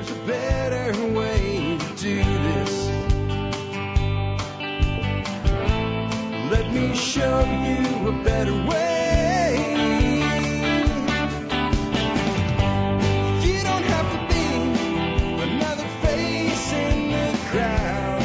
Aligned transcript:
there's 0.00 0.18
a 0.18 0.26
better 0.26 1.12
way 1.12 1.76
to 1.78 1.96
do 1.96 2.16
this. 2.16 2.88
Let 6.50 6.72
me 6.72 6.94
show 6.94 7.40
you 7.40 8.08
a 8.08 8.24
better 8.24 8.54
way. 8.54 9.56
You 13.42 13.62
don't 13.62 13.84
have 13.84 14.10
to 14.12 14.18
be 14.34 15.42
another 15.42 15.88
face 16.00 16.72
in 16.72 17.10
the 17.10 17.38
crowd. 17.48 18.22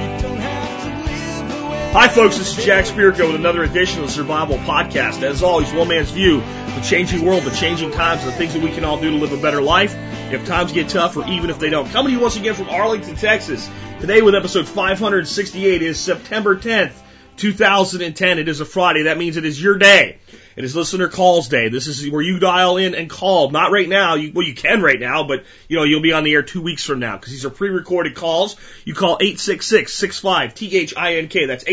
You 0.00 0.22
don't 0.22 0.38
have 0.38 0.82
to 0.82 0.88
live 1.10 1.48
the 1.50 1.68
way 1.68 1.92
Hi, 1.92 2.08
folks. 2.08 2.38
This 2.38 2.56
is 2.56 2.64
Jack 2.64 2.86
Spirko 2.86 3.26
with 3.26 3.36
another 3.36 3.62
edition 3.62 4.00
of 4.00 4.06
the 4.06 4.12
Survival 4.12 4.56
Podcast. 4.58 5.22
As 5.22 5.42
always, 5.42 5.70
one 5.74 5.88
man's 5.88 6.10
view, 6.10 6.42
the 6.74 6.80
changing 6.80 7.24
world, 7.24 7.44
the 7.44 7.50
changing 7.50 7.92
times, 7.92 8.24
the 8.24 8.32
things 8.32 8.54
that 8.54 8.62
we 8.62 8.72
can 8.72 8.84
all 8.84 9.00
do 9.00 9.10
to 9.10 9.16
live 9.16 9.32
a 9.32 9.40
better 9.40 9.62
life 9.62 9.94
if 10.32 10.44
times 10.46 10.72
get 10.72 10.88
tough 10.88 11.16
or 11.16 11.24
even 11.28 11.48
if 11.48 11.60
they 11.60 11.70
don't. 11.70 11.88
Coming 11.90 12.12
to 12.12 12.16
you 12.16 12.20
once 12.20 12.36
again 12.36 12.54
from 12.54 12.68
Arlington, 12.68 13.14
Texas. 13.14 13.70
Today 14.00 14.22
with 14.22 14.34
episode 14.34 14.66
568 14.66 15.82
is 15.82 16.00
September 16.00 16.56
10th, 16.56 16.94
2010. 17.36 18.38
It 18.38 18.48
is 18.48 18.60
a 18.60 18.64
Friday. 18.64 19.04
That 19.04 19.18
means 19.18 19.36
it 19.36 19.44
is 19.44 19.62
your 19.62 19.78
day. 19.78 20.18
It 20.56 20.64
is 20.64 20.74
listener 20.74 21.08
calls 21.08 21.46
day. 21.48 21.68
This 21.68 21.86
is 21.86 22.10
where 22.10 22.22
you 22.22 22.40
dial 22.40 22.76
in 22.76 22.94
and 22.94 23.10
call. 23.10 23.50
Not 23.50 23.70
right 23.70 23.88
now. 23.88 24.14
You, 24.14 24.32
well, 24.32 24.46
you 24.46 24.54
can 24.54 24.82
right 24.82 25.00
now, 25.00 25.24
but 25.24 25.44
you 25.68 25.76
know 25.76 25.84
you'll 25.84 26.02
be 26.02 26.12
on 26.12 26.24
the 26.24 26.32
air 26.32 26.42
two 26.42 26.62
weeks 26.62 26.84
from 26.84 26.98
now 27.00 27.16
because 27.16 27.32
these 27.32 27.44
are 27.44 27.50
pre-recorded 27.50 28.14
calls. 28.14 28.56
You 28.84 28.94
call 28.94 29.18
866-65-T-H-I-N-K. 29.18 31.46
That's 31.46 31.64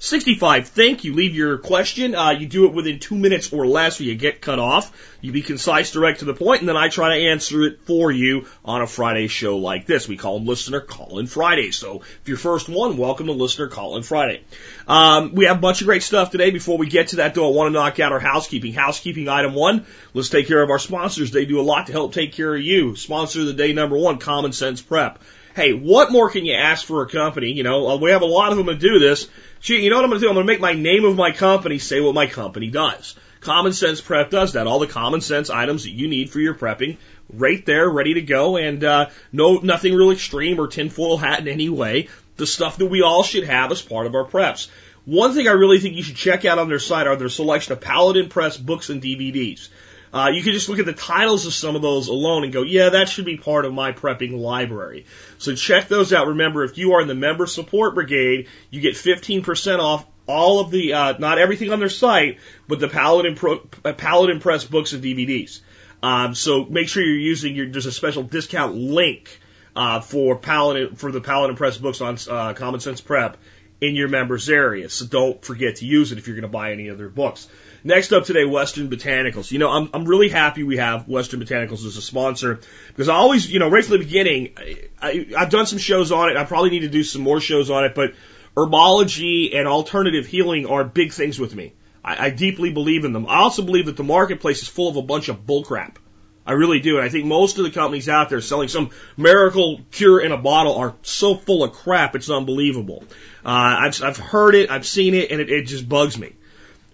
866-65. 0.00 0.66
Thank 0.68 1.04
you. 1.04 1.14
Leave 1.14 1.34
your 1.34 1.58
question. 1.58 2.14
Uh, 2.14 2.30
you 2.30 2.46
do 2.46 2.66
it 2.66 2.72
within 2.72 2.98
two 2.98 3.16
minutes 3.16 3.52
or 3.52 3.66
less, 3.66 4.00
or 4.00 4.04
you 4.04 4.14
get 4.14 4.40
cut 4.40 4.58
off. 4.58 4.92
You 5.20 5.32
be 5.32 5.42
concise, 5.42 5.90
direct 5.90 6.20
to 6.20 6.24
the 6.24 6.34
point, 6.34 6.60
and 6.60 6.68
then 6.68 6.76
I 6.76 6.88
try 6.88 7.16
to 7.16 7.24
answer 7.26 7.62
it 7.64 7.80
for 7.82 8.12
you 8.12 8.46
on 8.64 8.82
a 8.82 8.86
Friday 8.86 9.26
show 9.26 9.58
like 9.58 9.86
this. 9.86 10.06
We 10.06 10.16
call 10.16 10.38
them 10.38 10.46
Listener 10.46 10.80
Call-In 10.80 11.26
Friday. 11.26 11.70
So 11.70 12.02
if 12.02 12.20
you're 12.26 12.36
first 12.36 12.68
one, 12.68 12.96
welcome 12.96 13.26
to 13.26 13.32
Listener 13.32 13.68
Call-In 13.68 14.02
Friday. 14.02 14.42
Um, 14.86 15.34
we 15.34 15.46
have 15.46 15.56
a 15.58 15.60
bunch 15.60 15.80
of 15.80 15.86
great 15.86 16.02
stuff 16.02 16.30
today. 16.30 16.50
Before 16.50 16.78
we 16.78 16.86
get 16.86 17.08
to 17.08 17.16
that, 17.16 17.34
though, 17.34 17.48
I 17.48 17.56
want 17.56 17.68
to 17.68 17.72
knock 17.72 17.98
out 17.98 18.12
our 18.12 18.20
housekeeping. 18.20 18.72
Housekeeping 18.74 19.28
item 19.28 19.54
one. 19.54 19.86
Let's 20.14 20.28
take 20.28 20.46
care 20.46 20.62
of 20.62 20.70
our 20.70 20.78
sponsors. 20.78 21.30
They 21.30 21.46
do 21.46 21.60
a 21.60 21.62
lot 21.62 21.86
to 21.86 21.92
help 21.92 22.12
take 22.12 22.32
care 22.32 22.54
of 22.54 22.62
you. 22.62 22.96
Sponsor 22.96 23.40
of 23.40 23.46
the 23.46 23.52
day 23.54 23.72
number 23.72 23.96
one, 23.96 24.18
Common 24.18 24.52
Sense 24.52 24.80
Prep. 24.80 25.18
Hey, 25.56 25.72
what 25.72 26.12
more 26.12 26.28
can 26.28 26.44
you 26.44 26.52
ask 26.52 26.84
for 26.84 27.00
a 27.00 27.08
company? 27.08 27.50
You 27.52 27.62
know, 27.62 27.88
uh, 27.88 27.96
we 27.96 28.10
have 28.10 28.20
a 28.20 28.26
lot 28.26 28.52
of 28.52 28.58
them 28.58 28.66
that 28.66 28.78
do 28.78 28.98
this. 28.98 29.26
Gee, 29.62 29.82
you 29.82 29.88
know 29.88 29.96
what 29.96 30.04
I'm 30.04 30.10
going 30.10 30.20
to 30.20 30.26
do? 30.26 30.28
I'm 30.28 30.34
going 30.34 30.46
to 30.46 30.52
make 30.52 30.60
my 30.60 30.74
name 30.74 31.06
of 31.06 31.16
my 31.16 31.32
company 31.32 31.78
say 31.78 31.98
what 31.98 32.14
my 32.14 32.26
company 32.26 32.68
does. 32.68 33.16
Common 33.40 33.72
Sense 33.72 34.02
Prep 34.02 34.28
does 34.28 34.52
that. 34.52 34.66
All 34.66 34.80
the 34.80 34.86
common 34.86 35.22
sense 35.22 35.48
items 35.48 35.84
that 35.84 35.92
you 35.92 36.08
need 36.08 36.28
for 36.28 36.40
your 36.40 36.52
prepping, 36.52 36.98
right 37.32 37.64
there, 37.64 37.88
ready 37.88 38.12
to 38.14 38.20
go, 38.20 38.58
and 38.58 38.84
uh, 38.84 39.08
no, 39.32 39.56
nothing 39.56 39.94
real 39.94 40.10
extreme 40.10 40.60
or 40.60 40.66
tinfoil 40.66 41.16
hat 41.16 41.40
in 41.40 41.48
any 41.48 41.70
way. 41.70 42.10
The 42.36 42.46
stuff 42.46 42.76
that 42.76 42.86
we 42.86 43.00
all 43.00 43.22
should 43.22 43.44
have 43.44 43.72
as 43.72 43.80
part 43.80 44.06
of 44.06 44.14
our 44.14 44.26
preps. 44.26 44.68
One 45.06 45.32
thing 45.32 45.48
I 45.48 45.52
really 45.52 45.78
think 45.78 45.96
you 45.96 46.02
should 46.02 46.16
check 46.16 46.44
out 46.44 46.58
on 46.58 46.68
their 46.68 46.78
site 46.78 47.06
are 47.06 47.16
their 47.16 47.30
selection 47.30 47.72
of 47.72 47.80
Paladin 47.80 48.28
Press 48.28 48.58
books 48.58 48.90
and 48.90 49.00
DVDs. 49.00 49.70
Uh, 50.16 50.30
you 50.30 50.42
can 50.42 50.52
just 50.52 50.70
look 50.70 50.78
at 50.78 50.86
the 50.86 50.94
titles 50.94 51.44
of 51.44 51.52
some 51.52 51.76
of 51.76 51.82
those 51.82 52.08
alone 52.08 52.42
and 52.42 52.50
go, 52.50 52.62
yeah, 52.62 52.88
that 52.88 53.06
should 53.06 53.26
be 53.26 53.36
part 53.36 53.66
of 53.66 53.74
my 53.74 53.92
prepping 53.92 54.32
library. 54.32 55.04
So 55.36 55.54
check 55.54 55.88
those 55.88 56.10
out. 56.10 56.28
Remember, 56.28 56.64
if 56.64 56.78
you 56.78 56.94
are 56.94 57.02
in 57.02 57.06
the 57.06 57.14
member 57.14 57.44
support 57.44 57.94
brigade, 57.94 58.48
you 58.70 58.80
get 58.80 58.94
15% 58.94 59.78
off 59.78 60.06
all 60.26 60.60
of 60.60 60.70
the, 60.70 60.94
uh, 60.94 61.18
not 61.18 61.38
everything 61.38 61.70
on 61.70 61.80
their 61.80 61.90
site, 61.90 62.38
but 62.66 62.80
the 62.80 62.88
Paladin, 62.88 63.34
Pro, 63.34 63.68
uh, 63.84 63.92
Paladin 63.92 64.40
Press 64.40 64.64
books 64.64 64.94
and 64.94 65.04
DVDs. 65.04 65.60
Um, 66.02 66.34
so 66.34 66.64
make 66.64 66.88
sure 66.88 67.02
you're 67.02 67.18
using 67.18 67.54
your, 67.54 67.68
there's 67.68 67.84
a 67.84 67.92
special 67.92 68.22
discount 68.22 68.74
link, 68.74 69.38
uh, 69.76 70.00
for 70.00 70.36
Paladin, 70.36 70.96
for 70.96 71.12
the 71.12 71.20
Paladin 71.20 71.56
Press 71.56 71.76
books 71.76 72.00
on, 72.00 72.16
uh, 72.30 72.54
Common 72.54 72.80
Sense 72.80 73.02
Prep 73.02 73.36
in 73.80 73.94
your 73.94 74.08
members 74.08 74.48
area. 74.48 74.88
So 74.88 75.06
don't 75.06 75.44
forget 75.44 75.76
to 75.76 75.86
use 75.86 76.12
it 76.12 76.18
if 76.18 76.26
you're 76.26 76.36
going 76.36 76.42
to 76.42 76.48
buy 76.48 76.72
any 76.72 76.88
of 76.88 76.98
their 76.98 77.08
books. 77.08 77.48
Next 77.84 78.12
up 78.12 78.24
today, 78.24 78.44
Western 78.44 78.88
Botanicals. 78.88 79.52
You 79.52 79.58
know, 79.58 79.70
I'm, 79.70 79.90
I'm 79.94 80.04
really 80.06 80.28
happy 80.28 80.62
we 80.62 80.78
have 80.78 81.06
Western 81.06 81.40
Botanicals 81.40 81.86
as 81.86 81.96
a 81.96 82.02
sponsor 82.02 82.60
because 82.88 83.08
I 83.08 83.14
always, 83.14 83.50
you 83.50 83.58
know, 83.58 83.68
right 83.68 83.84
from 83.84 83.98
the 83.98 84.04
beginning, 84.04 84.52
I, 84.56 84.88
I, 85.00 85.26
I've 85.36 85.50
done 85.50 85.66
some 85.66 85.78
shows 85.78 86.10
on 86.10 86.30
it. 86.30 86.36
I 86.36 86.44
probably 86.44 86.70
need 86.70 86.80
to 86.80 86.88
do 86.88 87.04
some 87.04 87.22
more 87.22 87.40
shows 87.40 87.70
on 87.70 87.84
it, 87.84 87.94
but 87.94 88.14
herbology 88.56 89.54
and 89.54 89.68
alternative 89.68 90.26
healing 90.26 90.66
are 90.66 90.82
big 90.84 91.12
things 91.12 91.38
with 91.38 91.54
me. 91.54 91.74
I, 92.02 92.26
I 92.26 92.30
deeply 92.30 92.72
believe 92.72 93.04
in 93.04 93.12
them. 93.12 93.26
I 93.26 93.36
also 93.36 93.62
believe 93.62 93.86
that 93.86 93.96
the 93.96 94.04
marketplace 94.04 94.62
is 94.62 94.68
full 94.68 94.88
of 94.88 94.96
a 94.96 95.02
bunch 95.02 95.28
of 95.28 95.46
bullcrap. 95.46 95.96
I 96.46 96.52
really 96.52 96.78
do. 96.78 96.96
And 96.96 97.04
I 97.04 97.08
think 97.08 97.24
most 97.24 97.58
of 97.58 97.64
the 97.64 97.70
companies 97.70 98.08
out 98.08 98.30
there 98.30 98.40
selling 98.40 98.68
some 98.68 98.90
miracle 99.16 99.80
cure 99.90 100.20
in 100.20 100.30
a 100.30 100.36
bottle 100.36 100.76
are 100.76 100.94
so 101.02 101.34
full 101.34 101.64
of 101.64 101.72
crap, 101.72 102.14
it's 102.14 102.30
unbelievable. 102.30 103.02
Uh, 103.44 103.76
I've, 103.80 104.02
I've 104.02 104.16
heard 104.16 104.54
it, 104.54 104.70
I've 104.70 104.86
seen 104.86 105.14
it, 105.14 105.30
and 105.30 105.40
it, 105.40 105.50
it 105.50 105.66
just 105.66 105.88
bugs 105.88 106.16
me. 106.16 106.34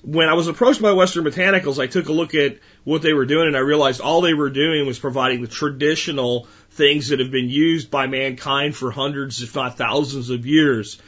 When 0.02 0.28
I 0.28 0.34
was 0.34 0.48
approached 0.48 0.82
by 0.82 0.92
Western 0.92 1.24
Botanicals, 1.24 1.80
I 1.80 1.86
took 1.86 2.08
a 2.08 2.12
look 2.12 2.34
at 2.34 2.58
what 2.82 3.02
they 3.02 3.12
were 3.12 3.26
doing 3.26 3.46
and 3.46 3.56
I 3.56 3.60
realized 3.60 4.00
all 4.00 4.20
they 4.20 4.34
were 4.34 4.50
doing 4.50 4.84
was 4.84 4.98
providing 4.98 5.42
the 5.42 5.48
traditional 5.48 6.48
things 6.70 7.08
that 7.08 7.20
have 7.20 7.30
been 7.30 7.48
used 7.48 7.90
by 7.90 8.08
mankind 8.08 8.74
for 8.74 8.90
hundreds, 8.90 9.42
if 9.42 9.54
not 9.54 9.76
thousands 9.76 10.30
of 10.30 10.44
years, 10.44 11.00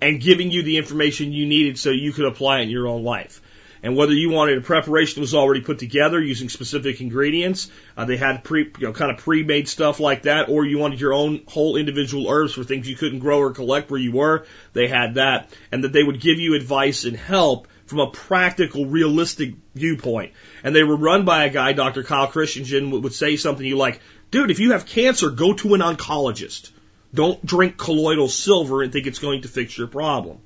and 0.00 0.20
giving 0.20 0.50
you 0.50 0.62
the 0.62 0.78
information 0.78 1.32
you 1.32 1.46
needed 1.46 1.78
so 1.78 1.90
you 1.90 2.12
could 2.12 2.24
apply 2.24 2.60
it 2.60 2.62
in 2.62 2.70
your 2.70 2.88
own 2.88 3.04
life. 3.04 3.40
And 3.82 3.96
whether 3.96 4.12
you 4.12 4.30
wanted 4.30 4.58
a 4.58 4.60
preparation 4.60 5.16
that 5.16 5.22
was 5.22 5.34
already 5.34 5.62
put 5.62 5.78
together 5.78 6.20
using 6.20 6.48
specific 6.48 7.00
ingredients, 7.00 7.70
uh, 7.96 8.04
they 8.04 8.16
had 8.16 8.44
pre, 8.44 8.64
you 8.78 8.86
know, 8.86 8.92
kind 8.92 9.10
of 9.10 9.18
pre-made 9.18 9.68
stuff 9.68 10.00
like 10.00 10.22
that, 10.22 10.48
or 10.48 10.66
you 10.66 10.78
wanted 10.78 11.00
your 11.00 11.14
own 11.14 11.42
whole 11.48 11.76
individual 11.76 12.28
herbs 12.28 12.52
for 12.52 12.64
things 12.64 12.88
you 12.88 12.96
couldn't 12.96 13.20
grow 13.20 13.38
or 13.38 13.52
collect 13.52 13.90
where 13.90 14.00
you 14.00 14.12
were, 14.12 14.44
they 14.72 14.86
had 14.86 15.14
that. 15.14 15.50
And 15.72 15.84
that 15.84 15.92
they 15.92 16.02
would 16.02 16.20
give 16.20 16.38
you 16.38 16.54
advice 16.54 17.04
and 17.04 17.16
help 17.16 17.68
from 17.86 18.00
a 18.00 18.10
practical, 18.10 18.86
realistic 18.86 19.54
viewpoint. 19.74 20.32
And 20.62 20.74
they 20.74 20.84
were 20.84 20.96
run 20.96 21.24
by 21.24 21.44
a 21.44 21.50
guy, 21.50 21.72
Dr. 21.72 22.04
Kyle 22.04 22.28
Christensen, 22.28 22.90
would 22.90 23.12
say 23.12 23.36
something 23.36 23.66
you 23.66 23.76
like, 23.76 24.00
dude, 24.30 24.50
if 24.50 24.60
you 24.60 24.72
have 24.72 24.86
cancer, 24.86 25.30
go 25.30 25.54
to 25.54 25.74
an 25.74 25.80
oncologist. 25.80 26.70
Don't 27.12 27.44
drink 27.44 27.76
colloidal 27.76 28.28
silver 28.28 28.82
and 28.82 28.92
think 28.92 29.08
it's 29.08 29.18
going 29.18 29.42
to 29.42 29.48
fix 29.48 29.76
your 29.76 29.88
problem. 29.88 30.38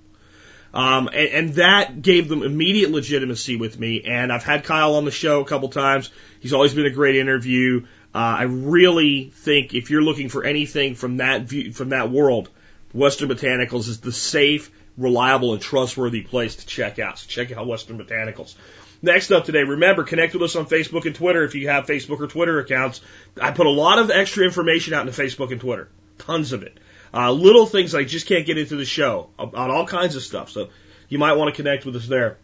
Um, 0.75 1.09
and, 1.09 1.29
and 1.29 1.55
that 1.55 2.03
gave 2.03 2.29
them 2.29 2.43
immediate 2.43 2.91
legitimacy 2.91 3.57
with 3.57 3.79
me. 3.79 4.03
And 4.03 4.33
I've 4.33 4.43
had 4.43 4.65
Kyle 4.65 4.97
on 4.97 5.05
the 5.05 5.12
show 5.12 5.41
a 5.41 5.45
couple 5.45 5.69
times. 5.69 6.11
He's 6.41 6.53
always 6.53 6.75
been 6.75 6.85
a 6.85 6.91
great 6.91 7.17
interview. 7.17 7.87
Uh, 8.15 8.19
I 8.19 8.43
really 8.43 9.31
think 9.31 9.73
if 9.73 9.91
you're 9.91 10.03
looking 10.03 10.29
for 10.29 10.45
anything 10.45 10.97
from 10.97 11.19
that 11.19 11.43
view, 11.43 11.73
from 11.73 11.91
that 11.91 12.11
world, 12.11 12.49
Western 12.93 13.29
Botanicals 13.29 13.89
is 13.89 14.01
the 14.01 14.13
safe, 14.13 14.71
reliable, 14.99 15.53
and 15.53 15.63
trustworthy 15.63 16.23
place 16.23 16.57
to 16.57 16.67
check 16.67 16.99
out. 16.99 17.21
So 17.21 17.29
check 17.29 17.57
out 17.57 17.67
Western 17.67 17.99
Botanicals. 17.99 18.57
Next 19.01 19.31
up 19.31 19.45
today, 19.45 19.63
remember, 19.63 20.03
connect 20.03 20.33
with 20.33 20.43
us 20.43 20.57
on 20.57 20.67
Facebook 20.67 21.05
and 21.07 21.15
Twitter 21.15 21.45
if 21.45 21.55
you 21.55 21.69
have 21.69 21.87
Facebook 21.87 22.21
or 22.21 22.27
Twitter 22.27 22.59
accounts. 22.59 23.01
I 23.41 23.53
put 23.53 23.67
a 23.67 23.71
lot 23.71 23.99
of 23.99 24.11
extra 24.11 24.45
information 24.45 24.95
out 24.95 25.07
into 25.07 25.21
Facebook 25.21 25.53
and 25.53 25.61
Twitter. 25.61 25.89
Tons 26.19 26.53
of 26.53 26.63
it. 26.63 26.79
Uh, 27.15 27.31
little 27.31 27.67
things 27.67 27.95
I 27.95 28.03
just 28.03 28.27
can't 28.27 28.45
get 28.45 28.59
into 28.59 28.77
the 28.77 28.85
show 28.85 29.31
on 29.39 29.71
all 29.71 29.87
kinds 29.87 30.17
of 30.17 30.23
stuff. 30.23 30.51
So 30.51 30.71
you 31.09 31.19
might 31.19 31.35
want 31.35 31.55
to 31.55 31.57
connect 31.57 31.87
with 31.87 31.95
us 31.95 32.09
there. 32.09 32.39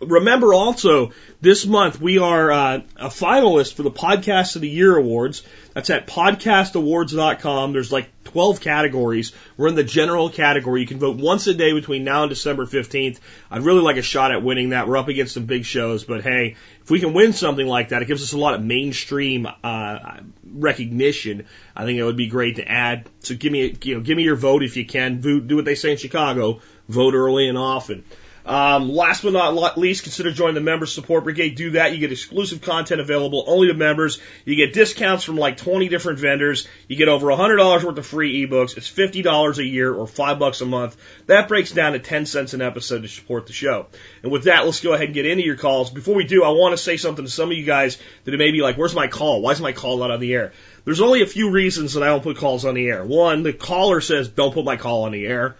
Remember 0.00 0.54
also, 0.54 1.12
this 1.40 1.66
month 1.66 2.00
we 2.00 2.18
are 2.18 2.50
uh, 2.50 2.80
a 2.96 3.08
finalist 3.08 3.74
for 3.74 3.82
the 3.82 3.90
Podcast 3.90 4.54
of 4.54 4.62
the 4.62 4.68
Year 4.68 4.96
Awards. 4.96 5.42
That's 5.74 5.90
at 5.90 6.06
podcastawards.com. 6.06 7.72
There's 7.72 7.90
like 7.90 8.08
12 8.24 8.60
categories. 8.60 9.32
We're 9.56 9.68
in 9.68 9.74
the 9.74 9.84
general 9.84 10.30
category. 10.30 10.80
You 10.80 10.86
can 10.86 11.00
vote 11.00 11.16
once 11.16 11.48
a 11.48 11.54
day 11.54 11.72
between 11.72 12.04
now 12.04 12.22
and 12.22 12.30
December 12.30 12.64
15th. 12.64 13.18
I'd 13.50 13.62
really 13.62 13.80
like 13.80 13.96
a 13.96 14.02
shot 14.02 14.30
at 14.30 14.42
winning 14.42 14.70
that. 14.70 14.86
We're 14.86 14.96
up 14.96 15.08
against 15.08 15.34
some 15.34 15.46
big 15.46 15.64
shows, 15.64 16.04
but 16.04 16.22
hey, 16.22 16.56
if 16.82 16.90
we 16.90 17.00
can 17.00 17.12
win 17.12 17.32
something 17.32 17.66
like 17.66 17.88
that, 17.88 18.02
it 18.02 18.06
gives 18.06 18.22
us 18.22 18.32
a 18.32 18.38
lot 18.38 18.54
of 18.54 18.62
mainstream 18.62 19.48
uh, 19.64 20.20
recognition. 20.48 21.46
I 21.74 21.84
think 21.84 21.98
it 21.98 22.04
would 22.04 22.16
be 22.16 22.28
great 22.28 22.56
to 22.56 22.68
add. 22.68 23.08
So 23.20 23.34
give 23.34 23.50
me, 23.50 23.74
you 23.82 23.96
know, 23.96 24.00
give 24.00 24.16
me 24.16 24.22
your 24.22 24.36
vote 24.36 24.62
if 24.62 24.76
you 24.76 24.86
can. 24.86 25.20
Do 25.20 25.56
what 25.56 25.64
they 25.64 25.74
say 25.74 25.90
in 25.90 25.96
Chicago: 25.96 26.60
vote 26.88 27.14
early 27.14 27.48
and 27.48 27.58
often. 27.58 28.04
Um, 28.46 28.92
last 28.92 29.22
but 29.22 29.32
not 29.32 29.78
least, 29.78 30.02
consider 30.02 30.30
joining 30.30 30.54
the 30.54 30.60
Member 30.60 30.84
Support 30.84 31.24
Brigade. 31.24 31.54
Do 31.54 31.70
that. 31.72 31.92
You 31.92 31.98
get 31.98 32.12
exclusive 32.12 32.60
content 32.60 33.00
available 33.00 33.42
only 33.46 33.68
to 33.68 33.74
members. 33.74 34.20
You 34.44 34.54
get 34.54 34.74
discounts 34.74 35.24
from 35.24 35.36
like 35.36 35.56
20 35.56 35.88
different 35.88 36.18
vendors. 36.18 36.68
You 36.86 36.96
get 36.96 37.08
over 37.08 37.28
$100 37.28 37.82
worth 37.82 37.96
of 37.96 38.06
free 38.06 38.46
ebooks. 38.46 38.76
It's 38.76 38.90
$50 38.90 39.58
a 39.58 39.64
year 39.64 39.94
or 39.94 40.06
5 40.06 40.38
bucks 40.38 40.60
a 40.60 40.66
month. 40.66 40.96
That 41.26 41.48
breaks 41.48 41.72
down 41.72 41.92
to 41.94 41.98
10 42.00 42.26
cents 42.26 42.52
an 42.52 42.60
episode 42.60 43.00
to 43.02 43.08
support 43.08 43.46
the 43.46 43.54
show. 43.54 43.86
And 44.22 44.30
with 44.30 44.44
that, 44.44 44.66
let's 44.66 44.80
go 44.80 44.92
ahead 44.92 45.06
and 45.06 45.14
get 45.14 45.24
into 45.24 45.44
your 45.44 45.56
calls. 45.56 45.90
Before 45.90 46.14
we 46.14 46.24
do, 46.24 46.44
I 46.44 46.50
want 46.50 46.74
to 46.74 46.82
say 46.82 46.98
something 46.98 47.24
to 47.24 47.30
some 47.30 47.50
of 47.50 47.56
you 47.56 47.64
guys 47.64 47.96
that 48.24 48.36
may 48.36 48.52
be 48.52 48.60
like, 48.60 48.76
where's 48.76 48.94
my 48.94 49.08
call? 49.08 49.40
Why 49.40 49.52
is 49.52 49.60
my 49.60 49.72
call 49.72 49.98
not 49.98 50.10
on 50.10 50.20
the 50.20 50.34
air? 50.34 50.52
There's 50.84 51.00
only 51.00 51.22
a 51.22 51.26
few 51.26 51.50
reasons 51.50 51.94
that 51.94 52.02
I 52.02 52.08
don't 52.08 52.22
put 52.22 52.36
calls 52.36 52.66
on 52.66 52.74
the 52.74 52.88
air. 52.88 53.02
One, 53.06 53.42
the 53.42 53.54
caller 53.54 54.02
says, 54.02 54.28
don't 54.28 54.52
put 54.52 54.66
my 54.66 54.76
call 54.76 55.04
on 55.04 55.12
the 55.12 55.26
air 55.26 55.56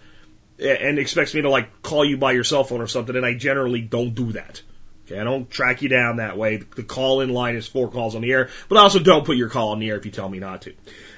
and 0.59 0.99
expects 0.99 1.33
me 1.33 1.41
to 1.41 1.49
like 1.49 1.81
call 1.81 2.05
you 2.05 2.17
by 2.17 2.31
your 2.31 2.43
cell 2.43 2.63
phone 2.63 2.81
or 2.81 2.87
something, 2.87 3.15
and 3.15 3.25
I 3.25 3.33
generally 3.33 3.81
don't 3.81 4.15
do 4.15 4.33
that. 4.33 4.61
Okay, 5.05 5.19
I 5.19 5.23
don't 5.23 5.49
track 5.49 5.81
you 5.81 5.89
down 5.89 6.17
that 6.17 6.37
way. 6.37 6.57
The 6.57 6.83
call 6.83 7.21
in 7.21 7.29
line 7.29 7.55
is 7.55 7.67
four 7.67 7.91
calls 7.91 8.15
on 8.15 8.21
the 8.21 8.31
air, 8.31 8.49
but 8.69 8.79
also 8.79 8.99
don't 8.99 9.25
put 9.25 9.37
your 9.37 9.49
call 9.49 9.69
on 9.69 9.79
the 9.79 9.89
air 9.89 9.97
if 9.97 10.05
you 10.05 10.11
tell 10.11 10.27
me 10.27 10.39
not 10.39 10.63
to. 10.63 10.73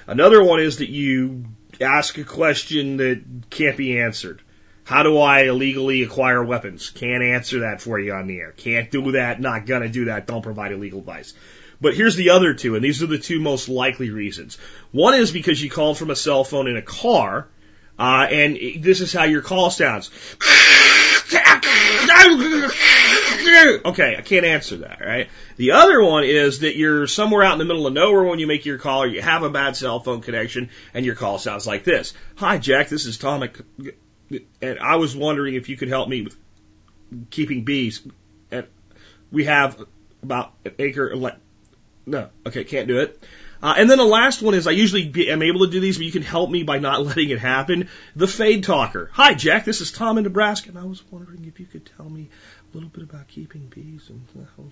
Another 0.06 0.42
one 0.42 0.60
is 0.60 0.78
that 0.78 0.90
you 0.90 1.44
ask 1.80 2.18
a 2.18 2.24
question 2.24 2.98
that 2.98 3.22
can't 3.48 3.76
be 3.76 4.00
answered. 4.00 4.42
How 4.84 5.02
do 5.02 5.18
I 5.18 5.42
illegally 5.42 6.02
acquire 6.02 6.42
weapons? 6.42 6.90
Can't 6.90 7.22
answer 7.22 7.60
that 7.60 7.80
for 7.80 7.98
you 7.98 8.12
on 8.12 8.26
the 8.26 8.38
air. 8.40 8.52
Can't 8.52 8.90
do 8.90 9.12
that. 9.12 9.40
Not 9.40 9.66
gonna 9.66 9.88
do 9.88 10.06
that. 10.06 10.26
Don't 10.26 10.42
provide 10.42 10.72
illegal 10.72 11.00
advice. 11.00 11.34
But 11.80 11.94
here's 11.94 12.16
the 12.16 12.30
other 12.30 12.54
two, 12.54 12.74
and 12.74 12.82
these 12.82 13.02
are 13.02 13.06
the 13.06 13.18
two 13.18 13.40
most 13.40 13.68
likely 13.68 14.10
reasons. 14.10 14.58
One 14.90 15.14
is 15.14 15.30
because 15.30 15.62
you 15.62 15.70
called 15.70 15.96
from 15.96 16.10
a 16.10 16.16
cell 16.16 16.42
phone 16.42 16.68
in 16.68 16.76
a 16.76 16.82
car, 16.82 17.48
uh, 17.98 18.26
and 18.30 18.82
this 18.82 19.00
is 19.00 19.12
how 19.12 19.24
your 19.24 19.42
call 19.42 19.70
sounds. 19.70 20.10
Okay, 23.84 24.16
I 24.16 24.22
can't 24.22 24.46
answer 24.46 24.78
that, 24.78 25.00
right? 25.00 25.28
The 25.56 25.72
other 25.72 26.02
one 26.02 26.24
is 26.24 26.60
that 26.60 26.76
you're 26.76 27.06
somewhere 27.06 27.42
out 27.42 27.54
in 27.54 27.58
the 27.58 27.64
middle 27.64 27.86
of 27.86 27.92
nowhere 27.92 28.22
when 28.22 28.38
you 28.38 28.46
make 28.46 28.64
your 28.64 28.78
call, 28.78 29.02
or 29.02 29.06
you 29.06 29.20
have 29.22 29.42
a 29.42 29.50
bad 29.50 29.76
cell 29.76 30.00
phone 30.00 30.20
connection, 30.20 30.70
and 30.94 31.04
your 31.04 31.14
call 31.14 31.38
sounds 31.38 31.66
like 31.66 31.84
this. 31.84 32.14
Hi, 32.36 32.58
Jack, 32.58 32.88
this 32.88 33.06
is 33.06 33.18
Tom, 33.18 33.48
and 34.62 34.78
I 34.78 34.96
was 34.96 35.16
wondering 35.16 35.54
if 35.54 35.68
you 35.68 35.76
could 35.76 35.88
help 35.88 36.08
me 36.08 36.22
with 36.22 36.36
keeping 37.30 37.64
bees. 37.64 38.06
And 38.50 38.66
we 39.32 39.44
have 39.44 39.82
about 40.22 40.52
an 40.64 40.74
acre, 40.78 41.16
Le- 41.16 41.38
no, 42.06 42.28
okay, 42.46 42.64
can't 42.64 42.88
do 42.88 43.00
it. 43.00 43.22
Uh, 43.62 43.74
and 43.76 43.90
then 43.90 43.98
the 43.98 44.04
last 44.04 44.40
one 44.40 44.54
is 44.54 44.66
I 44.66 44.70
usually 44.70 45.06
be, 45.06 45.30
am 45.30 45.42
able 45.42 45.60
to 45.60 45.70
do 45.70 45.80
these, 45.80 45.96
but 45.98 46.06
you 46.06 46.12
can 46.12 46.22
help 46.22 46.50
me 46.50 46.62
by 46.62 46.78
not 46.78 47.02
letting 47.06 47.30
it 47.30 47.38
happen. 47.38 47.88
The 48.14 48.28
fade 48.28 48.64
talker. 48.64 49.10
Hi, 49.12 49.34
Jack. 49.34 49.64
This 49.64 49.80
is 49.80 49.90
Tom 49.90 50.18
in 50.18 50.24
Nebraska, 50.24 50.70
and 50.70 50.78
I 50.78 50.84
was 50.84 51.02
wondering 51.10 51.44
if 51.44 51.58
you 51.58 51.66
could 51.66 51.90
tell 51.96 52.08
me 52.08 52.28
little 52.74 52.88
bit 52.88 53.02
about 53.02 53.28
keeping 53.28 53.66
bees. 53.66 54.10
And, 54.10 54.70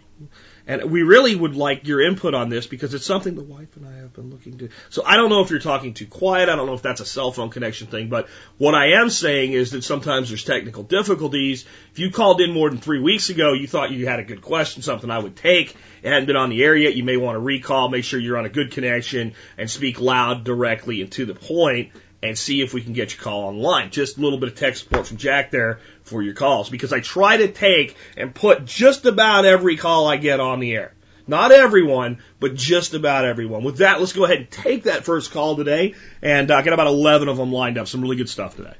and 0.66 0.90
we 0.90 1.02
really 1.02 1.34
would 1.34 1.56
like 1.56 1.86
your 1.86 2.00
input 2.00 2.34
on 2.34 2.48
this 2.48 2.66
because 2.66 2.94
it's 2.94 3.06
something 3.06 3.34
the 3.34 3.42
wife 3.42 3.76
and 3.76 3.86
I 3.86 3.96
have 3.96 4.12
been 4.12 4.30
looking 4.30 4.58
to. 4.58 4.68
So 4.90 5.02
I 5.04 5.16
don't 5.16 5.30
know 5.30 5.40
if 5.42 5.50
you're 5.50 5.60
talking 5.60 5.94
too 5.94 6.06
quiet. 6.06 6.48
I 6.48 6.56
don't 6.56 6.66
know 6.66 6.74
if 6.74 6.82
that's 6.82 7.00
a 7.00 7.06
cell 7.06 7.32
phone 7.32 7.50
connection 7.50 7.86
thing, 7.86 8.08
but 8.08 8.28
what 8.58 8.74
I 8.74 9.00
am 9.00 9.10
saying 9.10 9.52
is 9.52 9.70
that 9.70 9.82
sometimes 9.82 10.28
there's 10.28 10.44
technical 10.44 10.82
difficulties. 10.82 11.64
If 11.92 11.98
you 11.98 12.10
called 12.10 12.40
in 12.40 12.52
more 12.52 12.68
than 12.68 12.78
three 12.78 13.00
weeks 13.00 13.30
ago, 13.30 13.52
you 13.54 13.66
thought 13.66 13.90
you 13.90 14.06
had 14.06 14.20
a 14.20 14.24
good 14.24 14.42
question, 14.42 14.82
something 14.82 15.10
I 15.10 15.18
would 15.18 15.36
take. 15.36 15.74
It 16.02 16.10
hadn't 16.10 16.26
been 16.26 16.36
on 16.36 16.50
the 16.50 16.62
air 16.62 16.76
yet. 16.76 16.94
You 16.94 17.04
may 17.04 17.16
want 17.16 17.36
to 17.36 17.40
recall, 17.40 17.88
make 17.88 18.04
sure 18.04 18.20
you're 18.20 18.38
on 18.38 18.46
a 18.46 18.50
good 18.50 18.72
connection 18.72 19.34
and 19.56 19.70
speak 19.70 20.00
loud, 20.00 20.44
directly, 20.44 21.00
and 21.00 21.10
to 21.12 21.24
the 21.24 21.34
point 21.34 21.92
and 22.28 22.38
see 22.38 22.60
if 22.60 22.74
we 22.74 22.82
can 22.82 22.92
get 22.92 23.14
your 23.14 23.22
call 23.22 23.44
online. 23.44 23.90
Just 23.90 24.18
a 24.18 24.20
little 24.20 24.38
bit 24.38 24.50
of 24.50 24.54
tech 24.56 24.76
support 24.76 25.06
from 25.06 25.16
Jack 25.16 25.50
there 25.50 25.80
for 26.02 26.22
your 26.22 26.34
calls 26.34 26.68
because 26.68 26.92
I 26.92 27.00
try 27.00 27.38
to 27.38 27.48
take 27.48 27.96
and 28.16 28.34
put 28.34 28.64
just 28.64 29.06
about 29.06 29.44
every 29.44 29.76
call 29.76 30.06
I 30.08 30.16
get 30.16 30.40
on 30.40 30.60
the 30.60 30.74
air. 30.74 30.92
Not 31.28 31.50
everyone, 31.50 32.18
but 32.38 32.54
just 32.54 32.94
about 32.94 33.24
everyone. 33.24 33.64
With 33.64 33.78
that, 33.78 33.98
let's 33.98 34.12
go 34.12 34.24
ahead 34.24 34.38
and 34.38 34.50
take 34.50 34.84
that 34.84 35.04
first 35.04 35.32
call 35.32 35.56
today 35.56 35.94
and 36.22 36.50
uh, 36.50 36.62
get 36.62 36.72
about 36.72 36.86
11 36.86 37.28
of 37.28 37.36
them 37.36 37.52
lined 37.52 37.78
up. 37.78 37.88
Some 37.88 38.00
really 38.00 38.16
good 38.16 38.28
stuff 38.28 38.56
today. 38.56 38.74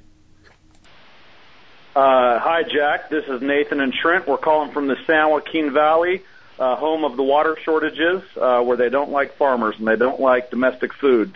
Uh, 1.97 2.39
hi, 2.39 2.63
Jack. 2.63 3.09
This 3.09 3.25
is 3.25 3.41
Nathan 3.41 3.81
and 3.81 3.93
Trent. 3.93 4.29
We're 4.29 4.37
calling 4.37 4.71
from 4.71 4.87
the 4.87 4.97
San 5.07 5.31
Joaquin 5.31 5.73
Valley, 5.73 6.23
uh, 6.59 6.77
home 6.77 7.05
of 7.05 7.17
the 7.17 7.23
water 7.23 7.57
shortages, 7.65 8.23
uh, 8.37 8.61
where 8.61 8.77
they 8.77 8.91
don't 8.91 9.11
like 9.11 9.37
farmers 9.37 9.77
and 9.79 9.89
they 9.89 9.97
don't 9.97 10.21
like 10.21 10.51
domestic 10.51 10.93
food. 10.93 11.35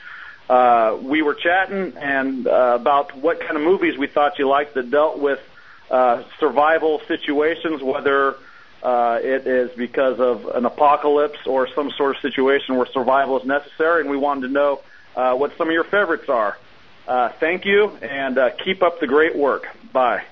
Uh, 0.50 0.99
we 1.00 1.23
were 1.23 1.35
chatting 1.35 1.97
and 1.97 2.49
uh, 2.49 2.73
about 2.75 3.17
what 3.17 3.38
kind 3.38 3.56
of 3.56 3.62
movies 3.62 3.97
we 3.97 4.08
thought 4.08 4.37
you 4.37 4.49
liked 4.49 4.75
that 4.75 4.91
dealt 4.91 5.20
with 5.20 5.38
uh, 5.93 6.25
survival 6.41 7.00
situations, 7.06 7.81
whether 7.81 8.35
uh, 8.82 9.20
it 9.23 9.47
is 9.47 9.70
because 9.76 10.19
of 10.19 10.47
an 10.47 10.64
apocalypse 10.64 11.47
or 11.47 11.69
some 11.69 11.93
sort 11.93 12.17
of 12.17 12.20
situation 12.20 12.75
where 12.75 12.87
survival 12.87 13.38
is 13.38 13.47
necessary, 13.47 14.00
and 14.00 14.11
we 14.11 14.17
wanted 14.17 14.49
to 14.49 14.52
know 14.52 14.81
uh, 15.14 15.37
what 15.37 15.56
some 15.56 15.69
of 15.69 15.73
your 15.73 15.85
favorites 15.85 16.29
are. 16.29 16.58
Uh, 17.06 17.29
thank 17.29 17.64
you, 17.64 17.91
and 18.03 18.37
uh, 18.37 18.50
keep 18.50 18.82
up 18.82 18.99
the 18.99 19.06
great 19.06 19.37
work. 19.37 19.69
Bye. 19.93 20.25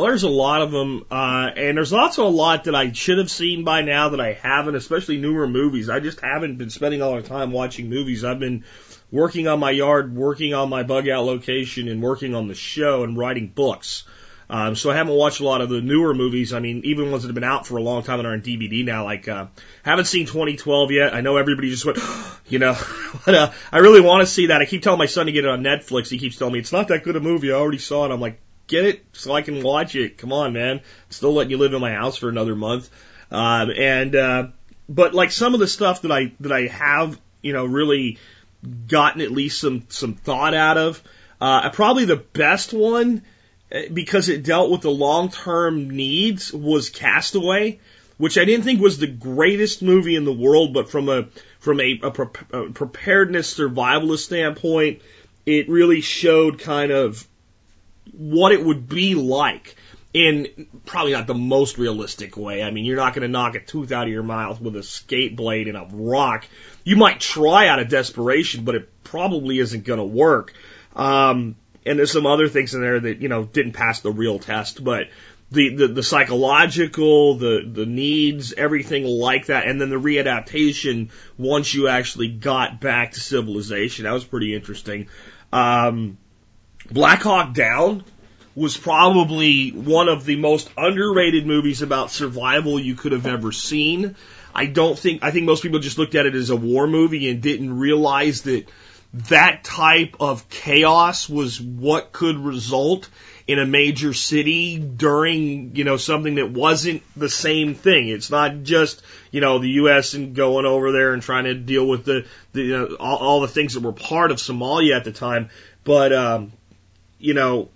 Well, 0.00 0.08
there's 0.08 0.22
a 0.22 0.30
lot 0.30 0.62
of 0.62 0.70
them, 0.70 1.04
uh, 1.10 1.50
and 1.54 1.76
there's 1.76 1.92
also 1.92 2.26
a 2.26 2.32
lot 2.32 2.64
that 2.64 2.74
I 2.74 2.90
should 2.90 3.18
have 3.18 3.30
seen 3.30 3.64
by 3.64 3.82
now 3.82 4.08
that 4.08 4.20
I 4.20 4.32
haven't, 4.32 4.74
especially 4.74 5.18
newer 5.18 5.46
movies. 5.46 5.90
I 5.90 6.00
just 6.00 6.20
haven't 6.22 6.56
been 6.56 6.70
spending 6.70 7.02
all 7.02 7.16
the 7.16 7.22
time 7.22 7.52
watching 7.52 7.90
movies. 7.90 8.24
I've 8.24 8.38
been 8.38 8.64
working 9.10 9.46
on 9.46 9.60
my 9.60 9.70
yard, 9.70 10.16
working 10.16 10.54
on 10.54 10.70
my 10.70 10.84
bug 10.84 11.06
out 11.06 11.26
location, 11.26 11.86
and 11.86 12.00
working 12.00 12.34
on 12.34 12.48
the 12.48 12.54
show 12.54 13.04
and 13.04 13.14
writing 13.14 13.48
books. 13.48 14.04
Um, 14.48 14.74
so 14.74 14.90
I 14.90 14.96
haven't 14.96 15.12
watched 15.12 15.40
a 15.40 15.44
lot 15.44 15.60
of 15.60 15.68
the 15.68 15.82
newer 15.82 16.14
movies. 16.14 16.54
I 16.54 16.60
mean, 16.60 16.80
even 16.84 17.10
ones 17.10 17.24
that 17.24 17.28
have 17.28 17.34
been 17.34 17.44
out 17.44 17.66
for 17.66 17.76
a 17.76 17.82
long 17.82 18.02
time 18.02 18.20
and 18.20 18.26
are 18.26 18.32
on 18.32 18.40
DVD 18.40 18.82
now. 18.82 19.04
Like, 19.04 19.28
uh, 19.28 19.48
haven't 19.82 20.06
seen 20.06 20.24
2012 20.24 20.92
yet. 20.92 21.12
I 21.12 21.20
know 21.20 21.36
everybody 21.36 21.68
just 21.68 21.84
went, 21.84 21.98
you 22.48 22.58
know, 22.58 22.74
but 23.26 23.34
uh, 23.34 23.50
I 23.70 23.78
really 23.80 24.00
want 24.00 24.26
to 24.26 24.26
see 24.26 24.46
that. 24.46 24.62
I 24.62 24.64
keep 24.64 24.80
telling 24.80 24.98
my 24.98 25.04
son 25.04 25.26
to 25.26 25.32
get 25.32 25.44
it 25.44 25.50
on 25.50 25.62
Netflix. 25.62 26.08
He 26.08 26.18
keeps 26.18 26.36
telling 26.36 26.54
me 26.54 26.58
it's 26.58 26.72
not 26.72 26.88
that 26.88 27.04
good 27.04 27.16
a 27.16 27.20
movie. 27.20 27.52
I 27.52 27.56
already 27.56 27.76
saw 27.76 28.06
it. 28.06 28.12
I'm 28.12 28.18
like, 28.18 28.40
get 28.70 28.84
it 28.84 29.04
so 29.12 29.34
I 29.34 29.42
can 29.42 29.62
watch 29.62 29.94
it. 29.94 30.16
Come 30.16 30.32
on, 30.32 30.54
man. 30.54 30.78
I'm 30.78 31.10
still 31.10 31.34
letting 31.34 31.50
you 31.50 31.58
live 31.58 31.74
in 31.74 31.80
my 31.80 31.92
house 31.92 32.16
for 32.16 32.28
another 32.28 32.54
month. 32.54 32.88
Um, 33.30 33.70
and 33.70 34.14
uh, 34.14 34.46
but 34.88 35.12
like 35.12 35.32
some 35.32 35.52
of 35.54 35.60
the 35.60 35.68
stuff 35.68 36.02
that 36.02 36.12
I 36.12 36.32
that 36.40 36.52
I 36.52 36.68
have, 36.68 37.20
you 37.42 37.52
know, 37.52 37.66
really 37.66 38.18
gotten 38.86 39.20
at 39.20 39.30
least 39.30 39.60
some 39.60 39.84
some 39.88 40.14
thought 40.14 40.54
out 40.54 40.78
of. 40.78 41.02
Uh, 41.40 41.70
probably 41.70 42.04
the 42.04 42.16
best 42.16 42.72
one 42.72 43.22
uh, 43.72 43.80
because 43.92 44.28
it 44.28 44.42
dealt 44.42 44.70
with 44.70 44.82
the 44.82 44.90
long 44.90 45.30
term 45.30 45.90
needs 45.90 46.52
was 46.52 46.90
Castaway, 46.90 47.80
which 48.18 48.36
I 48.36 48.44
didn't 48.44 48.64
think 48.64 48.80
was 48.80 48.98
the 48.98 49.06
greatest 49.06 49.82
movie 49.82 50.16
in 50.16 50.24
the 50.24 50.32
world, 50.32 50.74
but 50.74 50.90
from 50.90 51.08
a 51.08 51.28
from 51.58 51.80
a, 51.80 52.00
a, 52.02 52.10
pre- 52.10 52.58
a 52.58 52.70
preparedness 52.70 53.54
survivalist 53.54 54.20
standpoint, 54.20 55.02
it 55.46 55.68
really 55.68 56.00
showed 56.00 56.58
kind 56.58 56.92
of 56.92 57.26
what 58.20 58.52
it 58.52 58.62
would 58.62 58.86
be 58.86 59.14
like 59.14 59.76
in 60.12 60.66
probably 60.84 61.12
not 61.12 61.26
the 61.26 61.34
most 61.34 61.78
realistic 61.78 62.36
way. 62.36 62.62
I 62.62 62.70
mean, 62.70 62.84
you're 62.84 62.96
not 62.96 63.14
going 63.14 63.22
to 63.22 63.28
knock 63.28 63.54
a 63.54 63.60
tooth 63.60 63.92
out 63.92 64.06
of 64.06 64.12
your 64.12 64.22
mouth 64.22 64.60
with 64.60 64.76
a 64.76 64.82
skate 64.82 65.36
blade 65.36 65.68
and 65.68 65.76
a 65.76 65.88
rock. 65.90 66.46
You 66.84 66.96
might 66.96 67.18
try 67.18 67.68
out 67.68 67.78
of 67.78 67.88
desperation, 67.88 68.64
but 68.64 68.74
it 68.74 68.88
probably 69.04 69.58
isn't 69.58 69.84
going 69.84 70.00
to 70.00 70.04
work. 70.04 70.52
Um, 70.94 71.56
and 71.86 71.98
there's 71.98 72.12
some 72.12 72.26
other 72.26 72.48
things 72.48 72.74
in 72.74 72.82
there 72.82 73.00
that, 73.00 73.22
you 73.22 73.28
know, 73.28 73.44
didn't 73.44 73.72
pass 73.72 74.00
the 74.00 74.10
real 74.10 74.38
test, 74.38 74.84
but 74.84 75.08
the, 75.50 75.74
the, 75.74 75.88
the 75.88 76.02
psychological, 76.02 77.36
the, 77.36 77.66
the 77.66 77.86
needs, 77.86 78.52
everything 78.52 79.04
like 79.04 79.46
that, 79.46 79.66
and 79.66 79.80
then 79.80 79.88
the 79.88 79.96
readaptation 79.96 81.10
once 81.38 81.72
you 81.72 81.88
actually 81.88 82.28
got 82.28 82.80
back 82.80 83.12
to 83.12 83.20
civilization. 83.20 84.04
That 84.04 84.12
was 84.12 84.24
pretty 84.24 84.54
interesting. 84.54 85.08
Um, 85.52 86.18
Black 86.90 87.22
Hawk 87.22 87.54
Down 87.54 88.04
was 88.56 88.76
probably 88.76 89.70
one 89.70 90.08
of 90.08 90.24
the 90.24 90.36
most 90.36 90.68
underrated 90.76 91.46
movies 91.46 91.82
about 91.82 92.10
survival 92.10 92.80
you 92.80 92.96
could 92.96 93.12
have 93.12 93.26
ever 93.26 93.52
seen. 93.52 94.16
I 94.52 94.66
don't 94.66 94.98
think, 94.98 95.22
I 95.22 95.30
think 95.30 95.46
most 95.46 95.62
people 95.62 95.78
just 95.78 95.98
looked 95.98 96.16
at 96.16 96.26
it 96.26 96.34
as 96.34 96.50
a 96.50 96.56
war 96.56 96.88
movie 96.88 97.30
and 97.30 97.40
didn't 97.40 97.78
realize 97.78 98.42
that 98.42 98.68
that 99.12 99.62
type 99.64 100.16
of 100.20 100.48
chaos 100.48 101.28
was 101.28 101.60
what 101.60 102.12
could 102.12 102.38
result 102.38 103.08
in 103.46 103.58
a 103.58 103.66
major 103.66 104.12
city 104.12 104.78
during, 104.78 105.74
you 105.74 105.84
know, 105.84 105.96
something 105.96 106.36
that 106.36 106.50
wasn't 106.50 107.02
the 107.16 107.28
same 107.28 107.74
thing. 107.74 108.08
It's 108.08 108.30
not 108.30 108.62
just, 108.62 109.02
you 109.30 109.40
know, 109.40 109.58
the 109.58 109.70
U.S. 109.70 110.14
and 110.14 110.34
going 110.34 110.66
over 110.66 110.92
there 110.92 111.12
and 111.12 111.22
trying 111.22 111.44
to 111.44 111.54
deal 111.54 111.86
with 111.86 112.04
the, 112.04 112.26
the 112.52 112.62
you 112.62 112.78
know, 112.78 112.96
all, 112.98 113.16
all 113.16 113.40
the 113.40 113.48
things 113.48 113.74
that 113.74 113.82
were 113.82 113.92
part 113.92 114.30
of 114.30 114.38
Somalia 114.38 114.96
at 114.96 115.04
the 115.04 115.12
time, 115.12 115.50
but, 115.82 116.12
um, 116.12 116.52
you 117.20 117.34
know, 117.34 117.68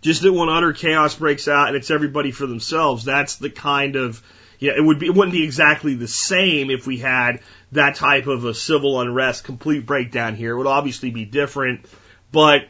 just 0.00 0.22
that 0.22 0.32
when 0.32 0.48
utter 0.48 0.72
chaos 0.72 1.16
breaks 1.16 1.48
out 1.48 1.68
and 1.68 1.76
it's 1.76 1.90
everybody 1.90 2.30
for 2.30 2.46
themselves, 2.46 3.04
that's 3.04 3.36
the 3.36 3.50
kind 3.50 3.96
of 3.96 4.22
yeah, 4.58 4.72
it 4.76 4.80
would 4.82 4.98
be 4.98 5.06
it 5.06 5.14
wouldn't 5.14 5.32
be 5.32 5.44
exactly 5.44 5.94
the 5.94 6.08
same 6.08 6.70
if 6.70 6.86
we 6.86 6.98
had 6.98 7.40
that 7.72 7.96
type 7.96 8.26
of 8.26 8.44
a 8.44 8.54
civil 8.54 9.00
unrest 9.00 9.44
complete 9.44 9.86
breakdown 9.86 10.34
here. 10.34 10.52
It 10.52 10.56
would 10.56 10.66
obviously 10.66 11.10
be 11.10 11.24
different, 11.24 11.86
but 12.32 12.62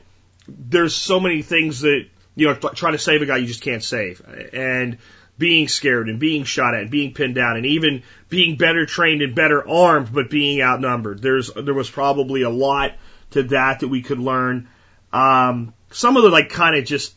there's 0.46 0.94
so 0.94 1.20
many 1.20 1.42
things 1.42 1.80
that 1.80 2.06
you 2.34 2.46
know 2.46 2.54
trying 2.54 2.92
to 2.92 2.98
save 2.98 3.22
a 3.22 3.26
guy 3.26 3.38
you 3.38 3.46
just 3.46 3.62
can't 3.62 3.82
save, 3.82 4.22
and 4.52 4.98
being 5.38 5.68
scared 5.68 6.08
and 6.08 6.18
being 6.18 6.44
shot 6.44 6.74
at 6.74 6.82
and 6.82 6.90
being 6.90 7.14
pinned 7.14 7.36
down 7.36 7.56
and 7.56 7.64
even 7.64 8.02
being 8.28 8.56
better 8.56 8.84
trained 8.84 9.22
and 9.22 9.34
better 9.34 9.66
armed 9.66 10.12
but 10.12 10.28
being 10.28 10.60
outnumbered. 10.60 11.22
There's 11.22 11.50
there 11.54 11.74
was 11.74 11.88
probably 11.88 12.42
a 12.42 12.50
lot 12.50 12.92
to 13.30 13.44
that 13.44 13.80
that 13.80 13.88
we 13.88 14.02
could 14.02 14.18
learn. 14.18 14.68
Um, 15.12 15.74
some 15.90 16.16
of 16.16 16.22
the 16.22 16.30
like 16.30 16.50
kind 16.50 16.76
of 16.76 16.84
just 16.84 17.14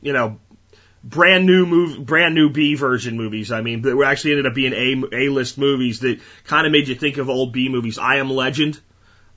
you 0.00 0.12
know 0.12 0.38
brand 1.04 1.46
new 1.46 1.66
move, 1.66 2.04
brand 2.04 2.34
new 2.34 2.50
B 2.50 2.74
version 2.74 3.16
movies. 3.16 3.50
I 3.52 3.60
mean, 3.60 3.82
that 3.82 3.96
were 3.96 4.04
actually 4.04 4.32
ended 4.32 4.46
up 4.46 4.54
being 4.54 4.72
A 4.72 5.26
A 5.26 5.28
list 5.28 5.58
movies 5.58 6.00
that 6.00 6.20
kind 6.44 6.66
of 6.66 6.72
made 6.72 6.88
you 6.88 6.94
think 6.94 7.18
of 7.18 7.28
old 7.28 7.52
B 7.52 7.68
movies. 7.68 7.98
I 7.98 8.16
Am 8.16 8.30
Legend 8.30 8.80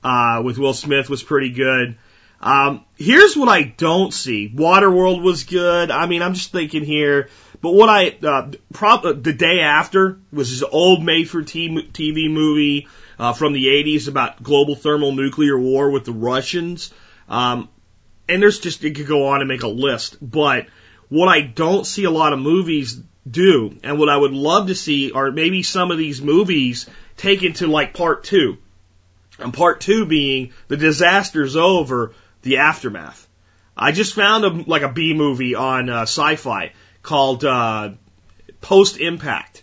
uh, 0.02 0.42
with 0.44 0.58
Will 0.58 0.74
Smith 0.74 1.10
was 1.10 1.22
pretty 1.22 1.50
good. 1.50 1.96
Um, 2.40 2.84
here's 2.96 3.36
what 3.36 3.48
I 3.48 3.62
don't 3.62 4.12
see. 4.12 4.52
Waterworld 4.54 5.22
was 5.22 5.44
good. 5.44 5.90
I 5.90 6.06
mean, 6.06 6.22
I'm 6.22 6.34
just 6.34 6.52
thinking 6.52 6.84
here. 6.84 7.28
But 7.62 7.72
what 7.72 7.88
I, 7.88 8.16
uh, 8.22 8.50
prob- 8.72 9.22
the 9.22 9.32
day 9.32 9.60
after 9.60 10.18
was 10.30 10.50
this 10.50 10.68
old 10.70 11.02
made 11.02 11.30
for 11.30 11.42
TV 11.42 12.30
movie, 12.30 12.88
uh, 13.18 13.32
from 13.32 13.52
the 13.52 13.66
80s 13.66 14.08
about 14.08 14.42
global 14.42 14.74
thermal 14.74 15.12
nuclear 15.12 15.58
war 15.58 15.90
with 15.90 16.04
the 16.04 16.12
Russians. 16.12 16.92
Um, 17.28 17.68
and 18.28 18.42
there's 18.42 18.58
just, 18.58 18.84
it 18.84 18.94
could 18.94 19.06
go 19.06 19.28
on 19.28 19.40
and 19.40 19.48
make 19.48 19.62
a 19.62 19.68
list. 19.68 20.16
But 20.20 20.66
what 21.08 21.28
I 21.28 21.40
don't 21.40 21.86
see 21.86 22.04
a 22.04 22.10
lot 22.10 22.32
of 22.32 22.38
movies 22.38 22.98
do, 23.28 23.78
and 23.82 23.98
what 23.98 24.08
I 24.08 24.16
would 24.16 24.32
love 24.32 24.68
to 24.68 24.74
see 24.74 25.12
are 25.12 25.30
maybe 25.30 25.62
some 25.62 25.90
of 25.90 25.98
these 25.98 26.20
movies 26.20 26.88
taken 27.16 27.52
to 27.54 27.66
like 27.66 27.94
part 27.94 28.24
two. 28.24 28.58
And 29.38 29.52
part 29.52 29.80
two 29.80 30.06
being 30.06 30.52
the 30.68 30.76
disaster's 30.76 31.56
over, 31.56 32.14
the 32.42 32.58
aftermath. 32.58 33.26
I 33.76 33.92
just 33.92 34.14
found 34.14 34.44
a, 34.44 34.48
like 34.48 34.82
a 34.82 34.88
B 34.88 35.12
movie 35.12 35.54
on 35.54 35.90
uh, 35.90 36.02
sci-fi 36.02 36.72
called 37.02 37.44
uh, 37.44 37.90
Post 38.60 38.98
Impact. 38.98 39.62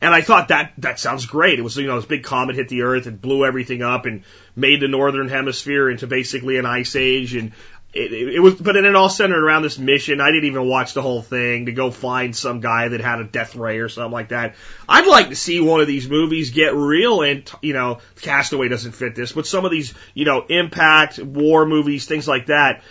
And 0.00 0.14
I 0.14 0.20
thought 0.20 0.48
that 0.48 0.72
that 0.78 1.00
sounds 1.00 1.24
great. 1.26 1.58
It 1.58 1.62
was 1.62 1.76
you 1.76 1.86
know 1.86 1.96
this 1.96 2.04
big 2.04 2.22
comet 2.22 2.56
hit 2.56 2.68
the 2.68 2.82
Earth 2.82 3.06
and 3.06 3.20
blew 3.20 3.46
everything 3.46 3.82
up 3.82 4.04
and 4.04 4.24
made 4.54 4.80
the 4.80 4.88
northern 4.88 5.28
hemisphere 5.28 5.88
into 5.88 6.06
basically 6.06 6.58
an 6.58 6.66
ice 6.66 6.96
age. 6.96 7.34
And 7.34 7.52
it, 7.96 8.12
it, 8.12 8.34
it 8.34 8.40
was, 8.40 8.56
but 8.56 8.74
then 8.74 8.84
it 8.84 8.94
all 8.94 9.08
centered 9.08 9.42
around 9.42 9.62
this 9.62 9.78
mission. 9.78 10.20
I 10.20 10.30
didn't 10.30 10.44
even 10.44 10.68
watch 10.68 10.92
the 10.92 11.00
whole 11.00 11.22
thing 11.22 11.66
to 11.66 11.72
go 11.72 11.90
find 11.90 12.36
some 12.36 12.60
guy 12.60 12.88
that 12.88 13.00
had 13.00 13.20
a 13.20 13.24
death 13.24 13.56
ray 13.56 13.78
or 13.78 13.88
something 13.88 14.12
like 14.12 14.28
that. 14.28 14.54
I'd 14.86 15.06
like 15.06 15.30
to 15.30 15.36
see 15.36 15.60
one 15.60 15.80
of 15.80 15.86
these 15.86 16.08
movies 16.08 16.50
get 16.50 16.74
real 16.74 17.22
and, 17.22 17.50
you 17.62 17.72
know, 17.72 18.00
Castaway 18.20 18.68
doesn't 18.68 18.92
fit 18.92 19.14
this, 19.14 19.32
but 19.32 19.46
some 19.46 19.64
of 19.64 19.70
these, 19.70 19.94
you 20.12 20.26
know, 20.26 20.44
impact 20.46 21.18
war 21.18 21.64
movies, 21.64 22.06
things 22.06 22.28
like 22.28 22.46
that, 22.46 22.82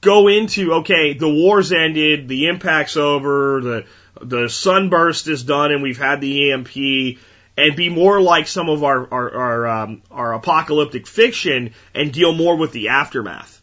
go 0.00 0.28
into, 0.28 0.74
okay, 0.74 1.12
the 1.12 1.28
war's 1.28 1.70
ended, 1.70 2.28
the 2.28 2.48
impact's 2.48 2.96
over, 2.96 3.60
the, 3.60 3.86
the 4.22 4.48
sunburst 4.48 5.28
is 5.28 5.42
done 5.42 5.72
and 5.72 5.82
we've 5.82 5.98
had 5.98 6.20
the 6.20 6.52
EMP 6.52 7.18
and 7.56 7.76
be 7.76 7.88
more 7.88 8.20
like 8.20 8.48
some 8.48 8.68
of 8.68 8.82
our, 8.82 9.06
our, 9.12 9.34
our, 9.34 9.66
um, 9.66 10.02
our 10.10 10.34
apocalyptic 10.34 11.06
fiction 11.06 11.74
and 11.94 12.12
deal 12.12 12.32
more 12.34 12.56
with 12.56 12.72
the 12.72 12.88
aftermath. 12.88 13.60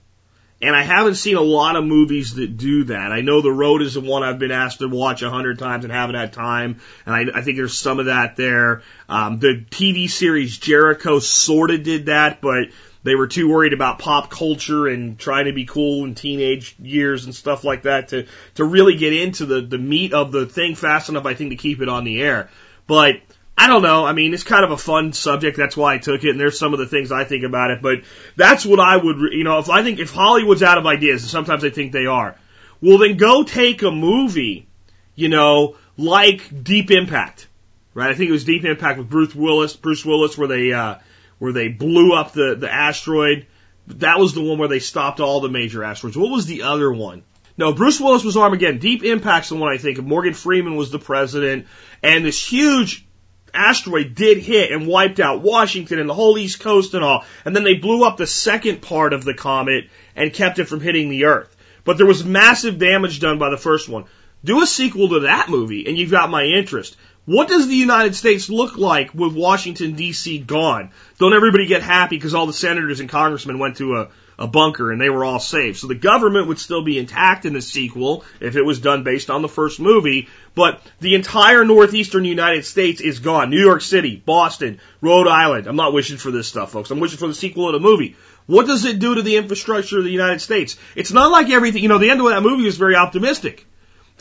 And 0.61 0.75
I 0.75 0.83
haven't 0.83 1.15
seen 1.15 1.37
a 1.37 1.41
lot 1.41 1.77
of 1.77 1.85
movies 1.85 2.35
that 2.35 2.57
do 2.57 2.83
that. 2.85 3.13
I 3.13 3.21
know 3.21 3.41
The 3.41 3.51
Road 3.51 3.81
is 3.81 3.93
the 3.93 4.01
one 4.01 4.23
I've 4.23 4.39
been 4.39 4.51
asked 4.51 4.79
to 4.79 4.89
watch 4.89 5.21
a 5.21 5.29
hundred 5.29 5.57
times 5.57 5.85
and 5.85 5.93
haven't 5.93 6.15
had 6.15 6.33
time. 6.33 6.81
And 7.05 7.15
I, 7.15 7.39
I 7.39 7.41
think 7.43 7.55
there's 7.55 7.77
some 7.77 7.99
of 7.99 8.07
that 8.07 8.35
there. 8.35 8.81
Um, 9.07 9.39
the 9.39 9.65
TV 9.69 10.09
series 10.09 10.57
Jericho 10.57 11.19
sort 11.19 11.71
of 11.71 11.83
did 11.83 12.07
that, 12.07 12.41
but 12.41 12.69
they 13.03 13.15
were 13.15 13.27
too 13.27 13.49
worried 13.49 13.73
about 13.73 13.99
pop 13.99 14.29
culture 14.29 14.87
and 14.87 15.17
trying 15.17 15.45
to 15.45 15.53
be 15.53 15.65
cool 15.65 16.03
in 16.03 16.15
teenage 16.15 16.75
years 16.79 17.25
and 17.25 17.33
stuff 17.33 17.63
like 17.63 17.83
that 17.83 18.09
to, 18.09 18.27
to 18.55 18.65
really 18.65 18.95
get 18.95 19.13
into 19.13 19.45
the, 19.45 19.61
the 19.61 19.77
meat 19.77 20.13
of 20.13 20.31
the 20.31 20.45
thing 20.45 20.75
fast 20.75 21.09
enough, 21.09 21.25
I 21.25 21.33
think, 21.33 21.51
to 21.51 21.55
keep 21.55 21.81
it 21.81 21.89
on 21.89 22.03
the 22.03 22.21
air. 22.21 22.49
But 22.87 23.21
I 23.57 23.67
don't 23.67 23.81
know. 23.81 24.05
I 24.05 24.13
mean, 24.13 24.33
it's 24.33 24.43
kind 24.43 24.65
of 24.65 24.71
a 24.71 24.77
fun 24.77 25.13
subject. 25.13 25.57
That's 25.57 25.77
why 25.77 25.95
I 25.95 25.97
took 25.97 26.23
it. 26.23 26.29
And 26.29 26.39
there's 26.39 26.59
some 26.59 26.73
of 26.73 26.79
the 26.79 26.87
things 26.87 27.11
I 27.11 27.23
think 27.23 27.43
about 27.43 27.71
it. 27.71 27.81
But 27.81 28.03
that's 28.35 28.65
what 28.65 28.79
I 28.79 28.97
would, 28.97 29.17
you 29.33 29.43
know, 29.43 29.59
if 29.59 29.69
I 29.69 29.83
think 29.83 29.99
if 29.99 30.11
Hollywood's 30.11 30.63
out 30.63 30.77
of 30.77 30.85
ideas, 30.85 31.23
and 31.23 31.29
sometimes 31.29 31.63
I 31.63 31.69
think 31.69 31.91
they 31.91 32.05
are, 32.05 32.35
well, 32.81 32.97
then 32.97 33.17
go 33.17 33.43
take 33.43 33.81
a 33.81 33.91
movie, 33.91 34.67
you 35.15 35.29
know, 35.29 35.77
like 35.97 36.63
Deep 36.63 36.91
Impact, 36.91 37.47
right? 37.93 38.09
I 38.09 38.13
think 38.13 38.29
it 38.29 38.33
was 38.33 38.45
Deep 38.45 38.65
Impact 38.65 38.97
with 38.97 39.09
Bruce 39.09 39.35
Willis, 39.35 39.75
Bruce 39.75 40.05
Willis, 40.05 40.37
where 40.37 40.47
they, 40.47 40.71
uh, 40.73 40.95
where 41.39 41.51
they 41.51 41.67
blew 41.67 42.13
up 42.13 42.33
the, 42.33 42.55
the 42.55 42.71
asteroid. 42.71 43.47
That 43.87 44.19
was 44.19 44.33
the 44.33 44.43
one 44.43 44.59
where 44.59 44.67
they 44.67 44.79
stopped 44.79 45.19
all 45.19 45.41
the 45.41 45.49
major 45.49 45.83
asteroids. 45.83 46.17
What 46.17 46.31
was 46.31 46.45
the 46.45 46.63
other 46.63 46.91
one? 46.91 47.23
No, 47.57 47.73
Bruce 47.73 47.99
Willis 47.99 48.23
was 48.23 48.37
Armageddon. 48.37 48.79
Deep 48.79 49.03
Impact's 49.03 49.49
the 49.49 49.55
one 49.55 49.73
I 49.73 49.77
think. 49.77 50.01
Morgan 50.01 50.33
Freeman 50.33 50.75
was 50.75 50.91
the 50.91 50.99
president, 50.99 51.67
and 52.01 52.23
this 52.23 52.45
huge 52.45 53.05
asteroid 53.53 54.15
did 54.15 54.37
hit 54.37 54.71
and 54.71 54.87
wiped 54.87 55.19
out 55.19 55.41
Washington 55.41 55.99
and 55.99 56.09
the 56.09 56.13
whole 56.13 56.37
East 56.37 56.59
Coast 56.59 56.93
and 56.93 57.03
all. 57.03 57.25
And 57.45 57.55
then 57.55 57.63
they 57.63 57.73
blew 57.75 58.05
up 58.05 58.17
the 58.17 58.27
second 58.27 58.81
part 58.81 59.11
of 59.11 59.25
the 59.25 59.33
comet 59.33 59.89
and 60.15 60.31
kept 60.31 60.59
it 60.59 60.65
from 60.65 60.81
hitting 60.81 61.09
the 61.09 61.25
Earth. 61.25 61.55
But 61.83 61.97
there 61.97 62.05
was 62.05 62.23
massive 62.23 62.77
damage 62.77 63.19
done 63.19 63.39
by 63.39 63.49
the 63.49 63.57
first 63.57 63.89
one. 63.89 64.05
Do 64.43 64.61
a 64.61 64.67
sequel 64.67 65.09
to 65.09 65.19
that 65.21 65.49
movie 65.49 65.85
and 65.87 65.97
you've 65.97 66.11
got 66.11 66.29
my 66.29 66.43
interest. 66.43 66.95
What 67.25 67.47
does 67.47 67.67
the 67.67 67.75
United 67.75 68.15
States 68.15 68.49
look 68.49 68.77
like 68.77 69.13
with 69.13 69.35
Washington 69.35 69.95
DC 69.95 70.47
gone? 70.47 70.91
Don't 71.19 71.33
everybody 71.33 71.67
get 71.67 71.83
happy 71.83 72.15
because 72.15 72.33
all 72.33 72.47
the 72.47 72.53
senators 72.53 73.01
and 73.01 73.09
congressmen 73.09 73.59
went 73.59 73.77
to 73.77 73.97
a, 73.97 74.09
a 74.39 74.47
bunker 74.47 74.91
and 74.91 74.99
they 74.99 75.09
were 75.09 75.25
all 75.25 75.39
safe. 75.39 75.77
So 75.77 75.87
the 75.87 75.93
government 75.93 76.47
would 76.47 76.57
still 76.57 76.83
be 76.83 76.97
intact 76.97 77.45
in 77.45 77.53
the 77.53 77.61
sequel 77.61 78.23
if 78.39 78.55
it 78.55 78.63
was 78.63 78.79
done 78.79 79.03
based 79.03 79.29
on 79.29 79.41
the 79.41 79.49
first 79.49 79.79
movie, 79.79 80.29
but 80.55 80.81
the 81.01 81.15
entire 81.15 81.65
northeastern 81.65 82.23
United 82.23 82.65
States 82.65 83.01
is 83.01 83.19
gone. 83.19 83.49
New 83.49 83.61
York 83.61 83.81
City, 83.81 84.15
Boston, 84.15 84.79
Rhode 85.01 85.27
Island. 85.27 85.67
I'm 85.67 85.75
not 85.75 85.93
wishing 85.93 86.17
for 86.17 86.31
this 86.31 86.47
stuff, 86.47 86.71
folks. 86.71 86.89
I'm 86.89 87.01
wishing 87.01 87.19
for 87.19 87.27
the 87.27 87.35
sequel 87.35 87.67
of 87.67 87.73
the 87.73 87.79
movie. 87.79 88.15
What 88.47 88.65
does 88.65 88.85
it 88.85 88.99
do 88.99 89.13
to 89.15 89.21
the 89.21 89.35
infrastructure 89.35 89.99
of 89.99 90.05
the 90.05 90.09
United 90.09 90.39
States? 90.39 90.77
It's 90.95 91.11
not 91.11 91.29
like 91.29 91.49
everything, 91.49 91.83
you 91.83 91.89
know, 91.89 91.99
the 91.99 92.09
end 92.09 92.21
of 92.21 92.29
that 92.29 92.41
movie 92.41 92.63
was 92.63 92.77
very 92.77 92.95
optimistic. 92.95 93.67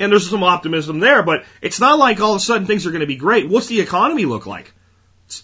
And 0.01 0.13
there's 0.13 0.31
some 0.31 0.45
optimism 0.45 1.01
there, 1.01 1.23
but 1.23 1.45
it's 1.61 1.81
not 1.81 1.99
like 1.99 2.21
all 2.21 2.33
of 2.33 2.37
a 2.37 2.41
sudden 2.41 2.67
things 2.67 2.87
are 2.87 2.91
going 2.91 3.01
to 3.01 3.07
be 3.07 3.17
great. 3.17 3.49
What's 3.49 3.67
the 3.67 3.81
economy 3.81 4.25
look 4.25 4.47
like? 4.47 4.73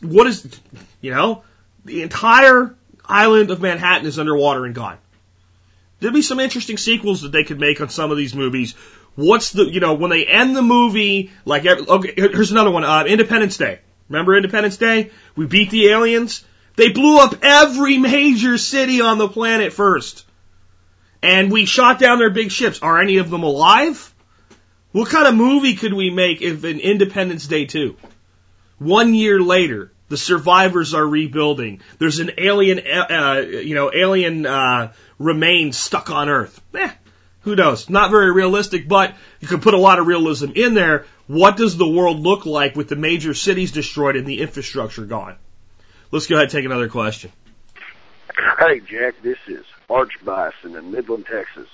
What 0.00 0.26
is, 0.26 0.61
you 1.00 1.11
know, 1.11 1.42
the 1.84 2.02
entire 2.02 2.75
island 3.04 3.50
of 3.50 3.61
Manhattan 3.61 4.06
is 4.06 4.18
underwater 4.18 4.64
and 4.64 4.75
gone. 4.75 4.99
There'd 6.00 6.14
be 6.14 6.23
some 6.23 6.40
interesting 6.40 6.76
sequels 6.78 7.23
that 7.23 7.32
they 7.32 7.44
could 7.44 7.58
make 7.58 7.80
on 7.80 7.88
some 7.88 8.11
of 8.11 8.16
these 8.16 8.34
movies. 8.34 8.75
What's 9.14 9.52
the, 9.52 9.64
you 9.64 9.80
know, 9.80 9.94
when 9.94 10.11
they 10.11 10.26
end 10.26 10.56
the 10.56 10.62
movie, 10.62 11.30
like, 11.44 11.66
okay, 11.66 12.14
here's 12.16 12.50
another 12.50 12.70
one, 12.70 12.84
uh, 12.84 13.04
Independence 13.04 13.56
Day. 13.56 13.80
Remember 14.08 14.37
Independence 14.37 14.76
Day? 14.76 15.11
We 15.37 15.46
beat 15.46 15.70
the 15.70 15.88
aliens. 15.88 16.44
They 16.76 16.90
blew 16.90 17.20
up 17.20 17.37
every 17.42 17.99
major 17.99 18.58
city 18.58 19.00
on 19.00 19.18
the 19.18 19.28
planet 19.28 19.73
first. 19.73 20.26
And 21.23 21.50
we 21.50 21.64
shot 21.64 21.99
down 21.99 22.18
their 22.18 22.30
big 22.30 22.50
ships. 22.50 22.80
Are 22.82 23.00
any 23.00 23.18
of 23.18 23.30
them 23.30 23.44
alive? 23.44 24.13
What 24.94 25.08
kind 25.08 25.26
of 25.26 25.34
movie 25.34 25.74
could 25.74 25.92
we 25.92 26.10
make 26.10 26.40
if 26.40 26.62
an 26.62 26.78
Independence 26.78 27.48
Day 27.48 27.64
2? 27.64 27.96
One 28.78 29.12
year 29.12 29.40
later, 29.40 29.90
the 30.08 30.16
survivors 30.16 30.94
are 30.94 31.04
rebuilding. 31.04 31.80
There's 31.98 32.20
an 32.20 32.30
alien, 32.38 32.78
uh, 32.78 33.42
you 33.44 33.74
know, 33.74 33.90
alien 33.92 34.46
uh, 34.46 34.92
remains 35.18 35.76
stuck 35.76 36.10
on 36.10 36.28
Earth. 36.28 36.60
Eh, 36.76 36.92
who 37.40 37.56
knows? 37.56 37.90
Not 37.90 38.12
very 38.12 38.30
realistic, 38.30 38.86
but 38.86 39.16
you 39.40 39.48
could 39.48 39.62
put 39.62 39.74
a 39.74 39.78
lot 39.78 39.98
of 39.98 40.06
realism 40.06 40.52
in 40.54 40.74
there. 40.74 41.06
What 41.26 41.56
does 41.56 41.76
the 41.76 41.88
world 41.88 42.20
look 42.20 42.46
like 42.46 42.76
with 42.76 42.88
the 42.88 42.94
major 42.94 43.34
cities 43.34 43.72
destroyed 43.72 44.14
and 44.14 44.28
the 44.28 44.42
infrastructure 44.42 45.04
gone? 45.04 45.34
Let's 46.12 46.28
go 46.28 46.36
ahead 46.36 46.44
and 46.44 46.52
take 46.52 46.66
another 46.66 46.88
question. 46.88 47.32
Hey, 48.60 48.78
Jack, 48.78 49.14
this 49.24 49.38
is 49.48 49.64
Arch 49.90 50.12
Bison 50.24 50.76
in 50.76 50.92
Midland, 50.92 51.26
Texas. 51.28 51.66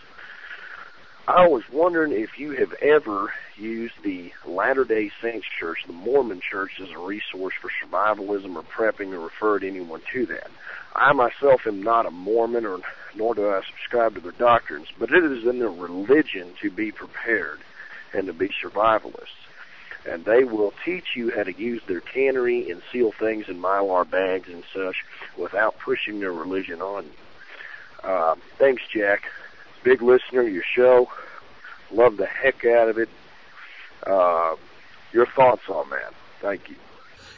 I 1.28 1.46
was 1.46 1.62
wondering 1.70 2.12
if 2.12 2.38
you 2.38 2.52
have 2.52 2.72
ever 2.74 3.32
used 3.56 3.94
the 4.02 4.32
Latter 4.46 4.84
day 4.84 5.10
Saints 5.22 5.46
Church, 5.58 5.84
the 5.86 5.92
Mormon 5.92 6.40
Church, 6.40 6.80
as 6.80 6.90
a 6.90 6.98
resource 6.98 7.54
for 7.60 7.70
survivalism 7.84 8.56
or 8.56 8.62
prepping 8.62 9.12
or 9.12 9.20
referred 9.20 9.62
anyone 9.62 10.02
to 10.12 10.26
that. 10.26 10.50
I 10.94 11.12
myself 11.12 11.66
am 11.66 11.82
not 11.82 12.06
a 12.06 12.10
Mormon 12.10 12.66
or 12.66 12.80
nor 13.14 13.34
do 13.34 13.48
I 13.48 13.62
subscribe 13.62 14.14
to 14.14 14.20
their 14.20 14.32
doctrines, 14.32 14.88
but 14.98 15.10
it 15.10 15.24
is 15.24 15.44
in 15.44 15.58
their 15.58 15.70
religion 15.70 16.54
to 16.62 16.70
be 16.70 16.92
prepared 16.92 17.60
and 18.12 18.26
to 18.26 18.32
be 18.32 18.48
survivalists. 18.62 19.28
And 20.08 20.24
they 20.24 20.44
will 20.44 20.72
teach 20.84 21.14
you 21.14 21.30
how 21.30 21.42
to 21.42 21.52
use 21.52 21.82
their 21.86 22.00
cannery 22.00 22.70
and 22.70 22.82
seal 22.90 23.12
things 23.12 23.48
in 23.48 23.60
mylar 23.60 24.08
bags 24.08 24.48
and 24.48 24.64
such 24.74 25.04
without 25.36 25.78
pushing 25.78 26.20
their 26.20 26.32
religion 26.32 26.80
on 26.80 27.04
you. 27.04 27.10
Uh, 28.02 28.34
thanks, 28.56 28.82
Jack. 28.88 29.24
Big 29.82 30.02
listener 30.02 30.42
of 30.42 30.52
your 30.52 30.64
show. 30.75 31.10
Love 31.90 32.16
the 32.16 32.26
heck 32.26 32.64
out 32.64 32.88
of 32.88 32.99
it. 32.99 33.08
Uh, 34.06 34.56
your 35.12 35.26
thoughts 35.26 35.68
on 35.68 35.90
that? 35.90 36.14
Thank 36.40 36.68
you. 36.68 36.76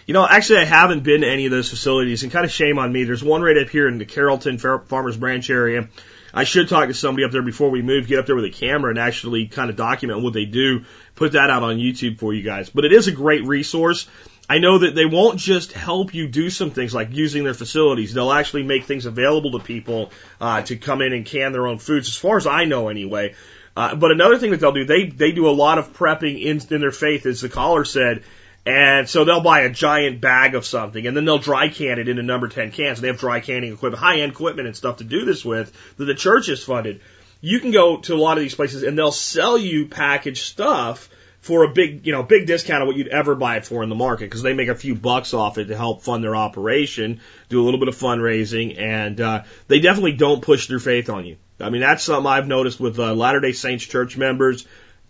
You 0.07 0.15
know, 0.15 0.27
actually, 0.29 0.59
I 0.59 0.65
haven't 0.65 1.05
been 1.05 1.21
to 1.21 1.29
any 1.29 1.47
of 1.47 1.53
those 1.53 1.71
facilities, 1.71 2.25
and 2.25 2.33
kind 2.33 2.45
of 2.45 2.51
shame 2.51 2.79
on 2.79 2.93
me. 2.93 3.05
There's 3.05 3.23
one 3.23 3.41
right 3.41 3.57
up 3.57 3.69
here 3.69 3.87
in 3.87 3.99
the 3.99 4.05
Carrollton 4.05 4.59
Farmers 4.59 5.17
Branch 5.17 5.49
area. 5.49 5.89
I 6.35 6.45
should 6.45 6.69
talk 6.69 6.89
to 6.89 6.95
somebody 6.95 7.25
up 7.25 7.31
there 7.31 7.43
before 7.43 7.71
we 7.71 7.83
move, 7.83 8.09
get 8.09 8.19
up 8.19 8.27
there 8.27 8.35
with 8.35 8.47
a 8.47 8.51
camera 8.51 8.91
and 8.91 8.99
actually 8.99 9.47
kind 9.47 9.71
of 9.71 9.77
document 9.77 10.23
what 10.23 10.33
they 10.33 10.47
do, 10.47 10.85
put 11.15 11.33
that 11.33 11.51
out 11.51 11.63
on 11.63 11.77
YouTube 11.77 12.19
for 12.19 12.33
you 12.33 12.43
guys. 12.43 12.71
But 12.71 12.85
it 12.85 12.93
is 12.93 13.07
a 13.07 13.13
great 13.13 13.45
resource. 13.45 14.09
I 14.49 14.59
know 14.59 14.79
that 14.79 14.95
they 14.95 15.07
won't 15.07 15.39
just 15.39 15.73
help 15.73 16.15
you 16.15 16.27
do 16.27 16.51
some 16.51 16.71
things 16.71 16.93
like 16.93 17.13
using 17.13 17.45
their 17.45 17.55
facilities. 17.55 18.13
They'll 18.13 18.33
actually 18.33 18.65
make 18.65 18.85
things 18.85 19.07
available 19.07 19.53
to 19.53 19.61
people 19.61 20.11
uh, 20.41 20.63
to 20.63 20.77
come 20.77 21.01
in 21.01 21.13
and 21.13 21.25
can 21.25 21.53
their 21.53 21.67
own 21.67 21.79
foods, 21.79 22.09
as 22.09 22.17
far 22.17 22.37
as 22.37 22.47
I 22.47 22.65
know, 22.65 22.89
anyway. 22.89 23.35
Uh, 23.77 23.95
but 23.95 24.11
another 24.11 24.39
thing 24.39 24.51
that 24.51 24.61
they'll 24.61 24.73
do, 24.73 24.85
they 24.85 25.07
they 25.07 25.33
do 25.33 25.49
a 25.49 25.51
lot 25.51 25.79
of 25.79 25.95
prepping 25.95 26.43
in, 26.43 26.61
in 26.71 26.81
their 26.81 26.91
faith, 26.91 27.25
as 27.25 27.41
the 27.41 27.49
caller 27.49 27.85
said, 27.85 28.23
And 28.67 29.09
so 29.09 29.25
they'll 29.25 29.43
buy 29.43 29.61
a 29.61 29.71
giant 29.71 30.21
bag 30.21 30.55
of 30.55 30.67
something 30.67 31.07
and 31.07 31.17
then 31.17 31.25
they'll 31.25 31.39
dry 31.39 31.69
can 31.69 31.99
it 31.99 32.09
into 32.09 32.23
number 32.23 32.49
10 32.49 32.73
cans. 32.73 33.01
They 33.01 33.09
have 33.09 33.19
dry 33.19 33.41
canning 33.41 33.73
equipment, 33.73 34.03
high 34.03 34.21
end 34.21 34.33
equipment 34.33 34.69
and 34.69 34.77
stuff 34.77 34.99
to 34.99 35.05
do 35.05 35.25
this 35.25 35.45
with 35.45 35.73
that 35.97 36.05
the 36.05 36.15
church 36.15 36.49
has 36.49 36.63
funded. 36.63 37.01
You 37.41 37.59
can 37.59 37.73
go 37.73 37.97
to 37.99 38.15
a 38.15 38.17
lot 38.17 38.37
of 38.37 38.43
these 38.43 38.55
places 38.55 38.83
and 38.83 38.97
they'll 38.97 39.11
sell 39.11 39.57
you 39.57 39.87
packaged 39.87 40.45
stuff 40.45 41.09
for 41.43 41.65
a 41.65 41.69
big, 41.69 42.07
you 42.07 42.13
know, 42.13 42.23
big 42.23 42.47
discount 42.47 42.83
of 42.83 42.87
what 42.87 42.97
you'd 42.97 43.09
ever 43.09 43.35
buy 43.35 43.57
it 43.57 43.67
for 43.67 43.83
in 43.83 43.89
the 43.89 43.97
market 43.97 44.27
because 44.27 44.43
they 44.43 44.55
make 44.55 44.69
a 44.69 44.77
few 44.77 44.95
bucks 44.95 45.35
off 45.35 45.59
it 45.59 45.67
to 45.67 45.77
help 45.77 46.03
fund 46.03 46.23
their 46.23 46.37
operation, 46.37 47.21
do 47.49 47.61
a 47.61 47.65
little 47.65 47.81
bit 47.81 47.89
of 47.89 47.97
fundraising, 47.97 48.79
and 48.81 49.21
uh, 49.21 49.43
they 49.67 49.81
definitely 49.81 50.13
don't 50.13 50.41
push 50.41 50.69
their 50.69 50.79
faith 50.79 51.11
on 51.11 51.27
you. 51.27 51.37
I 51.61 51.71
mean, 51.71 51.81
that's 51.81 52.05
something 52.05 52.31
I've 52.31 52.47
noticed 52.47 52.79
with 52.79 52.99
uh, 52.99 53.13
Latter 53.13 53.41
Day 53.41 53.53
Saints 53.53 53.85
church 53.85 54.17
members. 54.17 54.67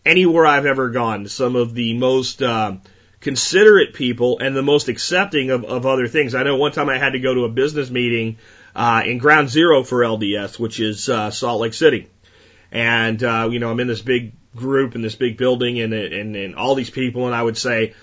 Anywhere 0.06 0.46
I've 0.46 0.66
ever 0.66 0.88
gone, 0.88 1.28
some 1.28 1.54
of 1.54 1.74
the 1.74 1.94
most 1.98 2.42
uh, 2.42 2.76
considerate 3.20 3.92
people 3.92 4.38
and 4.38 4.56
the 4.56 4.62
most 4.62 4.88
accepting 4.88 5.50
of, 5.50 5.64
of 5.64 5.84
other 5.84 6.08
things. 6.08 6.34
I 6.34 6.44
know 6.44 6.56
one 6.56 6.72
time 6.72 6.88
I 6.88 6.98
had 6.98 7.12
to 7.12 7.20
go 7.20 7.34
to 7.34 7.44
a 7.44 7.50
business 7.50 7.90
meeting 7.90 8.38
uh, 8.74 9.02
in 9.04 9.18
Ground 9.18 9.50
Zero 9.50 9.84
for 9.84 10.00
LDS, 10.00 10.58
which 10.58 10.80
is 10.80 11.10
uh, 11.10 11.30
Salt 11.30 11.60
Lake 11.60 11.74
City, 11.74 12.08
and 12.70 13.22
uh, 13.22 13.48
you 13.52 13.58
know 13.58 13.70
I'm 13.70 13.80
in 13.80 13.86
this 13.86 14.00
big 14.00 14.32
group 14.54 14.94
in 14.94 15.02
this 15.02 15.14
big 15.14 15.36
building 15.36 15.80
and, 15.80 15.92
and, 15.92 16.36
and 16.36 16.54
all 16.54 16.74
these 16.74 16.90
people, 16.90 17.26
and 17.26 17.34
I 17.34 17.42
would 17.42 17.56
say 17.56 17.94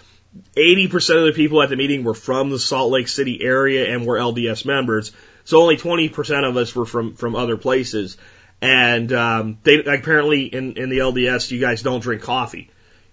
80% 0.56 1.20
of 1.20 1.26
the 1.26 1.34
people 1.34 1.62
at 1.62 1.70
the 1.70 1.76
meeting 1.76 2.04
were 2.04 2.14
from 2.14 2.50
the 2.50 2.60
Salt 2.60 2.92
Lake 2.92 3.08
City 3.08 3.44
area 3.44 3.94
and 3.94 4.06
were 4.06 4.18
LDS 4.18 4.66
members. 4.66 5.12
So 5.44 5.62
only 5.62 5.78
20% 5.78 6.48
of 6.48 6.58
us 6.58 6.76
were 6.76 6.86
from, 6.86 7.16
from 7.16 7.36
other 7.36 7.58
places. 7.58 8.18
And, 8.62 9.12
um, 9.14 9.58
they, 9.64 9.80
apparently 9.84 10.44
in, 10.44 10.78
in 10.78 10.90
the 10.90 11.00
LDS, 11.00 11.52
you 11.52 11.60
guys 11.60 11.82
don't 11.82 12.02
drink 12.02 12.22
coffee. 12.22 12.70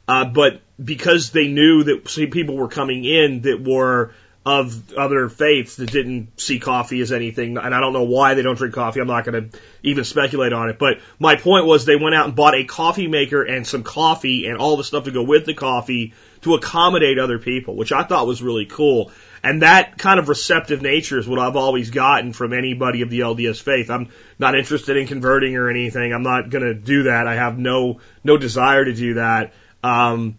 Uh, 0.09 0.25
but 0.25 0.61
because 0.83 1.31
they 1.31 1.49
knew 1.49 1.85
that 1.85 2.31
people 2.31 2.57
were 2.57 2.69
coming 2.69 3.05
in 3.05 3.43
that 3.43 3.62
were 3.62 4.12
of 4.47 4.95
other 4.95 5.29
faiths 5.29 5.75
that 5.75 5.91
didn't 5.91 6.41
see 6.41 6.61
coffee 6.61 7.00
as 7.00 7.11
anything, 7.11 7.59
and 7.59 7.75
I 7.75 7.81
don't 7.81 7.93
know 7.93 8.05
why 8.05 8.35
they 8.35 8.43
don't 8.43 8.57
drink 8.57 8.75
coffee. 8.75 9.00
I'm 9.00 9.09
not 9.09 9.25
going 9.25 9.50
to 9.50 9.59
even 9.83 10.05
speculate 10.05 10.53
on 10.53 10.71
it. 10.71 10.79
But 10.79 11.00
my 11.19 11.35
point 11.35 11.67
was 11.67 11.85
they 11.85 11.97
went 11.97 12.15
out 12.15 12.26
and 12.26 12.37
bought 12.37 12.55
a 12.55 12.62
coffee 12.62 13.09
maker 13.09 13.43
and 13.43 13.67
some 13.67 13.83
coffee 13.83 14.47
and 14.47 14.57
all 14.57 14.76
the 14.76 14.85
stuff 14.85 15.05
to 15.05 15.11
go 15.11 15.25
with 15.25 15.47
the 15.47 15.55
coffee 15.55 16.15
to 16.43 16.55
accommodate 16.55 17.19
other 17.19 17.41
people, 17.41 17.75
which 17.75 17.91
I 17.91 18.05
thought 18.05 18.29
was 18.29 18.41
really 18.41 18.67
cool. 18.67 19.11
And 19.43 19.62
that 19.62 19.99
kind 19.99 20.21
of 20.21 20.29
receptive 20.29 20.81
nature 20.81 21.19
is 21.19 21.26
what 21.26 21.41
I've 21.41 21.57
always 21.57 21.91
gotten 21.91 22.33
from 22.33 22.53
anybody 22.53 23.03
of 23.03 23.11
the 23.11 23.21
LDS 23.21 23.61
faith. 23.61 23.91
I'm 23.91 24.11
not 24.38 24.57
interested 24.57 24.97
in 24.97 25.09
converting 25.09 25.57
or 25.57 25.69
anything. 25.69 26.12
I'm 26.12 26.23
not 26.23 26.50
going 26.50 26.65
to 26.65 26.75
do 26.75 27.05
that. 27.05 27.26
I 27.26 27.35
have 27.35 27.59
no 27.59 27.99
no 28.23 28.37
desire 28.37 28.85
to 28.85 28.95
do 28.95 29.15
that. 29.15 29.55
Um, 29.83 30.38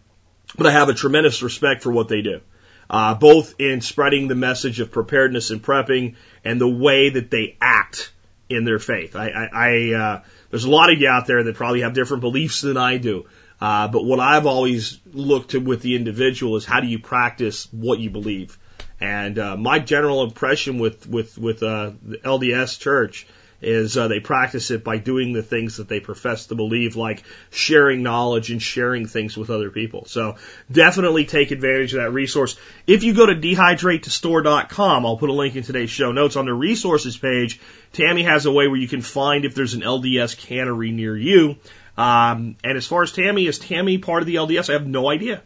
but 0.58 0.66
I 0.66 0.72
have 0.72 0.88
a 0.88 0.94
tremendous 0.94 1.44
respect 1.44 1.84
for 1.84 1.92
what 1.92 2.08
they 2.08 2.22
do 2.22 2.40
uh, 2.90 3.16
both 3.16 3.56
in 3.60 3.82
spreading 3.82 4.28
the 4.28 4.36
message 4.36 4.80
of 4.80 4.92
preparedness 4.92 5.52
and 5.52 5.62
prepping 5.62 6.16
and 6.44 6.60
the 6.60 6.68
way 6.68 7.10
that 7.10 7.30
they 7.32 7.58
act 7.62 8.12
in 8.50 8.64
their 8.64 8.80
faith. 8.80 9.16
I, 9.16 9.30
I, 9.30 9.50
I 9.54 9.94
uh, 9.94 10.24
there's 10.50 10.64
a 10.66 10.70
lot 10.70 10.92
of 10.92 11.00
you 11.00 11.10
out 11.10 11.28
there 11.28 11.44
that 11.44 11.56
probably 11.56 11.82
have 11.82 11.94
different 11.94 12.22
beliefs 12.22 12.62
than 12.62 12.78
I 12.78 12.98
do. 12.98 13.26
Uh, 13.60 13.88
but 13.88 14.06
what 14.06 14.20
I've 14.20 14.46
always 14.46 15.00
looked 15.12 15.52
to 15.52 15.60
with 15.60 15.82
the 15.82 15.96
individual 15.96 16.56
is 16.58 16.66
how 16.66 16.80
do 16.80 16.88
you 16.88 17.00
practice 17.00 17.68
what 17.72 18.00
you 18.00 18.10
believe. 18.10 18.58
And 19.00 19.38
uh, 19.38 19.58
my 19.58 19.80
general 19.80 20.24
impression 20.24 20.80
with 20.80 21.08
with 21.08 21.38
with 21.38 21.62
uh, 21.62 21.92
the 22.04 22.18
LDS 22.18 22.80
Church 22.80 23.28
is 23.62 23.98
uh, 23.98 24.08
they 24.08 24.20
practice 24.20 24.70
it 24.70 24.84
by 24.84 24.98
doing 24.98 25.34
the 25.34 25.42
things 25.42 25.78
that 25.78 25.88
they 25.88 26.00
profess 26.00 26.48
to 26.48 26.56
believe, 26.56 26.96
like 26.96 27.24
sharing 27.50 28.04
knowledge 28.04 28.52
and 28.52 28.62
sharing 28.62 29.08
things 29.08 29.36
with 29.36 29.50
other 29.50 29.72
people. 29.72 30.06
So 30.06 30.36
definitely 30.72 31.26
take 31.26 31.52
advantage 31.52 31.94
of 31.94 32.02
that 32.02 32.12
resource. 32.12 32.58
If 32.86 33.04
you 33.04 33.14
go 33.14 33.26
to 33.26 33.36
dehydratetostore.com, 33.36 35.06
I'll 35.06 35.18
put 35.18 35.30
a 35.30 35.34
link 35.34 35.56
in 35.56 35.64
today's 35.64 35.90
show 35.90 36.12
notes 36.12 36.36
on 36.36 36.46
the 36.46 36.54
resources 36.54 37.18
page. 37.18 37.60
Tammy 37.94 38.24
has 38.24 38.46
a 38.46 38.52
way 38.52 38.68
where 38.68 38.78
you 38.78 38.88
can 38.88 39.02
find 39.02 39.44
if 39.44 39.56
there's 39.56 39.74
an 39.74 39.82
LDS 39.82 40.38
cannery 40.38 40.92
near 40.92 41.18
you. 41.18 41.56
Um, 41.98 42.58
and 42.64 42.78
as 42.78 42.86
far 42.86 43.02
as 43.02 43.12
Tammy, 43.12 43.48
is 43.48 43.58
Tammy 43.58 43.98
part 43.98 44.22
of 44.22 44.28
the 44.28 44.36
LDS? 44.36 44.70
I 44.70 44.74
have 44.74 44.86
no 44.86 45.10
idea. 45.10 45.42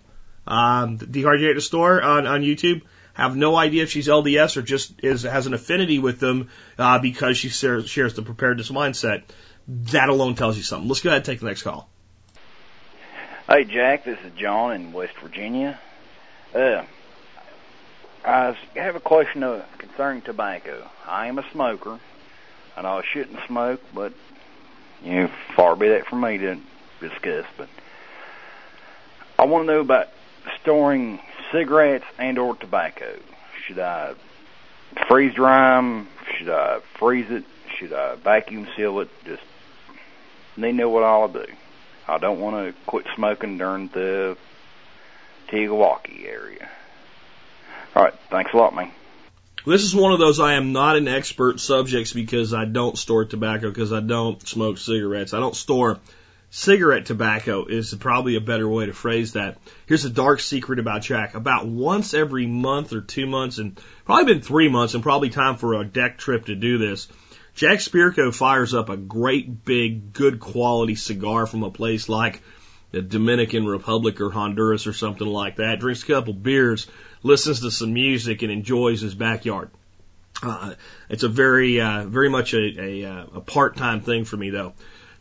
Um, 0.45 0.97
Dehydrated 0.97 1.63
Store 1.63 2.01
on, 2.01 2.27
on 2.27 2.41
YouTube 2.41 2.81
have 3.21 3.35
no 3.35 3.55
idea 3.55 3.83
if 3.83 3.91
she's 3.91 4.07
LDS 4.07 4.57
or 4.57 4.61
just 4.61 5.03
is 5.03 5.23
has 5.23 5.47
an 5.47 5.53
affinity 5.53 5.99
with 5.99 6.19
them 6.19 6.49
uh, 6.77 6.99
because 6.99 7.37
she 7.37 7.49
shares, 7.49 7.89
shares 7.89 8.13
the 8.13 8.21
preparedness 8.21 8.69
mindset. 8.69 9.23
That 9.67 10.09
alone 10.09 10.35
tells 10.35 10.57
you 10.57 10.63
something. 10.63 10.87
Let's 10.87 11.01
go 11.01 11.09
ahead 11.09 11.17
and 11.17 11.25
take 11.25 11.39
the 11.39 11.45
next 11.45 11.63
call. 11.63 11.89
Hey, 13.47 13.63
Jack, 13.65 14.05
this 14.05 14.17
is 14.25 14.31
John 14.37 14.73
in 14.73 14.93
West 14.93 15.13
Virginia. 15.21 15.79
Uh, 16.53 16.83
I 18.23 18.55
have 18.75 18.95
a 18.95 18.99
question 18.99 19.43
uh, 19.43 19.65
concerning 19.77 20.21
tobacco. 20.21 20.89
I 21.07 21.27
am 21.27 21.37
a 21.37 21.45
smoker. 21.51 21.99
I 22.75 22.81
know 22.81 22.99
I 22.99 23.03
shouldn't 23.11 23.39
smoke, 23.47 23.81
but 23.93 24.13
you 25.03 25.13
know, 25.13 25.31
far 25.55 25.75
be 25.75 25.89
that 25.89 26.07
from 26.07 26.21
me 26.21 26.37
to 26.37 26.59
discuss. 26.99 27.45
But 27.57 27.67
I 29.37 29.45
want 29.45 29.67
to 29.67 29.73
know 29.73 29.79
about 29.79 30.09
storing 30.61 31.19
cigarettes 31.51 32.05
and 32.17 32.37
or 32.37 32.55
tobacco? 32.55 33.17
Should 33.65 33.79
I 33.79 34.13
freeze 35.07 35.33
dry 35.33 35.75
them? 35.75 36.07
Should 36.37 36.49
I 36.49 36.79
freeze 36.97 37.29
it? 37.29 37.43
Should 37.77 37.93
I 37.93 38.15
vacuum 38.15 38.67
seal 38.75 38.99
it? 38.99 39.09
Just 39.25 39.43
need 40.57 40.71
to 40.71 40.77
know 40.77 40.89
what 40.89 41.03
I'll 41.03 41.27
do. 41.27 41.45
I 42.07 42.17
don't 42.17 42.39
want 42.39 42.55
to 42.55 42.73
quit 42.85 43.05
smoking 43.15 43.57
during 43.57 43.87
the 43.87 44.37
TEOTWAWKI 45.49 46.25
area. 46.25 46.69
All 47.95 48.03
right, 48.03 48.13
thanks 48.29 48.53
a 48.53 48.57
lot, 48.57 48.75
man. 48.75 48.91
This 49.65 49.83
is 49.83 49.95
one 49.95 50.11
of 50.11 50.19
those 50.19 50.39
I 50.39 50.53
am 50.53 50.73
not 50.73 50.95
an 50.97 51.07
expert 51.07 51.59
subjects 51.59 52.13
because 52.13 52.53
I 52.53 52.65
don't 52.65 52.97
store 52.97 53.25
tobacco 53.25 53.69
because 53.69 53.93
I 53.93 53.99
don't 53.99 54.45
smoke 54.47 54.79
cigarettes. 54.79 55.33
I 55.33 55.39
don't 55.39 55.55
store 55.55 55.99
cigarette 56.51 57.05
tobacco 57.05 57.65
is 57.65 57.95
probably 57.95 58.35
a 58.35 58.41
better 58.41 58.67
way 58.67 58.85
to 58.85 58.93
phrase 58.93 59.33
that. 59.33 59.57
Here's 59.87 60.05
a 60.05 60.09
dark 60.09 60.41
secret 60.41 60.79
about 60.79 61.01
Jack. 61.01 61.33
About 61.33 61.65
once 61.65 62.13
every 62.13 62.45
month 62.45 62.93
or 62.93 63.01
two 63.01 63.25
months, 63.25 63.57
and 63.57 63.79
probably 64.05 64.33
been 64.33 64.43
three 64.43 64.69
months, 64.69 64.93
and 64.93 65.01
probably 65.01 65.29
time 65.29 65.55
for 65.55 65.73
a 65.73 65.85
deck 65.85 66.17
trip 66.17 66.45
to 66.45 66.55
do 66.55 66.77
this. 66.77 67.07
Jack 67.55 67.79
Spirko 67.79 68.33
fires 68.33 68.73
up 68.73 68.89
a 68.89 68.97
great 68.97 69.65
big, 69.65 70.13
good 70.13 70.39
quality 70.39 70.95
cigar 70.95 71.47
from 71.47 71.63
a 71.63 71.71
place 71.71 72.07
like 72.07 72.41
the 72.91 73.01
Dominican 73.01 73.65
Republic 73.65 74.19
or 74.19 74.29
Honduras 74.29 74.87
or 74.87 74.93
something 74.93 75.27
like 75.27 75.55
that. 75.55 75.79
Drinks 75.79 76.03
a 76.03 76.07
couple 76.07 76.33
beers, 76.33 76.87
listens 77.23 77.61
to 77.61 77.71
some 77.71 77.93
music, 77.93 78.41
and 78.41 78.51
enjoys 78.51 79.01
his 79.01 79.15
backyard. 79.15 79.69
Uh, 80.43 80.73
it's 81.09 81.23
a 81.23 81.29
very, 81.29 81.79
uh, 81.79 82.05
very 82.05 82.29
much 82.29 82.53
a, 82.53 82.57
a, 82.57 83.05
uh, 83.05 83.25
a 83.35 83.41
part-time 83.41 84.01
thing 84.01 84.25
for 84.25 84.35
me 84.35 84.49
though. 84.49 84.73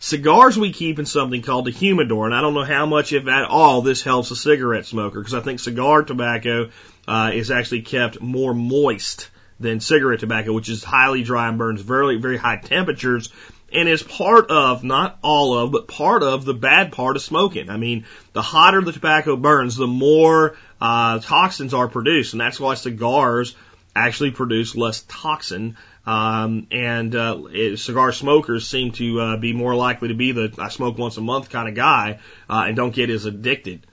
Cigars 0.02 0.58
we 0.58 0.72
keep 0.72 0.98
in 0.98 1.04
something 1.04 1.42
called 1.42 1.68
a 1.68 1.70
humidor, 1.70 2.24
and 2.24 2.34
I 2.34 2.40
don't 2.40 2.54
know 2.54 2.64
how 2.64 2.86
much, 2.86 3.12
if 3.12 3.28
at 3.28 3.44
all, 3.44 3.82
this 3.82 4.02
helps 4.02 4.30
a 4.30 4.36
cigarette 4.36 4.86
smoker 4.86 5.20
because 5.20 5.34
I 5.34 5.40
think 5.40 5.60
cigar 5.60 6.02
tobacco 6.02 6.70
uh, 7.06 7.32
is 7.34 7.50
actually 7.50 7.82
kept 7.82 8.18
more 8.18 8.54
moist 8.54 9.28
than 9.60 9.80
cigarette 9.80 10.20
tobacco, 10.20 10.54
which 10.54 10.70
is 10.70 10.82
highly 10.82 11.22
dry 11.22 11.48
and 11.48 11.58
burns 11.58 11.82
very, 11.82 12.16
very 12.16 12.38
high 12.38 12.56
temperatures 12.56 13.30
and 13.74 13.90
is 13.90 14.02
part 14.02 14.50
of, 14.50 14.82
not 14.82 15.18
all 15.22 15.58
of, 15.58 15.70
but 15.70 15.86
part 15.86 16.22
of 16.22 16.46
the 16.46 16.54
bad 16.54 16.92
part 16.92 17.16
of 17.16 17.22
smoking. 17.22 17.68
I 17.68 17.76
mean, 17.76 18.06
the 18.32 18.40
hotter 18.40 18.80
the 18.80 18.92
tobacco 18.92 19.36
burns, 19.36 19.76
the 19.76 19.86
more 19.86 20.56
uh, 20.80 21.18
toxins 21.18 21.74
are 21.74 21.88
produced, 21.88 22.32
and 22.32 22.40
that's 22.40 22.58
why 22.58 22.72
cigars 22.74 23.54
actually 23.94 24.30
produce 24.30 24.74
less 24.74 25.04
toxin 25.08 25.76
um, 26.06 26.66
and 26.70 27.14
uh, 27.14 27.42
it, 27.50 27.78
cigar 27.78 28.12
smokers 28.12 28.66
seem 28.66 28.92
to 28.92 29.20
uh, 29.20 29.36
be 29.36 29.52
more 29.52 29.74
likely 29.74 30.08
to 30.08 30.14
be 30.14 30.32
the 30.32 30.54
I 30.58 30.68
smoke 30.68 30.98
once 30.98 31.16
a 31.16 31.20
month 31.20 31.50
kind 31.50 31.68
of 31.68 31.74
guy 31.74 32.20
uh, 32.48 32.64
and 32.66 32.76
don't 32.76 32.94
get 32.94 33.10
as 33.10 33.26
addicted. 33.26 33.86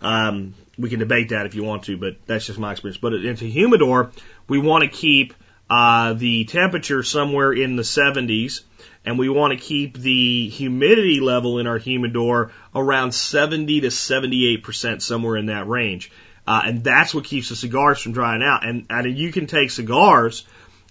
Um, 0.00 0.54
we 0.78 0.88
can 0.88 0.98
debate 0.98 1.28
that 1.28 1.46
if 1.46 1.54
you 1.54 1.62
want 1.62 1.84
to, 1.84 1.96
but 1.98 2.16
that's 2.26 2.46
just 2.46 2.58
my 2.58 2.72
experience. 2.72 2.98
But 2.98 3.14
into 3.14 3.44
humidor, 3.44 4.12
we 4.48 4.58
want 4.58 4.84
to 4.84 4.88
keep 4.88 5.34
uh, 5.68 6.14
the 6.14 6.44
temperature 6.46 7.02
somewhere 7.02 7.52
in 7.52 7.76
the 7.76 7.82
70s, 7.82 8.62
and 9.04 9.18
we 9.18 9.28
want 9.28 9.52
to 9.52 9.58
keep 9.58 9.98
the 9.98 10.48
humidity 10.48 11.20
level 11.20 11.58
in 11.58 11.66
our 11.66 11.78
humidor 11.78 12.52
around 12.74 13.12
70 13.12 13.82
to 13.82 13.90
78 13.90 14.62
percent, 14.62 15.02
somewhere 15.02 15.36
in 15.36 15.46
that 15.46 15.68
range. 15.68 16.10
Uh, 16.46 16.62
and 16.64 16.82
that's 16.82 17.14
what 17.14 17.24
keeps 17.24 17.50
the 17.50 17.56
cigars 17.56 18.00
from 18.00 18.12
drying 18.12 18.42
out. 18.42 18.66
And, 18.66 18.86
and 18.90 19.16
you 19.16 19.30
can 19.30 19.46
take 19.46 19.70
cigars 19.70 20.44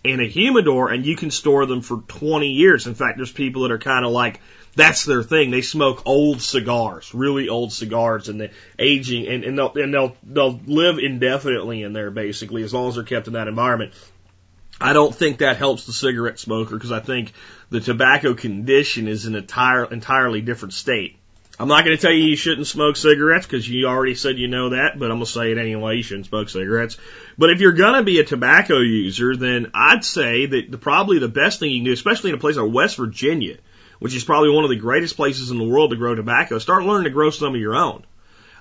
in 0.04 0.20
a 0.20 0.28
humidor 0.28 0.90
and 0.92 1.06
you 1.06 1.16
can 1.16 1.32
store 1.32 1.66
them 1.66 1.82
for 1.82 1.98
20 2.08 2.48
years. 2.48 2.88
In 2.88 2.96
fact, 2.96 3.18
there's 3.18 3.32
people 3.32 3.64
that 3.64 3.72
are 3.72 3.80
kind 3.80 4.06
of 4.06 4.12
like, 4.12 4.40
that's 4.76 5.06
their 5.06 5.24
thing. 5.24 5.52
They 5.52 5.62
smoke 5.62 6.04
old 6.06 6.42
cigars, 6.42 7.14
really 7.14 7.50
old 7.50 7.74
cigars, 7.74 8.30
and 8.30 8.40
the 8.40 8.52
aging, 8.78 9.28
and, 9.28 9.44
and 9.44 9.58
they'll 9.58 9.74
and 9.76 9.94
they'll 9.94 10.16
they'll 10.24 10.60
live 10.66 11.00
indefinitely 11.00 11.84
in 11.84 11.94
there 11.94 12.12
basically 12.12 12.64
as 12.64 12.74
long 12.74 12.90
as 12.90 12.96
they're 12.96 13.04
kept 13.04 13.28
in 13.28 13.34
that 13.34 13.48
environment. 13.48 13.94
I 14.80 14.94
don't 14.94 15.14
think 15.14 15.40
that 15.40 15.58
helps 15.58 15.86
the 15.86 15.92
cigarette 15.92 16.40
smoker 16.40 16.76
because 16.76 16.92
I 16.92 17.02
think 17.02 17.34
the 17.70 17.82
tobacco 17.82 18.34
condition 18.34 19.08
is 19.08 19.26
an 19.26 19.36
entire 19.36 19.86
entirely 19.86 20.42
different 20.42 20.74
state. 20.74 21.19
I'm 21.60 21.68
not 21.68 21.84
going 21.84 21.98
to 21.98 22.02
tell 22.02 22.14
you 22.14 22.24
you 22.24 22.38
shouldn't 22.38 22.68
smoke 22.68 22.96
cigarettes 22.96 23.46
because 23.46 23.68
you 23.68 23.86
already 23.86 24.16
said 24.16 24.40
you 24.40 24.48
know 24.48 24.70
that, 24.70 24.98
but 24.98 25.12
I'm 25.12 25.18
going 25.18 25.26
to 25.26 25.32
say 25.32 25.52
it 25.52 25.58
anyway. 25.58 25.98
You 25.98 26.04
shouldn't 26.04 26.28
smoke 26.28 26.48
cigarettes. 26.48 26.98
But 27.38 27.50
if 27.50 27.60
you're 27.60 27.74
going 27.74 27.96
to 27.96 28.04
be 28.04 28.22
a 28.22 28.24
tobacco 28.24 28.80
user, 28.80 29.36
then 29.36 29.72
I'd 29.74 30.06
say 30.06 30.46
that 30.46 30.72
the, 30.72 30.78
probably 30.78 31.20
the 31.20 31.28
best 31.28 31.60
thing 31.60 31.72
you 31.72 31.80
can 31.80 31.86
do, 31.86 31.92
especially 31.92 32.30
in 32.30 32.38
a 32.38 32.40
place 32.40 32.56
like 32.56 32.72
West 32.72 32.96
Virginia, 32.96 33.58
which 34.00 34.16
is 34.16 34.24
probably 34.24 34.52
one 34.52 34.64
of 34.64 34.70
the 34.70 34.78
greatest 34.78 35.18
places 35.18 35.52
in 35.52 35.58
the 35.58 35.66
world 35.66 35.92
to 35.92 35.98
grow 35.98 36.16
tobacco, 36.16 36.60
start 36.60 36.86
learning 36.86 37.04
to 37.04 37.10
grow 37.10 37.30
some 37.30 37.54
of 37.54 37.60
your 37.60 37.76
own. 37.76 38.06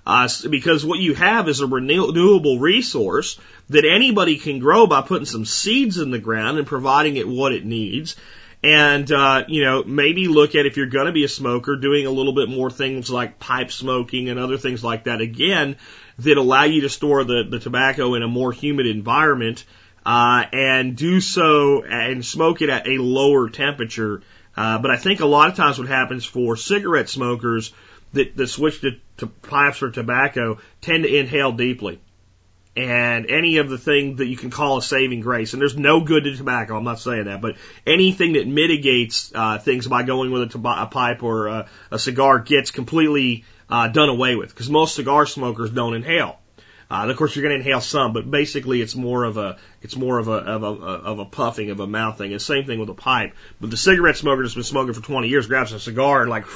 Uh, 0.05 0.29
because 0.51 0.85
what 0.85 0.99
you 0.99 1.15
have 1.15 1.49
is 1.49 1.61
a 1.61 1.67
renewable 1.67 2.59
resource 2.59 3.39
that 3.69 3.85
anybody 3.85 4.39
can 4.39 4.59
grow 4.59 4.87
by 4.87 5.03
putting 5.03 5.27
some 5.27 5.45
seeds 5.45 5.99
in 5.99 6.11
the 6.11 6.19
ground 6.19 6.59
and 6.59 6.67
providing 6.67 7.17
it 7.17 7.29
what 7.29 7.53
it 7.53 7.65
needs. 7.65 8.17
And, 8.63 9.11
uh, 9.13 9.45
you 9.47 9.63
know, 9.63 9.85
maybe 9.85 10.27
look 10.27 10.57
at 10.57 10.67
if 10.67 10.77
you're 10.77 10.87
going 10.87 11.07
to 11.07 11.13
be 11.13 11.25
a 11.25 11.29
smoker, 11.29 11.77
doing 11.77 12.07
a 12.07 12.11
little 12.11 12.33
bit 12.33 12.49
more 12.49 12.71
things 12.71 13.09
like 13.09 13.39
pipe 13.39 13.71
smoking 13.71 14.29
and 14.29 14.39
other 14.39 14.59
things 14.59 14.83
like 14.83 15.05
that 15.05 15.21
again 15.21 15.77
that 16.19 16.37
allow 16.37 16.65
you 16.65 16.81
to 16.81 16.89
store 16.89 17.23
the, 17.23 17.45
the 17.49 17.61
tobacco 17.61 18.15
in 18.15 18.23
a 18.25 18.29
more 18.29 18.53
humid 18.53 18.87
environment, 18.87 19.65
uh, 20.05 20.45
and 20.53 20.97
do 20.97 21.21
so 21.21 21.85
and 21.85 22.25
smoke 22.25 22.61
it 22.61 22.69
at 22.69 22.89
a 22.89 23.01
lower 23.01 23.49
temperature. 23.49 24.23
Uh, 24.57 24.79
but 24.79 24.91
I 24.91 24.97
think 24.97 25.21
a 25.21 25.27
lot 25.27 25.51
of 25.51 25.55
times 25.57 25.79
what 25.79 25.87
happens 25.87 26.25
for 26.25 26.57
cigarette 26.57 27.09
smokers 27.09 27.73
that, 28.13 28.37
that 28.37 28.49
switch 28.49 28.81
to, 28.81 28.93
to 29.19 29.29
pipes 29.29 29.83
or 29.83 29.91
tobacco 29.91 30.59
tend 30.81 31.05
to 31.05 31.15
inhale 31.15 31.53
deeply 31.53 32.01
and 32.79 33.29
any 33.29 33.57
of 33.57 33.69
the 33.69 33.77
thing 33.77 34.17
that 34.17 34.27
you 34.27 34.37
can 34.37 34.51
call 34.51 34.79
a 34.79 34.83
saving 34.83 35.21
grace. 35.21 35.53
And 35.53 35.61
there's 35.61 35.77
no 35.77 36.01
good 36.01 36.23
to 36.25 36.37
tobacco. 36.37 36.77
I'm 36.77 36.85
not 36.85 37.01
saying 37.01 37.25
that, 37.25 37.41
but 37.41 37.57
anything 37.85 38.35
that 38.35 38.47
mitigates 38.47 39.33
uh, 39.35 39.59
things 39.59 39.89
by 39.89 40.05
going 40.05 40.31
with 40.31 40.43
a, 40.43 40.47
tob- 40.47 40.79
a 40.79 40.87
pipe 40.87 41.25
or 41.25 41.49
a, 41.49 41.69
a 41.91 41.99
cigar 41.99 42.39
gets 42.39 42.71
completely 42.71 43.45
uh, 43.69 43.89
done 43.89 44.09
away 44.09 44.37
with 44.37 44.51
because 44.51 44.71
most 44.71 44.95
cigar 44.95 45.27
smokers 45.27 45.71
don't 45.71 45.95
inhale. 45.95 46.39
Uh, 46.89 47.01
and 47.03 47.11
of 47.11 47.17
course, 47.17 47.35
you're 47.35 47.43
going 47.43 47.55
to 47.55 47.61
inhale 47.61 47.81
some, 47.83 48.13
but 48.13 48.31
basically, 48.31 48.81
it's 48.81 48.95
more 48.95 49.25
of 49.25 49.37
a 49.37 49.59
it's 49.83 49.97
more 49.97 50.19
of 50.19 50.29
a 50.29 50.33
of 50.33 50.63
a 50.63 50.67
of 50.67 51.19
a 51.19 51.25
puffing 51.25 51.71
of 51.71 51.81
a 51.81 51.87
mouth 51.87 52.17
thing. 52.17 52.33
And 52.33 52.41
same 52.41 52.65
thing 52.65 52.79
with 52.79 52.89
a 52.89 52.95
pipe. 52.95 53.35
But 53.61 53.71
the 53.71 53.77
cigarette 53.77 54.17
smoker 54.17 54.43
that's 54.43 54.55
been 54.55 54.63
smoking 54.63 54.95
for 54.95 55.03
20 55.03 55.29
years 55.29 55.49
grabs 55.49 55.73
a 55.73 55.81
cigar 55.81 56.23
and 56.23 56.31
like 56.31 56.47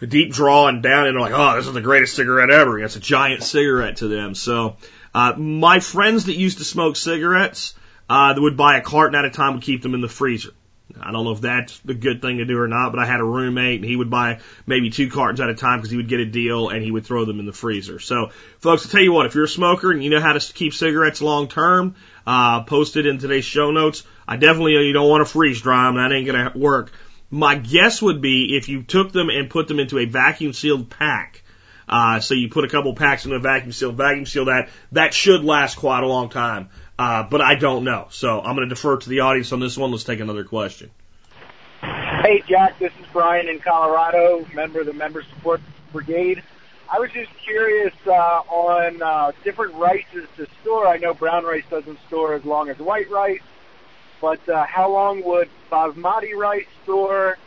a 0.00 0.06
deep 0.06 0.32
draw 0.32 0.66
and 0.66 0.82
down, 0.82 1.06
and 1.06 1.14
they're 1.14 1.20
like, 1.20 1.32
"Oh, 1.32 1.56
this 1.56 1.68
is 1.68 1.74
the 1.74 1.80
greatest 1.80 2.16
cigarette 2.16 2.50
ever." 2.50 2.80
It's 2.80 2.96
a 2.96 3.00
giant 3.00 3.44
cigarette 3.44 3.98
to 3.98 4.08
them. 4.08 4.34
So 4.34 4.78
uh, 5.18 5.36
my 5.36 5.80
friends 5.80 6.26
that 6.26 6.36
used 6.36 6.58
to 6.58 6.64
smoke 6.64 6.94
cigarettes, 6.94 7.74
uh, 8.08 8.34
that 8.34 8.40
would 8.40 8.56
buy 8.56 8.78
a 8.78 8.80
carton 8.80 9.18
at 9.18 9.24
a 9.24 9.30
time 9.30 9.54
would 9.54 9.64
keep 9.64 9.82
them 9.82 9.94
in 9.94 10.00
the 10.00 10.08
freezer. 10.08 10.52
I 10.98 11.10
don't 11.10 11.24
know 11.24 11.32
if 11.32 11.40
that's 11.40 11.80
a 11.88 11.94
good 11.94 12.22
thing 12.22 12.38
to 12.38 12.44
do 12.44 12.56
or 12.56 12.68
not, 12.68 12.92
but 12.92 13.00
I 13.00 13.04
had 13.04 13.18
a 13.18 13.24
roommate 13.24 13.80
and 13.80 13.84
he 13.84 13.96
would 13.96 14.10
buy 14.10 14.38
maybe 14.64 14.90
two 14.90 15.10
cartons 15.10 15.40
at 15.40 15.50
a 15.50 15.56
time 15.56 15.78
because 15.78 15.90
he 15.90 15.96
would 15.96 16.08
get 16.08 16.20
a 16.20 16.24
deal 16.24 16.68
and 16.68 16.84
he 16.84 16.92
would 16.92 17.04
throw 17.04 17.24
them 17.24 17.40
in 17.40 17.46
the 17.46 17.52
freezer. 17.52 17.98
So, 17.98 18.30
folks, 18.60 18.86
I'll 18.86 18.92
tell 18.92 19.02
you 19.02 19.12
what, 19.12 19.26
if 19.26 19.34
you're 19.34 19.44
a 19.44 19.48
smoker 19.48 19.90
and 19.90 20.04
you 20.04 20.08
know 20.08 20.20
how 20.20 20.34
to 20.34 20.52
keep 20.52 20.72
cigarettes 20.72 21.20
long 21.20 21.48
term, 21.48 21.96
uh, 22.24 22.62
post 22.62 22.96
it 22.96 23.04
in 23.04 23.18
today's 23.18 23.44
show 23.44 23.72
notes. 23.72 24.04
I 24.26 24.36
definitely, 24.36 24.74
you 24.86 24.92
don't 24.92 25.10
want 25.10 25.26
to 25.26 25.32
freeze 25.32 25.60
dry 25.60 25.86
them. 25.86 25.96
That 25.96 26.12
ain't 26.12 26.26
going 26.26 26.52
to 26.52 26.56
work. 26.56 26.92
My 27.28 27.56
guess 27.56 28.00
would 28.00 28.22
be 28.22 28.56
if 28.56 28.68
you 28.68 28.84
took 28.84 29.10
them 29.10 29.30
and 29.30 29.50
put 29.50 29.66
them 29.66 29.80
into 29.80 29.98
a 29.98 30.04
vacuum 30.04 30.52
sealed 30.52 30.88
pack, 30.90 31.42
uh, 31.88 32.20
so 32.20 32.34
you 32.34 32.48
put 32.48 32.64
a 32.64 32.68
couple 32.68 32.94
packs 32.94 33.24
in 33.24 33.32
a 33.32 33.38
vacuum 33.38 33.72
seal, 33.72 33.92
vacuum 33.92 34.26
seal 34.26 34.46
that, 34.46 34.68
that 34.92 35.14
should 35.14 35.44
last 35.44 35.76
quite 35.76 36.02
a 36.02 36.06
long 36.06 36.28
time. 36.28 36.68
Uh, 36.98 37.22
but 37.22 37.40
I 37.40 37.54
don't 37.54 37.84
know. 37.84 38.08
So 38.10 38.40
I'm 38.40 38.56
going 38.56 38.68
to 38.68 38.74
defer 38.74 38.96
to 38.96 39.08
the 39.08 39.20
audience 39.20 39.52
on 39.52 39.60
this 39.60 39.76
one. 39.76 39.90
Let's 39.90 40.04
take 40.04 40.20
another 40.20 40.44
question. 40.44 40.90
Hey, 41.80 42.42
Jack, 42.48 42.78
this 42.78 42.92
is 43.00 43.06
Brian 43.12 43.48
in 43.48 43.60
Colorado, 43.60 44.44
member 44.52 44.80
of 44.80 44.86
the 44.86 44.92
Member 44.92 45.22
Support 45.22 45.60
Brigade. 45.92 46.42
I 46.90 46.98
was 46.98 47.10
just 47.12 47.30
curious 47.44 47.94
uh, 48.06 48.10
on 48.10 49.02
uh, 49.02 49.32
different 49.44 49.74
rices 49.74 50.26
to 50.36 50.46
store. 50.62 50.86
I 50.88 50.96
know 50.96 51.14
brown 51.14 51.44
rice 51.44 51.64
doesn't 51.70 51.98
store 52.08 52.34
as 52.34 52.44
long 52.44 52.70
as 52.70 52.78
white 52.78 53.10
rice, 53.10 53.42
but 54.20 54.46
uh, 54.48 54.64
how 54.64 54.90
long 54.90 55.22
would 55.22 55.48
basmati 55.70 56.34
rice 56.34 56.66
store 56.82 57.38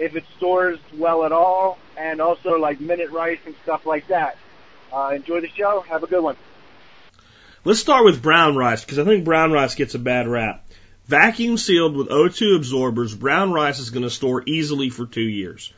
if 0.00 0.16
it 0.16 0.24
stores 0.36 0.78
well 0.96 1.24
at 1.24 1.32
all? 1.32 1.78
And 1.96 2.20
also 2.20 2.58
like 2.58 2.80
minute 2.80 3.10
rice 3.10 3.38
and 3.46 3.54
stuff 3.62 3.86
like 3.86 4.08
that. 4.08 4.36
Uh, 4.92 5.12
enjoy 5.14 5.40
the 5.40 5.48
show. 5.48 5.82
Have 5.82 6.02
a 6.02 6.06
good 6.06 6.22
one. 6.22 6.36
Let's 7.62 7.80
start 7.80 8.04
with 8.04 8.22
brown 8.22 8.56
rice 8.56 8.82
because 8.82 8.98
I 8.98 9.04
think 9.04 9.24
brown 9.24 9.52
rice 9.52 9.74
gets 9.74 9.94
a 9.94 9.98
bad 9.98 10.26
rap. 10.26 10.66
Vacuum 11.06 11.58
sealed 11.58 11.96
with 11.96 12.08
O2 12.08 12.56
absorbers, 12.56 13.14
brown 13.14 13.52
rice 13.52 13.80
is 13.80 13.90
going 13.90 14.04
to 14.04 14.10
store 14.10 14.42
easily 14.46 14.90
for 14.90 15.06
two 15.06 15.20
years. 15.20 15.72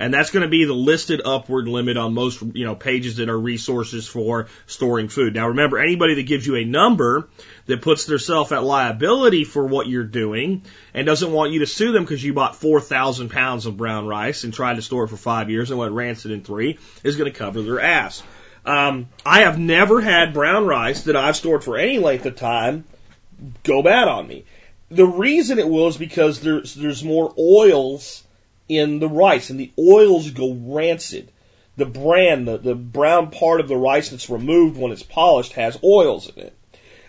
And 0.00 0.14
that's 0.14 0.30
going 0.30 0.42
to 0.42 0.48
be 0.48 0.64
the 0.64 0.74
listed 0.74 1.22
upward 1.24 1.66
limit 1.66 1.96
on 1.96 2.14
most, 2.14 2.40
you 2.54 2.64
know, 2.64 2.76
pages 2.76 3.16
that 3.16 3.28
are 3.28 3.38
resources 3.38 4.06
for 4.06 4.46
storing 4.66 5.08
food. 5.08 5.34
Now 5.34 5.48
remember, 5.48 5.78
anybody 5.78 6.14
that 6.14 6.22
gives 6.22 6.46
you 6.46 6.56
a 6.56 6.64
number 6.64 7.28
that 7.66 7.82
puts 7.82 8.04
themselves 8.04 8.52
at 8.52 8.62
liability 8.62 9.44
for 9.44 9.66
what 9.66 9.88
you're 9.88 10.04
doing 10.04 10.62
and 10.94 11.04
doesn't 11.04 11.32
want 11.32 11.52
you 11.52 11.60
to 11.60 11.66
sue 11.66 11.92
them 11.92 12.04
because 12.04 12.22
you 12.22 12.32
bought 12.32 12.56
4,000 12.56 13.28
pounds 13.28 13.66
of 13.66 13.76
brown 13.76 14.06
rice 14.06 14.44
and 14.44 14.54
tried 14.54 14.76
to 14.76 14.82
store 14.82 15.04
it 15.04 15.08
for 15.08 15.16
five 15.16 15.50
years 15.50 15.70
and 15.70 15.78
went 15.78 15.92
rancid 15.92 16.30
in 16.30 16.42
three 16.42 16.78
is 17.02 17.16
going 17.16 17.30
to 17.30 17.36
cover 17.36 17.62
their 17.62 17.80
ass. 17.80 18.22
Um, 18.64 19.08
I 19.24 19.40
have 19.40 19.58
never 19.58 20.00
had 20.00 20.34
brown 20.34 20.66
rice 20.66 21.02
that 21.04 21.16
I've 21.16 21.36
stored 21.36 21.64
for 21.64 21.76
any 21.76 21.98
length 21.98 22.26
of 22.26 22.36
time 22.36 22.84
go 23.62 23.82
bad 23.82 24.08
on 24.08 24.26
me. 24.26 24.44
The 24.90 25.06
reason 25.06 25.58
it 25.58 25.68
will 25.68 25.88
is 25.88 25.96
because 25.96 26.40
there's 26.40 26.74
there's 26.74 27.04
more 27.04 27.32
oils 27.38 28.24
in 28.68 28.98
the 28.98 29.08
rice, 29.08 29.50
and 29.50 29.58
the 29.58 29.72
oils 29.78 30.30
go 30.30 30.52
rancid. 30.52 31.30
The 31.76 31.86
bran, 31.86 32.44
the, 32.44 32.58
the 32.58 32.74
brown 32.74 33.30
part 33.30 33.60
of 33.60 33.68
the 33.68 33.76
rice 33.76 34.10
that's 34.10 34.30
removed 34.30 34.78
when 34.78 34.92
it's 34.92 35.02
polished, 35.02 35.52
has 35.52 35.78
oils 35.82 36.28
in 36.34 36.42
it. 36.44 36.54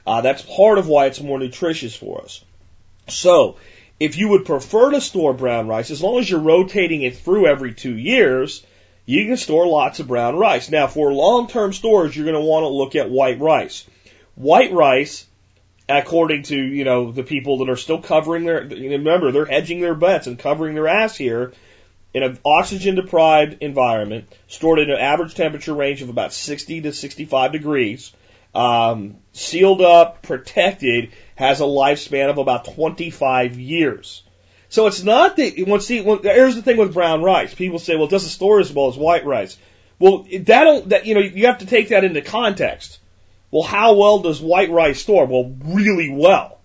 Uh, 0.05 0.21
that's 0.21 0.41
part 0.41 0.77
of 0.77 0.87
why 0.87 1.07
it's 1.07 1.21
more 1.21 1.39
nutritious 1.39 1.95
for 1.95 2.21
us. 2.21 2.43
So, 3.07 3.57
if 3.99 4.17
you 4.17 4.29
would 4.29 4.45
prefer 4.45 4.91
to 4.91 5.01
store 5.01 5.33
brown 5.33 5.67
rice, 5.67 5.91
as 5.91 6.01
long 6.01 6.19
as 6.19 6.29
you're 6.29 6.39
rotating 6.39 7.01
it 7.01 7.17
through 7.17 7.47
every 7.47 7.73
two 7.73 7.97
years, 7.97 8.65
you 9.05 9.25
can 9.25 9.37
store 9.37 9.67
lots 9.67 9.99
of 9.99 10.07
brown 10.07 10.37
rice. 10.37 10.69
Now, 10.69 10.87
for 10.87 11.11
long-term 11.11 11.73
storage, 11.73 12.15
you're 12.15 12.25
going 12.25 12.35
to 12.35 12.41
want 12.41 12.63
to 12.63 12.67
look 12.67 12.95
at 12.95 13.09
white 13.09 13.39
rice. 13.39 13.85
White 14.35 14.71
rice, 14.71 15.25
according 15.89 16.43
to, 16.43 16.55
you 16.55 16.83
know, 16.83 17.11
the 17.11 17.23
people 17.23 17.59
that 17.59 17.69
are 17.69 17.75
still 17.75 18.01
covering 18.01 18.45
their, 18.45 18.61
remember, 18.61 19.31
they're 19.31 19.45
hedging 19.45 19.81
their 19.81 19.95
bets 19.95 20.27
and 20.27 20.37
covering 20.37 20.75
their 20.75 20.87
ass 20.87 21.17
here, 21.17 21.53
in 22.13 22.23
an 22.23 22.39
oxygen 22.43 22.95
deprived 22.95 23.61
environment, 23.61 24.25
stored 24.47 24.79
in 24.79 24.89
an 24.89 24.97
average 24.97 25.35
temperature 25.35 25.73
range 25.73 26.01
of 26.01 26.09
about 26.09 26.33
60 26.33 26.81
to 26.81 26.93
65 26.93 27.51
degrees, 27.51 28.13
um, 28.55 29.17
sealed 29.33 29.81
up, 29.81 30.21
protected, 30.21 31.11
has 31.35 31.59
a 31.59 31.65
lifespan 31.65 32.29
of 32.29 32.37
about 32.37 32.65
25 32.65 33.59
years. 33.59 34.23
So 34.69 34.85
it's 34.85 35.03
not 35.03 35.37
that, 35.37 35.53
once 35.67 35.87
see, 35.87 36.01
well, 36.01 36.19
here's 36.21 36.55
the 36.55 36.61
thing 36.61 36.77
with 36.77 36.93
brown 36.93 37.23
rice. 37.23 37.53
People 37.53 37.79
say, 37.79 37.95
well, 37.95 38.05
it 38.05 38.11
doesn't 38.11 38.29
store 38.29 38.59
as 38.59 38.71
well 38.71 38.87
as 38.87 38.97
white 38.97 39.25
rice. 39.25 39.57
Well, 39.97 40.27
that'll, 40.41 40.81
that, 40.83 41.05
you 41.05 41.15
know, 41.15 41.21
you 41.21 41.47
have 41.47 41.59
to 41.59 41.65
take 41.65 41.89
that 41.89 42.03
into 42.03 42.21
context. 42.21 42.98
Well, 43.51 43.63
how 43.63 43.93
well 43.93 44.19
does 44.19 44.41
white 44.41 44.69
rice 44.69 45.01
store? 45.01 45.25
Well, 45.25 45.55
really 45.63 46.09
well. 46.09 46.59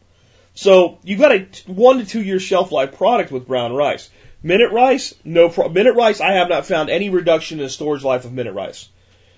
So 0.55 0.99
you've 1.03 1.20
got 1.20 1.33
a 1.33 1.47
one 1.66 1.99
to 1.99 2.07
two 2.07 2.23
year 2.23 2.38
shelf 2.38 2.73
life 2.73 2.97
product 2.97 3.33
with 3.33 3.47
brown 3.47 3.73
rice. 3.73 4.11
Minute 4.42 4.73
rice, 4.73 5.14
no 5.25 5.49
pro- 5.49 5.68
minute 5.68 5.94
rice. 5.94 6.20
I 6.20 6.33
have 6.33 6.49
not 6.49 6.66
found 6.66 6.90
any 6.90 7.09
reduction 7.09 7.59
in 7.59 7.64
the 7.64 7.70
storage 7.70 8.05
life 8.05 8.25
of 8.25 8.33
minute 8.33 8.53
rice. 8.53 8.88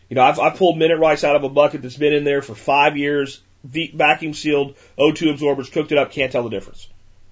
You 0.09 0.17
know, 0.17 0.23
I've, 0.23 0.39
I've 0.39 0.57
pulled 0.57 0.79
minute 0.79 0.99
rice 0.99 1.25
out 1.25 1.37
of 1.37 1.45
a 1.45 1.49
bucket 1.49 1.83
that's 1.83 1.97
been 1.97 2.13
in 2.13 2.25
there 2.25 2.43
for 2.43 2.55
five 2.55 2.97
years, 2.97 3.41
vacuum 3.65 4.35
sealed, 4.35 4.75
O2 4.99 5.31
absorbers, 5.31 5.71
cooked 5.71 5.93
it 5.93 5.99
up, 5.99 6.13
can't 6.13 6.31
tell 6.31 6.43
the 6.43 6.51
difference. 6.51 6.89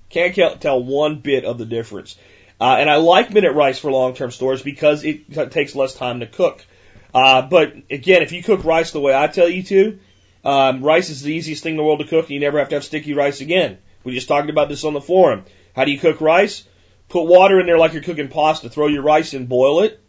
Can't 0.08 0.60
tell 0.60 0.82
one 0.82 1.16
bit 1.16 1.44
of 1.44 1.58
the 1.58 1.66
difference. 1.66 2.16
Uh, 2.60 2.76
and 2.78 2.88
I 2.88 2.96
like 2.96 3.32
minute 3.32 3.52
rice 3.52 3.78
for 3.78 3.90
long-term 3.90 4.30
storage 4.30 4.62
because 4.62 5.04
it 5.04 5.50
takes 5.50 5.74
less 5.74 5.94
time 5.94 6.20
to 6.20 6.26
cook. 6.26 6.64
Uh, 7.12 7.42
but 7.42 7.74
again, 7.90 8.22
if 8.22 8.32
you 8.32 8.42
cook 8.42 8.64
rice 8.64 8.92
the 8.92 9.00
way 9.00 9.14
I 9.14 9.26
tell 9.26 9.48
you 9.48 9.62
to, 9.64 9.98
um, 10.44 10.82
rice 10.82 11.10
is 11.10 11.22
the 11.22 11.32
easiest 11.32 11.62
thing 11.62 11.72
in 11.72 11.76
the 11.76 11.84
world 11.84 12.00
to 12.00 12.06
cook, 12.06 12.26
and 12.26 12.30
you 12.30 12.40
never 12.40 12.58
have 12.58 12.68
to 12.68 12.76
have 12.76 12.84
sticky 12.84 13.14
rice 13.14 13.40
again. 13.40 13.78
We 14.04 14.12
just 14.14 14.28
talked 14.28 14.50
about 14.50 14.68
this 14.68 14.84
on 14.84 14.92
the 14.92 15.00
forum. 15.00 15.44
How 15.74 15.84
do 15.84 15.90
you 15.90 15.98
cook 15.98 16.20
rice? 16.20 16.64
Put 17.08 17.24
water 17.24 17.60
in 17.60 17.66
there 17.66 17.78
like 17.78 17.92
you're 17.92 18.02
cooking 18.02 18.28
pasta. 18.28 18.68
Throw 18.68 18.86
your 18.86 19.02
rice 19.02 19.34
in, 19.34 19.46
boil 19.46 19.80
it. 19.80 20.00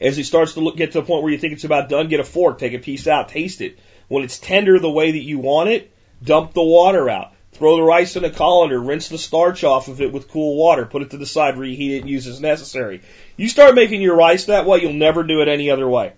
As 0.00 0.18
it 0.18 0.24
starts 0.24 0.54
to 0.54 0.60
look, 0.60 0.76
get 0.76 0.92
to 0.92 1.00
the 1.00 1.06
point 1.06 1.22
where 1.22 1.32
you 1.32 1.38
think 1.38 1.52
it's 1.54 1.64
about 1.64 1.88
done, 1.88 2.08
get 2.08 2.20
a 2.20 2.24
fork, 2.24 2.58
take 2.58 2.72
a 2.72 2.78
piece 2.78 3.06
out, 3.06 3.28
taste 3.28 3.60
it. 3.60 3.78
When 4.08 4.24
it's 4.24 4.38
tender 4.38 4.78
the 4.78 4.90
way 4.90 5.12
that 5.12 5.22
you 5.22 5.38
want 5.38 5.70
it, 5.70 5.92
dump 6.22 6.52
the 6.54 6.62
water 6.62 7.08
out. 7.08 7.32
Throw 7.52 7.76
the 7.76 7.82
rice 7.82 8.14
in 8.14 8.24
a 8.24 8.30
colander, 8.30 8.80
rinse 8.80 9.08
the 9.08 9.18
starch 9.18 9.64
off 9.64 9.88
of 9.88 10.00
it 10.00 10.12
with 10.12 10.30
cool 10.30 10.56
water, 10.56 10.86
put 10.86 11.02
it 11.02 11.10
to 11.10 11.16
the 11.16 11.26
side, 11.26 11.56
reheat 11.58 12.04
it, 12.04 12.08
use 12.08 12.26
as 12.26 12.40
necessary. 12.40 13.00
You 13.36 13.48
start 13.48 13.74
making 13.74 14.00
your 14.00 14.16
rice 14.16 14.44
that 14.44 14.66
way, 14.66 14.80
you'll 14.80 14.92
never 14.92 15.24
do 15.24 15.40
it 15.40 15.48
any 15.48 15.70
other 15.70 15.88
way. 15.88 16.12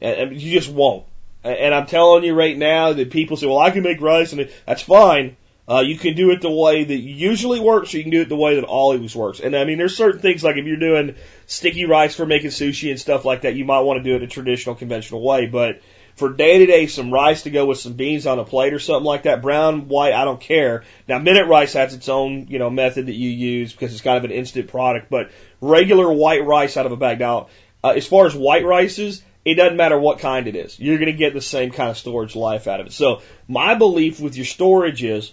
And 0.00 0.40
you 0.40 0.58
just 0.58 0.70
won't. 0.70 1.04
And 1.46 1.74
I'm 1.74 1.86
telling 1.86 2.24
you 2.24 2.34
right 2.34 2.56
now 2.56 2.92
that 2.92 3.10
people 3.10 3.36
say, 3.36 3.46
well, 3.46 3.58
I 3.58 3.70
can 3.70 3.82
make 3.82 4.00
rice 4.00 4.32
and 4.32 4.50
that's 4.66 4.82
fine. 4.82 5.36
Uh, 5.68 5.80
you 5.80 5.98
can 5.98 6.14
do 6.14 6.30
it 6.30 6.40
the 6.40 6.50
way 6.50 6.84
that 6.84 6.96
usually 6.96 7.58
works, 7.58 7.92
or 7.92 7.96
you 7.96 8.04
can 8.04 8.12
do 8.12 8.20
it 8.20 8.28
the 8.28 8.36
way 8.36 8.54
that 8.54 8.64
always 8.64 9.16
works. 9.16 9.40
And 9.40 9.56
I 9.56 9.64
mean, 9.64 9.78
there's 9.78 9.96
certain 9.96 10.20
things 10.20 10.44
like 10.44 10.56
if 10.56 10.64
you're 10.64 10.76
doing 10.76 11.16
sticky 11.46 11.86
rice 11.86 12.14
for 12.14 12.24
making 12.24 12.50
sushi 12.50 12.90
and 12.90 13.00
stuff 13.00 13.24
like 13.24 13.42
that, 13.42 13.56
you 13.56 13.64
might 13.64 13.80
want 13.80 13.98
to 13.98 14.04
do 14.04 14.14
it 14.14 14.22
a 14.22 14.28
traditional, 14.28 14.76
conventional 14.76 15.22
way. 15.22 15.46
But 15.46 15.82
for 16.14 16.32
day 16.32 16.58
to 16.58 16.66
day, 16.66 16.86
some 16.86 17.12
rice 17.12 17.42
to 17.42 17.50
go 17.50 17.66
with 17.66 17.78
some 17.78 17.94
beans 17.94 18.28
on 18.28 18.38
a 18.38 18.44
plate 18.44 18.74
or 18.74 18.78
something 18.78 19.04
like 19.04 19.24
that, 19.24 19.42
brown, 19.42 19.88
white, 19.88 20.14
I 20.14 20.24
don't 20.24 20.40
care. 20.40 20.84
Now, 21.08 21.18
minute 21.18 21.48
rice 21.48 21.72
has 21.72 21.94
its 21.94 22.08
own, 22.08 22.46
you 22.48 22.60
know, 22.60 22.70
method 22.70 23.06
that 23.06 23.14
you 23.14 23.28
use 23.28 23.72
because 23.72 23.92
it's 23.92 24.02
kind 24.02 24.16
of 24.16 24.24
an 24.24 24.30
instant 24.30 24.68
product, 24.68 25.10
but 25.10 25.32
regular 25.60 26.10
white 26.12 26.44
rice 26.44 26.76
out 26.76 26.86
of 26.86 26.92
a 26.92 26.96
bag. 26.96 27.18
Now, 27.18 27.48
uh, 27.82 27.90
as 27.90 28.06
far 28.06 28.26
as 28.26 28.36
white 28.36 28.64
rices, 28.64 29.22
it 29.46 29.54
doesn't 29.54 29.76
matter 29.76 29.98
what 29.98 30.18
kind 30.18 30.46
it 30.46 30.56
is. 30.56 30.78
You're 30.78 30.98
going 30.98 31.06
to 31.06 31.16
get 31.16 31.32
the 31.32 31.40
same 31.40 31.70
kind 31.70 31.88
of 31.88 31.96
storage 31.96 32.36
life 32.36 32.66
out 32.66 32.80
of 32.80 32.88
it. 32.88 32.92
So 32.92 33.22
my 33.48 33.74
belief 33.74 34.20
with 34.20 34.36
your 34.36 34.44
storage 34.44 35.02
is 35.02 35.32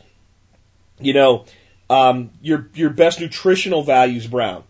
you 1.00 1.14
know, 1.14 1.46
um, 1.90 2.32
your 2.42 2.70
your 2.74 2.90
best 2.90 3.20
nutritional 3.20 3.84
value 3.84 4.18
is 4.18 4.28
brown. 4.28 4.64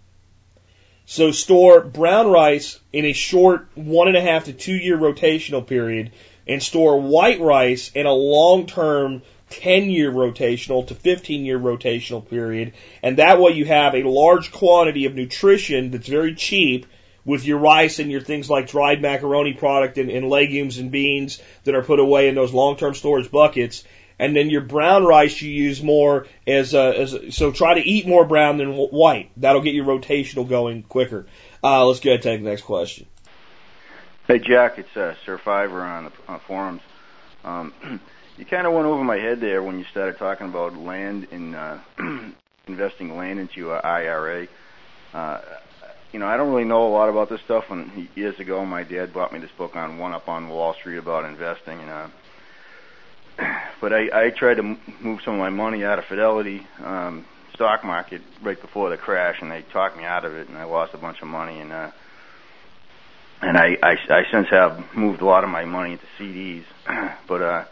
So 1.05 1.31
store 1.31 1.81
brown 1.81 2.27
rice 2.27 2.79
in 2.91 3.05
a 3.05 3.13
short 3.13 3.67
one 3.75 4.07
and 4.07 4.17
a 4.17 4.21
half 4.21 4.45
to 4.45 4.53
two 4.53 4.75
year 4.75 4.97
rotational 4.97 5.65
period, 5.65 6.11
and 6.47 6.61
store 6.61 6.99
white 6.99 7.39
rice 7.39 7.91
in 7.93 8.05
a 8.05 8.13
long 8.13 8.65
term 8.65 9.21
10 9.49 9.89
year 9.91 10.11
rotational 10.11 10.87
to 10.87 10.95
15 10.95 11.45
year 11.45 11.59
rotational 11.59 12.27
period. 12.27 12.73
And 13.03 13.17
that 13.17 13.39
way 13.39 13.51
you 13.51 13.65
have 13.65 13.93
a 13.93 14.03
large 14.03 14.51
quantity 14.51 15.05
of 15.05 15.13
nutrition 15.13 15.91
that's 15.91 16.07
very 16.07 16.33
cheap 16.33 16.87
with 17.25 17.45
your 17.45 17.57
rice 17.57 17.99
and 17.99 18.11
your 18.11 18.21
things 18.21 18.49
like 18.49 18.67
dried 18.67 19.01
macaroni 19.01 19.53
product 19.53 19.97
and, 19.97 20.09
and 20.09 20.29
legumes 20.29 20.77
and 20.77 20.91
beans 20.91 21.41
that 21.63 21.75
are 21.75 21.83
put 21.83 21.99
away 21.99 22.27
in 22.27 22.35
those 22.35 22.53
long 22.53 22.75
term 22.75 22.93
storage 22.93 23.31
buckets 23.31 23.83
and 24.19 24.35
then 24.35 24.49
your 24.49 24.61
brown 24.61 25.03
rice 25.03 25.41
you 25.41 25.51
use 25.51 25.81
more 25.81 26.27
as 26.47 26.73
a, 26.73 26.99
as 26.99 27.13
a, 27.13 27.31
so 27.31 27.51
try 27.51 27.73
to 27.75 27.81
eat 27.81 28.07
more 28.07 28.25
brown 28.25 28.57
than 28.57 28.73
white. 28.73 29.31
That'll 29.37 29.61
get 29.61 29.73
your 29.73 29.85
rotational 29.85 30.47
going 30.47 30.83
quicker. 30.83 31.25
Uh, 31.63 31.85
let's 31.85 31.99
go 31.99 32.11
ahead 32.11 32.19
and 32.19 32.23
take 32.23 32.43
the 32.43 32.49
next 32.49 32.63
question. 32.63 33.07
Hey 34.27 34.39
Jack, 34.39 34.79
it's 34.79 34.95
uh, 34.95 35.15
Survivor 35.25 35.81
on 35.81 36.05
the 36.05 36.11
on 36.27 36.39
forums. 36.39 36.81
Um, 37.43 37.73
you 38.37 38.45
kind 38.45 38.65
of 38.65 38.73
went 38.73 38.85
over 38.85 39.03
my 39.03 39.17
head 39.17 39.41
there 39.41 39.61
when 39.61 39.79
you 39.79 39.85
started 39.85 40.17
talking 40.17 40.47
about 40.47 40.77
land 40.77 41.27
and 41.31 41.55
uh, 41.55 41.79
investing 42.67 43.17
land 43.17 43.39
into 43.39 43.71
a 43.71 43.79
IRA. 43.79 44.47
Uh, 45.13 45.41
you 46.13 46.19
know, 46.19 46.27
I 46.27 46.37
don't 46.37 46.49
really 46.49 46.63
know 46.63 46.87
a 46.87 46.93
lot 46.93 47.09
about 47.09 47.29
this 47.29 47.41
stuff. 47.41 47.65
When 47.69 48.07
years 48.15 48.39
ago, 48.39 48.63
my 48.65 48.83
dad 48.83 49.13
bought 49.13 49.33
me 49.33 49.39
this 49.39 49.51
book 49.57 49.75
on 49.75 49.97
One 49.97 50.13
Up 50.13 50.29
on 50.29 50.47
Wall 50.47 50.75
Street 50.75 50.97
about 50.97 51.25
investing, 51.25 51.79
and 51.79 51.89
uh, 51.89 52.07
but 53.81 53.91
I, 53.91 54.27
I 54.27 54.29
tried 54.29 54.55
to 54.55 54.77
move 55.01 55.21
some 55.25 55.33
of 55.33 55.39
my 55.39 55.49
money 55.49 55.83
out 55.83 55.97
of 55.97 56.05
Fidelity 56.05 56.67
um, 56.83 57.25
stock 57.55 57.83
market 57.83 58.21
right 58.43 58.61
before 58.61 58.91
the 58.91 58.97
crash, 58.97 59.41
and 59.41 59.51
they 59.51 59.63
talked 59.63 59.97
me 59.97 60.03
out 60.03 60.23
of 60.23 60.35
it, 60.35 60.47
and 60.49 60.57
I 60.57 60.65
lost 60.65 60.93
a 60.93 60.99
bunch 60.99 61.19
of 61.23 61.27
money. 61.27 61.59
And 61.59 61.71
uh, 61.71 61.91
and 63.41 63.57
I, 63.57 63.75
I 63.81 63.97
I 64.09 64.23
since 64.31 64.49
have 64.49 64.95
moved 64.95 65.21
a 65.21 65.25
lot 65.25 65.43
of 65.43 65.49
my 65.49 65.65
money 65.65 65.93
into 65.93 66.05
CDs, 66.19 66.65
but 67.27 67.41
uh, 67.41 67.65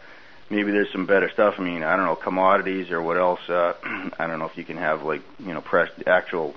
maybe 0.50 0.72
there's 0.72 0.90
some 0.90 1.06
better 1.06 1.30
stuff. 1.32 1.54
I 1.58 1.62
mean, 1.62 1.84
I 1.84 1.94
don't 1.94 2.06
know 2.06 2.16
commodities 2.16 2.90
or 2.90 3.00
what 3.00 3.18
else. 3.18 3.48
Uh, 3.48 3.74
I 4.18 4.26
don't 4.26 4.40
know 4.40 4.46
if 4.46 4.58
you 4.58 4.64
can 4.64 4.78
have 4.78 5.04
like 5.04 5.22
you 5.38 5.54
know 5.54 5.60
press 5.60 5.90
actual 6.08 6.56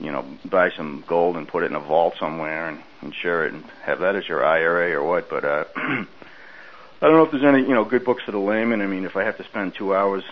you 0.00 0.12
know, 0.12 0.24
buy 0.50 0.70
some 0.76 1.04
gold 1.08 1.36
and 1.36 1.48
put 1.48 1.62
it 1.62 1.66
in 1.66 1.74
a 1.74 1.80
vault 1.80 2.14
somewhere 2.18 2.68
and 2.68 2.82
insure 3.02 3.46
it 3.46 3.54
and 3.54 3.64
have 3.84 4.00
that 4.00 4.16
as 4.16 4.28
your 4.28 4.44
IRA 4.44 4.92
or 4.92 5.04
what. 5.04 5.28
But 5.28 5.44
uh, 5.44 5.64
I 5.76 6.06
don't 7.00 7.16
know 7.16 7.24
if 7.24 7.30
there's 7.30 7.44
any, 7.44 7.60
you 7.62 7.74
know, 7.74 7.84
good 7.84 8.04
books 8.04 8.22
for 8.24 8.32
the 8.32 8.38
layman. 8.38 8.82
I 8.82 8.86
mean, 8.86 9.04
if 9.04 9.16
I 9.16 9.24
have 9.24 9.36
to 9.38 9.44
spend 9.44 9.74
two 9.74 9.94
hours 9.94 10.22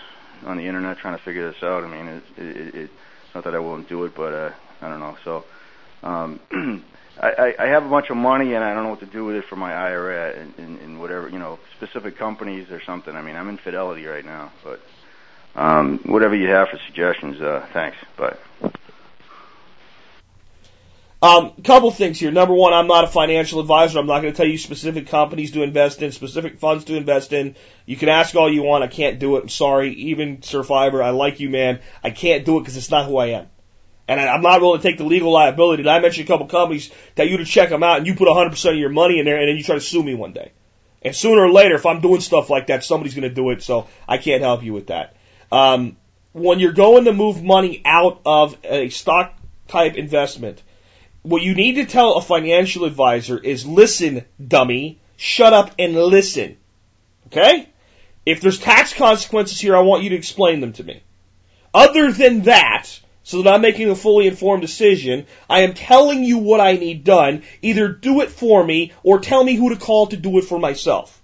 on 0.45 0.57
the 0.57 0.65
internet 0.65 0.97
trying 0.97 1.17
to 1.17 1.23
figure 1.23 1.51
this 1.51 1.63
out, 1.63 1.83
I 1.83 1.87
mean, 1.87 2.07
it, 2.07 2.23
it, 2.37 2.57
it, 2.57 2.75
it's 2.75 3.35
not 3.35 3.43
that 3.45 3.55
I 3.55 3.59
won't 3.59 3.89
do 3.89 4.05
it, 4.05 4.15
but 4.15 4.33
uh, 4.33 4.51
I 4.81 4.89
don't 4.89 4.99
know. 4.99 5.17
So, 5.23 5.45
um, 6.03 6.39
I, 7.21 7.53
I 7.57 7.65
have 7.67 7.85
a 7.85 7.89
bunch 7.89 8.09
of 8.09 8.17
money 8.17 8.53
and 8.55 8.63
I 8.63 8.73
don't 8.73 8.83
know 8.83 8.89
what 8.89 8.99
to 8.99 9.05
do 9.05 9.25
with 9.25 9.37
it 9.37 9.45
for 9.49 9.55
my 9.55 9.73
IRA 9.73 10.33
in, 10.37 10.53
in, 10.57 10.77
in 10.79 10.99
whatever, 10.99 11.29
you 11.29 11.39
know, 11.39 11.59
specific 11.77 12.17
companies 12.17 12.69
or 12.71 12.81
something. 12.85 13.15
I 13.15 13.21
mean, 13.21 13.35
I'm 13.35 13.47
in 13.47 13.57
Fidelity 13.57 14.05
right 14.05 14.25
now, 14.25 14.51
but 14.63 14.81
um, 15.55 16.01
whatever 16.05 16.35
you 16.35 16.49
have 16.49 16.67
for 16.69 16.79
suggestions, 16.87 17.41
uh, 17.41 17.67
thanks. 17.73 17.97
Bye. 18.17 18.35
Um, 21.21 21.53
a 21.57 21.61
couple 21.61 21.89
things 21.91 22.19
here. 22.19 22.31
Number 22.31 22.53
one, 22.53 22.73
I'm 22.73 22.87
not 22.87 23.05
a 23.05 23.07
financial 23.07 23.59
advisor. 23.59 23.99
I'm 23.99 24.05
not 24.05 24.21
going 24.21 24.33
to 24.33 24.37
tell 24.37 24.47
you 24.47 24.57
specific 24.57 25.07
companies 25.07 25.51
to 25.51 25.63
invest 25.63 26.01
in, 26.01 26.11
specific 26.11 26.59
funds 26.59 26.85
to 26.85 26.95
invest 26.95 27.33
in. 27.33 27.55
You 27.85 27.95
can 27.95 28.09
ask 28.09 28.35
all 28.35 28.51
you 28.51 28.63
want. 28.63 28.83
I 28.83 28.87
can't 28.87 29.17
do 29.17 29.37
it. 29.37 29.43
I'm 29.43 29.49
sorry. 29.49 29.93
Even 29.93 30.41
Survivor, 30.41 31.01
I 31.01 31.11
like 31.11 31.39
you, 31.39 31.49
man. 31.49 31.79
I 32.03 32.11
can't 32.11 32.45
do 32.45 32.57
it 32.57 32.61
because 32.61 32.77
it's 32.77 32.91
not 32.91 33.05
who 33.05 33.17
I 33.17 33.27
am. 33.27 33.47
And 34.07 34.19
I, 34.19 34.27
I'm 34.27 34.41
not 34.41 34.61
willing 34.61 34.81
to 34.81 34.87
take 34.87 34.97
the 34.97 35.05
legal 35.05 35.31
liability. 35.31 35.83
Did 35.83 35.89
I 35.89 35.99
mentioned 35.99 36.27
a 36.27 36.31
couple 36.31 36.47
companies 36.47 36.91
that 37.15 37.29
you 37.29 37.37
to 37.37 37.45
check 37.45 37.69
them 37.69 37.81
out 37.81 37.97
and 37.97 38.07
you 38.07 38.15
put 38.15 38.27
100% 38.27 38.69
of 38.69 38.77
your 38.77 38.89
money 38.89 39.19
in 39.19 39.25
there 39.25 39.39
and 39.39 39.47
then 39.47 39.57
you 39.57 39.63
try 39.63 39.75
to 39.75 39.81
sue 39.81 40.03
me 40.03 40.13
one 40.13 40.33
day. 40.33 40.51
And 41.01 41.15
sooner 41.15 41.43
or 41.43 41.51
later, 41.51 41.75
if 41.75 41.85
I'm 41.85 42.01
doing 42.01 42.21
stuff 42.21 42.49
like 42.49 42.67
that, 42.67 42.83
somebody's 42.83 43.15
going 43.15 43.29
to 43.29 43.33
do 43.33 43.51
it. 43.51 43.63
So 43.63 43.87
I 44.07 44.17
can't 44.17 44.41
help 44.41 44.63
you 44.63 44.73
with 44.73 44.87
that. 44.87 45.15
Um, 45.51 45.97
when 46.33 46.59
you're 46.59 46.73
going 46.73 47.05
to 47.05 47.13
move 47.13 47.43
money 47.43 47.81
out 47.85 48.21
of 48.25 48.57
a 48.63 48.89
stock 48.89 49.33
type 49.67 49.95
investment, 49.95 50.61
what 51.25 51.41
you 51.41 51.55
need 51.55 51.75
to 51.75 51.85
tell 51.85 52.13
a 52.13 52.21
financial 52.21 52.85
advisor 52.85 53.37
is 53.37 53.65
listen, 53.65 54.25
dummy, 54.45 54.99
shut 55.17 55.53
up 55.53 55.71
and 55.79 55.95
listen. 55.95 56.57
Okay? 57.27 57.67
If 58.25 58.41
there's 58.41 58.59
tax 58.59 58.93
consequences 58.93 59.59
here, 59.59 59.75
I 59.75 59.81
want 59.81 60.03
you 60.03 60.11
to 60.11 60.15
explain 60.15 60.59
them 60.59 60.73
to 60.73 60.83
me. 60.83 61.01
Other 61.73 62.11
than 62.11 62.41
that, 62.43 62.87
so 63.23 63.41
that 63.41 63.55
I'm 63.55 63.61
making 63.61 63.89
a 63.89 63.95
fully 63.95 64.27
informed 64.27 64.61
decision, 64.61 65.25
I 65.49 65.61
am 65.61 65.73
telling 65.73 66.23
you 66.23 66.37
what 66.37 66.61
I 66.61 66.73
need 66.73 67.03
done. 67.03 67.41
Either 67.63 67.87
do 67.87 68.21
it 68.21 68.29
for 68.29 68.63
me 68.63 68.93
or 69.01 69.19
tell 69.19 69.43
me 69.43 69.55
who 69.55 69.69
to 69.69 69.77
call 69.77 70.07
to 70.07 70.17
do 70.17 70.37
it 70.37 70.43
for 70.43 70.59
myself. 70.59 71.19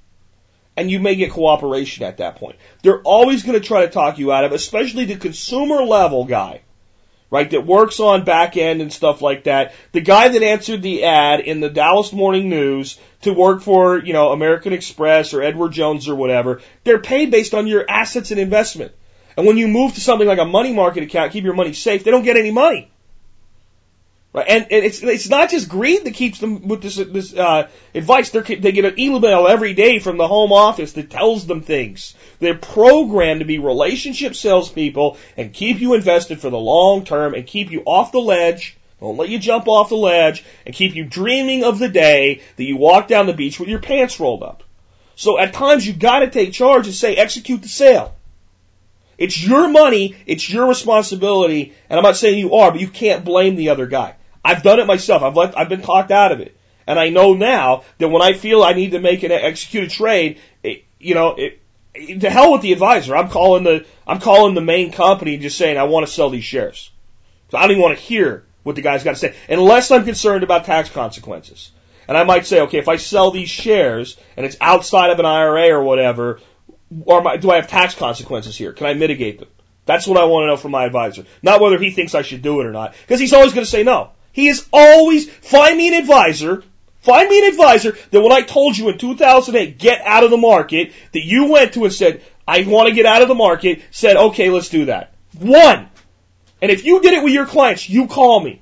And 0.75 0.89
you 0.89 0.99
may 0.99 1.15
get 1.15 1.31
cooperation 1.31 2.05
at 2.05 2.17
that 2.17 2.37
point. 2.37 2.55
They're 2.81 3.01
always 3.01 3.43
going 3.43 3.59
to 3.59 3.65
try 3.65 3.85
to 3.85 3.91
talk 3.91 4.17
you 4.17 4.31
out 4.31 4.45
of, 4.45 4.51
it, 4.51 4.55
especially 4.55 5.05
the 5.05 5.17
consumer 5.17 5.83
level 5.83 6.25
guy 6.25 6.61
right, 7.31 7.49
that 7.49 7.65
works 7.65 7.99
on 7.99 8.25
back 8.25 8.57
end 8.57 8.81
and 8.81 8.93
stuff 8.93 9.21
like 9.21 9.45
that. 9.45 9.73
The 9.93 10.01
guy 10.01 10.27
that 10.27 10.43
answered 10.43 10.81
the 10.81 11.05
ad 11.05 11.39
in 11.39 11.61
the 11.61 11.69
Dallas 11.69 12.13
Morning 12.13 12.49
News 12.49 12.99
to 13.21 13.33
work 13.33 13.61
for, 13.61 13.97
you 13.97 14.13
know, 14.13 14.31
American 14.31 14.73
Express 14.73 15.33
or 15.33 15.41
Edward 15.41 15.71
Jones 15.71 16.07
or 16.07 16.15
whatever, 16.15 16.61
they're 16.83 16.99
paid 16.99 17.31
based 17.31 17.53
on 17.53 17.65
your 17.65 17.89
assets 17.89 18.31
and 18.31 18.39
investment. 18.39 18.91
And 19.37 19.47
when 19.47 19.57
you 19.57 19.69
move 19.69 19.93
to 19.93 20.01
something 20.01 20.27
like 20.27 20.39
a 20.39 20.45
money 20.45 20.73
market 20.73 21.03
account, 21.03 21.31
keep 21.31 21.45
your 21.45 21.53
money 21.53 21.73
safe, 21.73 22.03
they 22.03 22.11
don't 22.11 22.23
get 22.23 22.37
any 22.37 22.51
money. 22.51 22.90
Right, 24.33 24.47
and, 24.47 24.63
and 24.71 24.85
it's 24.85 25.03
it's 25.03 25.27
not 25.27 25.49
just 25.49 25.67
greed 25.67 26.05
that 26.05 26.13
keeps 26.13 26.39
them 26.39 26.65
with 26.69 26.81
this 26.81 26.95
this 26.95 27.33
uh, 27.33 27.67
advice. 27.93 28.29
They're, 28.29 28.43
they 28.43 28.71
get 28.71 28.85
an 28.85 28.97
email 28.97 29.45
every 29.45 29.73
day 29.73 29.99
from 29.99 30.15
the 30.15 30.27
home 30.27 30.53
office 30.53 30.93
that 30.93 31.09
tells 31.09 31.45
them 31.45 31.61
things. 31.61 32.15
They're 32.39 32.55
programmed 32.55 33.41
to 33.41 33.45
be 33.45 33.59
relationship 33.59 34.35
salespeople 34.35 35.17
and 35.35 35.51
keep 35.51 35.81
you 35.81 35.95
invested 35.95 36.39
for 36.39 36.49
the 36.49 36.57
long 36.57 37.03
term 37.03 37.33
and 37.33 37.45
keep 37.45 37.71
you 37.71 37.81
off 37.85 38.13
the 38.13 38.21
ledge. 38.21 38.77
Don't 39.01 39.17
let 39.17 39.27
you 39.27 39.37
jump 39.37 39.67
off 39.67 39.89
the 39.89 39.97
ledge 39.97 40.45
and 40.65 40.73
keep 40.73 40.95
you 40.95 41.03
dreaming 41.03 41.65
of 41.65 41.77
the 41.77 41.89
day 41.89 42.41
that 42.55 42.63
you 42.63 42.77
walk 42.77 43.09
down 43.09 43.25
the 43.25 43.33
beach 43.33 43.59
with 43.59 43.67
your 43.67 43.79
pants 43.79 44.17
rolled 44.17 44.43
up. 44.43 44.63
So 45.15 45.39
at 45.39 45.53
times 45.53 45.85
you 45.85 45.91
got 45.91 46.19
to 46.19 46.29
take 46.29 46.53
charge 46.53 46.85
and 46.85 46.95
say 46.95 47.15
execute 47.15 47.63
the 47.63 47.67
sale. 47.67 48.15
It's 49.17 49.43
your 49.43 49.67
money, 49.67 50.15
it's 50.25 50.49
your 50.49 50.67
responsibility, 50.67 51.73
and 51.89 51.97
I'm 51.99 52.03
not 52.03 52.15
saying 52.15 52.39
you 52.39 52.55
are, 52.55 52.71
but 52.71 52.79
you 52.79 52.87
can't 52.87 53.25
blame 53.25 53.55
the 53.55 53.69
other 53.69 53.87
guy. 53.87 54.15
I've 54.43 54.63
done 54.63 54.79
it 54.79 54.87
myself. 54.87 55.23
I've 55.23 55.35
let, 55.35 55.57
I've 55.57 55.69
been 55.69 55.81
talked 55.81 56.11
out 56.11 56.31
of 56.31 56.39
it. 56.39 56.57
And 56.87 56.99
I 56.99 57.09
know 57.09 57.33
now 57.33 57.83
that 57.99 58.09
when 58.09 58.21
I 58.21 58.33
feel 58.33 58.63
I 58.63 58.73
need 58.73 58.91
to 58.91 58.99
make 58.99 59.23
an 59.23 59.31
execute 59.31 59.83
a 59.83 59.87
trade, 59.87 60.39
it, 60.63 60.83
you 60.99 61.13
know, 61.13 61.35
it, 61.37 61.61
to 62.21 62.29
hell 62.29 62.51
with 62.51 62.61
the 62.61 62.73
advisor. 62.73 63.15
I'm 63.15 63.29
calling 63.29 63.63
the, 63.63 63.85
I'm 64.07 64.19
calling 64.19 64.55
the 64.55 64.61
main 64.61 64.91
company 64.91 65.33
and 65.33 65.41
just 65.41 65.57
saying 65.57 65.77
I 65.77 65.83
want 65.83 66.07
to 66.07 66.11
sell 66.11 66.29
these 66.29 66.43
shares. 66.43 66.89
So 67.49 67.57
I 67.57 67.61
don't 67.61 67.71
even 67.71 67.83
want 67.83 67.97
to 67.97 68.03
hear 68.03 68.45
what 68.63 68.75
the 68.75 68.81
guy's 68.81 69.03
got 69.03 69.11
to 69.11 69.17
say 69.17 69.35
unless 69.49 69.91
I'm 69.91 70.05
concerned 70.05 70.43
about 70.43 70.65
tax 70.65 70.89
consequences. 70.89 71.71
And 72.07 72.17
I 72.17 72.23
might 72.23 72.45
say, 72.45 72.61
okay, 72.61 72.79
if 72.79 72.89
I 72.89 72.97
sell 72.97 73.31
these 73.31 73.49
shares 73.49 74.17
and 74.35 74.45
it's 74.45 74.57
outside 74.59 75.11
of 75.11 75.19
an 75.19 75.25
IRA 75.25 75.69
or 75.69 75.83
whatever, 75.83 76.39
or 77.05 77.21
my, 77.21 77.37
do 77.37 77.51
I 77.51 77.55
have 77.55 77.67
tax 77.67 77.95
consequences 77.95 78.57
here? 78.57 78.73
Can 78.73 78.87
I 78.87 78.93
mitigate 78.93 79.39
them? 79.39 79.49
That's 79.85 80.07
what 80.07 80.17
I 80.17 80.25
want 80.25 80.43
to 80.43 80.47
know 80.47 80.57
from 80.57 80.71
my 80.71 80.85
advisor. 80.85 81.25
Not 81.41 81.61
whether 81.61 81.79
he 81.79 81.91
thinks 81.91 82.15
I 82.15 82.21
should 82.21 82.41
do 82.41 82.59
it 82.61 82.65
or 82.65 82.71
not. 82.71 82.95
Because 83.01 83.19
he's 83.19 83.33
always 83.33 83.53
going 83.53 83.65
to 83.65 83.69
say 83.69 83.83
no. 83.83 84.11
He 84.31 84.47
is 84.47 84.67
always, 84.71 85.29
find 85.29 85.77
me 85.77 85.89
an 85.89 85.93
advisor, 85.95 86.63
find 87.01 87.29
me 87.29 87.39
an 87.39 87.51
advisor 87.51 87.97
that 88.11 88.21
when 88.21 88.31
I 88.31 88.41
told 88.41 88.77
you 88.77 88.89
in 88.89 88.97
2008, 88.97 89.77
get 89.77 90.01
out 90.05 90.23
of 90.23 90.31
the 90.31 90.37
market, 90.37 90.93
that 91.11 91.25
you 91.25 91.45
went 91.51 91.73
to 91.73 91.83
and 91.85 91.93
said, 91.93 92.21
I 92.47 92.63
want 92.63 92.89
to 92.89 92.95
get 92.95 93.05
out 93.05 93.21
of 93.21 93.27
the 93.27 93.35
market, 93.35 93.81
said, 93.91 94.17
okay, 94.17 94.49
let's 94.49 94.69
do 94.69 94.85
that. 94.85 95.13
One. 95.37 95.89
And 96.61 96.71
if 96.71 96.85
you 96.85 97.01
did 97.01 97.13
it 97.13 97.23
with 97.23 97.33
your 97.33 97.45
clients, 97.45 97.89
you 97.89 98.07
call 98.07 98.39
me. 98.39 98.61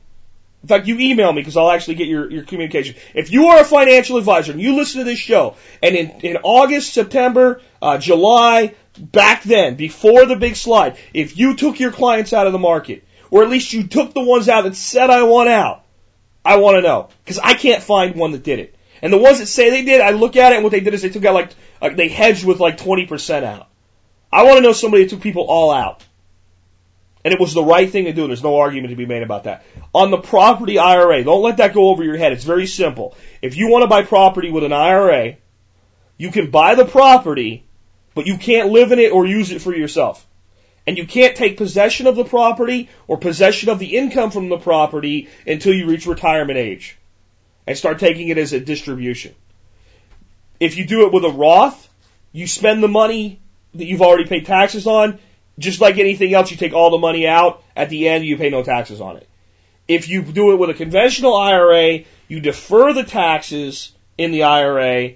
In 0.62 0.67
fact, 0.67 0.88
you 0.88 0.99
email 0.99 1.32
me 1.32 1.41
because 1.41 1.55
I'll 1.55 1.71
actually 1.71 1.95
get 1.95 2.08
your, 2.08 2.29
your 2.29 2.43
communication. 2.43 2.95
If 3.13 3.32
you 3.32 3.47
are 3.47 3.62
a 3.62 3.65
financial 3.65 4.17
advisor 4.17 4.51
and 4.51 4.62
you 4.62 4.75
listen 4.75 4.99
to 4.99 5.05
this 5.05 5.19
show, 5.19 5.55
and 5.82 5.95
in, 5.95 6.10
in 6.21 6.38
August, 6.43 6.93
September, 6.93 7.62
uh, 7.82 7.97
July, 7.97 8.75
back 8.97 9.43
then, 9.43 9.75
before 9.75 10.25
the 10.25 10.36
big 10.36 10.58
slide, 10.58 10.97
if 11.13 11.38
you 11.38 11.55
took 11.55 11.79
your 11.79 11.91
clients 11.91 12.34
out 12.34 12.45
of 12.45 12.51
the 12.51 12.60
market, 12.60 13.05
or 13.32 13.44
at 13.44 13.50
least 13.50 13.74
you 13.74 13.88
took 13.88 14.13
the 14.13 14.24
ones 14.24 14.50
out 14.50 14.63
that 14.63 14.76
said 14.76 15.10
I 15.10 15.24
want 15.24 15.50
out, 15.50 15.84
I 16.44 16.58
want 16.58 16.76
to 16.76 16.82
know. 16.82 17.10
Because 17.24 17.39
I 17.39 17.54
can't 17.54 17.84
find 17.84 18.15
one 18.15 18.32
that 18.32 18.44
did 18.44 18.60
it. 18.60 18.76
And 19.02 19.13
the 19.13 19.18
ones 19.18 19.39
that 19.39 19.46
say 19.46 19.70
they 19.70 19.86
did, 19.86 20.02
I 20.02 20.12
look 20.12 20.36
at 20.36 20.52
it 20.52 20.56
and 20.56 20.63
what 20.63 20.72
they 20.72 20.80
did 20.80 20.94
is 20.94 21.02
they 21.02 21.10
took 21.10 21.26
out 21.26 21.34
like, 21.34 21.52
uh, 21.82 21.89
they 21.89 22.10
hedged 22.10 22.46
with 22.46 22.60
like 22.60 22.78
20% 22.78 23.44
out. 23.44 23.68
I 24.32 24.44
want 24.44 24.58
to 24.58 24.62
know 24.62 24.74
somebody 24.74 25.04
that 25.04 25.10
took 25.10 25.22
people 25.22 25.44
all 25.44 25.72
out. 25.72 26.06
And 27.24 27.34
it 27.34 27.39
was 27.39 27.54
the 27.54 27.63
right 27.63 27.89
thing 27.89 28.06
to 28.06 28.13
do. 28.13 28.28
There's 28.28 28.44
no 28.44 28.58
argument 28.58 28.92
to 28.92 28.96
be 28.96 29.06
made 29.06 29.24
about 29.24 29.44
that. 29.44 29.65
On 29.94 30.10
the 30.10 30.18
property 30.18 30.80
IRA, 30.80 31.24
don't 31.24 31.42
let 31.42 31.58
that 31.58 31.74
go 31.74 31.89
over 31.89 32.04
your 32.04 32.18
head. 32.18 32.32
It's 32.32 32.46
very 32.46 32.65
simple. 32.65 33.15
If 33.42 33.58
you 33.58 33.70
want 33.70 33.84
to 33.84 33.88
buy 33.88 34.04
property 34.04 34.52
with 34.52 34.63
an 34.63 34.72
IRA, 34.72 35.38
you 36.18 36.32
can 36.32 36.50
buy 36.50 36.76
the 36.76 36.86
property, 36.86 37.65
but 38.15 38.26
you 38.26 38.38
can't 38.38 38.70
live 38.70 38.92
in 38.92 39.00
it 39.00 39.12
or 39.12 39.26
use 39.26 39.52
it 39.52 39.62
for 39.62 39.76
yourself. 39.76 40.26
And 40.89 40.97
you 40.97 41.06
can't 41.06 41.36
take 41.36 41.56
possession 41.58 42.08
of 42.08 42.15
the 42.15 42.25
property 42.25 42.89
or 43.08 43.19
possession 43.19 43.69
of 43.69 43.78
the 43.78 43.95
income 43.95 44.32
from 44.32 44.49
the 44.49 44.58
property 44.58 45.30
until 45.45 45.71
you 45.71 45.86
reach 45.86 46.08
retirement 46.08 46.58
age 46.58 46.97
and 47.67 47.78
start 47.78 47.99
taking 47.99 48.30
it 48.30 48.39
as 48.39 48.54
a 48.54 48.60
distribution. 48.60 49.36
If 50.60 50.78
you 50.78 50.88
do 50.88 51.06
it 51.06 51.13
with 51.13 51.25
a 51.25 51.30
Roth, 51.30 51.88
you 52.32 52.47
spend 52.47 52.82
the 52.82 52.88
money 52.88 53.39
that 53.75 53.86
you've 53.86 54.02
already 54.02 54.25
paid 54.25 54.47
taxes 54.47 54.88
on. 54.88 55.19
Just 55.60 55.80
like 55.80 55.99
anything 55.99 56.34
else, 56.34 56.49
you 56.49 56.58
take 56.58 56.73
all 56.73 56.89
the 56.89 56.97
money 56.97 57.28
out. 57.28 57.62
At 57.75 57.91
the 57.91 58.08
end, 58.08 58.25
you 58.25 58.38
pay 58.38 58.49
no 58.49 58.63
taxes 58.63 58.99
on 58.99 59.17
it. 59.17 59.30
If 59.88 60.10
you 60.10 60.23
do 60.23 60.54
it 60.54 60.56
with 60.56 60.71
a 60.71 60.73
conventional 60.73 61.38
IRA, 61.38 61.99
you 62.28 62.39
defer 62.39 62.93
the 62.93 63.04
taxes 63.04 63.91
in 64.17 64.32
the 64.32 64.41
IRA, 64.41 65.12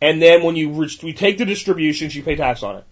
and 0.00 0.22
then 0.22 0.42
when 0.42 0.56
you, 0.56 0.70
re- 0.70 0.98
you 1.02 1.12
take 1.12 1.36
the 1.36 1.44
distributions, 1.44 2.16
you 2.16 2.22
pay 2.22 2.36
tax 2.36 2.62
on 2.62 2.76
it. 2.76 2.84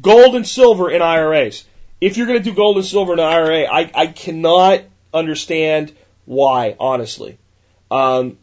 Gold 0.00 0.34
and 0.36 0.46
silver 0.46 0.90
in 0.90 1.02
IRAs. 1.02 1.64
If 2.00 2.16
you're 2.16 2.26
going 2.26 2.38
to 2.38 2.44
do 2.44 2.54
gold 2.54 2.76
and 2.76 2.84
silver 2.84 3.12
in 3.12 3.18
an 3.18 3.24
IRA, 3.24 3.64
I, 3.64 3.90
I 3.94 4.06
cannot 4.08 4.82
understand 5.12 5.92
why, 6.24 6.76
honestly. 6.78 7.38
Um, 7.90 8.38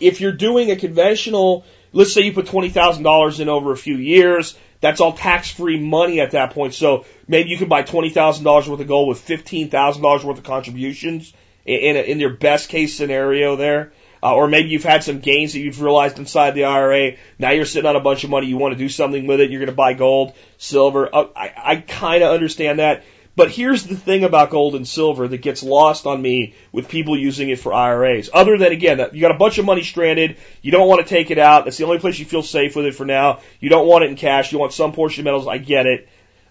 if 0.00 0.20
you're 0.20 0.32
doing 0.32 0.70
a 0.70 0.76
conventional, 0.76 1.64
let's 1.92 2.12
say 2.12 2.22
you 2.22 2.32
put 2.32 2.46
$20,000 2.46 3.40
in 3.40 3.48
over 3.48 3.72
a 3.72 3.76
few 3.76 3.96
years, 3.96 4.56
that's 4.80 5.00
all 5.00 5.12
tax 5.12 5.50
free 5.50 5.78
money 5.78 6.20
at 6.20 6.32
that 6.32 6.52
point. 6.52 6.74
So 6.74 7.04
maybe 7.28 7.50
you 7.50 7.56
can 7.56 7.68
buy 7.68 7.82
$20,000 7.82 8.68
worth 8.68 8.80
of 8.80 8.86
gold 8.86 9.08
with 9.08 9.26
$15,000 9.26 10.24
worth 10.24 10.38
of 10.38 10.44
contributions 10.44 11.32
in, 11.64 11.96
in, 11.96 11.96
in 11.96 12.20
your 12.20 12.30
best 12.30 12.68
case 12.68 12.96
scenario 12.96 13.56
there. 13.56 13.92
Uh, 14.26 14.34
or 14.34 14.48
maybe 14.48 14.70
you've 14.70 14.82
had 14.82 15.04
some 15.04 15.20
gains 15.20 15.52
that 15.52 15.60
you've 15.60 15.80
realized 15.80 16.18
inside 16.18 16.50
the 16.50 16.64
IRA. 16.64 17.12
Now 17.38 17.52
you're 17.52 17.64
sitting 17.64 17.88
on 17.88 17.94
a 17.94 18.00
bunch 18.00 18.24
of 18.24 18.30
money. 18.30 18.48
You 18.48 18.56
want 18.56 18.72
to 18.72 18.78
do 18.78 18.88
something 18.88 19.28
with 19.28 19.38
it. 19.38 19.52
You're 19.52 19.60
going 19.60 19.70
to 19.70 19.76
buy 19.76 19.92
gold, 19.92 20.32
silver. 20.58 21.08
Uh, 21.14 21.28
I, 21.36 21.52
I 21.56 21.76
kind 21.76 22.24
of 22.24 22.32
understand 22.32 22.80
that. 22.80 23.04
But 23.36 23.52
here's 23.52 23.84
the 23.84 23.94
thing 23.94 24.24
about 24.24 24.50
gold 24.50 24.74
and 24.74 24.88
silver 24.88 25.28
that 25.28 25.42
gets 25.42 25.62
lost 25.62 26.06
on 26.06 26.20
me 26.20 26.54
with 26.72 26.88
people 26.88 27.16
using 27.16 27.50
it 27.50 27.60
for 27.60 27.72
IRAs. 27.72 28.28
Other 28.34 28.58
than 28.58 28.72
again, 28.72 28.98
you 29.12 29.20
got 29.20 29.30
a 29.30 29.38
bunch 29.38 29.58
of 29.58 29.64
money 29.64 29.84
stranded, 29.84 30.38
you 30.60 30.72
don't 30.72 30.88
want 30.88 31.06
to 31.06 31.08
take 31.08 31.30
it 31.30 31.38
out. 31.38 31.64
That's 31.64 31.76
the 31.76 31.84
only 31.84 32.00
place 32.00 32.18
you 32.18 32.24
feel 32.24 32.42
safe 32.42 32.74
with 32.74 32.86
it 32.86 32.96
for 32.96 33.04
now. 33.04 33.42
You 33.60 33.68
don't 33.68 33.86
want 33.86 34.02
it 34.02 34.10
in 34.10 34.16
cash. 34.16 34.50
You 34.50 34.58
want 34.58 34.72
some 34.72 34.92
portion 34.92 35.20
of 35.20 35.26
metals. 35.26 35.46
I 35.46 35.58
get 35.58 35.86
it. 35.86 36.08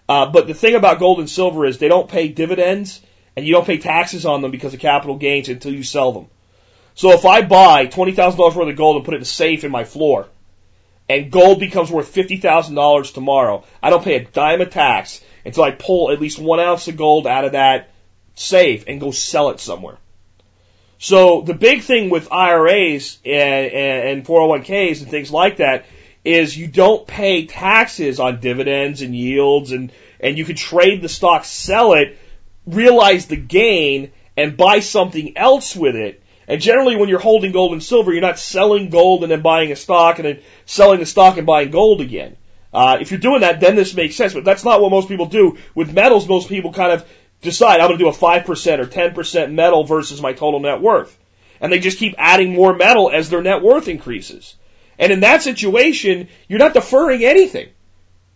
Uh, 0.08 0.30
but 0.30 0.46
the 0.46 0.54
thing 0.54 0.76
about 0.76 0.98
gold 0.98 1.18
and 1.18 1.28
silver 1.28 1.66
is 1.66 1.76
they 1.76 1.88
don't 1.88 2.08
pay 2.08 2.28
dividends 2.28 3.02
and 3.36 3.44
you 3.46 3.52
don't 3.52 3.66
pay 3.66 3.76
taxes 3.76 4.24
on 4.24 4.40
them 4.40 4.50
because 4.50 4.72
of 4.72 4.80
capital 4.80 5.16
gains 5.16 5.50
until 5.50 5.74
you 5.74 5.82
sell 5.82 6.12
them. 6.12 6.28
So 6.96 7.12
if 7.12 7.24
I 7.26 7.42
buy 7.42 7.86
twenty 7.86 8.12
thousand 8.12 8.38
dollars 8.38 8.56
worth 8.56 8.68
of 8.68 8.76
gold 8.76 8.96
and 8.96 9.04
put 9.04 9.14
it 9.14 9.18
in 9.18 9.22
a 9.22 9.26
safe 9.26 9.64
in 9.64 9.70
my 9.70 9.84
floor, 9.84 10.26
and 11.08 11.30
gold 11.30 11.60
becomes 11.60 11.90
worth 11.90 12.08
fifty 12.08 12.38
thousand 12.38 12.74
dollars 12.74 13.12
tomorrow, 13.12 13.64
I 13.82 13.90
don't 13.90 14.02
pay 14.02 14.16
a 14.16 14.24
dime 14.24 14.62
of 14.62 14.70
tax 14.70 15.22
until 15.44 15.62
I 15.62 15.70
pull 15.70 16.10
at 16.10 16.20
least 16.20 16.38
one 16.38 16.58
ounce 16.58 16.88
of 16.88 16.96
gold 16.96 17.26
out 17.26 17.44
of 17.44 17.52
that 17.52 17.90
safe 18.34 18.84
and 18.88 18.98
go 18.98 19.10
sell 19.10 19.50
it 19.50 19.60
somewhere. 19.60 19.98
So 20.98 21.42
the 21.42 21.54
big 21.54 21.82
thing 21.82 22.08
with 22.08 22.32
IRAs 22.32 23.18
and, 23.24 23.72
and 23.72 24.24
401ks 24.24 25.02
and 25.02 25.10
things 25.10 25.30
like 25.30 25.58
that 25.58 25.84
is 26.24 26.56
you 26.56 26.66
don't 26.66 27.06
pay 27.06 27.44
taxes 27.44 28.18
on 28.18 28.40
dividends 28.40 29.02
and 29.02 29.14
yields 29.14 29.72
and, 29.72 29.92
and 30.18 30.38
you 30.38 30.46
can 30.46 30.56
trade 30.56 31.02
the 31.02 31.08
stock, 31.10 31.44
sell 31.44 31.92
it, 31.92 32.18
realize 32.66 33.26
the 33.26 33.36
gain, 33.36 34.12
and 34.36 34.56
buy 34.56 34.80
something 34.80 35.36
else 35.36 35.76
with 35.76 35.94
it. 35.94 36.22
And 36.48 36.60
generally 36.60 36.96
when 36.96 37.08
you're 37.08 37.18
holding 37.18 37.52
gold 37.52 37.72
and 37.72 37.82
silver, 37.82 38.12
you're 38.12 38.22
not 38.22 38.38
selling 38.38 38.90
gold 38.90 39.22
and 39.22 39.32
then 39.32 39.42
buying 39.42 39.72
a 39.72 39.76
stock 39.76 40.18
and 40.18 40.26
then 40.26 40.42
selling 40.64 41.00
the 41.00 41.06
stock 41.06 41.38
and 41.38 41.46
buying 41.46 41.70
gold 41.70 42.00
again. 42.00 42.36
Uh, 42.72 42.98
if 43.00 43.10
you're 43.10 43.20
doing 43.20 43.40
that, 43.40 43.58
then 43.60 43.74
this 43.74 43.94
makes 43.94 44.16
sense. 44.16 44.34
But 44.34 44.44
that's 44.44 44.64
not 44.64 44.80
what 44.80 44.90
most 44.90 45.08
people 45.08 45.26
do. 45.26 45.58
With 45.74 45.92
metals, 45.92 46.28
most 46.28 46.48
people 46.48 46.72
kind 46.72 46.92
of 46.92 47.06
decide 47.42 47.80
I'm 47.80 47.88
going 47.88 47.98
to 47.98 48.04
do 48.04 48.08
a 48.08 48.12
5% 48.12 48.78
or 48.78 48.86
10% 48.86 49.52
metal 49.52 49.84
versus 49.84 50.20
my 50.20 50.32
total 50.32 50.60
net 50.60 50.80
worth. 50.80 51.16
And 51.60 51.72
they 51.72 51.78
just 51.78 51.98
keep 51.98 52.14
adding 52.18 52.52
more 52.52 52.74
metal 52.74 53.10
as 53.10 53.30
their 53.30 53.42
net 53.42 53.62
worth 53.62 53.88
increases. 53.88 54.54
And 54.98 55.12
in 55.12 55.20
that 55.20 55.42
situation, 55.42 56.28
you're 56.48 56.58
not 56.58 56.74
deferring 56.74 57.24
anything. 57.24 57.68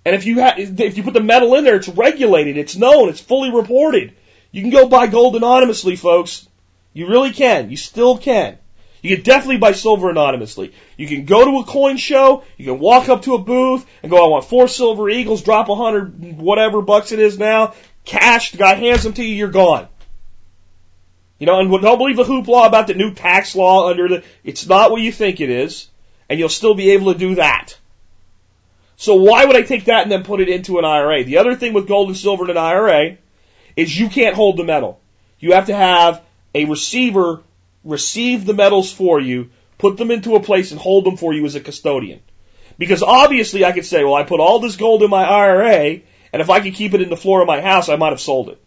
And 0.05 0.15
if 0.15 0.25
you 0.25 0.41
ha- 0.41 0.55
if 0.57 0.97
you 0.97 1.03
put 1.03 1.15
the 1.15 1.21
metal 1.21 1.55
in 1.57 1.65
there, 1.65 1.77
it's 1.77 1.89
regulated, 1.89 2.57
it's 2.57 2.77
known, 2.77 3.11
it's 3.11 3.21
fully 3.21 3.51
reported. 3.51 4.15
You 4.51 4.63
can 4.63 4.71
go 4.71 4.89
buy 4.89 5.07
gold 5.07 5.37
anonymously, 5.37 5.97
folks. 5.97 6.49
You 6.93 7.09
really 7.09 7.33
can. 7.33 7.71
You 7.71 7.77
still 7.77 8.19
can. 8.19 8.59
You 9.03 9.17
can 9.17 9.25
definitely 9.25 9.59
buy 9.59 9.73
silver 9.73 10.11
anonymously. 10.11 10.75
You 10.97 11.07
can 11.07 11.25
go 11.25 11.45
to 11.45 11.59
a 11.61 11.65
coin 11.65 11.97
show, 11.97 12.45
you 12.59 12.67
can 12.67 12.79
walk 12.79 13.09
up 13.09 13.23
to 13.23 13.35
a 13.35 13.39
booth 13.39 13.87
and 14.03 14.11
go, 14.11 14.23
I 14.23 14.29
want 14.29 14.45
four 14.45 14.69
silver 14.69 15.09
eagles, 15.09 15.43
drop 15.43 15.69
a 15.69 15.75
hundred 15.75 16.37
whatever 16.37 16.83
bucks 16.83 17.13
it 17.13 17.19
is 17.19 17.39
now, 17.39 17.75
cash, 18.05 18.53
the 18.53 18.59
guy 18.59 18.75
hands 18.75 19.05
them 19.05 19.15
to 19.15 19.25
you, 19.25 19.35
you're 19.35 19.49
gone. 19.49 19.89
You 21.39 21.47
know, 21.47 21.59
and 21.59 21.71
don't 21.71 21.99
believe 21.99 22.17
the 22.17 22.25
hoopla 22.25 22.67
about 22.67 22.87
the 22.87 22.95
new 22.95 23.15
tax 23.15 23.57
law 23.57 23.89
under 23.89 24.09
the, 24.09 24.25
it's 24.45 24.67
not 24.67 24.91
what 24.91 25.01
you 25.01 25.11
think 25.11 25.41
it 25.41 25.49
is, 25.49 25.89
and 26.29 26.39
you'll 26.39 26.51
still 26.51 26.75
be 26.75 26.91
able 26.91 27.15
to 27.15 27.19
do 27.19 27.37
that. 27.37 27.79
So 28.97 29.15
why 29.15 29.47
would 29.47 29.57
I 29.57 29.63
take 29.63 29.87
that 29.87 30.03
and 30.03 30.13
then 30.13 30.25
put 30.25 30.41
it 30.41 30.51
into 30.51 30.79
an 30.79 30.85
IRA? 30.85 31.25
The 31.25 31.39
other 31.39 31.55
thing 31.55 31.73
with 31.73 31.89
gold 31.89 32.09
and 32.09 32.17
silver 32.17 32.45
in 32.45 32.51
an 32.51 32.59
IRA 32.59 33.17
is 33.75 33.99
you 33.99 34.11
can't 34.11 34.37
hold 34.37 34.59
the 34.59 34.65
metal. 34.65 35.01
You 35.39 35.55
have 35.55 35.67
to 35.67 35.75
have 35.75 36.23
a 36.55 36.65
receiver 36.65 37.43
receive 37.85 38.45
the 38.45 38.55
medals 38.55 38.93
for 38.93 39.21
you, 39.21 39.51
put 39.79 39.97
them 39.97 40.11
into 40.11 40.37
a 40.37 40.43
place 40.43 40.71
and 40.71 40.81
hold 40.81 41.05
them 41.05 41.17
for 41.17 41.33
you 41.33 41.45
as 41.47 41.55
a 41.55 41.61
custodian. 41.61 42.21
Because 42.79 43.03
obviously 43.03 43.65
I 43.65 43.73
could 43.73 43.87
say, 43.87 44.05
well, 44.05 44.15
I 44.15 44.25
put 44.25 44.41
all 44.41 44.59
this 44.59 44.77
gold 44.77 45.03
in 45.03 45.11
my 45.11 45.25
IRA, 45.25 46.01
and 46.33 46.43
if 46.43 46.51
I 46.51 46.61
could 46.61 46.75
keep 46.75 46.95
it 46.95 47.03
in 47.03 47.11
the 47.11 47.17
floor 47.17 47.41
of 47.41 47.47
my 47.47 47.61
house, 47.61 47.89
I 47.89 47.97
might 47.97 48.11
have 48.11 48.21
sold 48.21 48.51
it. 48.51 48.61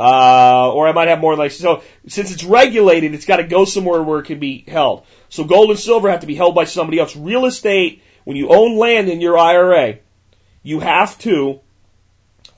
Uh, 0.00 0.72
or 0.72 0.88
I 0.88 0.92
might 0.92 1.08
have 1.08 1.20
more 1.20 1.36
like, 1.36 1.52
so 1.52 1.82
since 2.08 2.32
it's 2.32 2.42
regulated, 2.42 3.14
it's 3.14 3.26
got 3.26 3.36
to 3.36 3.44
go 3.44 3.64
somewhere 3.64 4.02
where 4.02 4.18
it 4.18 4.24
can 4.24 4.40
be 4.40 4.64
held. 4.66 5.04
So 5.28 5.44
gold 5.44 5.70
and 5.70 5.78
silver 5.78 6.10
have 6.10 6.20
to 6.20 6.26
be 6.26 6.34
held 6.34 6.54
by 6.54 6.64
somebody 6.64 6.98
else. 6.98 7.14
Real 7.14 7.44
estate, 7.46 8.02
when 8.24 8.36
you 8.36 8.48
own 8.48 8.76
land 8.78 9.08
in 9.08 9.20
your 9.20 9.38
IRA, 9.38 9.98
you 10.62 10.80
have 10.80 11.18
to, 11.20 11.60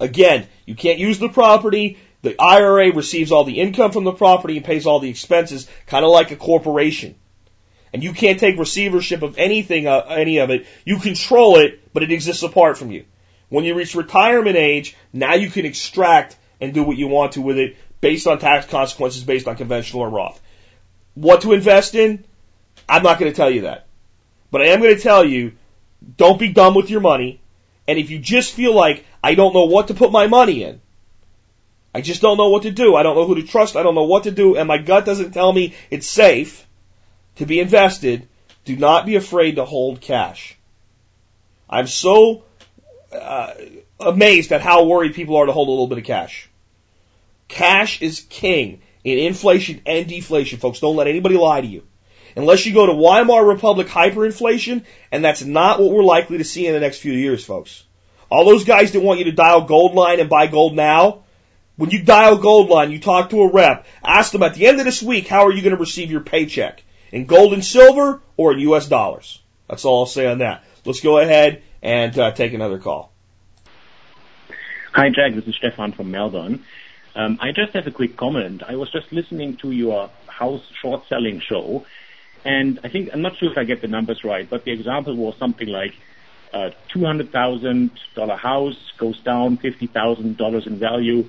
again, 0.00 0.46
you 0.64 0.74
can't 0.74 0.98
use 0.98 1.18
the 1.18 1.28
property, 1.28 1.98
the 2.24 2.40
IRA 2.40 2.90
receives 2.92 3.30
all 3.30 3.44
the 3.44 3.60
income 3.60 3.92
from 3.92 4.04
the 4.04 4.12
property 4.12 4.56
and 4.56 4.64
pays 4.64 4.86
all 4.86 4.98
the 4.98 5.10
expenses, 5.10 5.68
kind 5.86 6.04
of 6.04 6.10
like 6.10 6.30
a 6.30 6.36
corporation. 6.36 7.14
And 7.92 8.02
you 8.02 8.14
can't 8.14 8.40
take 8.40 8.58
receivership 8.58 9.22
of 9.22 9.38
anything, 9.38 9.86
uh, 9.86 10.00
any 10.08 10.38
of 10.38 10.50
it. 10.50 10.66
You 10.84 10.98
control 10.98 11.58
it, 11.58 11.92
but 11.92 12.02
it 12.02 12.10
exists 12.10 12.42
apart 12.42 12.78
from 12.78 12.90
you. 12.90 13.04
When 13.50 13.64
you 13.64 13.74
reach 13.74 13.94
retirement 13.94 14.56
age, 14.56 14.96
now 15.12 15.34
you 15.34 15.50
can 15.50 15.66
extract 15.66 16.36
and 16.60 16.72
do 16.72 16.82
what 16.82 16.96
you 16.96 17.08
want 17.08 17.32
to 17.32 17.42
with 17.42 17.58
it 17.58 17.76
based 18.00 18.26
on 18.26 18.38
tax 18.38 18.66
consequences 18.66 19.22
based 19.22 19.46
on 19.46 19.56
conventional 19.56 20.02
or 20.02 20.08
Roth. 20.08 20.40
What 21.12 21.42
to 21.42 21.52
invest 21.52 21.94
in? 21.94 22.24
I'm 22.88 23.02
not 23.02 23.18
going 23.18 23.30
to 23.30 23.36
tell 23.36 23.50
you 23.50 23.62
that. 23.62 23.86
But 24.50 24.62
I 24.62 24.68
am 24.68 24.80
going 24.80 24.96
to 24.96 25.02
tell 25.02 25.24
you, 25.24 25.52
don't 26.16 26.40
be 26.40 26.52
dumb 26.52 26.74
with 26.74 26.88
your 26.88 27.00
money. 27.00 27.40
And 27.86 27.98
if 27.98 28.10
you 28.10 28.18
just 28.18 28.54
feel 28.54 28.74
like, 28.74 29.04
I 29.22 29.34
don't 29.34 29.52
know 29.52 29.66
what 29.66 29.88
to 29.88 29.94
put 29.94 30.10
my 30.10 30.26
money 30.26 30.64
in, 30.64 30.80
I 31.94 32.00
just 32.00 32.20
don't 32.20 32.36
know 32.36 32.48
what 32.48 32.64
to 32.64 32.72
do. 32.72 32.96
I 32.96 33.04
don't 33.04 33.14
know 33.14 33.24
who 33.24 33.36
to 33.36 33.44
trust. 33.44 33.76
I 33.76 33.84
don't 33.84 33.94
know 33.94 34.04
what 34.04 34.24
to 34.24 34.32
do. 34.32 34.56
And 34.56 34.66
my 34.66 34.78
gut 34.78 35.04
doesn't 35.04 35.32
tell 35.32 35.52
me 35.52 35.74
it's 35.90 36.08
safe 36.08 36.66
to 37.36 37.46
be 37.46 37.60
invested. 37.60 38.28
Do 38.64 38.76
not 38.76 39.06
be 39.06 39.14
afraid 39.14 39.56
to 39.56 39.64
hold 39.64 40.00
cash. 40.00 40.56
I'm 41.70 41.86
so 41.86 42.44
uh, 43.12 43.52
amazed 44.00 44.50
at 44.52 44.60
how 44.60 44.84
worried 44.84 45.14
people 45.14 45.36
are 45.36 45.46
to 45.46 45.52
hold 45.52 45.68
a 45.68 45.70
little 45.70 45.86
bit 45.86 45.98
of 45.98 46.04
cash. 46.04 46.48
Cash 47.46 48.02
is 48.02 48.20
king 48.28 48.82
in 49.04 49.18
inflation 49.18 49.80
and 49.86 50.08
deflation, 50.08 50.58
folks. 50.58 50.80
Don't 50.80 50.96
let 50.96 51.06
anybody 51.06 51.36
lie 51.36 51.60
to 51.60 51.66
you. 51.66 51.84
Unless 52.36 52.66
you 52.66 52.74
go 52.74 52.86
to 52.86 52.92
Weimar 52.92 53.44
Republic 53.44 53.86
hyperinflation, 53.86 54.84
and 55.12 55.24
that's 55.24 55.44
not 55.44 55.78
what 55.78 55.92
we're 55.92 56.02
likely 56.02 56.38
to 56.38 56.44
see 56.44 56.66
in 56.66 56.74
the 56.74 56.80
next 56.80 56.98
few 56.98 57.12
years, 57.12 57.44
folks. 57.44 57.84
All 58.28 58.44
those 58.44 58.64
guys 58.64 58.92
that 58.92 59.00
want 59.00 59.20
you 59.20 59.26
to 59.26 59.32
dial 59.32 59.68
Goldline 59.68 60.20
and 60.20 60.28
buy 60.28 60.48
gold 60.48 60.74
now, 60.74 61.23
When 61.76 61.90
you 61.90 62.02
dial 62.02 62.38
Goldline, 62.38 62.92
you 62.92 63.00
talk 63.00 63.30
to 63.30 63.42
a 63.42 63.50
rep, 63.50 63.86
ask 64.04 64.30
them 64.30 64.44
at 64.44 64.54
the 64.54 64.66
end 64.66 64.78
of 64.78 64.84
this 64.84 65.02
week, 65.02 65.26
how 65.26 65.46
are 65.46 65.52
you 65.52 65.60
going 65.60 65.74
to 65.74 65.80
receive 65.80 66.10
your 66.10 66.20
paycheck? 66.20 66.82
In 67.10 67.26
gold 67.26 67.52
and 67.52 67.64
silver 67.64 68.20
or 68.36 68.52
in 68.52 68.60
US 68.60 68.86
dollars? 68.86 69.40
That's 69.68 69.84
all 69.84 70.00
I'll 70.00 70.06
say 70.06 70.26
on 70.26 70.38
that. 70.38 70.64
Let's 70.84 71.00
go 71.00 71.18
ahead 71.18 71.62
and 71.82 72.16
uh, 72.18 72.30
take 72.32 72.52
another 72.52 72.78
call. 72.78 73.12
Hi, 74.92 75.10
Jack. 75.10 75.34
This 75.34 75.46
is 75.48 75.56
Stefan 75.56 75.92
from 75.92 76.12
Melbourne. 76.12 76.64
Um, 77.16 77.38
I 77.40 77.50
just 77.50 77.72
have 77.72 77.86
a 77.86 77.90
quick 77.90 78.16
comment. 78.16 78.62
I 78.62 78.76
was 78.76 78.90
just 78.92 79.12
listening 79.12 79.56
to 79.58 79.70
your 79.72 80.10
house 80.28 80.62
short 80.80 81.08
selling 81.08 81.40
show, 81.40 81.86
and 82.44 82.78
I 82.84 82.88
think 82.88 83.10
I'm 83.12 83.22
not 83.22 83.36
sure 83.36 83.50
if 83.50 83.58
I 83.58 83.64
get 83.64 83.80
the 83.80 83.88
numbers 83.88 84.22
right, 84.22 84.48
but 84.48 84.64
the 84.64 84.70
example 84.70 85.16
was 85.16 85.36
something 85.38 85.66
like 85.66 85.94
a 86.52 86.72
$200,000 86.90 88.38
house 88.38 88.92
goes 88.96 89.18
down 89.20 89.58
$50,000 89.58 90.66
in 90.66 90.78
value, 90.78 91.28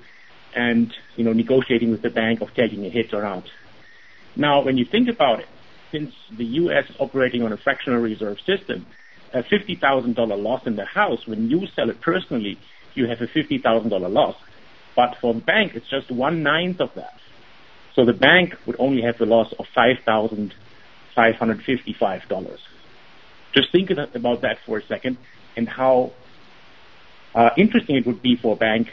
and 0.55 0.93
you 1.15 1.23
know 1.23 1.33
negotiating 1.33 1.91
with 1.91 2.01
the 2.01 2.09
bank 2.09 2.41
of 2.41 2.53
taking 2.53 2.85
a 2.85 2.89
hit 2.89 3.13
around. 3.13 3.43
Now, 4.35 4.63
when 4.63 4.77
you 4.77 4.85
think 4.85 5.09
about 5.09 5.39
it, 5.39 5.47
since 5.91 6.13
the 6.31 6.45
U.S. 6.45 6.89
is 6.89 6.95
operating 6.99 7.43
on 7.43 7.53
a 7.53 7.57
fractional 7.57 8.01
reserve 8.01 8.39
system, 8.41 8.85
a 9.33 9.43
$50,000 9.43 10.17
loss 10.41 10.65
in 10.65 10.75
the 10.75 10.85
house, 10.85 11.25
when 11.25 11.49
you 11.49 11.67
sell 11.67 11.89
it 11.89 12.01
personally, 12.01 12.59
you 12.95 13.07
have 13.07 13.21
a 13.21 13.27
$50,000 13.27 14.11
loss. 14.11 14.35
But 14.95 15.15
for 15.21 15.33
the 15.33 15.39
bank, 15.39 15.75
it's 15.75 15.89
just 15.89 16.11
one 16.11 16.43
ninth 16.43 16.81
of 16.81 16.93
that. 16.95 17.17
So 17.93 18.03
the 18.05 18.13
bank 18.13 18.55
would 18.65 18.75
only 18.79 19.03
have 19.03 19.21
a 19.21 19.25
loss 19.25 19.53
of 19.53 19.67
$5,555. 19.75 22.59
Just 23.53 23.71
think 23.71 23.89
about 23.89 24.41
that 24.41 24.59
for 24.65 24.79
a 24.79 24.83
second 24.83 25.17
and 25.55 25.69
how 25.69 26.11
uh, 27.33 27.51
interesting 27.57 27.95
it 27.95 28.05
would 28.05 28.21
be 28.21 28.35
for 28.35 28.51
a 28.53 28.57
bank 28.57 28.89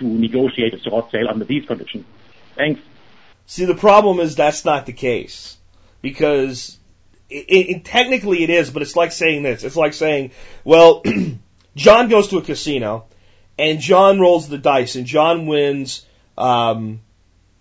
to 0.00 0.04
negotiate 0.04 0.74
a 0.74 0.80
short 0.80 1.10
sale 1.10 1.28
under 1.28 1.44
these 1.44 1.64
conditions. 1.64 2.04
Thanks. 2.56 2.80
See, 3.46 3.64
the 3.64 3.74
problem 3.74 4.20
is 4.20 4.34
that's 4.34 4.64
not 4.64 4.86
the 4.86 4.92
case 4.92 5.56
because 6.02 6.78
it, 7.28 7.46
it, 7.48 7.84
technically 7.84 8.42
it 8.42 8.50
is, 8.50 8.70
but 8.70 8.82
it's 8.82 8.96
like 8.96 9.12
saying 9.12 9.42
this. 9.42 9.62
It's 9.62 9.76
like 9.76 9.94
saying, 9.94 10.32
well, 10.64 11.02
John 11.76 12.08
goes 12.08 12.28
to 12.28 12.38
a 12.38 12.42
casino 12.42 13.06
and 13.58 13.80
John 13.80 14.18
rolls 14.18 14.48
the 14.48 14.58
dice 14.58 14.96
and 14.96 15.06
John 15.06 15.46
wins 15.46 16.04
um, 16.36 17.00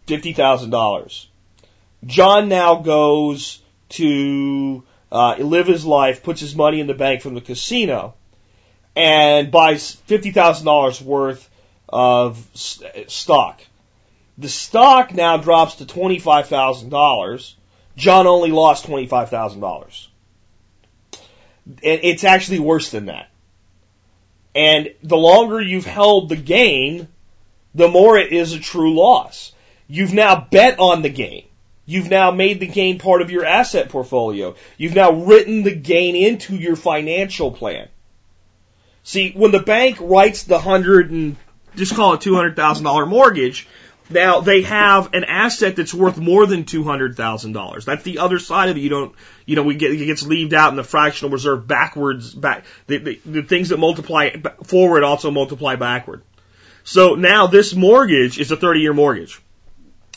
fifty 0.08 0.34
thousand 0.34 0.70
dollars. 0.70 1.28
John 2.06 2.50
now 2.50 2.76
goes 2.76 3.62
to 3.90 4.84
uh, 5.12 5.36
live 5.40 5.68
his 5.68 5.86
life, 5.86 6.24
puts 6.24 6.40
his 6.40 6.56
money 6.56 6.80
in 6.80 6.88
the 6.88 6.94
bank 6.94 7.22
from 7.22 7.34
the 7.34 7.42
casino, 7.42 8.16
and 8.96 9.52
buys 9.52 9.94
fifty 9.94 10.32
thousand 10.32 10.66
dollars 10.66 11.02
worth 11.02 11.50
of 11.92 12.46
stock. 12.54 13.62
The 14.38 14.50
stock 14.50 15.14
now 15.14 15.38
drops 15.38 15.76
to 15.76 15.86
twenty 15.86 16.20
five 16.20 16.48
thousand 16.48 16.90
dollars. 16.90 17.56
John 17.96 18.28
only 18.28 18.52
lost 18.52 18.86
twenty 18.86 19.08
five 19.08 19.30
thousand 19.30 19.62
dollars. 19.62 20.10
It's 21.82 22.24
actually 22.24 22.60
worse 22.60 22.90
than 22.90 23.08
that. 23.08 23.30
And 24.56 24.94
the 25.04 25.18
longer 25.18 25.62
you've 25.62 25.86
held 25.86 26.30
the 26.30 26.36
gain, 26.36 27.08
the 27.76 27.88
more 27.88 28.18
it 28.18 28.32
is 28.32 28.54
a 28.54 28.60
true 28.60 28.96
loss. 28.96 29.54
You've 29.88 30.14
now 30.14 30.48
bet 30.50 30.80
on 30.80 31.02
the 31.02 31.10
gain. 31.10 31.46
You've 31.86 32.10
now 32.10 32.32
made 32.32 32.60
the 32.60 32.68
gain 32.68 33.00
part 33.00 33.22
of 33.22 33.32
your 33.32 33.46
asset 33.46 33.90
portfolio. 33.90 34.56
You've 34.78 34.96
now 34.96 35.12
written 35.12 35.64
the 35.64 35.76
gain 35.76 36.16
into 36.16 36.56
your 36.56 36.76
financial 36.76 37.52
plan. 37.52 37.90
See, 39.04 39.32
when 39.32 39.52
the 39.52 39.62
bank 39.64 39.98
writes 40.00 40.44
the 40.44 40.60
hundred 40.60 41.10
and 41.10 41.36
just 41.76 41.96
call 41.96 42.14
it 42.14 42.22
two 42.22 42.36
hundred 42.36 42.56
thousand 42.56 42.84
dollar 42.84 43.06
mortgage, 43.06 43.68
now 44.10 44.42
they 44.42 44.64
have 44.64 45.14
an 45.14 45.24
asset 45.24 45.76
that's 45.76 45.94
worth 45.94 46.18
more 46.18 46.46
than 46.46 46.66
two 46.66 46.84
hundred 46.84 47.16
thousand 47.16 47.54
dollars. 47.54 47.86
That's 47.86 48.04
the 48.04 48.20
other 48.20 48.40
side 48.40 48.70
of 48.70 48.78
it. 48.78 48.80
You 48.80 48.90
don't, 48.90 49.16
you 49.46 49.56
know, 49.56 49.64
we 49.64 49.76
get 49.76 49.92
it 49.92 50.06
gets 50.06 50.26
leaved 50.26 50.54
out 50.54 50.72
in 50.72 50.78
the 50.78 50.84
fractional 50.84 51.32
reserve 51.32 51.68
backwards. 51.68 52.34
Back 52.34 52.66
the, 52.88 52.98
the, 52.98 53.22
the 53.26 53.44
things 53.44 53.70
that 53.70 53.78
multiply 53.78 54.32
forward 54.64 55.04
also 55.04 55.32
multiply 55.32 55.76
backward. 55.76 56.24
So 56.84 57.16
now 57.16 57.48
this 57.48 57.76
mortgage 57.76 58.40
is 58.40 58.52
a 58.52 58.58
thirty 58.58 58.80
year 58.80 58.94
mortgage. 58.94 59.40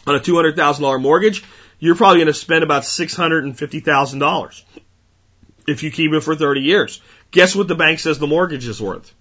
On 0.06 0.14
a 0.14 0.20
two 0.20 0.36
hundred 0.36 0.56
thousand 0.56 0.82
dollar 0.82 0.98
mortgage, 0.98 1.44
you're 1.78 1.94
probably 1.94 2.18
going 2.18 2.26
to 2.28 2.34
spend 2.34 2.64
about 2.64 2.84
six 2.84 3.14
hundred 3.14 3.44
and 3.44 3.56
fifty 3.56 3.80
thousand 3.80 4.20
dollars 4.20 4.64
if 5.68 5.82
you 5.82 5.90
keep 5.90 6.12
it 6.12 6.20
for 6.22 6.34
thirty 6.34 6.62
years. 6.62 7.00
Guess 7.30 7.54
what 7.54 7.68
the 7.68 7.74
bank 7.74 7.98
says 7.98 8.18
the 8.18 8.26
mortgage 8.26 8.66
is 8.66 8.80
worth? 8.80 9.14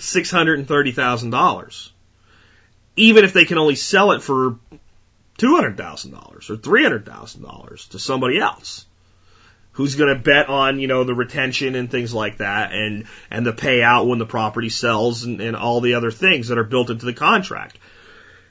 Six 0.00 0.30
hundred 0.30 0.58
and 0.58 0.66
thirty 0.66 0.92
thousand 0.92 1.30
dollars 1.30 1.92
even 2.96 3.24
if 3.24 3.32
they 3.32 3.44
can 3.44 3.58
only 3.58 3.76
sell 3.76 4.12
it 4.12 4.22
for 4.22 4.58
$200,000 5.38 6.50
or 6.50 6.56
$300,000 6.56 7.88
to 7.88 7.98
somebody 7.98 8.38
else 8.38 8.84
who's 9.72 9.94
going 9.94 10.14
to 10.14 10.20
bet 10.20 10.48
on, 10.48 10.80
you 10.80 10.86
know, 10.86 11.04
the 11.04 11.14
retention 11.14 11.74
and 11.76 11.90
things 11.90 12.12
like 12.12 12.38
that 12.38 12.72
and, 12.72 13.06
and 13.30 13.46
the 13.46 13.52
payout 13.52 14.06
when 14.06 14.18
the 14.18 14.26
property 14.26 14.68
sells 14.68 15.24
and, 15.24 15.40
and 15.40 15.56
all 15.56 15.80
the 15.80 15.94
other 15.94 16.10
things 16.10 16.48
that 16.48 16.58
are 16.58 16.64
built 16.64 16.90
into 16.90 17.06
the 17.06 17.14
contract. 17.14 17.78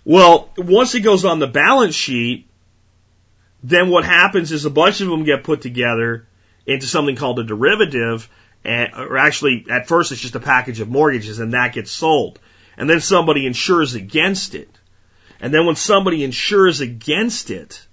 Well, 0.03 0.49
once 0.57 0.95
it 0.95 1.01
goes 1.01 1.25
on 1.25 1.37
the 1.37 1.47
balance 1.47 1.93
sheet, 1.93 2.47
then 3.61 3.89
what 3.89 4.05
happens 4.05 4.51
is 4.51 4.65
a 4.65 4.71
bunch 4.71 5.01
of 5.01 5.09
them 5.09 5.25
get 5.25 5.43
put 5.43 5.61
together 5.61 6.25
into 6.65 6.87
something 6.87 7.17
called 7.17 7.39
a 7.39 7.43
derivative, 7.43 8.29
and, 8.63 8.93
or 8.95 9.17
actually, 9.17 9.65
at 9.69 9.87
first 9.87 10.11
it's 10.11 10.21
just 10.21 10.35
a 10.35 10.39
package 10.39 10.79
of 10.79 10.89
mortgages 10.89 11.39
and 11.39 11.53
that 11.53 11.73
gets 11.73 11.91
sold 11.91 12.39
and 12.79 12.89
then 12.89 13.01
somebody 13.01 13.45
insures 13.45 13.93
against 13.93 14.55
it. 14.55 14.69
And 15.41 15.53
then 15.53 15.65
when 15.65 15.75
somebody 15.75 16.23
insures 16.23 16.79
against 16.79 17.51
it, 17.51 17.85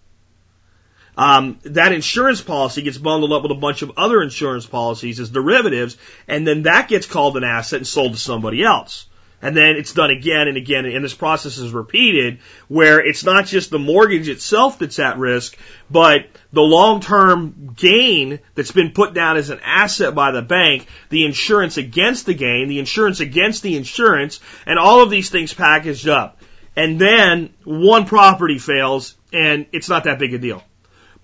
um, 1.16 1.58
that 1.64 1.92
insurance 1.92 2.40
policy 2.40 2.82
gets 2.82 2.96
bundled 2.96 3.32
up 3.32 3.42
with 3.42 3.50
a 3.50 3.56
bunch 3.56 3.82
of 3.82 3.92
other 3.96 4.22
insurance 4.22 4.64
policies 4.64 5.18
as 5.18 5.30
derivatives, 5.30 5.96
and 6.28 6.46
then 6.46 6.62
that 6.62 6.88
gets 6.88 7.06
called 7.06 7.36
an 7.36 7.42
asset 7.42 7.78
and 7.78 7.86
sold 7.86 8.12
to 8.12 8.18
somebody 8.18 8.62
else. 8.62 9.06
And 9.42 9.54
then 9.54 9.76
it's 9.76 9.92
done 9.92 10.10
again 10.10 10.48
and 10.48 10.56
again, 10.56 10.86
and 10.86 11.04
this 11.04 11.14
process 11.14 11.58
is 11.58 11.72
repeated 11.72 12.38
where 12.68 13.00
it's 13.06 13.22
not 13.22 13.44
just 13.44 13.70
the 13.70 13.78
mortgage 13.78 14.28
itself 14.28 14.78
that's 14.78 14.98
at 14.98 15.18
risk, 15.18 15.58
but 15.90 16.26
the 16.52 16.62
long-term 16.62 17.74
gain 17.76 18.40
that's 18.54 18.72
been 18.72 18.92
put 18.92 19.12
down 19.12 19.36
as 19.36 19.50
an 19.50 19.60
asset 19.62 20.14
by 20.14 20.30
the 20.30 20.40
bank, 20.40 20.86
the 21.10 21.26
insurance 21.26 21.76
against 21.76 22.24
the 22.24 22.32
gain, 22.32 22.68
the 22.68 22.78
insurance 22.78 23.20
against 23.20 23.62
the 23.62 23.76
insurance, 23.76 24.40
and 24.64 24.78
all 24.78 25.02
of 25.02 25.10
these 25.10 25.28
things 25.28 25.52
packaged 25.52 26.08
up. 26.08 26.38
And 26.74 26.98
then 26.98 27.52
one 27.64 28.06
property 28.06 28.58
fails, 28.58 29.16
and 29.32 29.66
it's 29.72 29.88
not 29.88 30.04
that 30.04 30.18
big 30.18 30.32
a 30.32 30.38
deal. 30.38 30.62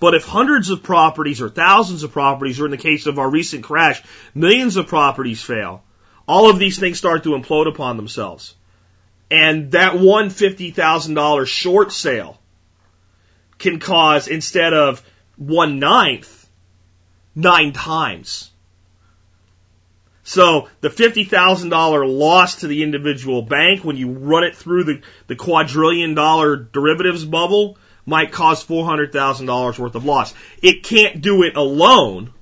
But 0.01 0.15
if 0.15 0.25
hundreds 0.25 0.69
of 0.69 0.83
properties 0.83 1.41
or 1.41 1.49
thousands 1.49 2.03
of 2.03 2.13
properties, 2.13 2.61
or 2.61 2.67
in 2.67 2.73
the 2.73 2.77
case 2.77 3.07
of 3.07 3.19
our 3.19 3.31
recent 3.31 3.65
crash, 3.65 4.03
millions 4.35 4.77
of 4.77 4.89
properties 4.89 5.43
fail, 5.43 5.85
all 6.27 6.51
of 6.51 6.59
these 6.59 6.79
things 6.79 6.99
start 6.99 7.25
to 7.25 7.31
implode 7.31 7.69
upon 7.69 7.97
themselves. 7.97 8.55
And 9.31 9.73
that 9.73 9.99
one 9.99 10.29
$50,000 10.29 11.47
short 11.47 11.93
sale 11.93 12.39
can 13.59 13.79
cause, 13.79 14.29
instead 14.29 14.75
of 14.75 15.03
one 15.37 15.79
ninth, 15.79 16.47
nine 17.35 17.73
times. 17.73 18.51
So 20.23 20.69
the 20.81 20.89
$50,000 20.89 22.19
loss 22.19 22.57
to 22.57 22.67
the 22.67 22.83
individual 22.83 23.43
bank 23.43 23.85
when 23.85 23.97
you 23.97 24.11
run 24.11 24.45
it 24.45 24.55
through 24.55 24.85
the, 24.85 25.03
the 25.27 25.37
quadrillion 25.37 26.15
dollar 26.15 26.57
derivatives 26.57 27.25
bubble 27.25 27.79
might 28.07 28.33
cause 28.33 28.65
$400,000 28.65 29.79
worth 29.79 29.95
of 29.95 30.05
loss. 30.05 30.35
It 30.63 30.83
can't 30.83 31.21
do 31.21 31.43
it 31.43 31.57
alone, 31.57 32.33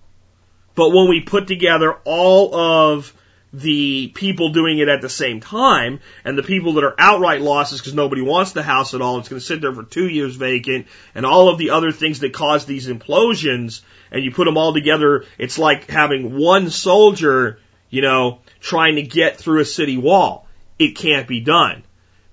but 0.74 0.90
when 0.90 1.08
we 1.08 1.20
put 1.20 1.46
together 1.46 1.94
all 2.04 2.54
of 2.54 3.12
the 3.52 4.08
people 4.14 4.50
doing 4.50 4.78
it 4.78 4.88
at 4.88 5.00
the 5.00 5.08
same 5.08 5.40
time 5.40 6.00
and 6.24 6.38
the 6.38 6.42
people 6.42 6.74
that 6.74 6.84
are 6.84 6.94
outright 6.98 7.40
losses 7.40 7.80
because 7.80 7.94
nobody 7.94 8.22
wants 8.22 8.52
the 8.52 8.62
house 8.62 8.94
at 8.94 9.02
all. 9.02 9.18
It's 9.18 9.28
going 9.28 9.40
to 9.40 9.46
sit 9.46 9.60
there 9.60 9.74
for 9.74 9.82
two 9.82 10.06
years 10.06 10.36
vacant 10.36 10.86
and 11.14 11.26
all 11.26 11.48
of 11.48 11.58
the 11.58 11.70
other 11.70 11.90
things 11.90 12.20
that 12.20 12.32
cause 12.32 12.64
these 12.64 12.86
implosions 12.86 13.82
and 14.12 14.24
you 14.24 14.30
put 14.30 14.44
them 14.44 14.56
all 14.56 14.72
together. 14.72 15.24
It's 15.38 15.58
like 15.58 15.90
having 15.90 16.38
one 16.38 16.70
soldier, 16.70 17.58
you 17.88 18.02
know, 18.02 18.40
trying 18.60 18.96
to 18.96 19.02
get 19.02 19.36
through 19.36 19.60
a 19.60 19.64
city 19.64 19.96
wall. 19.96 20.46
It 20.78 20.96
can't 20.96 21.26
be 21.26 21.40
done. 21.40 21.82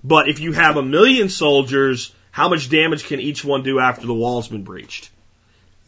But 0.04 0.28
if 0.28 0.38
you 0.38 0.52
have 0.52 0.76
a 0.76 0.82
million 0.82 1.28
soldiers, 1.28 2.14
how 2.30 2.48
much 2.48 2.70
damage 2.70 3.04
can 3.04 3.20
each 3.20 3.44
one 3.44 3.64
do 3.64 3.80
after 3.80 4.06
the 4.06 4.14
wall's 4.14 4.48
been 4.48 4.62
breached? 4.62 5.10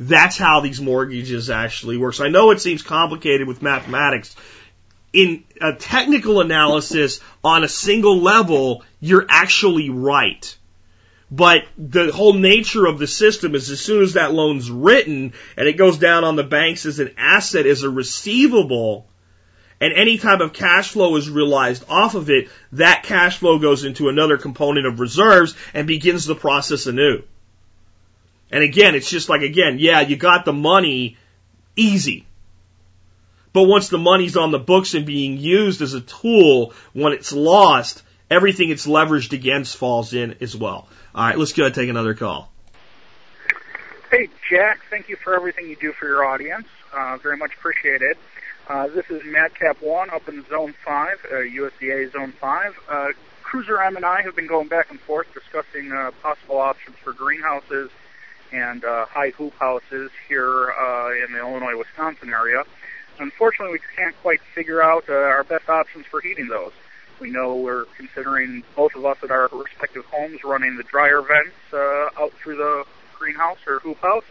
That's 0.01 0.39
how 0.39 0.61
these 0.61 0.81
mortgages 0.81 1.51
actually 1.51 1.99
work. 1.99 2.14
So 2.14 2.24
I 2.24 2.28
know 2.28 2.51
it 2.51 2.61
seems 2.61 2.83
complicated 2.83 3.47
with 3.47 3.62
mathematics, 3.62 4.35
in 5.13 5.45
a 5.61 5.73
technical 5.73 6.41
analysis 6.41 7.21
on 7.43 7.65
a 7.65 7.69
single 7.69 8.21
level, 8.21 8.85
you're 9.01 9.27
actually 9.29 9.91
right. 9.91 10.57
But 11.31 11.65
the 11.79 12.11
whole 12.13 12.33
nature 12.33 12.87
of 12.87 12.99
the 12.99 13.07
system 13.07 13.55
is 13.55 13.71
as 13.71 13.81
soon 13.81 14.03
as 14.03 14.15
that 14.15 14.35
loan's 14.35 14.71
written 14.71 15.33
and 15.57 15.69
it 15.69 15.77
goes 15.77 15.99
down 15.99 16.25
on 16.25 16.35
the 16.35 16.43
banks 16.43 16.87
as 16.87 16.99
an 16.99 17.15
asset, 17.17 17.67
as 17.67 17.85
a 17.85 17.91
receivable, 17.91 19.07
and 19.81 19.95
any 19.95 20.19
type 20.19 20.41
of 20.41 20.53
cash 20.53 20.91
flow 20.91 21.17
is 21.17 21.31
realized 21.31 21.85
off 21.89 22.15
of 22.15 22.31
it, 22.31 22.49
that 22.73 23.05
cash 23.05 23.39
flow 23.39 23.59
goes 23.59 23.85
into 23.85 24.09
another 24.09 24.37
component 24.37 24.87
of 24.87 25.01
reserves 25.01 25.55
and 25.73 25.87
begins 25.87 26.27
the 26.27 26.35
process 26.35 26.87
anew. 26.87 27.23
And 28.51 28.65
again, 28.65 28.95
it's 28.95 29.09
just 29.09 29.29
like, 29.29 29.43
again, 29.43 29.79
yeah, 29.79 30.01
you 30.01 30.17
got 30.17 30.45
the 30.45 30.53
money 30.53 31.17
easy. 31.77 32.27
But 33.53 33.65
once 33.65 33.89
the 33.89 33.99
money's 33.99 34.37
on 34.37 34.53
the 34.53 34.59
books 34.59 34.95
and 34.95 35.05
being 35.05 35.37
used 35.37 35.83
as 35.83 35.95
a 35.95 36.01
tool, 36.01 36.73
when 36.93 37.13
it's 37.13 37.33
lost, 37.33 38.03
everything 38.31 38.71
it's 38.71 38.87
leveraged 38.87 39.33
against 39.33 39.77
falls 39.77 40.15
in 40.15 40.37
as 40.41 40.57
well. 40.57 40.89
All 41.15 41.27
right, 41.27 41.37
let's 41.37 41.53
go 41.53 41.65
ahead 41.65 41.73
and 41.73 41.75
take 41.75 41.91
another 41.91 42.15
call. 42.15 42.51
Hey, 44.11 44.29
Jack, 44.49 44.81
thank 44.91 45.09
you 45.09 45.17
for 45.17 45.35
everything 45.35 45.69
you 45.69 45.77
do 45.77 45.93
for 45.93 46.07
your 46.07 46.25
audience. 46.25 46.67
Uh, 46.93 47.17
very 47.19 47.37
much 47.37 47.53
appreciated. 47.55 48.17
Uh, 48.69 48.87
this 48.89 49.09
is 49.11 49.23
Madcap 49.25 49.83
One 49.83 50.11
up 50.11 50.29
in 50.29 50.45
Zone 50.49 50.75
Five, 50.85 51.19
uh, 51.31 51.37
USDA 51.37 52.13
Zone 52.13 52.33
Five. 52.33 52.79
Uh, 52.89 53.09
Cruiser 53.43 53.81
M 53.83 53.97
and 53.97 54.05
I 54.05 54.23
have 54.23 54.37
been 54.37 54.47
going 54.47 54.69
back 54.69 54.91
and 54.91 55.01
forth 55.01 55.27
discussing 55.35 55.91
uh, 55.91 56.13
possible 56.23 56.59
options 56.59 56.97
for 57.03 57.13
greenhouses 57.13 57.91
and 58.53 58.85
uh, 58.85 59.07
high 59.07 59.31
hoop 59.31 59.55
houses 59.59 60.11
here 60.29 60.71
uh, 60.71 61.11
in 61.25 61.33
the 61.33 61.39
Illinois 61.39 61.77
Wisconsin 61.77 62.31
area. 62.31 62.63
Unfortunately, 63.21 63.73
we 63.75 63.97
can't 63.97 64.16
quite 64.23 64.41
figure 64.55 64.83
out 64.83 65.05
uh, 65.09 65.12
our 65.12 65.45
best 65.45 65.68
options 65.68 66.07
for 66.07 66.23
heating 66.23 66.49
those. 66.49 66.73
We 67.21 67.31
know 67.31 67.55
we're 67.57 67.85
considering 67.99 68.64
both 68.75 68.95
of 68.95 69.05
us 69.05 69.18
at 69.23 69.31
our 69.31 69.51
respective 69.53 70.07
homes 70.07 70.43
running 70.43 70.79
the 70.79 70.85
dryer 70.85 71.21
vents 71.21 71.55
uh, 71.71 72.09
out 72.18 72.33
through 72.33 72.57
the 72.57 72.85
greenhouse 73.18 73.59
or 73.66 73.81
hoop 73.81 74.01
house, 74.01 74.25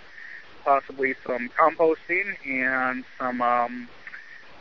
possibly 0.66 1.14
some 1.24 1.50
composting 1.50 2.36
and 2.48 3.06
some 3.20 3.44
um, 3.44 3.88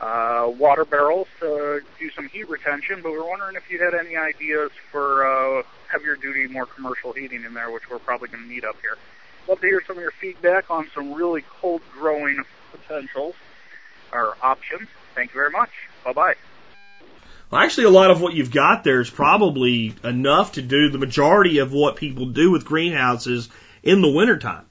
uh, 0.02 0.52
water 0.58 0.84
barrels 0.84 1.26
to 1.40 1.80
do 1.98 2.10
some 2.10 2.28
heat 2.28 2.50
retention. 2.50 3.00
But 3.02 3.12
we're 3.12 3.26
wondering 3.26 3.56
if 3.56 3.70
you 3.70 3.82
had 3.82 3.94
any 3.94 4.14
ideas 4.14 4.70
for 4.92 5.26
uh, 5.26 5.62
heavier 5.90 6.16
duty, 6.16 6.46
more 6.48 6.66
commercial 6.66 7.14
heating 7.14 7.44
in 7.44 7.54
there, 7.54 7.70
which 7.70 7.88
we're 7.90 7.98
probably 7.98 8.28
going 8.28 8.42
to 8.42 8.48
need 8.48 8.66
up 8.66 8.76
here. 8.82 8.98
Love 9.48 9.62
to 9.62 9.66
hear 9.66 9.82
some 9.86 9.96
of 9.96 10.02
your 10.02 10.12
feedback 10.20 10.70
on 10.70 10.86
some 10.94 11.14
really 11.14 11.42
cold 11.62 11.80
growing 11.94 12.44
potentials 12.70 13.34
or 14.12 14.36
options. 14.42 14.88
Thank 15.14 15.30
you 15.30 15.34
very 15.34 15.50
much. 15.50 15.70
Bye 16.04 16.12
bye. 16.12 16.34
Well, 17.50 17.62
actually, 17.62 17.84
a 17.84 17.90
lot 17.90 18.10
of 18.10 18.20
what 18.20 18.34
you've 18.34 18.50
got 18.50 18.84
there 18.84 19.00
is 19.00 19.08
probably 19.08 19.94
enough 20.04 20.52
to 20.52 20.62
do 20.62 20.90
the 20.90 20.98
majority 20.98 21.58
of 21.58 21.72
what 21.72 21.96
people 21.96 22.26
do 22.26 22.50
with 22.50 22.64
greenhouses 22.64 23.48
in 23.82 24.02
the 24.02 24.10
wintertime. 24.10 24.66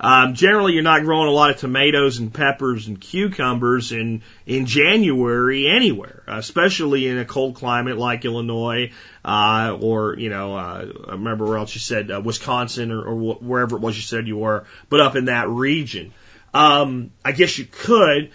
Um, 0.00 0.34
generally, 0.34 0.72
you're 0.72 0.82
not 0.82 1.04
growing 1.04 1.28
a 1.28 1.32
lot 1.32 1.50
of 1.50 1.58
tomatoes 1.58 2.18
and 2.18 2.34
peppers 2.34 2.88
and 2.88 3.00
cucumbers 3.00 3.92
in 3.92 4.22
in 4.46 4.66
January 4.66 5.68
anywhere, 5.68 6.24
especially 6.26 7.06
in 7.06 7.18
a 7.18 7.24
cold 7.24 7.54
climate 7.54 7.98
like 7.98 8.24
Illinois 8.24 8.90
uh, 9.24 9.78
or 9.80 10.18
you 10.18 10.28
know, 10.28 10.56
uh, 10.56 10.86
I 11.06 11.12
remember 11.12 11.44
where 11.44 11.58
else 11.58 11.72
you 11.74 11.80
said 11.80 12.10
uh, 12.10 12.20
Wisconsin 12.20 12.90
or, 12.90 13.00
or 13.00 13.34
wherever 13.34 13.76
it 13.76 13.80
was 13.80 13.94
you 13.94 14.02
said 14.02 14.26
you 14.26 14.38
were, 14.38 14.64
but 14.88 15.00
up 15.00 15.14
in 15.14 15.26
that 15.26 15.48
region. 15.48 16.12
Um, 16.52 17.12
I 17.24 17.30
guess 17.30 17.56
you 17.56 17.64
could. 17.64 18.32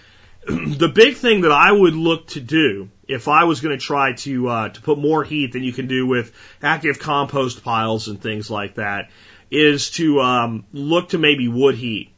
the 0.78 0.88
big 0.88 1.18
thing 1.18 1.42
that 1.42 1.52
I 1.52 1.70
would 1.70 1.94
look 1.94 2.28
to 2.28 2.40
do 2.40 2.90
if 3.06 3.28
I 3.28 3.44
was 3.44 3.60
going 3.60 3.78
to 3.78 3.86
try 3.86 4.14
to 4.14 4.48
uh, 4.48 4.70
to 4.70 4.82
put 4.82 4.98
more 4.98 5.26
heat 5.26 5.52
than 5.52 5.64
you 5.64 5.74
can 5.74 5.88
do 5.88 6.08
with 6.08 6.34
active 6.64 7.00
compost 7.00 7.64
piles 7.64 8.08
and 8.08 8.22
things 8.22 8.50
like 8.50 8.76
that 8.76 9.10
is 9.52 9.92
to 9.92 10.22
um, 10.22 10.66
look 10.72 11.10
to 11.10 11.18
maybe 11.18 11.50
wood 11.50 11.76
heat 11.76 12.14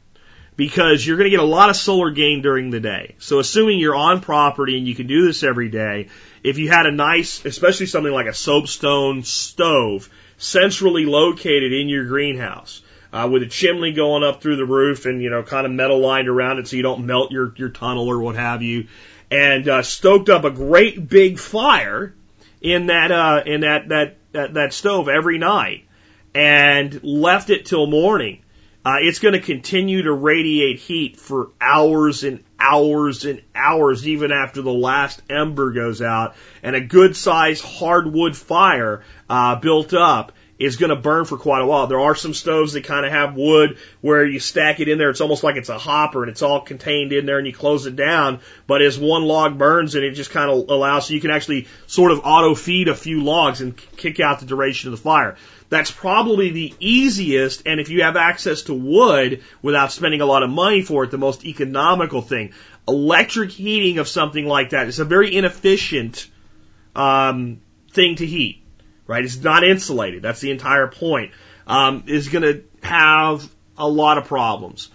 because 0.54 1.04
you're 1.04 1.16
going 1.16 1.24
to 1.24 1.30
get 1.30 1.40
a 1.40 1.42
lot 1.42 1.70
of 1.70 1.76
solar 1.76 2.10
gain 2.12 2.40
during 2.40 2.70
the 2.70 2.78
day. 2.78 3.16
So 3.18 3.40
assuming 3.40 3.80
you're 3.80 3.96
on 3.96 4.20
property 4.20 4.78
and 4.78 4.86
you 4.86 4.94
can 4.94 5.08
do 5.08 5.26
this 5.26 5.42
every 5.42 5.68
day, 5.68 6.08
if 6.44 6.58
you 6.58 6.68
had 6.68 6.86
a 6.86 6.92
nice, 6.92 7.44
especially 7.44 7.86
something 7.86 8.12
like 8.12 8.26
a 8.26 8.34
soapstone 8.34 9.24
stove 9.24 10.08
centrally 10.38 11.04
located 11.04 11.72
in 11.72 11.88
your 11.88 12.04
greenhouse, 12.04 12.82
uh, 13.12 13.28
with 13.30 13.42
a 13.42 13.46
chimney 13.46 13.92
going 13.92 14.22
up 14.22 14.42
through 14.42 14.56
the 14.56 14.64
roof 14.64 15.06
and 15.06 15.22
you 15.22 15.30
know 15.30 15.42
kind 15.42 15.66
of 15.66 15.72
metal 15.72 15.98
lined 15.98 16.28
around 16.28 16.58
it 16.58 16.68
so 16.68 16.76
you 16.76 16.82
don't 16.82 17.06
melt 17.06 17.30
your 17.30 17.52
your 17.56 17.68
tunnel 17.68 18.08
or 18.08 18.20
what 18.20 18.36
have 18.36 18.62
you, 18.62 18.86
and 19.30 19.68
uh, 19.68 19.82
stoked 19.82 20.28
up 20.28 20.44
a 20.44 20.50
great 20.50 21.08
big 21.08 21.38
fire 21.38 22.14
in 22.60 22.86
that 22.86 23.10
uh, 23.10 23.42
in 23.44 23.62
that 23.62 23.88
that 23.88 24.16
that, 24.32 24.54
that 24.54 24.72
stove 24.72 25.08
every 25.08 25.38
night 25.38 25.86
and 26.34 27.02
left 27.02 27.50
it 27.50 27.66
till 27.66 27.86
morning, 27.86 28.42
uh, 28.84 28.96
it's 29.00 29.18
going 29.18 29.34
to 29.34 29.40
continue 29.40 30.02
to 30.02 30.12
radiate 30.12 30.78
heat 30.78 31.16
for 31.16 31.50
hours 31.60 32.24
and 32.24 32.42
hours 32.58 33.24
and 33.24 33.42
hours, 33.54 34.06
even 34.06 34.32
after 34.32 34.62
the 34.62 34.72
last 34.72 35.20
ember 35.28 35.72
goes 35.72 36.00
out. 36.00 36.36
And 36.62 36.76
a 36.76 36.80
good 36.80 37.16
sized 37.16 37.64
hardwood 37.64 38.36
fire 38.36 39.02
uh, 39.28 39.56
built 39.56 39.92
up 39.94 40.32
is 40.60 40.76
going 40.76 40.90
to 40.90 40.96
burn 40.96 41.24
for 41.24 41.38
quite 41.38 41.62
a 41.62 41.66
while. 41.66 41.86
There 41.86 41.98
are 41.98 42.14
some 42.14 42.34
stoves 42.34 42.74
that 42.74 42.84
kind 42.84 43.06
of 43.06 43.10
have 43.10 43.34
wood 43.34 43.78
where 44.02 44.24
you 44.24 44.38
stack 44.38 44.78
it 44.78 44.88
in 44.88 44.98
there. 44.98 45.08
It's 45.08 45.22
almost 45.22 45.42
like 45.42 45.56
it's 45.56 45.70
a 45.70 45.78
hopper 45.78 46.22
and 46.22 46.30
it's 46.30 46.42
all 46.42 46.60
contained 46.60 47.14
in 47.14 47.24
there 47.24 47.38
and 47.38 47.46
you 47.46 47.54
close 47.54 47.86
it 47.86 47.96
down. 47.96 48.40
But 48.66 48.82
as 48.82 48.98
one 48.98 49.24
log 49.24 49.56
burns 49.56 49.94
and 49.94 50.04
it 50.04 50.12
just 50.12 50.30
kind 50.30 50.50
of 50.50 50.68
allows 50.68 51.06
so 51.06 51.14
you 51.14 51.20
can 51.20 51.30
actually 51.30 51.66
sort 51.86 52.12
of 52.12 52.20
auto 52.24 52.54
feed 52.54 52.88
a 52.88 52.94
few 52.94 53.24
logs 53.24 53.62
and 53.62 53.74
kick 53.96 54.20
out 54.20 54.40
the 54.40 54.46
duration 54.46 54.92
of 54.92 54.98
the 54.98 55.02
fire. 55.02 55.36
That's 55.70 55.90
probably 55.90 56.50
the 56.50 56.74
easiest, 56.80 57.62
and 57.64 57.78
if 57.78 57.90
you 57.90 58.02
have 58.02 58.16
access 58.16 58.62
to 58.62 58.74
wood 58.74 59.44
without 59.62 59.92
spending 59.92 60.20
a 60.20 60.26
lot 60.26 60.42
of 60.42 60.50
money 60.50 60.82
for 60.82 61.04
it, 61.04 61.12
the 61.12 61.16
most 61.16 61.46
economical 61.46 62.22
thing. 62.22 62.52
Electric 62.88 63.52
heating 63.52 63.98
of 63.98 64.08
something 64.08 64.44
like 64.46 64.70
that 64.70 64.88
is 64.88 64.98
a 64.98 65.04
very 65.04 65.34
inefficient 65.34 66.28
um, 66.96 67.60
thing 67.92 68.16
to 68.16 68.26
heat, 68.26 68.59
right? 69.10 69.24
It's 69.24 69.42
not 69.42 69.64
insulated. 69.64 70.22
That's 70.22 70.40
the 70.40 70.52
entire 70.52 70.86
point. 70.86 71.32
Um, 71.66 72.04
is 72.06 72.28
going 72.28 72.44
to 72.44 72.62
have 72.86 73.48
a 73.76 73.88
lot 73.88 74.18
of 74.18 74.26
problems. 74.26 74.88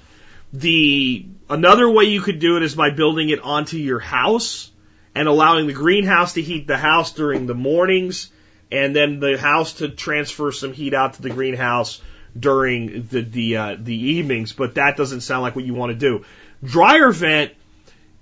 The 0.54 1.26
another 1.50 1.90
way 1.90 2.06
you 2.06 2.22
could 2.22 2.40
do 2.40 2.56
it 2.56 2.64
is 2.64 2.76
by 2.76 2.92
building 2.92 3.28
it 3.28 3.42
onto 3.42 3.76
your 3.76 4.00
house 4.00 4.72
and 5.14 5.28
allowing 5.28 5.68
the 5.68 5.74
greenhouse 5.74 6.34
to 6.34 6.42
heat 6.42 6.66
the 6.66 6.78
house 6.78 7.12
during 7.12 7.46
the 7.46 7.54
mornings 7.54 8.32
and 8.72 8.96
then 8.96 9.20
the 9.20 9.38
house 9.38 9.74
to 9.74 9.90
transfer 9.90 10.54
some 10.54 10.72
heat 10.72 10.94
out 10.94 11.16
to 11.16 11.22
the 11.22 11.30
greenhouse 11.30 12.02
during 12.40 13.08
the 13.08 13.22
the 13.22 13.58
uh, 13.58 13.76
the 13.78 13.96
evenings. 13.96 14.54
But 14.54 14.76
that 14.76 14.96
doesn't 14.96 15.22
sound 15.22 15.42
like 15.42 15.58
what 15.58 15.66
you 15.66 15.74
want 15.74 15.92
to 15.92 15.98
do. 15.98 16.24
Dryer 16.64 17.12
vent, 17.12 17.52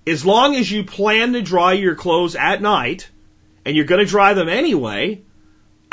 as 0.08 0.26
long 0.26 0.56
as 0.56 0.72
you 0.72 0.86
plan 0.86 1.34
to 1.34 1.44
dry 1.44 1.74
your 1.74 1.94
clothes 1.94 2.36
at 2.36 2.64
night, 2.64 3.12
and 3.64 3.76
you're 3.76 3.86
going 3.86 4.04
to 4.04 4.10
dry 4.10 4.34
them 4.34 4.50
anyway, 4.50 5.22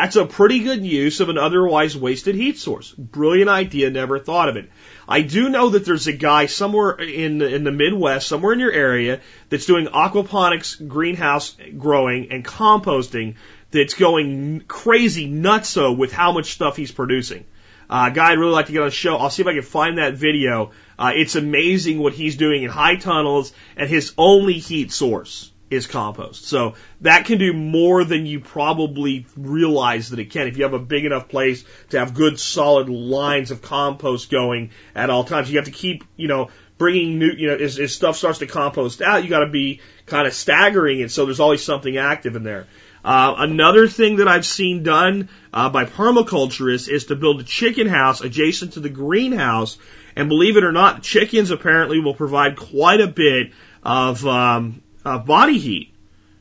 that's 0.00 0.16
a 0.16 0.24
pretty 0.24 0.60
good 0.60 0.82
use 0.82 1.20
of 1.20 1.28
an 1.28 1.36
otherwise 1.36 1.94
wasted 1.94 2.34
heat 2.34 2.58
source. 2.58 2.90
Brilliant 2.92 3.50
idea, 3.50 3.90
never 3.90 4.18
thought 4.18 4.48
of 4.48 4.56
it. 4.56 4.70
I 5.06 5.20
do 5.20 5.50
know 5.50 5.68
that 5.70 5.84
there's 5.84 6.06
a 6.06 6.14
guy 6.14 6.46
somewhere 6.46 6.92
in 6.92 7.42
in 7.42 7.64
the 7.64 7.70
Midwest, 7.70 8.26
somewhere 8.26 8.54
in 8.54 8.60
your 8.60 8.72
area, 8.72 9.20
that's 9.50 9.66
doing 9.66 9.88
aquaponics 9.88 10.88
greenhouse 10.88 11.54
growing 11.76 12.32
and 12.32 12.42
composting 12.42 13.34
that's 13.72 13.92
going 13.92 14.62
crazy 14.66 15.30
nutso 15.30 15.94
with 15.94 16.12
how 16.12 16.32
much 16.32 16.52
stuff 16.52 16.78
he's 16.78 16.92
producing. 16.92 17.44
Uh, 17.90 18.08
guy 18.08 18.32
I'd 18.32 18.38
really 18.38 18.52
like 18.52 18.66
to 18.66 18.72
get 18.72 18.80
on 18.80 18.88
the 18.88 18.92
show. 18.92 19.16
I'll 19.16 19.28
see 19.28 19.42
if 19.42 19.48
I 19.48 19.52
can 19.52 19.62
find 19.62 19.98
that 19.98 20.14
video. 20.14 20.70
Uh, 20.98 21.12
it's 21.14 21.36
amazing 21.36 21.98
what 21.98 22.14
he's 22.14 22.38
doing 22.38 22.62
in 22.62 22.70
high 22.70 22.96
tunnels, 22.96 23.52
and 23.76 23.90
his 23.90 24.14
only 24.16 24.54
heat 24.54 24.92
source 24.92 25.49
is 25.70 25.86
compost. 25.86 26.44
So 26.46 26.74
that 27.00 27.24
can 27.24 27.38
do 27.38 27.52
more 27.52 28.04
than 28.04 28.26
you 28.26 28.40
probably 28.40 29.26
realize 29.36 30.10
that 30.10 30.18
it 30.18 30.30
can. 30.30 30.48
If 30.48 30.56
you 30.56 30.64
have 30.64 30.74
a 30.74 30.80
big 30.80 31.04
enough 31.04 31.28
place 31.28 31.64
to 31.90 31.98
have 31.98 32.12
good 32.12 32.38
solid 32.38 32.88
lines 32.88 33.52
of 33.52 33.62
compost 33.62 34.30
going 34.30 34.70
at 34.94 35.10
all 35.10 35.24
times, 35.24 35.50
you 35.50 35.58
have 35.58 35.66
to 35.66 35.70
keep, 35.70 36.04
you 36.16 36.28
know, 36.28 36.50
bringing 36.76 37.18
new, 37.18 37.30
you 37.30 37.46
know, 37.46 37.56
as, 37.56 37.78
as 37.78 37.94
stuff 37.94 38.16
starts 38.16 38.40
to 38.40 38.46
compost 38.46 39.00
out, 39.00 39.22
you 39.22 39.30
got 39.30 39.40
to 39.40 39.50
be 39.50 39.80
kind 40.06 40.26
of 40.26 40.34
staggering 40.34 41.00
it 41.00 41.10
so 41.10 41.24
there's 41.24 41.40
always 41.40 41.62
something 41.62 41.96
active 41.96 42.36
in 42.36 42.42
there. 42.42 42.66
Uh, 43.04 43.34
another 43.38 43.86
thing 43.86 44.16
that 44.16 44.28
I've 44.28 44.46
seen 44.46 44.82
done 44.82 45.28
uh, 45.52 45.70
by 45.70 45.84
permaculturists 45.84 46.88
is 46.88 47.06
to 47.06 47.16
build 47.16 47.40
a 47.40 47.44
chicken 47.44 47.86
house 47.86 48.20
adjacent 48.20 48.74
to 48.74 48.80
the 48.80 48.88
greenhouse. 48.88 49.78
And 50.16 50.28
believe 50.28 50.56
it 50.56 50.64
or 50.64 50.72
not, 50.72 51.02
chickens 51.02 51.50
apparently 51.50 52.00
will 52.00 52.14
provide 52.14 52.56
quite 52.56 53.00
a 53.00 53.06
bit 53.06 53.52
of 53.82 54.26
um, 54.26 54.82
uh, 55.04 55.18
body 55.18 55.58
heat 55.58 55.94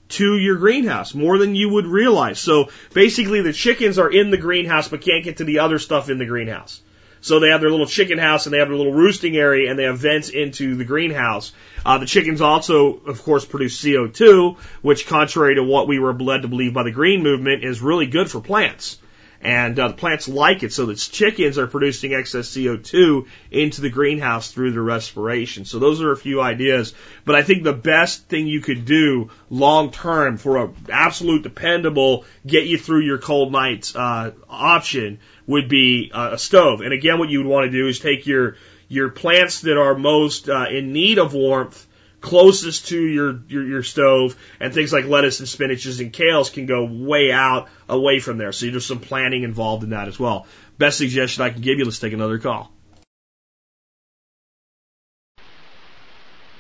to 0.10 0.38
your 0.38 0.58
greenhouse, 0.58 1.14
more 1.14 1.38
than 1.38 1.56
you 1.56 1.70
would 1.70 1.86
realize. 1.86 2.40
So 2.40 2.70
basically, 2.94 3.42
the 3.42 3.54
chickens 3.54 4.00
are 4.00 4.12
in 4.12 4.32
the 4.32 4.38
greenhouse 4.38 4.88
but 4.88 5.02
can't 5.02 5.24
get 5.24 5.38
to 5.38 5.44
the 5.44 5.60
other 5.60 5.80
stuff 5.80 6.10
in 6.10 6.18
the 6.18 6.26
greenhouse. 6.26 6.82
So 7.22 7.40
they 7.40 7.50
have 7.50 7.62
their 7.62 7.70
little 7.70 7.86
chicken 7.86 8.18
house 8.18 8.46
and 8.46 8.54
they 8.54 8.60
have 8.60 8.70
their 8.70 8.78
little 8.78 8.94
roosting 8.94 9.36
area 9.36 9.70
and 9.70 9.78
they 9.78 9.84
have 9.84 10.00
vents 10.00 10.30
into 10.30 10.76
the 10.76 10.86
greenhouse. 10.86 11.52
Uh, 11.86 11.98
the 11.98 12.06
chickens 12.06 12.42
also, 12.42 12.94
of 12.94 13.22
course, 13.24 13.46
produce 13.46 13.82
CO2, 13.82 14.58
which 14.82 15.06
contrary 15.06 15.56
to 15.56 15.64
what 15.64 15.88
we 15.88 16.00
were 16.00 16.14
led 16.14 16.44
to 16.44 16.48
believe 16.48 16.74
by 16.74 16.84
the 16.84 16.92
green 16.92 17.22
movement 17.22 17.64
is 17.64 17.82
really 17.82 18.08
good 18.08 18.32
for 18.32 18.40
plants. 18.40 19.00
And 19.42 19.80
uh, 19.80 19.88
the 19.90 19.94
plants 19.94 20.28
like 20.28 20.64
it, 20.64 20.74
so 20.74 20.88
that 20.88 20.98
chickens 20.98 21.58
are 21.58 21.68
producing 21.68 22.14
excess 22.14 22.50
CO2 22.50 23.26
into 23.52 23.80
the 23.80 23.90
greenhouse 23.90 24.52
through 24.52 24.72
their 24.72 24.84
respiration. 24.84 25.64
So 25.64 25.80
those 25.80 26.02
are 26.02 26.12
a 26.12 26.18
few 26.18 26.42
ideas. 26.42 26.94
But 27.24 27.36
I 27.36 27.44
think 27.44 27.64
the 27.64 27.72
best 27.74 28.28
thing 28.28 28.48
you 28.48 28.60
could 28.60 28.84
do 28.84 29.30
long 29.50 29.92
term 29.92 30.38
for 30.38 30.58
a 30.58 30.72
absolute 30.90 31.44
dependable, 31.44 32.26
get 32.46 32.66
you 32.66 32.78
through 32.78 33.02
your 33.02 33.18
cold 33.18 33.54
nights 33.54 33.96
uh, 33.96 34.32
option 34.50 35.20
would 35.48 35.70
be 35.70 36.12
uh, 36.14 36.32
a 36.34 36.38
stove. 36.38 36.82
And 36.82 36.92
again, 36.92 37.18
what 37.18 37.30
you 37.30 37.40
would 37.40 37.48
want 37.48 37.66
to 37.66 37.72
do 37.72 37.88
is 37.88 38.00
take 38.00 38.28
your 38.28 38.58
your 38.90 39.10
plants 39.10 39.62
that 39.62 39.78
are 39.78 39.96
most 39.96 40.50
uh, 40.50 40.66
in 40.70 40.92
need 40.92 41.18
of 41.18 41.34
warmth 41.34 41.86
closest 42.22 42.88
to 42.88 43.02
your, 43.02 43.40
your, 43.48 43.64
your 43.66 43.84
stove 43.84 44.36
and 44.60 44.74
things 44.74 44.92
like 44.92 45.06
lettuce 45.06 45.40
and 45.40 45.48
spinaches 45.48 46.00
and 46.00 46.12
kales 46.12 46.52
can 46.52 46.66
go 46.66 46.86
way 46.86 47.32
out 47.32 47.70
away 47.88 48.20
from 48.20 48.38
there. 48.38 48.52
So 48.52 48.68
there's 48.68 48.86
some 48.86 49.00
planning 49.00 49.44
involved 49.44 49.84
in 49.84 49.92
that 49.92 50.08
as 50.08 50.20
well. 50.20 50.48
Best 50.78 50.98
suggestion 50.98 51.44
I 51.44 51.50
can 51.50 51.62
give 51.62 51.80
you, 51.80 51.86
let's 51.86 52.00
take 52.00 52.14
another 52.14 52.40
call. 52.40 52.72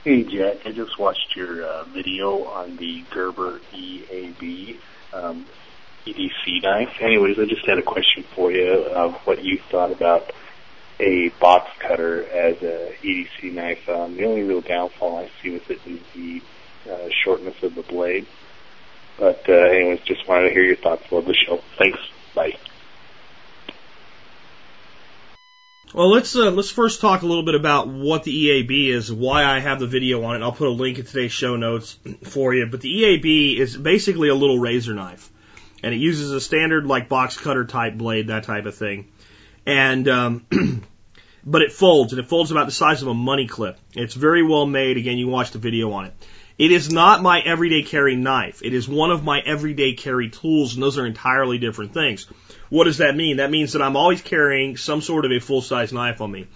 Hey 0.04 0.24
Jack, 0.24 0.66
I 0.66 0.72
just 0.72 0.98
watched 0.98 1.36
your 1.36 1.64
uh, 1.64 1.84
video 1.84 2.46
on 2.46 2.78
the 2.78 3.04
Gerber 3.12 3.60
EAB 3.74 4.78
um, 5.14 5.46
EDC 6.06 6.64
knife. 6.64 7.02
Anyways, 7.02 7.38
I 7.38 7.46
just 7.46 7.66
had 7.66 7.78
a 7.78 7.84
question 7.84 8.24
for 8.24 8.52
you 8.52 8.72
of 8.72 9.16
what 9.26 9.44
you 9.44 9.60
thought 9.70 9.92
about 9.92 10.32
a 11.00 11.30
box 11.40 11.70
cutter 11.80 12.24
as 12.24 12.62
a 12.62 12.94
EDC 13.02 13.54
knife. 13.54 13.88
Um, 13.88 14.16
the 14.16 14.26
only 14.26 14.44
real 14.44 14.62
downfall 14.62 15.18
I 15.18 15.30
see 15.42 15.52
with 15.52 15.70
it 15.70 15.80
is 15.86 16.00
the 16.14 16.42
uh, 16.90 17.10
shortness 17.24 17.62
of 17.64 17.76
the 17.76 17.84
blade. 17.84 18.26
But 19.18 19.48
uh, 19.50 19.54
anyways, 19.54 20.02
just 20.02 20.28
wanted 20.28 20.50
to 20.50 20.54
hear 20.54 20.64
your 20.64 20.76
thoughts. 20.76 21.12
Love 21.12 21.26
the 21.26 21.34
show. 21.34 21.62
Thanks. 21.78 22.00
Bye. 22.34 22.58
Well, 25.94 26.12
let's 26.12 26.36
uh, 26.36 26.52
let's 26.52 26.70
first 26.70 27.02
talk 27.02 27.24
a 27.24 27.26
little 27.26 27.44
bit 27.44 27.56
about 27.56 27.88
what 27.88 28.24
the 28.24 28.32
EAB 28.32 28.90
is, 28.90 29.12
why 29.12 29.44
I 29.44 29.60
have 29.60 29.80
the 29.80 29.88
video 29.88 30.24
on 30.24 30.36
it. 30.36 30.44
I'll 30.44 30.52
put 30.52 30.68
a 30.68 30.72
link 30.72 31.00
in 31.00 31.06
today's 31.06 31.32
show 31.32 31.56
notes 31.56 31.98
for 32.26 32.54
you. 32.54 32.68
But 32.68 32.82
the 32.82 32.90
EAB 32.90 33.58
is 33.58 33.76
basically 33.76 34.30
a 34.30 34.36
little 34.36 34.60
razor 34.60 34.94
knife, 34.94 35.32
and 35.82 35.94
it 35.94 35.98
uses 35.98 36.32
a 36.32 36.40
standard 36.40 36.86
like 36.86 37.10
box 37.10 37.38
cutter 37.38 37.66
type 37.66 37.98
blade, 37.98 38.28
that 38.28 38.44
type 38.44 38.68
of 38.68 38.76
thing. 38.76 39.08
And 39.66 40.08
um, 40.08 40.46
but 41.46 41.62
it 41.62 41.72
folds, 41.72 42.14
and 42.14 42.20
it 42.20 42.28
folds 42.28 42.52
about 42.52 42.66
the 42.66 42.72
size 42.72 43.02
of 43.02 43.08
a 43.08 43.14
money 43.14 43.48
clip. 43.48 43.78
It's 43.94 44.14
very 44.14 44.44
well 44.44 44.66
made. 44.66 44.98
Again, 44.98 45.18
you 45.18 45.28
watch 45.28 45.52
the 45.52 45.60
video 45.60 45.92
on 45.92 46.06
it. 46.06 46.14
It 46.58 46.74
is 46.74 46.92
not 46.92 47.22
my 47.22 47.40
everyday 47.40 47.84
carry 47.84 48.18
knife. 48.18 48.62
It 48.64 48.74
is 48.74 48.88
one 48.88 49.12
of 49.12 49.24
my 49.24 49.40
everyday 49.40 49.94
carry 49.94 50.30
tools, 50.30 50.74
and 50.74 50.84
those 50.84 50.98
are 50.98 51.06
entirely 51.06 51.58
different 51.58 51.94
things. 51.94 52.28
What 52.70 52.84
does 52.84 52.98
that 52.98 53.16
mean? 53.16 53.38
That 53.38 53.50
means 53.50 53.74
that 53.74 53.82
I'm 53.82 53.96
always 53.96 54.22
carrying 54.22 54.76
some 54.76 55.02
sort 55.02 55.24
of 55.24 55.32
a 55.32 55.40
full 55.40 55.62
size 55.62 55.94
knife 55.94 56.20
on 56.20 56.30
me. 56.30 56.48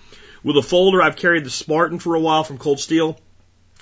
With 0.43 0.57
a 0.57 0.61
folder, 0.61 1.01
I've 1.01 1.15
carried 1.15 1.45
the 1.45 1.49
Spartan 1.49 1.99
for 1.99 2.15
a 2.15 2.19
while 2.19 2.43
from 2.43 2.57
Cold 2.57 2.81
Steel. 2.81 3.17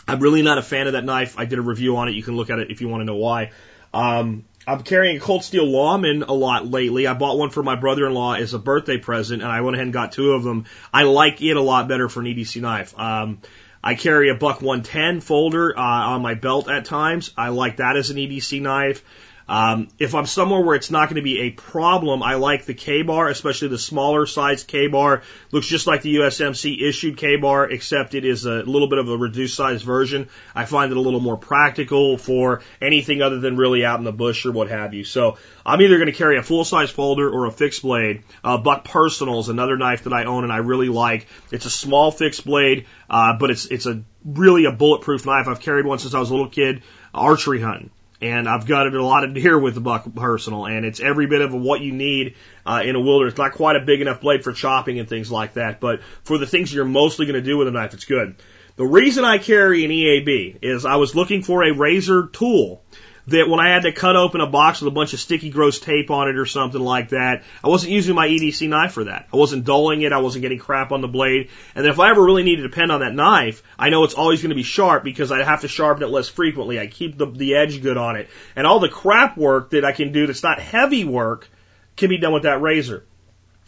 I'm 0.07 0.19
really 0.19 0.43
not 0.43 0.59
a 0.59 0.61
fan 0.61 0.85
of 0.85 0.93
that 0.93 1.05
knife. 1.05 1.39
I 1.39 1.45
did 1.45 1.57
a 1.57 1.61
review 1.63 1.97
on 1.97 2.07
it. 2.07 2.13
You 2.13 2.21
can 2.21 2.35
look 2.35 2.51
at 2.51 2.59
it 2.59 2.69
if 2.69 2.81
you 2.81 2.87
want 2.87 3.01
to 3.01 3.05
know 3.05 3.15
why. 3.15 3.51
Um, 3.91 4.45
I'm 4.67 4.83
carrying 4.83 5.17
a 5.17 5.19
Cold 5.19 5.43
Steel 5.43 5.65
Lawman 5.65 6.23
a 6.23 6.33
lot 6.33 6.67
lately. 6.67 7.07
I 7.07 7.13
bought 7.13 7.37
one 7.37 7.49
for 7.49 7.63
my 7.63 7.75
brother-in-law 7.75 8.33
as 8.35 8.53
a 8.53 8.59
birthday 8.59 8.97
present, 8.97 9.41
and 9.41 9.51
I 9.51 9.61
went 9.61 9.75
ahead 9.75 9.87
and 9.87 9.93
got 9.93 10.11
two 10.11 10.31
of 10.33 10.43
them. 10.43 10.65
I 10.93 11.03
like 11.03 11.41
it 11.41 11.57
a 11.57 11.61
lot 11.61 11.87
better 11.87 12.09
for 12.09 12.19
an 12.19 12.27
EDC 12.27 12.61
knife. 12.61 12.97
Um, 12.97 13.39
I 13.83 13.95
carry 13.95 14.29
a 14.29 14.35
Buck 14.35 14.61
110 14.61 15.21
folder 15.21 15.77
uh, 15.77 15.81
on 15.81 16.21
my 16.21 16.35
belt 16.35 16.69
at 16.69 16.85
times. 16.85 17.31
I 17.35 17.49
like 17.49 17.77
that 17.77 17.97
as 17.97 18.11
an 18.11 18.17
EDC 18.17 18.61
knife. 18.61 19.03
Um, 19.51 19.89
if 19.99 20.15
I'm 20.15 20.27
somewhere 20.27 20.61
where 20.61 20.77
it's 20.77 20.91
not 20.91 21.09
going 21.09 21.17
to 21.17 21.21
be 21.21 21.41
a 21.41 21.49
problem, 21.49 22.23
I 22.23 22.35
like 22.35 22.63
the 22.63 22.73
Ka-Bar, 22.73 23.27
especially 23.27 23.67
the 23.67 23.77
smaller 23.77 24.25
size 24.25 24.63
Ka-Bar. 24.63 25.23
Looks 25.51 25.67
just 25.67 25.87
like 25.87 26.01
the 26.01 26.15
USMC 26.15 26.81
issued 26.81 27.17
Ka-Bar, 27.17 27.69
except 27.69 28.15
it 28.15 28.23
is 28.23 28.45
a 28.45 28.63
little 28.63 28.87
bit 28.87 28.99
of 28.99 29.09
a 29.09 29.17
reduced 29.17 29.57
size 29.57 29.81
version. 29.81 30.29
I 30.55 30.63
find 30.63 30.93
it 30.93 30.97
a 30.97 31.01
little 31.01 31.19
more 31.19 31.35
practical 31.35 32.17
for 32.17 32.61
anything 32.81 33.21
other 33.21 33.41
than 33.41 33.57
really 33.57 33.83
out 33.83 33.99
in 33.99 34.05
the 34.05 34.13
bush 34.13 34.45
or 34.45 34.53
what 34.53 34.69
have 34.69 34.93
you. 34.93 35.03
So 35.03 35.37
I'm 35.65 35.81
either 35.81 35.97
going 35.97 36.05
to 36.05 36.17
carry 36.17 36.37
a 36.37 36.43
full 36.43 36.63
size 36.63 36.89
folder 36.89 37.29
or 37.29 37.45
a 37.45 37.51
fixed 37.51 37.81
blade. 37.81 38.23
Uh, 38.45 38.57
Buck 38.57 38.85
Personal 38.85 39.41
is 39.41 39.49
another 39.49 39.75
knife 39.75 40.05
that 40.05 40.13
I 40.13 40.23
own 40.23 40.45
and 40.45 40.53
I 40.53 40.59
really 40.59 40.87
like. 40.87 41.27
It's 41.51 41.65
a 41.65 41.69
small 41.69 42.09
fixed 42.11 42.45
blade, 42.45 42.85
uh, 43.09 43.37
but 43.37 43.51
it's 43.51 43.65
it's 43.65 43.85
a 43.85 44.01
really 44.23 44.63
a 44.63 44.71
bulletproof 44.71 45.25
knife. 45.25 45.49
I've 45.49 45.59
carried 45.59 45.85
one 45.85 45.99
since 45.99 46.13
I 46.13 46.19
was 46.19 46.29
a 46.29 46.33
little 46.33 46.49
kid, 46.49 46.83
archery 47.13 47.59
hunting 47.59 47.89
and 48.21 48.47
I've 48.47 48.67
gutted 48.67 48.95
a 48.95 49.03
lot 49.03 49.23
of 49.23 49.33
deer 49.33 49.57
with 49.57 49.73
the 49.73 49.81
Buck 49.81 50.07
Personal, 50.15 50.65
and 50.65 50.85
it's 50.85 50.99
every 50.99 51.25
bit 51.25 51.41
of 51.41 51.53
what 51.53 51.81
you 51.81 51.91
need 51.91 52.35
uh, 52.65 52.83
in 52.85 52.95
a 52.95 52.99
wilderness. 52.99 53.33
It's 53.33 53.39
not 53.39 53.53
quite 53.53 53.75
a 53.75 53.81
big 53.81 54.01
enough 54.01 54.21
blade 54.21 54.43
for 54.43 54.53
chopping 54.53 54.99
and 54.99 55.09
things 55.09 55.31
like 55.31 55.53
that, 55.53 55.79
but 55.79 56.01
for 56.23 56.37
the 56.37 56.47
things 56.47 56.73
you're 56.73 56.85
mostly 56.85 57.25
going 57.25 57.41
to 57.41 57.41
do 57.41 57.57
with 57.57 57.67
a 57.67 57.71
knife, 57.71 57.93
it's 57.93 58.05
good. 58.05 58.35
The 58.75 58.85
reason 58.85 59.25
I 59.25 59.37
carry 59.37 59.83
an 59.85 59.91
EAB 59.91 60.59
is 60.61 60.85
I 60.85 60.95
was 60.95 61.15
looking 61.15 61.43
for 61.43 61.63
a 61.63 61.73
razor 61.73 62.27
tool 62.27 62.83
that 63.27 63.47
when 63.47 63.59
I 63.59 63.69
had 63.69 63.83
to 63.83 63.91
cut 63.91 64.15
open 64.15 64.41
a 64.41 64.47
box 64.47 64.81
with 64.81 64.87
a 64.87 64.95
bunch 64.95 65.13
of 65.13 65.19
sticky 65.19 65.49
gross 65.49 65.79
tape 65.79 66.09
on 66.11 66.27
it 66.27 66.37
or 66.37 66.45
something 66.45 66.81
like 66.81 67.09
that, 67.09 67.43
I 67.63 67.67
wasn't 67.67 67.93
using 67.93 68.15
my 68.15 68.27
EDC 68.27 68.67
knife 68.67 68.93
for 68.93 69.05
that. 69.05 69.27
I 69.33 69.37
wasn't 69.37 69.65
dulling 69.65 70.01
it. 70.01 70.11
I 70.11 70.19
wasn't 70.19 70.41
getting 70.41 70.59
crap 70.59 70.91
on 70.91 71.01
the 71.01 71.07
blade. 71.07 71.49
And 71.75 71.85
then 71.85 71.91
if 71.91 71.99
I 71.99 72.09
ever 72.09 72.23
really 72.23 72.43
need 72.43 72.57
to 72.57 72.63
depend 72.63 72.91
on 72.91 73.01
that 73.01 73.13
knife, 73.13 73.63
I 73.77 73.89
know 73.89 74.03
it's 74.03 74.13
always 74.13 74.41
going 74.41 74.49
to 74.49 74.55
be 74.55 74.63
sharp 74.63 75.03
because 75.03 75.31
I 75.31 75.43
have 75.43 75.61
to 75.61 75.67
sharpen 75.67 76.03
it 76.03 76.11
less 76.11 76.29
frequently. 76.29 76.79
I 76.79 76.87
keep 76.87 77.17
the, 77.17 77.27
the 77.27 77.55
edge 77.55 77.81
good 77.81 77.97
on 77.97 78.15
it. 78.15 78.29
And 78.55 78.65
all 78.65 78.79
the 78.79 78.89
crap 78.89 79.37
work 79.37 79.71
that 79.71 79.85
I 79.85 79.91
can 79.91 80.11
do 80.11 80.27
that's 80.27 80.43
not 80.43 80.59
heavy 80.59 81.05
work 81.05 81.49
can 81.97 82.09
be 82.09 82.17
done 82.17 82.33
with 82.33 82.43
that 82.43 82.61
razor. 82.61 83.05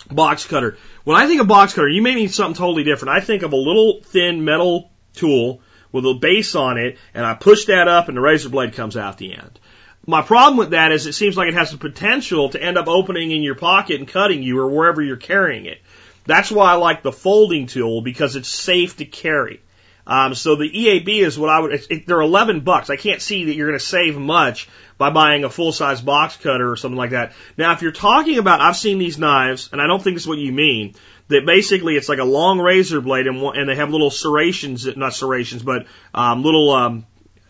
Box 0.10 0.46
cutter. 0.46 0.78
When 1.04 1.16
I 1.16 1.28
think 1.28 1.42
of 1.42 1.48
box 1.48 1.74
cutter, 1.74 1.88
you 1.88 2.02
may 2.02 2.16
mean 2.16 2.30
something 2.30 2.58
totally 2.58 2.84
different. 2.84 3.16
I 3.16 3.22
think 3.22 3.44
of 3.44 3.54
a 3.54 3.58
little 3.58 4.02
thin 4.02 4.44
metal 4.44 4.92
tool 5.14 5.62
with 5.94 6.06
a 6.06 6.14
base 6.14 6.56
on 6.56 6.78
it, 6.78 6.98
and 7.14 7.26
I 7.26 7.36
push 7.36 7.66
that 7.66 7.88
up, 7.88 8.10
and 8.10 8.18
the 8.18 8.22
razor 8.22 8.50
blade 8.50 8.74
comes 8.74 8.98
out 8.98 9.18
the 9.18 9.36
end. 9.36 9.60
My 10.06 10.22
problem 10.22 10.58
with 10.58 10.72
that 10.72 10.92
is 10.92 11.06
it 11.06 11.14
seems 11.14 11.38
like 11.38 11.48
it 11.48 11.54
has 11.54 11.72
the 11.72 11.78
potential 11.78 12.50
to 12.50 12.62
end 12.62 12.78
up 12.78 12.90
opening 12.90 13.32
in 13.32 13.42
your 13.42 13.56
pocket 13.56 14.00
and 14.00 14.08
cutting 14.08 14.44
you 14.44 14.60
or 14.60 14.68
wherever 14.68 15.02
you're 15.02 15.16
carrying 15.16 15.66
it. 15.66 15.80
That's 16.26 16.52
why 16.52 16.72
I 16.72 16.76
like 16.76 17.04
the 17.04 17.12
folding 17.14 17.68
tool 17.68 18.02
because 18.02 18.36
it's 18.36 18.50
safe 18.50 18.98
to 18.98 19.06
carry. 19.06 19.62
Um, 20.06 20.36
so 20.36 20.58
the 20.58 20.70
EAB 20.70 21.20
is 21.20 21.40
what 21.40 21.50
I 21.50 21.60
would. 21.62 21.86
It, 21.90 22.06
they're 22.06 22.20
11 22.20 22.62
bucks. 22.62 22.90
I 22.90 22.98
can't 22.98 23.22
see 23.22 23.46
that 23.46 23.56
you're 23.56 23.68
going 23.68 23.80
to 23.80 23.86
save 23.86 24.18
much 24.18 24.68
by 24.98 25.10
buying 25.10 25.46
a 25.46 25.50
full 25.50 25.72
size 25.72 26.02
box 26.02 26.36
cutter 26.36 26.70
or 26.70 26.76
something 26.76 26.98
like 26.98 27.12
that. 27.12 27.32
Now, 27.58 27.72
if 27.72 27.82
you're 27.82 27.94
talking 27.94 28.38
about, 28.38 28.60
I've 28.60 28.76
seen 28.76 29.00
these 29.00 29.18
knives, 29.18 29.70
and 29.72 29.82
I 29.82 29.88
don't 29.88 30.04
think 30.04 30.18
is 30.18 30.28
what 30.28 30.38
you 30.38 30.52
mean 30.52 30.96
that 31.34 31.46
basically 31.46 31.96
it's 31.96 32.10
like 32.10 32.20
a 32.20 32.26
long 32.26 32.60
razor 32.60 33.02
blade 33.02 33.28
and, 33.28 33.38
and 33.38 33.70
they 33.70 33.76
have 33.76 33.90
little 33.90 34.10
serrations, 34.10 34.88
not 34.96 35.14
serrations, 35.14 35.62
but 35.62 35.86
um, 36.14 36.44
little 36.44 36.72
um, 36.72 37.06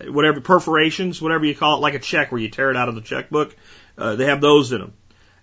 whatever 0.08 0.42
perforations, 0.42 1.22
whatever 1.22 1.46
you 1.46 1.56
call 1.56 1.78
it, 1.78 1.82
like 1.82 1.94
a 1.94 2.00
check 2.00 2.32
where 2.32 2.42
you 2.42 2.50
tear 2.50 2.70
it 2.70 2.78
out 2.78 2.90
of 2.90 2.96
the 2.96 3.02
checkbook. 3.02 3.56
Uh, 3.98 4.16
they 4.16 4.26
have 4.26 4.42
those 4.42 4.72
in 4.72 4.80
them, 4.80 4.94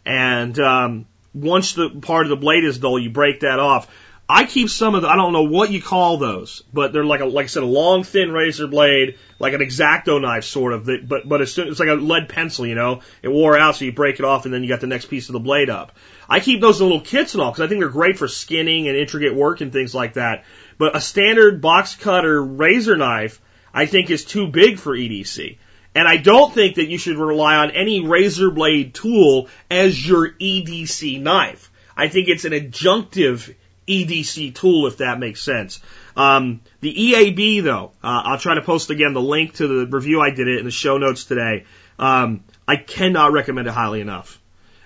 and 0.04 0.58
um, 0.58 1.06
once 1.32 1.74
the 1.74 1.88
part 1.90 2.26
of 2.26 2.30
the 2.30 2.36
blade 2.36 2.64
is 2.64 2.78
dull, 2.78 2.98
you 2.98 3.10
break 3.10 3.40
that 3.40 3.60
off. 3.60 3.88
I 4.32 4.44
keep 4.44 4.70
some 4.70 4.94
of 4.94 5.02
the, 5.02 5.08
I 5.08 5.16
don't 5.16 5.32
know 5.32 5.42
what 5.42 5.72
you 5.72 5.82
call 5.82 6.18
those, 6.18 6.62
but 6.72 6.92
they're 6.92 7.04
like 7.04 7.20
a, 7.20 7.24
like 7.24 7.44
I 7.44 7.46
said, 7.48 7.64
a 7.64 7.66
long 7.66 8.04
thin 8.04 8.30
razor 8.30 8.68
blade, 8.68 9.18
like 9.40 9.54
an 9.54 9.62
X-Acto 9.62 10.20
knife 10.20 10.44
sort 10.44 10.72
of, 10.72 10.86
that, 10.86 11.08
but, 11.08 11.28
but 11.28 11.40
it's, 11.40 11.58
it's 11.58 11.80
like 11.80 11.88
a 11.88 11.94
lead 11.94 12.28
pencil, 12.28 12.64
you 12.64 12.76
know, 12.76 13.00
it 13.22 13.28
wore 13.28 13.58
out, 13.58 13.74
so 13.74 13.84
you 13.84 13.92
break 13.92 14.20
it 14.20 14.24
off 14.24 14.44
and 14.44 14.54
then 14.54 14.62
you 14.62 14.68
got 14.68 14.80
the 14.80 14.86
next 14.86 15.06
piece 15.06 15.28
of 15.28 15.32
the 15.32 15.40
blade 15.40 15.68
up. 15.68 15.92
I 16.28 16.38
keep 16.38 16.60
those 16.60 16.80
in 16.80 16.86
little 16.86 17.00
kits 17.00 17.34
and 17.34 17.42
all, 17.42 17.50
because 17.50 17.64
I 17.64 17.68
think 17.68 17.80
they're 17.80 17.88
great 17.88 18.18
for 18.18 18.28
skinning 18.28 18.86
and 18.86 18.96
intricate 18.96 19.34
work 19.34 19.62
and 19.62 19.72
things 19.72 19.96
like 19.96 20.12
that. 20.14 20.44
But 20.78 20.94
a 20.94 21.00
standard 21.00 21.60
box 21.60 21.96
cutter 21.96 22.40
razor 22.40 22.96
knife, 22.96 23.40
I 23.74 23.86
think 23.86 24.10
is 24.10 24.24
too 24.24 24.46
big 24.46 24.78
for 24.78 24.96
EDC. 24.96 25.58
And 25.94 26.06
I 26.06 26.18
don't 26.18 26.54
think 26.54 26.76
that 26.76 26.86
you 26.86 26.98
should 26.98 27.16
rely 27.16 27.56
on 27.56 27.72
any 27.72 28.06
razor 28.06 28.52
blade 28.52 28.94
tool 28.94 29.48
as 29.68 30.06
your 30.06 30.30
EDC 30.30 31.20
knife. 31.20 31.72
I 31.96 32.06
think 32.06 32.28
it's 32.28 32.44
an 32.44 32.52
adjunctive 32.52 33.54
EDC 33.90 34.54
tool, 34.54 34.86
if 34.86 34.98
that 34.98 35.18
makes 35.18 35.42
sense. 35.42 35.80
Um, 36.16 36.60
the 36.80 36.94
EAB, 36.94 37.62
though, 37.62 37.92
uh, 38.02 38.22
I'll 38.24 38.38
try 38.38 38.54
to 38.54 38.62
post 38.62 38.90
again 38.90 39.12
the 39.12 39.20
link 39.20 39.54
to 39.54 39.66
the 39.66 39.86
review 39.86 40.20
I 40.20 40.30
did 40.30 40.48
it 40.48 40.58
in 40.58 40.64
the 40.64 40.70
show 40.70 40.98
notes 40.98 41.24
today. 41.24 41.64
Um, 41.98 42.44
I 42.66 42.76
cannot 42.76 43.32
recommend 43.32 43.66
it 43.68 43.72
highly 43.72 44.00
enough. 44.00 44.40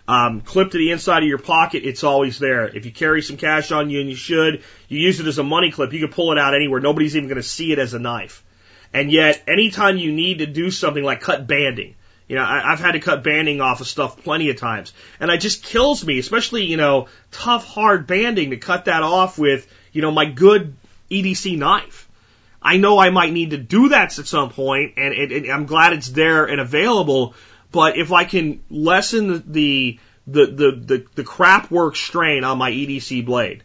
Um, 0.07 0.43
clip 0.43 0.71
to 0.73 0.79
the 0.79 0.91
inside 0.91 1.23
of 1.23 1.29
your 1.29 1.39
pocket, 1.39 1.85
it's 1.85 2.05
always 2.05 2.39
there. 2.39 2.67
If 2.67 2.85
you 2.85 2.93
carry 2.93 3.23
some 3.23 3.37
cash 3.37 3.73
on 3.73 3.89
you, 3.89 4.01
and 4.01 4.09
you 4.09 4.17
should, 4.17 4.63
you 4.89 4.99
use 4.99 5.21
it 5.21 5.27
as 5.27 5.39
a 5.39 5.45
money 5.45 5.71
clip. 5.71 5.93
You 5.93 6.01
can 6.01 6.11
pull 6.11 6.33
it 6.33 6.39
out 6.39 6.55
anywhere. 6.55 6.81
Nobody's 6.81 7.17
even 7.17 7.29
going 7.29 7.41
to 7.41 7.49
see 7.49 7.73
it 7.73 7.79
as 7.79 7.95
a 7.95 7.99
knife. 7.99 8.45
And 8.93 9.11
yet, 9.11 9.43
anytime 9.49 9.97
you 9.97 10.13
need 10.13 10.39
to 10.39 10.47
do 10.47 10.71
something 10.71 11.03
like 11.03 11.21
cut 11.21 11.47
banding, 11.47 11.95
you 12.29 12.37
know, 12.37 12.43
I, 12.43 12.73
I've 12.73 12.81
had 12.81 12.93
to 12.93 13.01
cut 13.01 13.23
banding 13.23 13.61
off 13.61 13.81
of 13.81 13.87
stuff 13.87 14.23
plenty 14.23 14.51
of 14.51 14.57
times, 14.57 14.93
and 15.21 15.31
it 15.31 15.39
just 15.39 15.63
kills 15.63 16.05
me, 16.05 16.19
especially 16.19 16.65
you 16.65 16.77
know, 16.77 17.09
tough 17.31 17.67
hard 17.67 18.07
banding 18.07 18.51
to 18.51 18.57
cut 18.57 18.87
that 18.87 19.03
off 19.03 19.39
with, 19.39 19.67
you 19.93 20.03
know, 20.03 20.11
my 20.11 20.25
good 20.25 20.75
EDC 21.11 21.59
knife. 21.59 22.09
I 22.63 22.79
know 22.79 22.99
I 22.99 23.11
might 23.11 23.33
need 23.33 23.51
to 23.51 23.59
do 23.59 23.91
that 23.91 24.19
at 24.19 24.27
some 24.27 24.51
point, 24.51 24.95
and, 24.97 25.13
and, 25.13 25.33
and 25.33 25.53
I'm 25.53 25.67
glad 25.67 25.93
it's 25.93 26.09
there 26.09 26.47
and 26.47 26.61
available. 26.61 27.35
But 27.71 27.99
if 27.99 28.11
I 28.11 28.25
can 28.25 28.63
lessen 28.71 29.53
the 29.53 29.99
the, 30.27 30.47
the, 30.47 30.71
the, 30.73 31.07
the 31.17 31.25
crap 31.25 31.71
work 31.71 31.97
strain 31.97 32.45
on 32.45 32.59
my 32.59 32.71
EDC 32.71 33.27
blade 33.27 33.63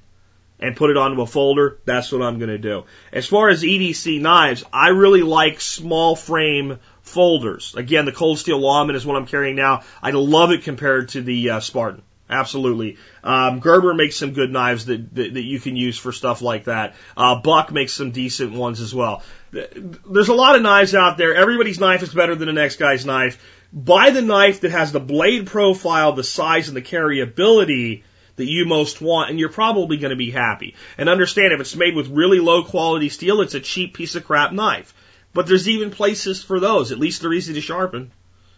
and 0.59 0.75
put 0.75 0.89
it 0.89 0.97
onto 0.97 1.21
a 1.21 1.25
folder, 1.25 1.77
that's 1.85 2.11
what 2.11 2.21
I'm 2.21 2.37
going 2.37 2.49
to 2.49 2.57
do. 2.57 2.83
As 3.13 3.25
far 3.25 3.49
as 3.49 3.63
EDC 3.63 4.19
knives, 4.19 4.65
I 4.73 4.89
really 4.89 5.21
like 5.21 5.61
small 5.61 6.15
frame 6.15 6.79
folders. 7.09 7.75
Again, 7.75 8.05
the 8.05 8.11
Cold 8.11 8.39
Steel 8.39 8.59
Lawman 8.59 8.95
is 8.95 9.05
what 9.05 9.17
I'm 9.17 9.25
carrying 9.25 9.55
now. 9.55 9.83
I 10.01 10.11
love 10.11 10.51
it 10.51 10.63
compared 10.63 11.09
to 11.09 11.21
the 11.21 11.49
uh, 11.49 11.59
Spartan. 11.59 12.03
Absolutely. 12.29 12.97
Um, 13.23 13.59
Gerber 13.59 13.95
makes 13.95 14.15
some 14.15 14.33
good 14.33 14.51
knives 14.51 14.85
that, 14.85 15.15
that, 15.15 15.33
that 15.33 15.43
you 15.43 15.59
can 15.59 15.75
use 15.75 15.97
for 15.97 16.11
stuff 16.11 16.43
like 16.43 16.65
that. 16.65 16.95
Uh, 17.17 17.41
Buck 17.41 17.71
makes 17.71 17.93
some 17.93 18.11
decent 18.11 18.53
ones 18.53 18.81
as 18.81 18.93
well. 18.93 19.23
There's 19.51 20.27
a 20.27 20.35
lot 20.35 20.55
of 20.55 20.61
knives 20.61 20.93
out 20.93 21.17
there. 21.17 21.33
Everybody's 21.33 21.79
knife 21.79 22.03
is 22.03 22.13
better 22.13 22.35
than 22.35 22.45
the 22.45 22.53
next 22.53 22.75
guy's 22.75 23.03
knife. 23.03 23.43
Buy 23.73 24.11
the 24.11 24.21
knife 24.21 24.61
that 24.61 24.71
has 24.71 24.91
the 24.91 24.99
blade 24.99 25.47
profile, 25.47 26.13
the 26.13 26.23
size, 26.23 26.67
and 26.67 26.77
the 26.77 26.83
carryability 26.83 28.03
that 28.35 28.45
you 28.45 28.65
most 28.65 29.01
want, 29.01 29.29
and 29.29 29.39
you're 29.39 29.49
probably 29.49 29.97
going 29.97 30.11
to 30.11 30.15
be 30.15 30.31
happy. 30.31 30.75
And 30.97 31.09
understand 31.09 31.51
if 31.51 31.59
it's 31.59 31.75
made 31.75 31.95
with 31.95 32.07
really 32.09 32.39
low 32.39 32.63
quality 32.63 33.09
steel, 33.09 33.41
it's 33.41 33.55
a 33.55 33.59
cheap 33.59 33.95
piece 33.95 34.15
of 34.15 34.25
crap 34.25 34.53
knife. 34.53 34.93
But 35.33 35.47
there's 35.47 35.67
even 35.67 35.91
places 35.91 36.43
for 36.43 36.59
those. 36.59 36.91
At 36.91 36.99
least 36.99 37.21
they're 37.21 37.33
easy 37.33 37.53
to 37.53 37.61
sharpen. 37.61 38.11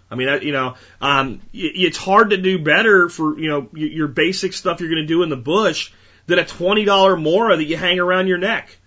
I 0.09 0.15
mean, 0.15 0.41
you 0.41 0.51
know, 0.51 0.75
um, 0.99 1.41
it's 1.53 1.97
hard 1.97 2.31
to 2.31 2.37
do 2.37 2.59
better 2.59 3.07
for 3.07 3.39
you 3.39 3.49
know 3.49 3.69
your 3.73 4.07
basic 4.07 4.53
stuff 4.53 4.81
you're 4.81 4.89
going 4.89 5.03
to 5.03 5.07
do 5.07 5.23
in 5.23 5.29
the 5.29 5.37
bush 5.37 5.91
than 6.27 6.39
a 6.39 6.45
twenty 6.45 6.83
dollar 6.83 7.15
Mora 7.15 7.57
that 7.57 7.65
you 7.65 7.77
hang 7.77 7.99
around 7.99 8.27
your 8.27 8.37
neck. 8.37 8.77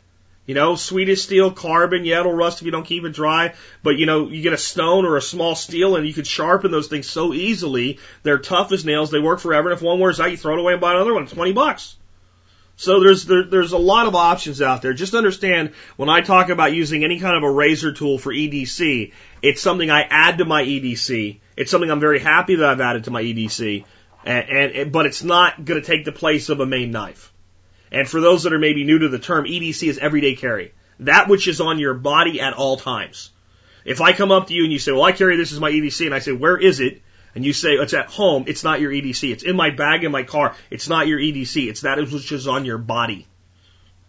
You 0.47 0.55
know, 0.55 0.75
Swedish 0.75 1.23
steel, 1.23 1.51
carbon, 1.51 2.05
yeah, 2.05 2.21
it'll 2.21 2.35
rust 2.35 2.61
if 2.61 2.67
you 2.67 2.71
don't 2.71 2.85
keep 2.85 3.05
it 3.05 3.15
dry. 3.15 3.55
But 3.83 3.97
you 3.97 4.05
know, 4.05 4.29
you 4.29 4.43
get 4.43 4.53
a 4.53 4.59
stone 4.59 5.07
or 5.07 5.17
a 5.17 5.23
small 5.23 5.55
steel 5.55 5.97
and 5.97 6.07
you 6.07 6.13
could 6.13 6.27
sharpen 6.27 6.71
those 6.71 6.89
things 6.89 7.09
so 7.09 7.33
easily. 7.33 7.99
They're 8.23 8.39
tough 8.39 8.71
as 8.73 8.85
nails. 8.85 9.11
They 9.11 9.21
work 9.21 9.41
forever. 9.41 9.71
And 9.71 9.77
if 9.77 9.83
one 9.83 10.01
wears 10.01 10.21
out, 10.21 10.31
you 10.31 10.37
throw 10.37 10.55
it 10.55 10.61
away 10.61 10.73
and 10.73 10.83
buy 10.83 10.93
another 10.93 11.15
one. 11.15 11.27
20 11.27 11.53
bucks. 11.53 11.97
So 12.77 13.01
there's, 13.01 13.25
there, 13.25 13.45
there's 13.45 13.73
a 13.73 13.79
lot 13.79 14.07
of 14.07 14.15
options 14.15 14.61
out 14.61 14.83
there. 14.83 14.93
Just 14.93 15.15
understand 15.15 15.73
when 15.97 16.09
I 16.09 16.23
talk 16.23 16.49
about 16.49 16.73
using 16.73 17.05
any 17.05 17.21
kind 17.21 17.37
of 17.37 17.45
a 17.45 17.51
razor 17.51 17.93
tool 17.93 18.19
for 18.19 18.33
EDC, 18.33 19.13
it's 19.43 19.63
something 19.63 19.91
I 19.91 20.03
add 20.03 20.39
to 20.39 20.45
my 20.45 20.65
EDC. 20.65 21.39
It's 21.57 21.71
something 21.71 21.91
I'm 21.91 22.01
very 22.01 22.19
happy 22.19 22.57
that 22.57 22.69
I've 22.69 22.81
added 22.81 23.05
to 23.05 23.11
my 23.11 23.23
EDC. 23.23 23.85
And, 24.25 24.49
and 24.51 24.93
but 24.93 25.07
it's 25.07 25.23
not 25.23 25.65
going 25.65 25.81
to 25.81 25.87
take 25.87 26.05
the 26.05 26.13
place 26.13 26.49
of 26.49 26.61
a 26.61 26.67
main 26.67 26.91
knife. 26.91 27.33
And 27.93 28.09
for 28.09 28.21
those 28.21 28.43
that 28.43 28.53
are 28.53 28.59
maybe 28.59 28.83
new 28.83 28.99
to 29.01 29.09
the 29.09 29.21
term, 29.21 29.45
EDC 29.45 29.87
is 29.89 29.99
everyday 29.99 30.35
carry. 30.35 30.73
That 31.01 31.29
which 31.29 31.47
is 31.47 31.61
on 31.61 31.79
your 31.79 31.95
body 31.95 32.41
at 32.41 32.55
all 32.55 32.77
times. 32.77 33.31
If 33.85 34.01
I 34.01 34.13
come 34.13 34.33
up 34.33 34.49
to 34.49 34.55
you 34.55 34.65
and 34.65 34.73
you 34.73 34.79
say, 34.79 34.93
well, 34.93 35.05
I 35.05 35.13
carry 35.13 35.37
this 35.37 35.53
as 35.53 35.61
my 35.61 35.71
EDC, 35.71 36.07
and 36.07 36.15
I 36.15 36.19
say, 36.19 36.33
where 36.33 36.57
is 36.57 36.81
it? 36.81 37.03
And 37.35 37.45
you 37.45 37.53
say, 37.53 37.71
it's 37.71 37.95
at 37.95 38.07
home, 38.07 38.45
it's 38.47 38.63
not 38.63 38.81
your 38.81 38.93
EDC. 38.93 39.33
It's 39.33 39.43
in 39.43 39.57
my 39.57 39.71
bag 39.71 40.05
in 40.05 40.13
my 40.13 40.23
car. 40.23 40.55
It's 40.71 40.89
not 40.89 41.09
your 41.09 41.19
EDC. 41.19 41.69
It's 41.69 41.81
that 41.81 41.99
which 41.99 42.31
is 42.31 42.47
on 42.47 42.65
your 42.65 42.79
body. 42.79 43.27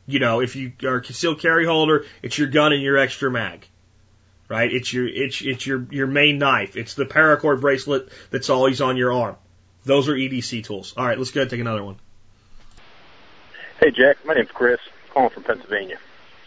You 0.07 0.19
know, 0.19 0.41
if 0.41 0.55
you 0.55 0.73
are 0.83 0.97
a 0.97 1.01
concealed 1.01 1.39
carry 1.39 1.65
holder, 1.65 2.05
it's 2.21 2.37
your 2.37 2.47
gun 2.47 2.73
and 2.73 2.81
your 2.81 2.97
extra 2.97 3.31
mag. 3.31 3.67
Right? 4.47 4.71
It's 4.71 4.93
your, 4.93 5.07
it's, 5.07 5.41
it's 5.41 5.65
your, 5.65 5.87
your 5.89 6.05
main 6.05 6.37
knife. 6.37 6.75
It's 6.75 6.93
the 6.93 7.05
paracord 7.05 7.61
bracelet 7.61 8.09
that's 8.29 8.51
always 8.51 8.79
on 8.81 8.95
your 8.95 9.11
arm. 9.11 9.37
Those 9.85 10.07
are 10.07 10.13
EDC 10.13 10.63
tools. 10.63 10.93
All 10.95 11.05
right, 11.05 11.17
let's 11.17 11.31
go 11.31 11.41
ahead 11.41 11.45
and 11.45 11.51
take 11.51 11.61
another 11.61 11.83
one. 11.83 11.97
Hey, 13.79 13.91
Jack. 13.91 14.23
My 14.25 14.33
name's 14.33 14.51
Chris. 14.51 14.79
I'm 15.07 15.13
Calling 15.13 15.29
from 15.31 15.43
Pennsylvania, 15.43 15.97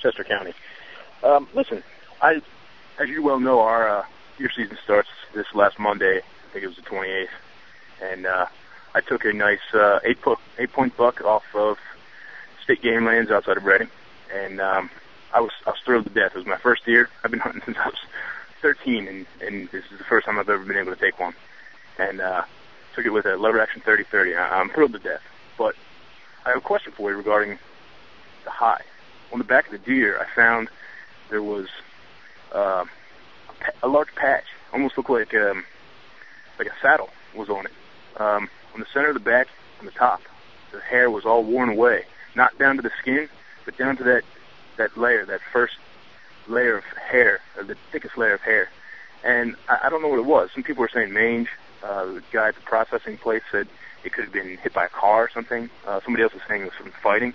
Chester 0.01 0.25
County. 0.25 0.55
Um, 1.23 1.49
listen, 1.55 1.83
I, 2.23 2.41
as 2.99 3.09
you 3.09 3.23
well 3.23 3.41
know, 3.41 3.61
our 3.61 3.89
uh, 3.89 4.07
your 4.39 4.51
season 4.51 4.79
starts 4.85 5.09
this 5.35 5.47
last 5.55 5.79
Monday. 5.79 6.23
I 6.49 6.51
think 6.51 6.65
it 6.65 6.69
was 6.69 6.77
the 6.77 6.83
28th, 6.83 7.29
and 8.01 8.27
uh, 8.27 8.47
I 8.95 9.01
took 9.03 9.27
a 9.27 9.33
nice 9.35 9.61
uh, 9.75 10.01
eight 10.05 10.23
point 10.23 10.39
eight 10.59 10.73
point 10.73 10.97
buck 10.97 11.21
off 11.21 11.45
of 11.55 11.77
state 12.65 12.81
game 12.81 13.05
lands 13.05 13.31
outside 13.31 13.59
of 13.59 13.67
Reading, 13.67 13.91
and 14.35 14.59
um, 14.59 14.89
I 15.35 15.41
was 15.41 15.53
I 15.67 15.71
was 15.71 15.79
thrilled 15.85 16.05
to 16.05 16.11
death. 16.11 16.33
It 16.35 16.39
was 16.39 16.47
my 16.47 16.57
first 16.57 16.87
deer. 16.87 17.11
I've 17.25 17.31
been 17.31 17.41
hunting 17.41 17.61
since 17.67 17.77
I 17.77 17.87
was 17.87 17.99
13, 18.63 19.09
and 19.09 19.27
and 19.43 19.69
this 19.69 19.85
is 19.93 19.99
the 19.99 20.05
first 20.05 20.25
time 20.25 20.39
I've 20.39 20.49
ever 20.49 20.65
been 20.65 20.79
able 20.79 20.95
to 20.95 21.01
take 21.01 21.21
one, 21.21 21.35
and 21.99 22.23
uh, 22.23 22.45
took 22.95 23.05
it 23.05 23.11
with 23.11 23.27
a 23.27 23.37
lever 23.37 23.61
action 23.61 23.83
30-30. 23.83 24.39
I, 24.39 24.59
I'm 24.59 24.71
thrilled 24.71 24.95
to 24.95 24.99
death, 24.99 25.23
but 25.59 25.75
I 26.47 26.51
have 26.51 26.59
a 26.59 26.63
question 26.63 26.93
for 26.93 27.11
you 27.11 27.17
regarding 27.19 27.59
the 28.45 28.51
hide. 28.51 28.85
On 29.33 29.39
the 29.39 29.45
back 29.45 29.67
of 29.67 29.73
the 29.73 29.79
deer, 29.79 30.19
I 30.19 30.35
found 30.35 30.71
there 31.29 31.43
was 31.43 31.69
uh, 32.55 32.87
a, 33.83 33.87
a 33.87 33.89
large 33.89 34.15
patch, 34.15 34.47
almost 34.73 34.97
looked 34.97 35.11
like 35.11 35.35
um, 35.35 35.67
like 36.59 36.69
a 36.69 36.75
saddle 36.83 37.11
was 37.35 37.49
on 37.49 37.67
it. 37.67 37.73
Um, 38.21 38.49
on 38.75 38.81
the 38.81 38.87
center 38.93 39.09
of 39.09 39.15
the 39.15 39.21
back, 39.21 39.49
on 39.81 39.87
the 39.87 39.93
top, 39.93 40.23
the 40.73 40.81
hair 40.81 41.11
was 41.11 41.25
all 41.25 41.45
worn 41.45 41.71
away, 41.71 42.05
not 42.35 42.59
down 42.59 42.77
to 42.77 42.83
the 42.83 42.91
skin, 43.01 43.29
but 43.65 43.77
down 43.77 43.97
to 43.99 44.05
that 44.05 44.23
that 44.77 44.97
layer, 44.97 45.25
that 45.27 45.41
first 45.53 45.75
layer 46.47 46.77
of 46.77 46.85
hair, 46.85 47.41
the 47.57 47.77
thickest 47.91 48.17
layer 48.17 48.35
of 48.35 48.41
hair. 48.41 48.69
And 49.25 49.57
I, 49.69 49.79
I 49.85 49.89
don't 49.91 50.03
know 50.03 50.09
what 50.09 50.21
it 50.21 50.25
was. 50.25 50.51
Some 50.55 50.63
people 50.63 50.83
were 50.83 50.91
saying 50.93 51.13
mange. 51.13 51.49
Uh, 51.83 52.07
the 52.07 52.23
guy 52.33 52.49
at 52.49 52.55
the 52.55 52.61
processing 52.61 53.19
place 53.19 53.43
said 53.51 53.69
it 54.05 54.13
could 54.13 54.25
have 54.25 54.33
been 54.33 54.57
hit 54.57 54.73
by 54.73 54.87
a 54.87 54.89
car 54.89 55.25
or 55.25 55.31
something. 55.31 55.69
Uh, 55.87 56.01
somebody 56.05 56.23
else 56.23 56.33
was 56.33 56.43
saying 56.49 56.63
it 56.63 56.67
was 56.67 56.75
from 56.75 56.93
fighting, 57.03 57.35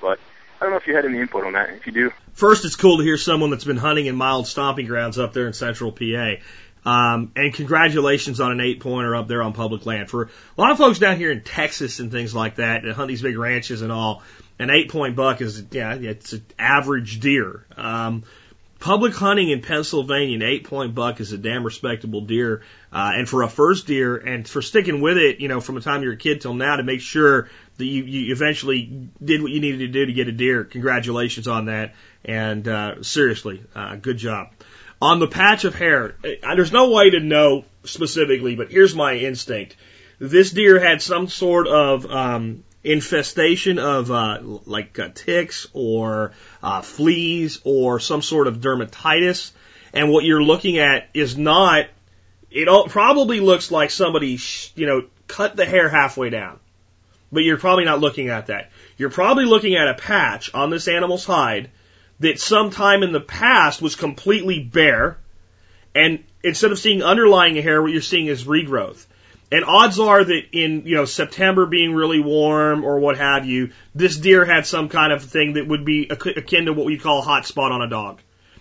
but 0.00 0.18
I 0.60 0.64
don't 0.64 0.70
know 0.70 0.76
if 0.76 0.86
you 0.86 0.94
had 0.94 1.04
any 1.04 1.18
input 1.18 1.44
on 1.44 1.52
that. 1.54 1.70
If 1.70 1.86
you 1.86 1.92
do, 1.92 2.12
First, 2.32 2.64
it's 2.64 2.76
cool 2.76 2.98
to 2.98 3.02
hear 3.02 3.16
someone 3.16 3.50
that's 3.50 3.64
been 3.64 3.76
hunting 3.76 4.06
in 4.06 4.16
mild 4.16 4.46
stomping 4.46 4.86
grounds 4.86 5.18
up 5.18 5.32
there 5.32 5.46
in 5.46 5.52
central 5.52 5.92
PA. 5.92 6.36
Um, 6.84 7.32
and 7.36 7.52
congratulations 7.52 8.40
on 8.40 8.52
an 8.52 8.60
eight 8.60 8.80
pointer 8.80 9.14
up 9.14 9.28
there 9.28 9.42
on 9.42 9.52
public 9.52 9.84
land. 9.84 10.08
For 10.08 10.24
a 10.24 10.60
lot 10.60 10.70
of 10.70 10.78
folks 10.78 10.98
down 10.98 11.16
here 11.16 11.30
in 11.30 11.42
Texas 11.42 12.00
and 12.00 12.10
things 12.10 12.34
like 12.34 12.56
that 12.56 12.82
that 12.82 12.94
hunt 12.94 13.08
these 13.08 13.22
big 13.22 13.36
ranches 13.36 13.82
and 13.82 13.92
all, 13.92 14.22
an 14.58 14.70
eight 14.70 14.90
point 14.90 15.16
buck 15.16 15.40
is, 15.40 15.64
yeah, 15.70 15.94
it's 15.94 16.32
an 16.32 16.44
average 16.58 17.20
deer. 17.20 17.66
Um, 17.76 18.24
public 18.78 19.14
hunting 19.14 19.50
in 19.50 19.60
Pennsylvania, 19.60 20.36
an 20.36 20.42
eight 20.42 20.64
point 20.64 20.94
buck 20.94 21.20
is 21.20 21.32
a 21.32 21.38
damn 21.38 21.64
respectable 21.64 22.22
deer. 22.22 22.62
Uh, 22.92 23.12
and 23.14 23.28
for 23.28 23.42
a 23.42 23.48
first 23.48 23.86
deer 23.86 24.16
and 24.16 24.48
for 24.48 24.62
sticking 24.62 25.00
with 25.00 25.18
it, 25.18 25.40
you 25.40 25.48
know, 25.48 25.60
from 25.60 25.76
the 25.76 25.80
time 25.80 26.02
you're 26.02 26.14
a 26.14 26.16
kid 26.16 26.40
till 26.40 26.54
now 26.54 26.76
to 26.76 26.82
make 26.82 27.00
sure 27.00 27.48
that 27.76 27.84
you, 27.84 28.04
you 28.04 28.32
eventually 28.32 29.10
did 29.22 29.42
what 29.42 29.50
you 29.50 29.60
needed 29.60 29.78
to 29.78 29.88
do 29.88 30.06
to 30.06 30.12
get 30.12 30.28
a 30.28 30.32
deer. 30.32 30.64
Congratulations 30.64 31.46
on 31.46 31.66
that. 31.66 31.94
And, 32.24 32.66
uh, 32.66 33.02
seriously, 33.02 33.62
uh, 33.74 33.96
good 33.96 34.18
job. 34.18 34.48
On 35.00 35.18
the 35.18 35.26
patch 35.26 35.64
of 35.64 35.74
hair, 35.74 36.16
there's 36.22 36.72
no 36.72 36.90
way 36.90 37.10
to 37.10 37.20
know 37.20 37.64
specifically, 37.84 38.54
but 38.54 38.70
here's 38.70 38.94
my 38.94 39.14
instinct. 39.14 39.76
This 40.18 40.50
deer 40.50 40.78
had 40.78 41.00
some 41.00 41.28
sort 41.28 41.66
of, 41.66 42.04
um, 42.04 42.64
infestation 42.82 43.78
of 43.78 44.10
uh, 44.10 44.40
like 44.42 44.98
uh, 44.98 45.08
ticks 45.14 45.66
or 45.72 46.32
uh, 46.62 46.80
fleas 46.80 47.60
or 47.64 48.00
some 48.00 48.22
sort 48.22 48.46
of 48.46 48.58
dermatitis, 48.58 49.52
and 49.92 50.10
what 50.10 50.24
you're 50.24 50.42
looking 50.42 50.78
at 50.78 51.08
is 51.14 51.36
not. 51.36 51.86
It 52.50 52.66
all, 52.66 52.88
probably 52.88 53.38
looks 53.38 53.70
like 53.70 53.90
somebody, 53.92 54.36
you 54.74 54.86
know, 54.86 55.04
cut 55.28 55.54
the 55.54 55.64
hair 55.64 55.88
halfway 55.88 56.30
down, 56.30 56.58
but 57.30 57.44
you're 57.44 57.58
probably 57.58 57.84
not 57.84 58.00
looking 58.00 58.28
at 58.28 58.48
that. 58.48 58.70
You're 58.96 59.10
probably 59.10 59.44
looking 59.44 59.76
at 59.76 59.86
a 59.86 59.94
patch 59.94 60.52
on 60.52 60.70
this 60.70 60.88
animal's 60.88 61.24
hide 61.24 61.70
that 62.20 62.38
sometime 62.38 63.02
in 63.02 63.12
the 63.12 63.20
past 63.20 63.82
was 63.82 63.96
completely 63.96 64.60
bare, 64.60 65.18
and 65.94 66.22
instead 66.42 66.72
of 66.72 66.78
seeing 66.78 67.02
underlying 67.02 67.56
hair, 67.56 67.82
what 67.82 67.92
you're 67.92 68.02
seeing 68.02 68.26
is 68.26 68.44
regrowth. 68.44 69.06
And 69.52 69.64
odds 69.64 69.98
are 69.98 70.22
that 70.22 70.42
in, 70.52 70.82
you 70.86 70.94
know, 70.94 71.06
September 71.06 71.66
being 71.66 71.92
really 71.92 72.20
warm 72.20 72.84
or 72.84 73.00
what 73.00 73.18
have 73.18 73.46
you, 73.46 73.70
this 73.94 74.16
deer 74.16 74.44
had 74.44 74.64
some 74.64 74.88
kind 74.88 75.12
of 75.12 75.24
thing 75.24 75.54
that 75.54 75.66
would 75.66 75.84
be 75.84 76.08
akin 76.08 76.66
to 76.66 76.72
what 76.72 76.86
we 76.86 76.98
call 76.98 77.18
a 77.18 77.22
hot 77.22 77.46
spot 77.46 77.72
on 77.72 77.82
a 77.82 77.88
dog. 77.88 78.20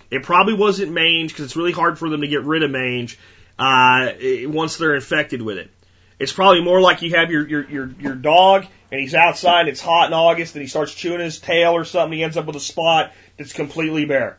It 0.10 0.24
probably 0.24 0.56
wasn't 0.56 0.92
mange 0.92 1.32
because 1.32 1.46
it's 1.46 1.56
really 1.56 1.74
hard 1.74 2.00
for 2.00 2.10
them 2.10 2.22
to 2.22 2.28
get 2.28 2.44
rid 2.44 2.64
of 2.64 2.72
mange, 2.72 3.20
uh, 3.60 4.14
once 4.46 4.78
they're 4.78 4.96
infected 4.96 5.44
with 5.44 5.60
it. 5.60 5.70
It's 6.18 6.34
probably 6.34 6.64
more 6.64 6.82
like 6.82 7.04
you 7.04 7.16
have 7.16 7.30
your, 7.30 7.48
your, 7.48 7.70
your, 7.70 7.92
your 8.00 8.16
dog 8.16 8.66
and 8.92 9.00
he's 9.00 9.14
outside, 9.14 9.68
it's 9.68 9.80
hot 9.80 10.08
in 10.08 10.14
August 10.14 10.56
and 10.56 10.64
he 10.64 10.68
starts 10.68 10.94
chewing 10.94 11.20
his 11.20 11.40
tail 11.40 11.74
or 11.74 11.86
something, 11.86 12.18
he 12.18 12.24
ends 12.24 12.36
up 12.36 12.48
with 12.48 12.56
a 12.56 12.60
spot 12.60 13.14
that's 13.40 13.54
completely 13.54 14.06
bare. 14.06 14.38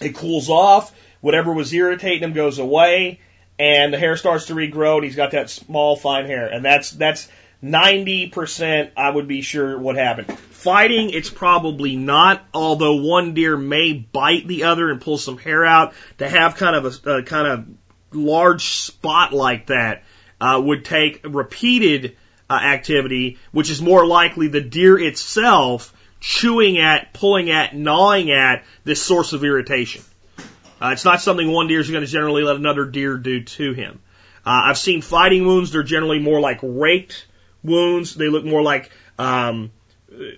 It 0.00 0.14
cools 0.14 0.48
off, 0.48 0.94
whatever 1.20 1.52
was 1.52 1.74
irritating 1.74 2.22
him 2.22 2.32
goes 2.32 2.58
away, 2.58 3.20
and 3.58 3.92
the 3.92 3.98
hair 3.98 4.16
starts 4.16 4.46
to 4.46 4.54
regrow 4.54 4.94
and 4.94 5.04
he's 5.04 5.16
got 5.16 5.32
that 5.32 5.50
small 5.50 5.96
fine 5.96 6.24
hair 6.24 6.46
and 6.46 6.64
that's 6.64 6.92
that's 6.92 7.28
90% 7.62 8.92
I 8.96 9.10
would 9.10 9.28
be 9.28 9.42
sure 9.42 9.78
what 9.78 9.96
happened. 9.96 10.32
Fighting, 10.38 11.10
it's 11.10 11.28
probably 11.28 11.96
not, 11.96 12.42
although 12.54 13.02
one 13.02 13.34
deer 13.34 13.56
may 13.56 13.92
bite 13.92 14.46
the 14.46 14.64
other 14.64 14.90
and 14.90 15.00
pull 15.00 15.18
some 15.18 15.36
hair 15.36 15.64
out. 15.66 15.92
To 16.18 16.28
have 16.28 16.56
kind 16.56 16.76
of 16.76 17.06
a, 17.06 17.16
a 17.18 17.22
kind 17.22 17.46
of 17.46 17.66
large 18.12 18.64
spot 18.66 19.34
like 19.34 19.66
that 19.66 20.04
uh, 20.40 20.60
would 20.62 20.86
take 20.86 21.20
repeated 21.24 22.16
uh, 22.48 22.54
activity, 22.54 23.38
which 23.52 23.70
is 23.70 23.82
more 23.82 24.06
likely 24.06 24.48
the 24.48 24.62
deer 24.62 24.98
itself 24.98 25.94
chewing 26.20 26.78
at, 26.78 27.12
pulling 27.12 27.50
at, 27.50 27.74
gnawing 27.74 28.30
at 28.30 28.64
this 28.84 29.02
source 29.02 29.32
of 29.32 29.42
irritation. 29.44 30.02
Uh, 30.80 30.90
it's 30.92 31.04
not 31.04 31.20
something 31.20 31.50
one 31.50 31.68
deer 31.68 31.80
is 31.80 31.90
going 31.90 32.04
to 32.04 32.10
generally 32.10 32.42
let 32.42 32.56
another 32.56 32.84
deer 32.86 33.16
do 33.16 33.42
to 33.42 33.72
him. 33.72 34.00
Uh, 34.46 34.68
I've 34.68 34.78
seen 34.78 35.02
fighting 35.02 35.46
wounds. 35.46 35.72
They're 35.72 35.82
generally 35.82 36.18
more 36.18 36.40
like 36.40 36.60
raked 36.62 37.26
wounds. 37.62 38.14
They 38.14 38.28
look 38.28 38.44
more 38.44 38.62
like 38.62 38.90
um, 39.18 39.70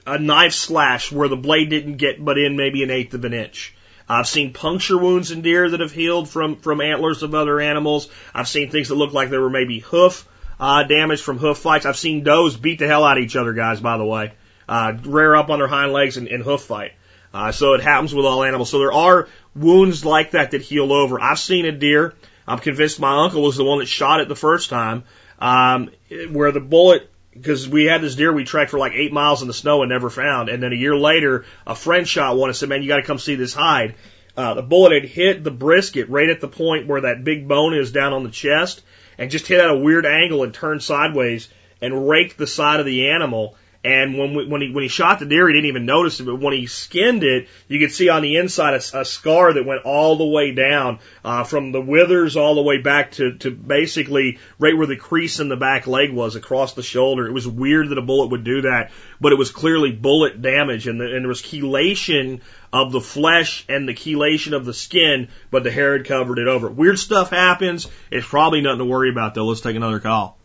a 0.06 0.18
knife 0.18 0.54
slash 0.54 1.12
where 1.12 1.28
the 1.28 1.36
blade 1.36 1.70
didn't 1.70 1.96
get 1.96 2.22
but 2.24 2.38
in 2.38 2.56
maybe 2.56 2.82
an 2.82 2.90
eighth 2.90 3.14
of 3.14 3.24
an 3.24 3.34
inch. 3.34 3.74
I've 4.08 4.26
seen 4.26 4.52
puncture 4.52 4.98
wounds 4.98 5.30
in 5.30 5.42
deer 5.42 5.70
that 5.70 5.80
have 5.80 5.92
healed 5.92 6.28
from 6.28 6.56
from 6.56 6.80
antlers 6.80 7.22
of 7.22 7.34
other 7.34 7.60
animals. 7.60 8.08
I've 8.34 8.48
seen 8.48 8.70
things 8.70 8.88
that 8.88 8.96
look 8.96 9.12
like 9.12 9.30
there 9.30 9.40
were 9.40 9.48
maybe 9.48 9.78
hoof 9.78 10.28
uh, 10.58 10.82
damage 10.82 11.22
from 11.22 11.38
hoof 11.38 11.58
fights. 11.58 11.86
I've 11.86 11.96
seen 11.96 12.24
does 12.24 12.56
beat 12.56 12.80
the 12.80 12.88
hell 12.88 13.04
out 13.04 13.16
of 13.16 13.24
each 13.24 13.36
other, 13.36 13.52
guys. 13.52 13.80
By 13.80 13.96
the 13.96 14.04
way, 14.04 14.32
uh, 14.72 14.96
rear 15.04 15.34
up 15.34 15.50
on 15.50 15.58
their 15.58 15.68
hind 15.68 15.92
legs 15.92 16.16
and, 16.16 16.28
and 16.28 16.42
hoof 16.42 16.62
fight. 16.62 16.92
Uh, 17.34 17.52
so 17.52 17.74
it 17.74 17.82
happens 17.82 18.14
with 18.14 18.24
all 18.24 18.42
animals. 18.42 18.70
So 18.70 18.78
there 18.78 18.92
are 18.92 19.28
wounds 19.54 20.02
like 20.02 20.30
that 20.30 20.52
that 20.52 20.62
heal 20.62 20.90
over. 20.94 21.20
I've 21.20 21.38
seen 21.38 21.66
a 21.66 21.72
deer. 21.72 22.14
I'm 22.48 22.58
convinced 22.58 22.98
my 22.98 23.22
uncle 23.22 23.42
was 23.42 23.58
the 23.58 23.64
one 23.64 23.80
that 23.80 23.86
shot 23.86 24.20
it 24.20 24.28
the 24.28 24.34
first 24.34 24.70
time, 24.70 25.04
um, 25.38 25.90
where 26.30 26.52
the 26.52 26.60
bullet 26.60 27.10
because 27.34 27.68
we 27.68 27.84
had 27.84 28.00
this 28.00 28.14
deer 28.14 28.32
we 28.32 28.44
tracked 28.44 28.70
for 28.70 28.78
like 28.78 28.92
eight 28.94 29.12
miles 29.12 29.42
in 29.42 29.48
the 29.48 29.54
snow 29.54 29.82
and 29.82 29.90
never 29.90 30.08
found. 30.08 30.48
And 30.48 30.62
then 30.62 30.72
a 30.72 30.76
year 30.76 30.96
later, 30.96 31.44
a 31.66 31.74
friend 31.74 32.08
shot 32.08 32.38
one 32.38 32.48
and 32.48 32.56
said, 32.56 32.70
"Man, 32.70 32.82
you 32.82 32.88
got 32.88 32.96
to 32.96 33.02
come 33.02 33.18
see 33.18 33.34
this 33.34 33.52
hide." 33.52 33.94
Uh, 34.38 34.54
the 34.54 34.62
bullet 34.62 34.92
had 34.92 35.04
hit 35.04 35.44
the 35.44 35.50
brisket 35.50 36.08
right 36.08 36.30
at 36.30 36.40
the 36.40 36.48
point 36.48 36.86
where 36.86 37.02
that 37.02 37.24
big 37.24 37.46
bone 37.46 37.74
is 37.74 37.92
down 37.92 38.14
on 38.14 38.24
the 38.24 38.30
chest, 38.30 38.82
and 39.18 39.30
just 39.30 39.46
hit 39.46 39.60
at 39.60 39.68
a 39.68 39.76
weird 39.76 40.06
angle 40.06 40.44
and 40.44 40.54
turned 40.54 40.82
sideways 40.82 41.50
and 41.82 42.08
raked 42.08 42.38
the 42.38 42.46
side 42.46 42.80
of 42.80 42.86
the 42.86 43.10
animal. 43.10 43.54
And 43.84 44.16
when 44.16 44.34
we, 44.34 44.46
when 44.46 44.60
he 44.60 44.70
when 44.70 44.82
he 44.82 44.88
shot 44.88 45.18
the 45.18 45.26
deer, 45.26 45.48
he 45.48 45.54
didn't 45.54 45.68
even 45.68 45.86
notice 45.86 46.20
it. 46.20 46.24
But 46.24 46.40
when 46.40 46.52
he 46.52 46.66
skinned 46.66 47.24
it, 47.24 47.48
you 47.66 47.80
could 47.80 47.90
see 47.90 48.08
on 48.08 48.22
the 48.22 48.36
inside 48.36 48.74
a, 48.74 49.00
a 49.00 49.04
scar 49.04 49.52
that 49.52 49.66
went 49.66 49.82
all 49.84 50.14
the 50.16 50.24
way 50.24 50.52
down 50.52 51.00
uh, 51.24 51.42
from 51.42 51.72
the 51.72 51.80
withers 51.80 52.36
all 52.36 52.54
the 52.54 52.62
way 52.62 52.78
back 52.78 53.10
to 53.12 53.36
to 53.38 53.50
basically 53.50 54.38
right 54.60 54.76
where 54.76 54.86
the 54.86 54.96
crease 54.96 55.40
in 55.40 55.48
the 55.48 55.56
back 55.56 55.88
leg 55.88 56.12
was 56.12 56.36
across 56.36 56.74
the 56.74 56.82
shoulder. 56.82 57.26
It 57.26 57.32
was 57.32 57.48
weird 57.48 57.88
that 57.88 57.98
a 57.98 58.02
bullet 58.02 58.30
would 58.30 58.44
do 58.44 58.62
that, 58.62 58.92
but 59.20 59.32
it 59.32 59.38
was 59.38 59.50
clearly 59.50 59.90
bullet 59.90 60.40
damage, 60.40 60.86
and, 60.86 61.00
the, 61.00 61.06
and 61.06 61.24
there 61.24 61.28
was 61.28 61.42
chelation 61.42 62.40
of 62.72 62.92
the 62.92 63.00
flesh 63.00 63.64
and 63.68 63.88
the 63.88 63.94
chelation 63.94 64.52
of 64.52 64.64
the 64.64 64.74
skin, 64.74 65.28
but 65.50 65.64
the 65.64 65.72
hair 65.72 65.96
had 65.96 66.06
covered 66.06 66.38
it 66.38 66.46
over. 66.46 66.68
Weird 66.68 67.00
stuff 67.00 67.30
happens. 67.30 67.88
It's 68.12 68.26
probably 68.26 68.60
nothing 68.60 68.78
to 68.78 68.84
worry 68.84 69.10
about 69.10 69.34
though. 69.34 69.46
Let's 69.46 69.60
take 69.60 69.74
another 69.74 69.98
call. 69.98 70.38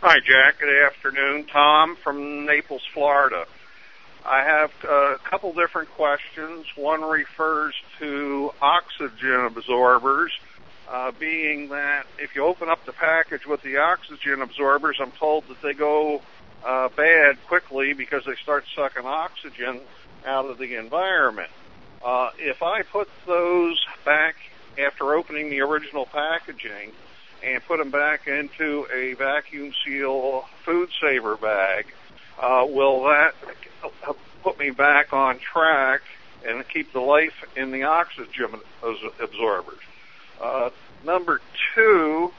Hi, 0.00 0.20
Jack. 0.20 0.60
Good 0.60 0.84
afternoon. 0.86 1.46
Tom 1.46 1.96
from 1.96 2.46
Naples, 2.46 2.86
Florida. 2.94 3.46
I 4.24 4.44
have 4.44 4.70
a 4.84 5.16
couple 5.24 5.52
different 5.54 5.90
questions. 5.90 6.66
One 6.76 7.02
refers 7.02 7.74
to 7.98 8.52
oxygen 8.62 9.46
absorbers, 9.46 10.30
uh, 10.88 11.10
being 11.18 11.70
that 11.70 12.06
if 12.16 12.36
you 12.36 12.44
open 12.44 12.68
up 12.68 12.84
the 12.84 12.92
package 12.92 13.44
with 13.44 13.60
the 13.62 13.78
oxygen 13.78 14.40
absorbers, 14.40 14.98
I'm 15.00 15.10
told 15.10 15.48
that 15.48 15.60
they 15.62 15.74
go 15.74 16.22
uh, 16.64 16.90
bad 16.90 17.44
quickly 17.48 17.92
because 17.92 18.24
they 18.24 18.36
start 18.36 18.66
sucking 18.76 19.04
oxygen 19.04 19.80
out 20.24 20.44
of 20.44 20.58
the 20.58 20.76
environment. 20.76 21.50
Uh, 22.04 22.30
if 22.38 22.62
I 22.62 22.82
put 22.82 23.08
those 23.26 23.84
back 24.04 24.36
after 24.78 25.14
opening 25.14 25.50
the 25.50 25.62
original 25.62 26.06
packaging, 26.06 26.92
and 27.42 27.64
put 27.64 27.78
them 27.78 27.90
back 27.90 28.26
into 28.26 28.86
a 28.92 29.14
vacuum 29.14 29.72
seal 29.84 30.44
food 30.64 30.90
saver 31.00 31.36
bag, 31.36 31.86
uh, 32.40 32.66
will 32.68 33.04
that 33.04 33.34
put 34.42 34.58
me 34.58 34.70
back 34.70 35.12
on 35.12 35.38
track 35.38 36.00
and 36.46 36.66
keep 36.68 36.92
the 36.92 37.00
life 37.00 37.44
in 37.56 37.70
the 37.70 37.84
oxygen 37.84 38.60
absorbers? 39.20 39.78
Uh, 40.40 40.70
number 41.04 41.40
two, 41.74 42.32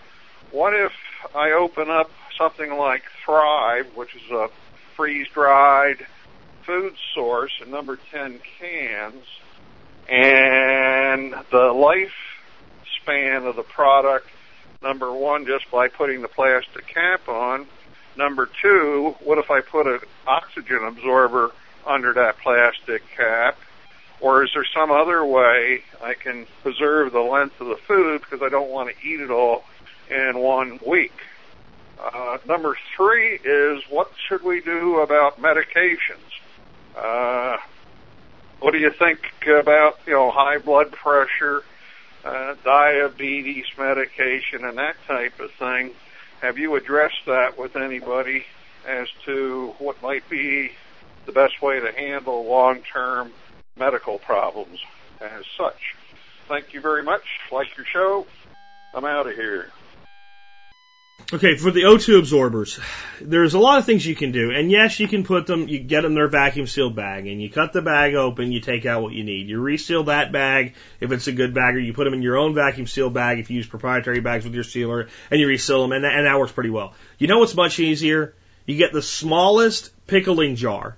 what 0.52 0.74
if 0.74 0.94
I 1.36 1.52
open 1.52 1.90
up 1.90 2.10
something 2.38 2.76
like 2.78 3.04
Thrive, 3.26 3.96
which 3.96 4.16
is 4.16 4.32
a 4.32 4.50
freeze-dried 4.96 6.06
food 6.66 6.94
source, 7.14 7.52
and 7.62 7.72
number 7.72 7.98
10 8.12 8.40
cans, 8.60 9.26
and 10.08 11.36
the 11.52 11.72
life 11.74 12.14
span 13.02 13.46
of 13.46 13.56
the 13.56 13.64
product 13.64 14.28
Number 14.82 15.12
one, 15.12 15.46
just 15.46 15.70
by 15.72 15.90
putting 15.90 16.22
the 16.22 16.30
plastic 16.30 16.88
cap 16.88 17.28
on. 17.28 17.68
Number 18.16 18.50
two, 18.62 19.16
what 19.22 19.38
if 19.38 19.52
I 19.52 19.60
put 19.62 19.88
an 19.88 20.00
oxygen 20.26 20.84
absorber 20.86 21.52
under 21.86 22.14
that 22.14 22.38
plastic 22.40 23.04
cap? 23.16 23.58
Or 24.22 24.44
is 24.44 24.52
there 24.54 24.66
some 24.74 24.92
other 24.92 25.24
way 25.26 25.84
I 26.02 26.14
can 26.14 26.46
preserve 26.62 27.12
the 27.12 27.20
length 27.22 27.60
of 27.60 27.68
the 27.68 27.76
food 27.76 28.22
because 28.22 28.42
I 28.42 28.50
don't 28.50 28.70
want 28.70 28.90
to 28.90 29.08
eat 29.08 29.20
it 29.20 29.32
all 29.32 29.64
in 30.10 30.40
one 30.40 30.80
week? 30.86 31.14
Uh, 32.02 32.38
number 32.46 32.78
three 32.96 33.36
is 33.36 33.84
what 33.90 34.12
should 34.28 34.44
we 34.44 34.62
do 34.62 35.00
about 35.00 35.42
medications? 35.42 36.40
Uh, 36.96 37.58
what 38.62 38.72
do 38.72 38.78
you 38.78 38.92
think 38.92 39.20
about, 39.48 40.00
you 40.06 40.14
know, 40.14 40.32
high 40.32 40.58
blood 40.58 40.92
pressure, 40.92 41.64
uh, 42.24 42.56
diabetes 42.64 43.66
medication 43.78 44.66
and 44.66 44.78
that 44.78 44.96
type 45.08 45.40
of 45.40 45.52
thing. 45.54 45.92
Have 46.42 46.58
you 46.58 46.76
addressed 46.76 47.26
that 47.28 47.58
with 47.58 47.76
anybody 47.76 48.46
as 48.88 49.08
to 49.26 49.74
what 49.80 50.02
might 50.02 50.28
be 50.30 50.72
the 51.26 51.32
best 51.32 51.62
way 51.62 51.80
to 51.80 51.92
handle 51.92 52.46
long-term 52.46 53.32
medical 53.78 54.20
problems 54.20 54.80
as 55.22 55.44
such? 55.58 55.96
Thank 56.48 56.74
you 56.74 56.82
very 56.82 57.04
much. 57.04 57.24
Like 57.52 57.76
your 57.78 57.86
show. 57.86 58.26
I'm 58.94 59.06
out 59.06 59.28
of 59.28 59.36
here. 59.36 59.72
Okay, 61.32 61.58
for 61.58 61.70
the 61.70 61.84
O2 61.84 62.18
absorbers, 62.18 62.80
there's 63.22 63.54
a 63.54 63.60
lot 63.60 63.78
of 63.78 63.86
things 63.86 64.04
you 64.04 64.16
can 64.16 64.32
do. 64.32 64.50
And 64.50 64.72
yes, 64.72 65.00
you 65.00 65.08
can 65.08 65.24
put 65.24 65.46
them, 65.46 65.68
you 65.68 65.78
get 65.78 66.02
them 66.02 66.14
in 66.14 66.16
their 66.16 66.28
vacuum 66.28 66.66
sealed 66.66 66.96
bag 66.96 67.28
and 67.28 67.40
you 67.40 67.52
cut 67.52 67.72
the 67.72 67.84
bag 67.84 68.16
open, 68.16 68.52
you 68.52 68.60
take 68.62 68.88
out 68.88 69.04
what 69.04 69.14
you 69.14 69.24
need. 69.24 69.48
You 69.48 69.60
reseal 69.60 70.06
that 70.06 70.32
bag 70.32 70.74
if 71.00 71.12
it's 71.12 71.28
a 71.28 71.32
good 71.32 71.54
bag, 71.54 71.76
or 71.76 71.80
you 71.80 71.94
put 71.94 72.06
them 72.06 72.16
in 72.16 72.24
your 72.24 72.36
own 72.36 72.56
vacuum 72.56 72.88
sealed 72.88 73.14
bag 73.14 73.38
if 73.38 73.52
you 73.52 73.58
use 73.58 73.68
proprietary 73.68 74.22
bags 74.22 74.44
with 74.44 74.56
your 74.56 74.64
sealer 74.64 75.08
and 75.30 75.40
you 75.40 75.48
reseal 75.48 75.84
them 75.84 75.92
and 75.92 76.04
that, 76.04 76.16
and 76.16 76.26
that 76.26 76.40
works 76.40 76.52
pretty 76.52 76.72
well. 76.72 76.96
You 77.20 77.28
know 77.28 77.38
what's 77.38 77.56
much 77.56 77.80
easier? 77.80 78.34
You 78.66 78.78
get 78.78 78.92
the 78.92 79.04
smallest 79.04 79.92
pickling 80.08 80.56
jar, 80.56 80.98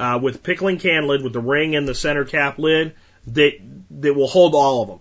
uh, 0.00 0.18
with 0.20 0.42
pickling 0.42 0.78
can 0.78 1.06
lid 1.06 1.22
with 1.22 1.32
the 1.32 1.40
ring 1.40 1.76
and 1.76 1.86
the 1.86 1.94
center 1.94 2.24
cap 2.24 2.58
lid 2.58 2.94
that, 3.28 3.52
that 3.90 4.14
will 4.14 4.26
hold 4.26 4.56
all 4.56 4.82
of 4.82 4.88
them. 4.88 4.98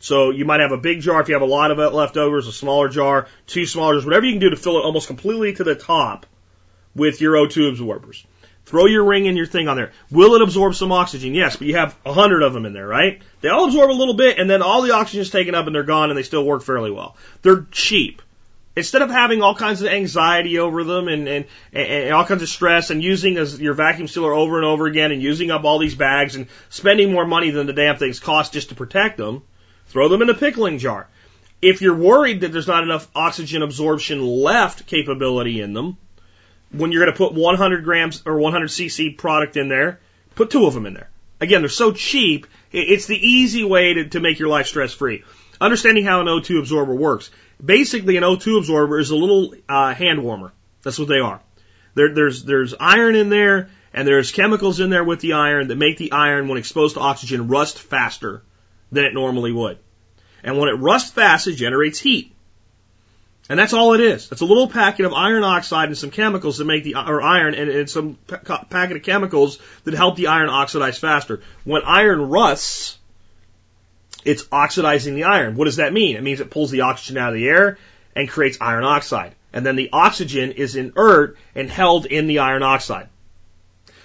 So 0.00 0.30
you 0.30 0.44
might 0.44 0.60
have 0.60 0.72
a 0.72 0.78
big 0.78 1.00
jar 1.00 1.20
if 1.20 1.28
you 1.28 1.34
have 1.34 1.42
a 1.42 1.46
lot 1.46 1.70
of 1.70 1.78
it 1.78 1.82
left 1.82 1.94
leftovers, 1.94 2.46
a 2.46 2.52
smaller 2.52 2.88
jar, 2.88 3.26
two 3.46 3.66
smaller 3.66 3.94
jars, 3.94 4.04
whatever 4.04 4.26
you 4.26 4.32
can 4.32 4.40
do 4.40 4.50
to 4.50 4.56
fill 4.56 4.78
it 4.78 4.84
almost 4.84 5.08
completely 5.08 5.54
to 5.54 5.64
the 5.64 5.74
top 5.74 6.26
with 6.94 7.20
your 7.20 7.34
O2 7.34 7.70
absorbers. 7.70 8.24
Throw 8.66 8.86
your 8.86 9.04
ring 9.04 9.26
and 9.26 9.36
your 9.36 9.46
thing 9.46 9.66
on 9.66 9.76
there. 9.76 9.92
Will 10.10 10.34
it 10.34 10.42
absorb 10.42 10.74
some 10.74 10.92
oxygen? 10.92 11.34
Yes, 11.34 11.56
but 11.56 11.66
you 11.66 11.76
have 11.76 11.96
a 12.04 12.12
hundred 12.12 12.42
of 12.42 12.52
them 12.52 12.66
in 12.66 12.74
there, 12.74 12.86
right? 12.86 13.22
They 13.40 13.48
all 13.48 13.64
absorb 13.64 13.90
a 13.90 13.92
little 13.92 14.14
bit 14.14 14.38
and 14.38 14.48
then 14.48 14.60
all 14.62 14.82
the 14.82 14.94
oxygen 14.94 15.22
is 15.22 15.30
taken 15.30 15.54
up 15.54 15.66
and 15.66 15.74
they're 15.74 15.84
gone 15.84 16.10
and 16.10 16.18
they 16.18 16.22
still 16.22 16.44
work 16.44 16.62
fairly 16.62 16.90
well. 16.90 17.16
They're 17.42 17.66
cheap. 17.70 18.20
Instead 18.76 19.02
of 19.02 19.10
having 19.10 19.42
all 19.42 19.54
kinds 19.54 19.82
of 19.82 19.88
anxiety 19.88 20.58
over 20.58 20.84
them 20.84 21.08
and, 21.08 21.26
and, 21.26 21.44
and 21.72 22.12
all 22.12 22.24
kinds 22.24 22.42
of 22.42 22.48
stress 22.48 22.90
and 22.90 23.02
using 23.02 23.36
as 23.36 23.58
your 23.58 23.74
vacuum 23.74 24.06
sealer 24.06 24.32
over 24.32 24.56
and 24.56 24.66
over 24.66 24.86
again 24.86 25.10
and 25.10 25.20
using 25.20 25.50
up 25.50 25.64
all 25.64 25.78
these 25.78 25.96
bags 25.96 26.36
and 26.36 26.46
spending 26.68 27.10
more 27.10 27.26
money 27.26 27.50
than 27.50 27.66
the 27.66 27.72
damn 27.72 27.96
things 27.96 28.20
cost 28.20 28.52
just 28.52 28.68
to 28.68 28.76
protect 28.76 29.16
them, 29.16 29.42
Throw 29.88 30.08
them 30.08 30.22
in 30.22 30.30
a 30.30 30.34
pickling 30.34 30.78
jar. 30.78 31.08
If 31.60 31.80
you're 31.82 31.94
worried 31.94 32.42
that 32.42 32.52
there's 32.52 32.68
not 32.68 32.84
enough 32.84 33.08
oxygen 33.14 33.62
absorption 33.62 34.24
left 34.24 34.86
capability 34.86 35.60
in 35.60 35.72
them, 35.72 35.96
when 36.70 36.92
you're 36.92 37.04
going 37.04 37.12
to 37.12 37.18
put 37.18 37.32
100 37.32 37.84
grams 37.84 38.22
or 38.26 38.38
100 38.38 38.68
cc 38.68 39.16
product 39.16 39.56
in 39.56 39.68
there, 39.68 40.00
put 40.34 40.50
two 40.50 40.66
of 40.66 40.74
them 40.74 40.86
in 40.86 40.94
there. 40.94 41.08
Again, 41.40 41.62
they're 41.62 41.68
so 41.68 41.92
cheap. 41.92 42.46
It's 42.70 43.06
the 43.06 43.16
easy 43.16 43.64
way 43.64 43.94
to, 43.94 44.08
to 44.10 44.20
make 44.20 44.38
your 44.38 44.48
life 44.48 44.66
stress 44.66 44.92
free. 44.92 45.24
Understanding 45.60 46.04
how 46.04 46.20
an 46.20 46.26
O2 46.26 46.58
absorber 46.58 46.94
works. 46.94 47.30
Basically, 47.64 48.16
an 48.16 48.22
O2 48.22 48.58
absorber 48.58 48.98
is 48.98 49.10
a 49.10 49.16
little 49.16 49.54
uh, 49.68 49.94
hand 49.94 50.22
warmer. 50.22 50.52
That's 50.82 50.98
what 50.98 51.08
they 51.08 51.18
are. 51.18 51.40
There, 51.94 52.14
there's 52.14 52.44
there's 52.44 52.74
iron 52.78 53.16
in 53.16 53.28
there, 53.28 53.70
and 53.92 54.06
there's 54.06 54.30
chemicals 54.30 54.78
in 54.78 54.90
there 54.90 55.02
with 55.02 55.20
the 55.20 55.32
iron 55.32 55.68
that 55.68 55.76
make 55.76 55.96
the 55.96 56.12
iron, 56.12 56.46
when 56.46 56.58
exposed 56.58 56.94
to 56.94 57.00
oxygen, 57.00 57.48
rust 57.48 57.78
faster 57.78 58.42
than 58.90 59.04
it 59.04 59.14
normally 59.14 59.52
would. 59.52 59.78
And 60.42 60.58
when 60.58 60.68
it 60.68 60.78
rusts 60.78 61.10
fast, 61.10 61.46
it 61.46 61.54
generates 61.54 61.98
heat. 61.98 62.34
And 63.48 63.58
that's 63.58 63.72
all 63.72 63.94
it 63.94 64.00
is. 64.00 64.30
It's 64.30 64.42
a 64.42 64.46
little 64.46 64.68
packet 64.68 65.06
of 65.06 65.14
iron 65.14 65.42
oxide 65.42 65.88
and 65.88 65.96
some 65.96 66.10
chemicals 66.10 66.58
that 66.58 66.66
make 66.66 66.84
the, 66.84 66.96
or 66.96 67.22
iron 67.22 67.54
and, 67.54 67.70
and 67.70 67.88
some 67.88 68.18
packet 68.26 68.98
of 68.98 69.02
chemicals 69.02 69.58
that 69.84 69.94
help 69.94 70.16
the 70.16 70.26
iron 70.26 70.50
oxidize 70.50 70.98
faster. 70.98 71.40
When 71.64 71.82
iron 71.82 72.28
rusts, 72.28 72.98
it's 74.24 74.46
oxidizing 74.52 75.14
the 75.14 75.24
iron. 75.24 75.56
What 75.56 75.64
does 75.64 75.76
that 75.76 75.94
mean? 75.94 76.16
It 76.16 76.22
means 76.22 76.40
it 76.40 76.50
pulls 76.50 76.70
the 76.70 76.82
oxygen 76.82 77.16
out 77.16 77.30
of 77.30 77.36
the 77.36 77.48
air 77.48 77.78
and 78.14 78.28
creates 78.28 78.58
iron 78.60 78.84
oxide. 78.84 79.34
And 79.52 79.64
then 79.64 79.76
the 79.76 79.90
oxygen 79.94 80.52
is 80.52 80.76
inert 80.76 81.38
and 81.54 81.70
held 81.70 82.04
in 82.04 82.26
the 82.26 82.40
iron 82.40 82.62
oxide. 82.62 83.08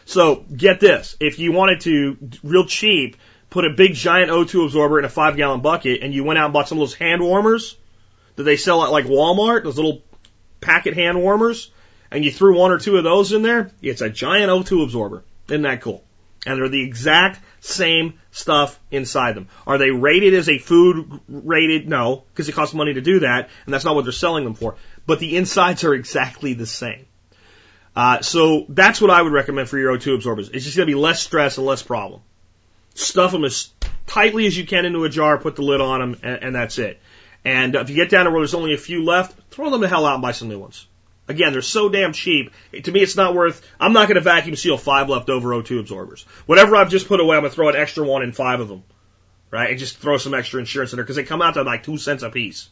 So 0.05 0.45
get 0.55 0.79
this. 0.79 1.17
If 1.19 1.39
you 1.39 1.51
wanted 1.51 1.81
to, 1.81 2.17
real 2.43 2.65
cheap, 2.65 3.17
put 3.53 3.65
a 3.65 3.69
big 3.69 3.93
giant 3.93 4.31
O2 4.31 4.65
absorber 4.65 4.97
in 4.97 5.05
a 5.05 5.09
five 5.09 5.37
gallon 5.37 5.61
bucket 5.61 6.01
and 6.01 6.11
you 6.11 6.23
went 6.23 6.39
out 6.39 6.45
and 6.45 6.53
bought 6.53 6.67
some 6.67 6.79
of 6.79 6.81
those 6.81 6.95
hand 6.95 7.21
warmers, 7.21 7.77
that 8.35 8.43
they 8.43 8.57
sell 8.57 8.83
at 8.83 8.91
like 8.91 9.05
Walmart, 9.05 9.63
those 9.63 9.75
little 9.75 10.01
packet 10.59 10.95
hand 10.95 11.21
warmers, 11.21 11.69
and 12.09 12.25
you 12.25 12.31
threw 12.31 12.57
one 12.57 12.71
or 12.71 12.79
two 12.79 12.97
of 12.97 13.03
those 13.03 13.31
in 13.31 13.43
there, 13.43 13.69
it's 13.79 14.01
a 14.01 14.09
giant 14.09 14.49
O2 14.49 14.85
absorber. 14.85 15.23
Isn't 15.49 15.61
that 15.61 15.81
cool? 15.81 16.03
And 16.47 16.59
they're 16.59 16.67
the 16.67 16.81
exact 16.81 17.41
same 17.61 18.19
stuff 18.31 18.79
inside 18.89 19.35
them. 19.35 19.49
Are 19.67 19.77
they 19.77 19.91
rated 19.91 20.33
as 20.33 20.49
a 20.49 20.57
food 20.57 21.19
rated? 21.27 21.87
No, 21.87 22.23
because 22.33 22.49
it 22.49 22.53
costs 22.53 22.73
money 22.73 22.95
to 22.95 23.01
do 23.01 23.19
that, 23.19 23.51
and 23.65 23.73
that's 23.73 23.85
not 23.85 23.93
what 23.93 24.05
they're 24.05 24.13
selling 24.13 24.45
them 24.45 24.55
for. 24.55 24.77
But 25.05 25.19
the 25.19 25.37
insides 25.37 25.83
are 25.83 25.93
exactly 25.93 26.55
the 26.55 26.65
same. 26.65 27.05
Uh, 27.95 28.21
so 28.23 28.65
that's 28.67 28.99
what 28.99 29.11
I 29.11 29.21
would 29.21 29.31
recommend 29.31 29.69
for 29.69 29.77
your 29.77 29.95
O2 29.95 30.15
absorbers. 30.15 30.49
It's 30.49 30.65
just 30.65 30.75
going 30.75 30.87
to 30.87 30.91
be 30.91 30.99
less 30.99 31.21
stress 31.21 31.59
and 31.59 31.67
less 31.67 31.83
problem. 31.83 32.21
Stuff 32.95 33.31
them 33.31 33.43
as 33.43 33.71
tightly 34.05 34.45
as 34.45 34.57
you 34.57 34.65
can 34.65 34.85
into 34.85 35.03
a 35.03 35.09
jar, 35.09 35.37
put 35.37 35.55
the 35.55 35.61
lid 35.61 35.81
on 35.81 35.99
them, 35.99 36.19
and, 36.23 36.43
and 36.43 36.55
that's 36.55 36.77
it. 36.77 36.99
And 37.45 37.75
if 37.75 37.89
you 37.89 37.95
get 37.95 38.09
down 38.09 38.25
to 38.25 38.31
where 38.31 38.41
there's 38.41 38.53
only 38.53 38.73
a 38.73 38.77
few 38.77 39.03
left, 39.03 39.37
throw 39.51 39.69
them 39.69 39.81
the 39.81 39.87
hell 39.87 40.05
out 40.05 40.13
and 40.13 40.21
buy 40.21 40.31
some 40.31 40.49
new 40.49 40.59
ones. 40.59 40.87
Again, 41.27 41.53
they're 41.53 41.61
so 41.61 41.89
damn 41.89 42.13
cheap. 42.13 42.51
To 42.83 42.91
me, 42.91 43.01
it's 43.01 43.15
not 43.15 43.33
worth. 43.33 43.65
I'm 43.79 43.93
not 43.93 44.07
going 44.07 44.15
to 44.15 44.21
vacuum 44.21 44.55
seal 44.55 44.77
five 44.77 45.09
leftover 45.09 45.49
O2 45.49 45.79
absorbers. 45.79 46.23
Whatever 46.45 46.75
I've 46.75 46.89
just 46.89 47.07
put 47.07 47.21
away, 47.21 47.37
I'm 47.37 47.43
going 47.43 47.51
to 47.51 47.55
throw 47.55 47.69
an 47.69 47.75
extra 47.75 48.05
one 48.05 48.23
in 48.23 48.33
five 48.33 48.59
of 48.59 48.67
them, 48.67 48.83
right? 49.49 49.69
And 49.69 49.79
just 49.79 49.97
throw 49.97 50.17
some 50.17 50.33
extra 50.33 50.59
insurance 50.59 50.91
in 50.91 50.97
there 50.97 51.05
because 51.05 51.15
they 51.15 51.23
come 51.23 51.41
out 51.41 51.53
to 51.53 51.63
like 51.63 51.83
two 51.83 51.97
cents 51.97 52.23
a 52.23 52.29
piece. 52.29 52.69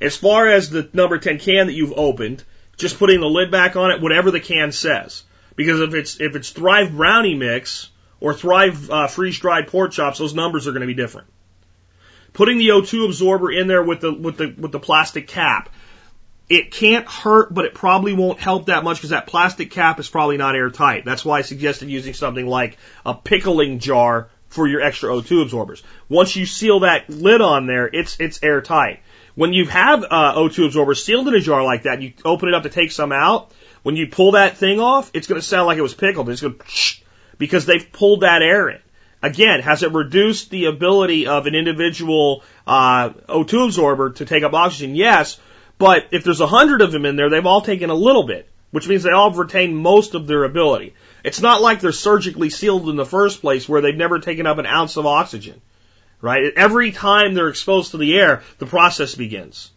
As 0.00 0.16
far 0.16 0.48
as 0.48 0.70
the 0.70 0.88
number 0.92 1.18
10 1.18 1.38
can 1.38 1.66
that 1.66 1.74
you've 1.74 1.92
opened, 1.96 2.42
just 2.76 2.98
putting 2.98 3.20
the 3.20 3.28
lid 3.28 3.50
back 3.50 3.76
on 3.76 3.92
it, 3.92 4.00
whatever 4.00 4.30
the 4.30 4.40
can 4.40 4.72
says. 4.72 5.22
Because 5.54 5.80
if 5.80 5.94
it's 5.94 6.20
if 6.20 6.34
it's 6.34 6.50
Thrive 6.50 6.96
Brownie 6.96 7.34
Mix 7.34 7.90
or 8.20 8.34
Thrive 8.34 8.90
uh, 8.90 9.06
Freeze 9.06 9.38
Dried 9.38 9.68
Pork 9.68 9.92
Chops, 9.92 10.18
those 10.18 10.34
numbers 10.34 10.66
are 10.66 10.72
going 10.72 10.82
to 10.82 10.86
be 10.86 10.94
different. 10.94 11.28
Putting 12.32 12.58
the 12.58 12.68
O2 12.68 13.06
absorber 13.06 13.50
in 13.50 13.66
there 13.66 13.82
with 13.82 14.00
the 14.00 14.12
with 14.12 14.36
the 14.36 14.54
with 14.56 14.72
the 14.72 14.80
plastic 14.80 15.26
cap 15.26 15.68
it 16.50 16.72
can't 16.72 17.06
hurt, 17.06 17.54
but 17.54 17.64
it 17.64 17.74
probably 17.74 18.12
won't 18.12 18.40
help 18.40 18.66
that 18.66 18.82
much 18.82 18.96
because 18.96 19.10
that 19.10 19.28
plastic 19.28 19.70
cap 19.70 20.00
is 20.00 20.10
probably 20.10 20.36
not 20.36 20.56
airtight. 20.56 21.04
That's 21.04 21.24
why 21.24 21.38
I 21.38 21.42
suggested 21.42 21.88
using 21.88 22.12
something 22.12 22.44
like 22.44 22.76
a 23.06 23.14
pickling 23.14 23.78
jar 23.78 24.28
for 24.48 24.66
your 24.66 24.80
extra 24.80 25.10
O2 25.10 25.42
absorbers. 25.42 25.80
Once 26.08 26.34
you 26.34 26.44
seal 26.44 26.80
that 26.80 27.08
lid 27.08 27.40
on 27.40 27.66
there, 27.66 27.86
it's 27.86 28.18
it's 28.18 28.42
airtight. 28.42 29.00
When 29.36 29.52
you 29.52 29.66
have 29.66 30.02
uh, 30.02 30.34
O2 30.34 30.66
absorbers 30.66 31.04
sealed 31.04 31.28
in 31.28 31.34
a 31.36 31.40
jar 31.40 31.62
like 31.62 31.84
that, 31.84 32.02
you 32.02 32.14
open 32.24 32.48
it 32.48 32.54
up 32.54 32.64
to 32.64 32.68
take 32.68 32.90
some 32.90 33.12
out. 33.12 33.52
When 33.84 33.94
you 33.94 34.08
pull 34.08 34.32
that 34.32 34.56
thing 34.56 34.80
off, 34.80 35.12
it's 35.14 35.28
going 35.28 35.40
to 35.40 35.46
sound 35.46 35.68
like 35.68 35.78
it 35.78 35.82
was 35.82 35.94
pickled. 35.94 36.28
It's 36.28 36.42
going 36.42 36.58
to 36.58 36.64
because 37.40 37.64
they've 37.64 37.90
pulled 37.90 38.20
that 38.20 38.42
air 38.42 38.68
in. 38.68 38.78
Again, 39.22 39.60
has 39.60 39.82
it 39.82 39.92
reduced 39.92 40.50
the 40.50 40.66
ability 40.66 41.26
of 41.26 41.46
an 41.46 41.54
individual 41.54 42.44
uh, 42.66 43.10
O2 43.28 43.64
absorber 43.64 44.10
to 44.10 44.24
take 44.24 44.44
up 44.44 44.52
oxygen? 44.52 44.94
Yes, 44.94 45.40
but 45.78 46.08
if 46.12 46.22
there's 46.22 46.42
a 46.42 46.46
hundred 46.46 46.82
of 46.82 46.92
them 46.92 47.06
in 47.06 47.16
there, 47.16 47.30
they've 47.30 47.44
all 47.44 47.62
taken 47.62 47.88
a 47.88 47.94
little 47.94 48.24
bit, 48.24 48.48
which 48.70 48.86
means 48.86 49.02
they 49.02 49.10
all 49.10 49.30
have 49.30 49.38
retained 49.38 49.76
most 49.76 50.14
of 50.14 50.26
their 50.26 50.44
ability. 50.44 50.94
It's 51.24 51.40
not 51.40 51.62
like 51.62 51.80
they're 51.80 51.92
surgically 51.92 52.50
sealed 52.50 52.88
in 52.90 52.96
the 52.96 53.06
first 53.06 53.40
place 53.40 53.68
where 53.68 53.80
they've 53.80 53.96
never 53.96 54.18
taken 54.20 54.46
up 54.46 54.58
an 54.58 54.66
ounce 54.66 54.96
of 54.96 55.06
oxygen. 55.06 55.60
Right? 56.20 56.52
Every 56.54 56.92
time 56.92 57.32
they're 57.32 57.48
exposed 57.48 57.92
to 57.92 57.96
the 57.96 58.18
air, 58.18 58.42
the 58.58 58.66
process 58.66 59.14
begins. 59.14 59.70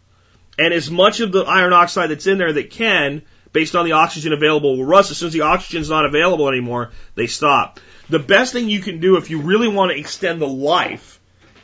And 0.60 0.74
as 0.74 0.92
much 0.92 1.22
of 1.22 1.32
the 1.32 1.44
iron 1.44 1.72
oxide 1.72 2.10
that's 2.10 2.28
in 2.28 2.38
there 2.38 2.52
that 2.52 2.72
can, 2.72 3.22
based 3.54 3.76
on 3.76 3.86
the 3.86 3.94
oxygen 3.94 4.34
available, 4.34 4.78
will 4.78 4.86
rust. 4.86 5.12
As 5.12 5.18
soon 5.18 5.28
as 5.28 5.34
the 5.34 5.42
oxygen's 5.42 5.90
not 5.90 6.06
available 6.06 6.50
anymore, 6.50 6.92
they 7.16 7.28
stop. 7.28 7.80
The 8.10 8.20
best 8.20 8.52
thing 8.52 8.70
you 8.70 8.82
can 8.82 9.00
do 9.00 9.16
if 9.16 9.30
you 9.30 9.42
really 9.42 9.70
want 9.70 9.92
to 9.92 9.98
extend 9.98 10.42
the 10.42 10.48
life 10.48 11.22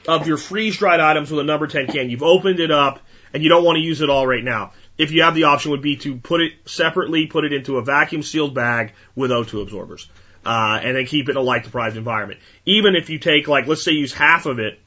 of 0.08 0.28
your 0.28 0.38
freeze 0.38 0.78
dried 0.78 1.00
items 1.00 1.30
with 1.30 1.42
a 1.42 1.44
number 1.44 1.68
10 1.68 1.88
can, 1.88 2.10
you've 2.10 2.24
opened 2.24 2.60
it 2.60 2.72
up, 2.72 3.00
and 3.34 3.44
you 3.44 3.50
don't 3.50 3.64
want 3.64 3.76
to 3.76 3.82
use 3.82 4.02
it 4.02 4.10
all 4.10 4.26
right 4.26 4.44
now. 4.44 4.72
If 4.98 5.12
you 5.12 5.24
have 5.24 5.36
the 5.36 5.44
option 5.46 5.72
would 5.72 5.82
be 5.82 5.98
to 5.98 6.16
put 6.18 6.42
it 6.42 6.54
separately, 6.66 7.28
put 7.28 7.46
it 7.46 7.54
into 7.54 7.78
a 7.78 7.84
vacuum 7.84 8.24
sealed 8.24 8.54
bag 8.54 8.94
with 9.16 9.32
O2 9.32 9.62
absorbers, 9.62 10.10
uh, 10.46 10.80
and 10.82 10.96
then 10.96 11.06
keep 11.06 11.28
it 11.28 11.32
in 11.32 11.38
a 11.38 11.42
light 11.42 11.64
deprived 11.64 11.98
environment. 11.98 12.40
Even 12.66 12.96
if 12.96 13.10
you 13.10 13.20
take 13.20 13.48
like, 13.48 13.68
let's 13.68 13.84
say 13.84 13.92
use 13.92 14.14
half 14.14 14.46
of 14.46 14.60
it, 14.60 14.80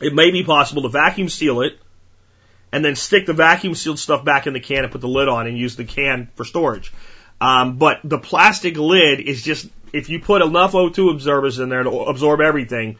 it 0.00 0.14
may 0.14 0.30
be 0.30 0.44
possible 0.44 0.82
to 0.82 0.88
vacuum 0.88 1.28
seal 1.28 1.60
it 1.62 1.78
and 2.72 2.84
then 2.84 2.94
stick 2.96 3.26
the 3.26 3.32
vacuum 3.32 3.74
sealed 3.74 3.98
stuff 3.98 4.24
back 4.24 4.46
in 4.46 4.52
the 4.52 4.60
can 4.60 4.84
and 4.84 4.92
put 4.92 5.00
the 5.00 5.08
lid 5.08 5.28
on 5.28 5.46
and 5.46 5.58
use 5.58 5.76
the 5.76 5.84
can 5.84 6.28
for 6.34 6.44
storage. 6.44 6.92
Um, 7.40 7.76
but 7.76 8.00
the 8.04 8.18
plastic 8.18 8.76
lid 8.76 9.20
is 9.20 9.42
just, 9.42 9.68
if 9.92 10.08
you 10.08 10.20
put 10.20 10.42
enough 10.42 10.72
O2 10.72 11.12
absorbers 11.12 11.58
in 11.58 11.68
there 11.68 11.82
to 11.82 11.90
absorb 11.90 12.40
everything, 12.40 12.98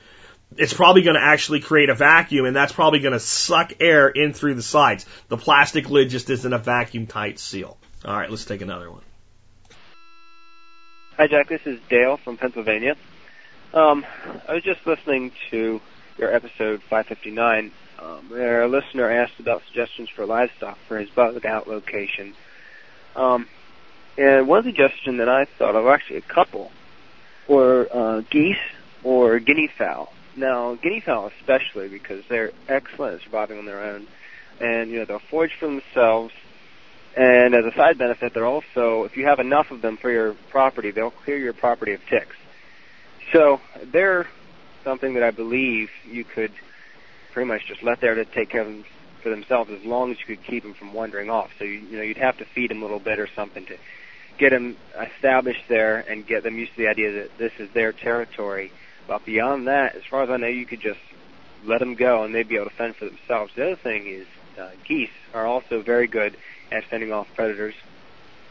it's 0.56 0.72
probably 0.72 1.02
going 1.02 1.14
to 1.14 1.22
actually 1.22 1.60
create 1.60 1.90
a 1.90 1.94
vacuum 1.94 2.46
and 2.46 2.56
that's 2.56 2.72
probably 2.72 3.00
going 3.00 3.12
to 3.12 3.20
suck 3.20 3.74
air 3.80 4.08
in 4.08 4.32
through 4.32 4.54
the 4.54 4.62
sides. 4.62 5.06
The 5.28 5.36
plastic 5.36 5.88
lid 5.88 6.10
just 6.10 6.30
isn't 6.30 6.52
a 6.52 6.58
vacuum 6.58 7.06
tight 7.06 7.38
seal. 7.38 7.76
All 8.04 8.16
right, 8.16 8.30
let's 8.30 8.44
take 8.44 8.62
another 8.62 8.90
one. 8.90 9.02
Hi, 11.16 11.26
Jack. 11.26 11.48
This 11.48 11.60
is 11.66 11.78
Dale 11.90 12.16
from 12.16 12.38
Pennsylvania. 12.38 12.96
Um, 13.74 14.06
I 14.48 14.54
was 14.54 14.62
just 14.62 14.86
listening 14.86 15.32
to 15.50 15.80
your 16.16 16.34
episode 16.34 16.82
559, 16.82 17.72
um, 18.00 18.32
a 18.32 18.66
listener 18.66 19.10
asked 19.10 19.38
about 19.38 19.62
suggestions 19.66 20.08
for 20.08 20.26
livestock 20.26 20.78
for 20.88 20.98
his 20.98 21.10
bug 21.10 21.44
out 21.44 21.68
location. 21.68 22.34
Um, 23.14 23.46
and 24.16 24.48
one 24.48 24.64
suggestion 24.64 25.18
that 25.18 25.28
I 25.28 25.44
thought 25.44 25.76
of, 25.76 25.86
actually 25.86 26.18
a 26.18 26.22
couple, 26.22 26.70
were 27.48 27.88
uh, 27.92 28.22
geese 28.30 28.56
or 29.02 29.38
guinea 29.38 29.68
fowl. 29.68 30.12
Now, 30.36 30.74
guinea 30.76 31.00
fowl 31.00 31.30
especially 31.40 31.88
because 31.88 32.24
they're 32.28 32.52
excellent 32.68 33.16
at 33.16 33.22
surviving 33.22 33.58
on 33.58 33.66
their 33.66 33.82
own, 33.82 34.06
and 34.60 34.90
you 34.90 34.98
know 34.98 35.04
they'll 35.04 35.18
forage 35.18 35.54
for 35.58 35.66
themselves. 35.66 36.32
And 37.16 37.54
as 37.54 37.64
a 37.64 37.74
side 37.74 37.98
benefit, 37.98 38.34
they're 38.34 38.46
also, 38.46 39.02
if 39.02 39.16
you 39.16 39.26
have 39.26 39.40
enough 39.40 39.72
of 39.72 39.82
them 39.82 39.96
for 39.96 40.10
your 40.10 40.34
property, 40.50 40.92
they'll 40.92 41.10
clear 41.10 41.38
your 41.38 41.52
property 41.52 41.92
of 41.92 42.00
ticks. 42.06 42.36
So 43.32 43.60
they're 43.82 44.28
something 44.84 45.14
that 45.14 45.24
I 45.24 45.32
believe 45.32 45.90
you 46.08 46.24
could 46.24 46.52
pretty 47.32 47.48
much 47.48 47.66
just 47.66 47.82
let 47.82 48.00
there 48.00 48.14
to 48.14 48.24
take 48.24 48.50
care 48.50 48.62
of 48.62 48.66
them 48.66 48.84
for 49.22 49.30
themselves 49.30 49.70
as 49.70 49.84
long 49.84 50.10
as 50.10 50.18
you 50.20 50.36
could 50.36 50.44
keep 50.44 50.62
them 50.62 50.74
from 50.74 50.92
wandering 50.92 51.30
off. 51.30 51.50
So 51.58 51.64
you, 51.64 51.78
you 51.78 51.96
know 51.96 52.02
you'd 52.02 52.16
have 52.16 52.38
to 52.38 52.44
feed 52.44 52.70
them 52.70 52.80
a 52.80 52.84
little 52.84 53.00
bit 53.00 53.18
or 53.18 53.28
something 53.34 53.66
to 53.66 53.76
get 54.38 54.50
them 54.50 54.76
established 54.98 55.64
there 55.68 55.98
and 55.98 56.26
get 56.26 56.42
them 56.42 56.58
used 56.58 56.72
to 56.72 56.78
the 56.78 56.88
idea 56.88 57.12
that 57.12 57.38
this 57.38 57.52
is 57.58 57.68
their 57.74 57.92
territory 57.92 58.72
but 59.10 59.24
beyond 59.24 59.66
that, 59.66 59.96
as 59.96 60.04
far 60.04 60.22
as 60.22 60.30
I 60.30 60.36
know, 60.36 60.46
you 60.46 60.64
could 60.64 60.80
just 60.80 61.00
let 61.64 61.80
them 61.80 61.96
go 61.96 62.22
and 62.22 62.32
they'd 62.32 62.48
be 62.48 62.54
able 62.54 62.70
to 62.70 62.76
fend 62.76 62.94
for 62.94 63.06
themselves. 63.06 63.52
The 63.56 63.72
other 63.72 63.76
thing 63.76 64.06
is 64.06 64.24
uh, 64.56 64.70
geese 64.86 65.10
are 65.34 65.44
also 65.44 65.82
very 65.82 66.06
good 66.06 66.36
at 66.70 66.84
fending 66.84 67.10
off 67.12 67.26
predators. 67.34 67.74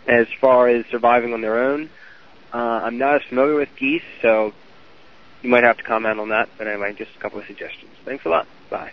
As 0.05 0.27
far 0.41 0.67
as 0.67 0.85
surviving 0.87 1.33
on 1.33 1.39
their 1.39 1.59
own, 1.59 1.89
uh, 2.53 2.57
I'm 2.57 2.97
not 2.97 3.15
as 3.15 3.21
familiar 3.23 3.55
with 3.55 3.69
geese, 3.77 4.03
so 4.21 4.53
you 5.41 5.49
might 5.49 5.63
have 5.63 5.77
to 5.77 5.83
comment 5.83 6.19
on 6.19 6.27
that. 6.27 6.49
But 6.57 6.67
anyway, 6.67 6.93
just 6.93 7.15
a 7.15 7.19
couple 7.19 7.39
of 7.39 7.45
suggestions. 7.45 7.91
Thanks 8.03 8.25
a 8.25 8.29
lot. 8.29 8.45
Bye. 8.69 8.91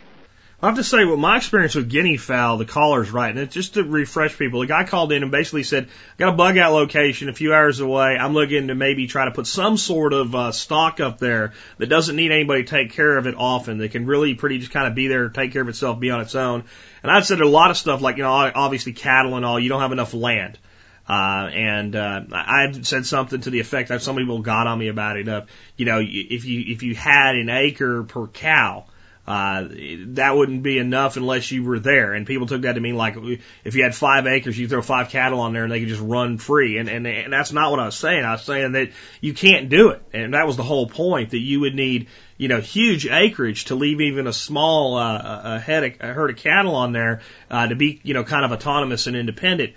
I 0.62 0.68
have 0.68 0.76
to 0.76 0.84
say, 0.84 1.04
well, 1.04 1.18
my 1.18 1.36
experience 1.36 1.74
with 1.74 1.90
guinea 1.90 2.16
fowl, 2.16 2.56
the 2.56 2.64
caller's 2.64 3.10
right. 3.10 3.28
And 3.28 3.38
it's 3.38 3.52
just 3.52 3.74
to 3.74 3.84
refresh 3.84 4.38
people, 4.38 4.60
the 4.60 4.66
guy 4.66 4.84
called 4.84 5.12
in 5.12 5.22
and 5.22 5.30
basically 5.30 5.64
said, 5.64 5.84
I 5.84 6.18
got 6.18 6.32
a 6.32 6.36
bug 6.36 6.56
out 6.56 6.72
location 6.72 7.28
a 7.28 7.34
few 7.34 7.52
hours 7.52 7.80
away. 7.80 8.16
I'm 8.16 8.32
looking 8.32 8.68
to 8.68 8.74
maybe 8.74 9.06
try 9.06 9.26
to 9.26 9.32
put 9.32 9.46
some 9.46 9.76
sort 9.76 10.14
of 10.14 10.34
uh, 10.34 10.52
stock 10.52 10.98
up 10.98 11.18
there 11.18 11.52
that 11.76 11.88
doesn't 11.88 12.16
need 12.16 12.32
anybody 12.32 12.64
to 12.64 12.70
take 12.70 12.92
care 12.92 13.18
of 13.18 13.26
it 13.26 13.34
often. 13.36 13.76
That 13.78 13.90
can 13.90 14.06
really 14.06 14.34
pretty 14.34 14.58
just 14.58 14.72
kind 14.72 14.86
of 14.86 14.94
be 14.94 15.08
there, 15.08 15.28
take 15.28 15.52
care 15.52 15.60
of 15.60 15.68
itself, 15.68 16.00
be 16.00 16.10
on 16.10 16.22
its 16.22 16.34
own. 16.34 16.64
And 17.02 17.12
I've 17.12 17.26
said 17.26 17.42
a 17.42 17.48
lot 17.48 17.70
of 17.70 17.76
stuff 17.76 18.00
like, 18.00 18.16
you 18.16 18.22
know, 18.22 18.30
obviously 18.32 18.94
cattle 18.94 19.36
and 19.36 19.44
all, 19.44 19.60
you 19.60 19.68
don't 19.68 19.82
have 19.82 19.92
enough 19.92 20.14
land. 20.14 20.58
Uh, 21.06 21.50
and, 21.52 21.94
uh, 21.94 22.22
I've 22.32 22.86
said 22.86 23.04
something 23.04 23.42
to 23.42 23.50
the 23.50 23.60
effect 23.60 23.90
that 23.90 24.00
somebody 24.00 24.26
will 24.26 24.40
got 24.40 24.66
on 24.66 24.78
me 24.78 24.88
about 24.88 25.18
it 25.18 25.28
of, 25.28 25.48
you 25.76 25.84
know, 25.84 26.00
if 26.00 26.46
you, 26.46 26.64
if 26.66 26.82
you 26.82 26.94
had 26.94 27.36
an 27.36 27.50
acre 27.50 28.04
per 28.04 28.26
cow, 28.26 28.86
uh, 29.26 29.66
that 29.68 30.36
wouldn't 30.36 30.62
be 30.62 30.78
enough 30.78 31.16
unless 31.16 31.50
you 31.50 31.64
were 31.64 31.80
there. 31.80 32.12
And 32.14 32.26
people 32.26 32.46
took 32.46 32.62
that 32.62 32.74
to 32.74 32.80
mean 32.80 32.94
like 32.94 33.16
if 33.64 33.74
you 33.74 33.82
had 33.82 33.94
five 33.94 34.26
acres, 34.26 34.56
you 34.56 34.68
throw 34.68 34.82
five 34.82 35.08
cattle 35.08 35.40
on 35.40 35.52
there 35.52 35.64
and 35.64 35.72
they 35.72 35.80
could 35.80 35.88
just 35.88 36.00
run 36.00 36.38
free. 36.38 36.78
And, 36.78 36.88
and, 36.88 37.06
and 37.06 37.32
that's 37.32 37.52
not 37.52 37.70
what 37.72 37.80
I 37.80 37.86
was 37.86 37.96
saying. 37.96 38.24
I 38.24 38.32
was 38.32 38.42
saying 38.42 38.72
that 38.72 38.90
you 39.20 39.34
can't 39.34 39.68
do 39.68 39.90
it. 39.90 40.02
And 40.12 40.34
that 40.34 40.46
was 40.46 40.56
the 40.56 40.62
whole 40.62 40.88
point 40.88 41.30
that 41.30 41.40
you 41.40 41.60
would 41.60 41.74
need, 41.74 42.06
you 42.36 42.46
know, 42.46 42.60
huge 42.60 43.06
acreage 43.06 43.64
to 43.66 43.74
leave 43.74 44.00
even 44.00 44.28
a 44.28 44.32
small, 44.32 44.96
uh, 44.96 45.40
a 45.56 45.58
head 45.58 45.82
of, 45.82 45.92
a 46.00 46.12
herd 46.12 46.30
of 46.30 46.36
cattle 46.36 46.76
on 46.76 46.92
there, 46.92 47.20
uh, 47.50 47.66
to 47.66 47.74
be, 47.74 48.00
you 48.04 48.14
know, 48.14 48.22
kind 48.22 48.44
of 48.44 48.52
autonomous 48.52 49.08
and 49.08 49.16
independent. 49.16 49.72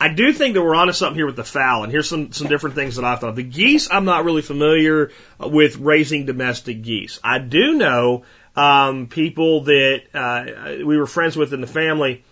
I 0.00 0.08
do 0.08 0.32
think 0.32 0.54
that 0.54 0.62
we're 0.62 0.74
onto 0.74 0.92
something 0.92 1.14
here 1.14 1.26
with 1.26 1.36
the 1.36 1.44
fowl, 1.44 1.84
and 1.84 1.92
here's 1.92 2.08
some 2.08 2.32
some 2.32 2.48
different 2.48 2.74
things 2.74 2.96
that 2.96 3.04
I 3.04 3.14
thought. 3.14 3.36
The 3.36 3.44
geese, 3.44 3.88
I'm 3.88 4.04
not 4.04 4.24
really 4.24 4.42
familiar 4.42 5.12
with 5.38 5.76
raising 5.76 6.26
domestic 6.26 6.82
geese. 6.82 7.20
I 7.22 7.38
do 7.38 7.74
know 7.74 8.24
um, 8.56 9.06
people 9.06 9.64
that 9.64 10.02
uh, 10.14 10.84
we 10.84 10.96
were 10.96 11.06
friends 11.06 11.36
with 11.36 11.52
in 11.52 11.60
the 11.60 11.66
family 11.66 12.24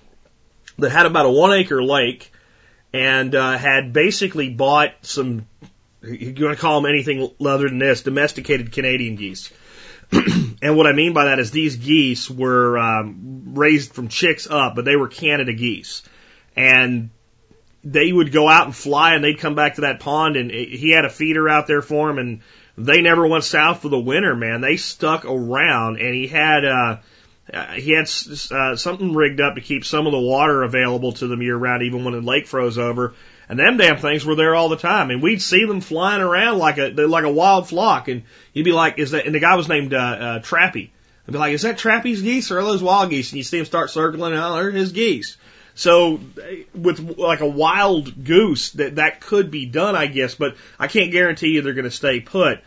that 0.78 0.90
had 0.90 1.06
about 1.06 1.26
a 1.26 1.30
one 1.30 1.52
acre 1.52 1.82
lake 1.82 2.32
and 2.92 3.34
uh, 3.34 3.56
had 3.56 3.92
basically 3.92 4.50
bought 4.50 4.92
some. 5.02 5.46
You 6.02 6.46
want 6.46 6.56
to 6.56 6.60
call 6.60 6.80
them 6.80 6.90
anything 6.90 7.30
other 7.44 7.68
than 7.68 7.78
this? 7.78 8.02
Domesticated 8.02 8.72
Canadian 8.72 9.16
geese. 9.16 9.52
and 10.12 10.76
what 10.76 10.86
I 10.86 10.92
mean 10.92 11.12
by 11.12 11.26
that 11.26 11.38
is 11.38 11.50
these 11.50 11.76
geese 11.76 12.28
were 12.28 12.78
um, 12.78 13.52
raised 13.54 13.92
from 13.92 14.08
chicks 14.08 14.48
up, 14.50 14.74
but 14.74 14.84
they 14.84 14.96
were 14.96 15.08
Canada 15.08 15.52
geese. 15.52 16.02
And 16.56 17.10
they 17.84 18.12
would 18.12 18.32
go 18.32 18.48
out 18.48 18.66
and 18.66 18.74
fly 18.74 19.14
and 19.14 19.22
they'd 19.22 19.38
come 19.38 19.54
back 19.54 19.76
to 19.76 19.82
that 19.82 20.00
pond 20.00 20.36
and 20.36 20.50
he 20.50 20.90
had 20.90 21.04
a 21.04 21.10
feeder 21.10 21.48
out 21.48 21.66
there 21.66 21.82
for 21.82 22.10
him 22.10 22.18
and 22.18 22.40
they 22.76 23.02
never 23.02 23.26
went 23.26 23.44
south 23.44 23.82
for 23.82 23.88
the 23.88 23.98
winter, 23.98 24.34
man. 24.34 24.60
They 24.60 24.76
stuck 24.76 25.24
around 25.24 26.00
and 26.00 26.14
he 26.14 26.26
had, 26.26 26.64
uh, 26.64 26.96
he 27.74 27.92
had 27.92 28.08
uh, 28.52 28.76
something 28.76 29.14
rigged 29.14 29.40
up 29.40 29.56
to 29.56 29.60
keep 29.60 29.84
some 29.84 30.06
of 30.06 30.12
the 30.12 30.20
water 30.20 30.62
available 30.62 31.12
to 31.12 31.26
them 31.26 31.42
year 31.42 31.56
round, 31.56 31.82
even 31.82 32.04
when 32.04 32.14
the 32.14 32.20
lake 32.20 32.46
froze 32.46 32.78
over. 32.78 33.14
And 33.48 33.58
them 33.58 33.78
damn 33.78 33.96
things 33.96 34.24
were 34.24 34.36
there 34.36 34.54
all 34.54 34.68
the 34.68 34.76
time, 34.76 35.10
and 35.10 35.20
we'd 35.20 35.42
see 35.42 35.64
them 35.64 35.80
flying 35.80 36.22
around 36.22 36.58
like 36.58 36.78
a 36.78 36.90
like 36.90 37.24
a 37.24 37.32
wild 37.32 37.68
flock. 37.68 38.06
And 38.06 38.22
you'd 38.52 38.64
be 38.64 38.70
like, 38.70 39.00
"Is 39.00 39.10
that?" 39.10 39.26
And 39.26 39.34
the 39.34 39.40
guy 39.40 39.56
was 39.56 39.68
named 39.68 39.92
uh, 39.92 39.96
uh, 39.96 40.38
Trappy. 40.38 40.90
I'd 41.26 41.32
be 41.32 41.38
like, 41.38 41.52
"Is 41.52 41.62
that 41.62 41.76
Trappy's 41.76 42.22
geese 42.22 42.52
or 42.52 42.60
are 42.60 42.62
those 42.62 42.80
wild 42.80 43.10
geese?" 43.10 43.32
And 43.32 43.38
you 43.38 43.42
see 43.42 43.58
him 43.58 43.64
start 43.64 43.90
circling, 43.90 44.34
and 44.34 44.40
oh, 44.40 44.54
they're 44.54 44.70
his 44.70 44.92
geese. 44.92 45.36
So 45.80 46.20
with 46.74 47.16
like 47.16 47.40
a 47.40 47.48
wild 47.48 48.22
goose, 48.22 48.72
that 48.72 48.96
that 48.96 49.22
could 49.22 49.50
be 49.50 49.64
done, 49.64 49.96
I 49.96 50.08
guess, 50.08 50.34
but 50.34 50.56
I 50.78 50.88
can't 50.88 51.10
guarantee 51.10 51.48
you 51.48 51.62
they're 51.62 51.72
going 51.72 51.86
to 51.86 51.90
stay 51.90 52.20
put. 52.20 52.60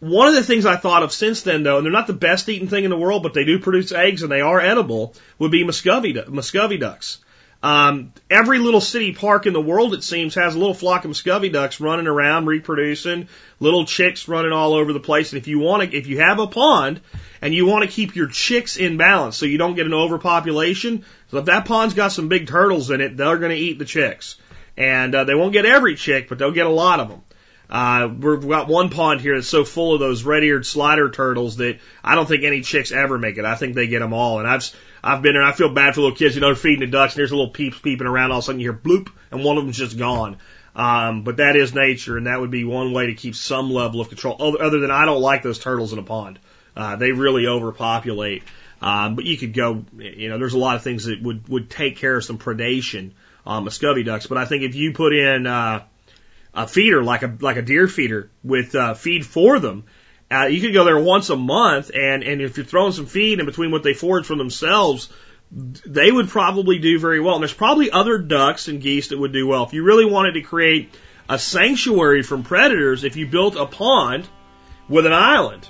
One 0.00 0.28
of 0.28 0.34
the 0.34 0.42
things 0.42 0.66
I 0.66 0.76
thought 0.76 1.02
of 1.02 1.10
since 1.10 1.40
then, 1.40 1.62
though, 1.62 1.78
and 1.78 1.86
they're 1.86 1.90
not 1.90 2.06
the 2.06 2.12
best 2.12 2.46
eating 2.50 2.68
thing 2.68 2.84
in 2.84 2.90
the 2.90 2.98
world, 2.98 3.22
but 3.22 3.32
they 3.32 3.44
do 3.46 3.60
produce 3.60 3.92
eggs 3.92 4.22
and 4.22 4.30
they 4.30 4.42
are 4.42 4.60
edible, 4.60 5.14
would 5.38 5.52
be 5.52 5.64
Muscovy, 5.64 6.12
Muscovy 6.28 6.76
ducks. 6.76 7.24
Um, 7.62 8.12
every 8.28 8.58
little 8.58 8.82
city 8.82 9.14
park 9.14 9.46
in 9.46 9.54
the 9.54 9.60
world, 9.62 9.94
it 9.94 10.04
seems, 10.04 10.34
has 10.34 10.54
a 10.54 10.58
little 10.58 10.74
flock 10.74 11.06
of 11.06 11.08
Muscovy 11.08 11.48
ducks 11.48 11.80
running 11.80 12.06
around, 12.06 12.44
reproducing, 12.44 13.28
little 13.58 13.86
chicks 13.86 14.28
running 14.28 14.52
all 14.52 14.74
over 14.74 14.92
the 14.92 15.00
place. 15.00 15.32
And 15.32 15.40
if 15.40 15.48
you 15.48 15.60
want 15.60 15.90
to, 15.90 15.96
if 15.96 16.08
you 16.08 16.20
have 16.20 16.40
a 16.40 16.46
pond 16.46 17.00
and 17.40 17.54
you 17.54 17.64
want 17.64 17.84
to 17.84 17.90
keep 17.90 18.14
your 18.14 18.28
chicks 18.28 18.76
in 18.76 18.98
balance 18.98 19.38
so 19.38 19.46
you 19.46 19.56
don't 19.56 19.76
get 19.76 19.86
an 19.86 19.94
overpopulation, 19.94 21.06
so 21.34 21.40
if 21.40 21.46
that 21.46 21.64
pond's 21.64 21.94
got 21.94 22.12
some 22.12 22.28
big 22.28 22.46
turtles 22.46 22.92
in 22.92 23.00
it, 23.00 23.16
they're 23.16 23.38
going 23.38 23.50
to 23.50 23.56
eat 23.56 23.80
the 23.80 23.84
chicks. 23.84 24.36
And 24.76 25.12
uh, 25.12 25.24
they 25.24 25.34
won't 25.34 25.52
get 25.52 25.66
every 25.66 25.96
chick, 25.96 26.28
but 26.28 26.38
they'll 26.38 26.52
get 26.52 26.66
a 26.66 26.70
lot 26.70 27.00
of 27.00 27.08
them. 27.08 27.22
Uh, 27.68 28.06
we've 28.06 28.48
got 28.48 28.68
one 28.68 28.88
pond 28.88 29.20
here 29.20 29.34
that's 29.34 29.48
so 29.48 29.64
full 29.64 29.94
of 29.94 29.98
those 29.98 30.22
red-eared 30.22 30.64
slider 30.64 31.10
turtles 31.10 31.56
that 31.56 31.80
I 32.04 32.14
don't 32.14 32.28
think 32.28 32.44
any 32.44 32.60
chicks 32.60 32.92
ever 32.92 33.18
make 33.18 33.36
it. 33.36 33.44
I 33.44 33.56
think 33.56 33.74
they 33.74 33.88
get 33.88 33.98
them 33.98 34.12
all. 34.12 34.38
And 34.38 34.46
I've, 34.46 34.70
I've 35.02 35.22
been 35.22 35.32
there 35.32 35.42
and 35.42 35.50
I 35.50 35.56
feel 35.56 35.74
bad 35.74 35.96
for 35.96 36.02
little 36.02 36.16
kids, 36.16 36.36
you 36.36 36.40
know, 36.40 36.54
feeding 36.54 36.78
the 36.78 36.86
ducks 36.86 37.14
and 37.14 37.18
there's 37.18 37.32
a 37.32 37.36
little 37.36 37.50
peeps 37.50 37.80
peeping 37.80 38.06
around. 38.06 38.30
All 38.30 38.38
of 38.38 38.44
a 38.44 38.46
sudden 38.46 38.60
you 38.60 38.70
hear 38.70 38.78
bloop 38.78 39.10
and 39.32 39.42
one 39.42 39.58
of 39.58 39.64
them's 39.64 39.76
just 39.76 39.98
gone. 39.98 40.36
Um, 40.76 41.24
but 41.24 41.38
that 41.38 41.56
is 41.56 41.74
nature 41.74 42.16
and 42.16 42.28
that 42.28 42.40
would 42.40 42.52
be 42.52 42.62
one 42.62 42.92
way 42.92 43.06
to 43.06 43.14
keep 43.14 43.34
some 43.34 43.72
level 43.72 44.00
of 44.00 44.08
control. 44.08 44.36
Other 44.40 44.78
than 44.78 44.92
I 44.92 45.04
don't 45.04 45.20
like 45.20 45.42
those 45.42 45.58
turtles 45.58 45.92
in 45.92 45.98
a 45.98 46.04
pond. 46.04 46.38
Uh, 46.76 46.94
they 46.94 47.10
really 47.10 47.48
overpopulate. 47.48 48.44
Um, 48.84 49.14
but 49.14 49.24
you 49.24 49.38
could 49.38 49.54
go, 49.54 49.84
you 49.96 50.28
know, 50.28 50.38
there's 50.38 50.52
a 50.52 50.58
lot 50.58 50.76
of 50.76 50.82
things 50.82 51.06
that 51.06 51.22
would, 51.22 51.48
would 51.48 51.70
take 51.70 51.96
care 51.96 52.16
of 52.16 52.24
some 52.24 52.36
predation 52.38 53.12
on 53.46 53.64
Muscovy 53.64 54.02
ducks. 54.02 54.26
But 54.26 54.36
I 54.36 54.44
think 54.44 54.62
if 54.62 54.74
you 54.74 54.92
put 54.92 55.14
in, 55.14 55.46
uh, 55.46 55.84
a 56.54 56.68
feeder 56.68 57.02
like 57.02 57.22
a 57.22 57.36
like 57.40 57.56
a 57.56 57.62
deer 57.62 57.88
feeder 57.88 58.30
with 58.42 58.74
uh, 58.74 58.94
feed 58.94 59.26
for 59.26 59.58
them. 59.58 59.84
Uh, 60.30 60.46
you 60.46 60.60
could 60.60 60.72
go 60.72 60.84
there 60.84 60.98
once 60.98 61.28
a 61.30 61.36
month, 61.36 61.90
and 61.94 62.22
and 62.22 62.40
if 62.40 62.56
you're 62.56 62.66
throwing 62.66 62.92
some 62.92 63.06
feed 63.06 63.40
in 63.40 63.46
between 63.46 63.70
what 63.70 63.82
they 63.82 63.92
forage 63.92 64.26
for 64.26 64.36
themselves, 64.36 65.08
they 65.50 66.10
would 66.10 66.28
probably 66.28 66.78
do 66.78 66.98
very 66.98 67.20
well. 67.20 67.34
And 67.34 67.42
there's 67.42 67.52
probably 67.52 67.90
other 67.90 68.18
ducks 68.18 68.68
and 68.68 68.80
geese 68.80 69.08
that 69.08 69.18
would 69.18 69.32
do 69.32 69.46
well. 69.46 69.64
If 69.64 69.72
you 69.72 69.84
really 69.84 70.06
wanted 70.06 70.32
to 70.32 70.42
create 70.42 70.94
a 71.28 71.38
sanctuary 71.38 72.22
from 72.22 72.42
predators, 72.42 73.04
if 73.04 73.16
you 73.16 73.26
built 73.26 73.56
a 73.56 73.66
pond 73.66 74.26
with 74.88 75.06
an 75.06 75.12
island, 75.12 75.68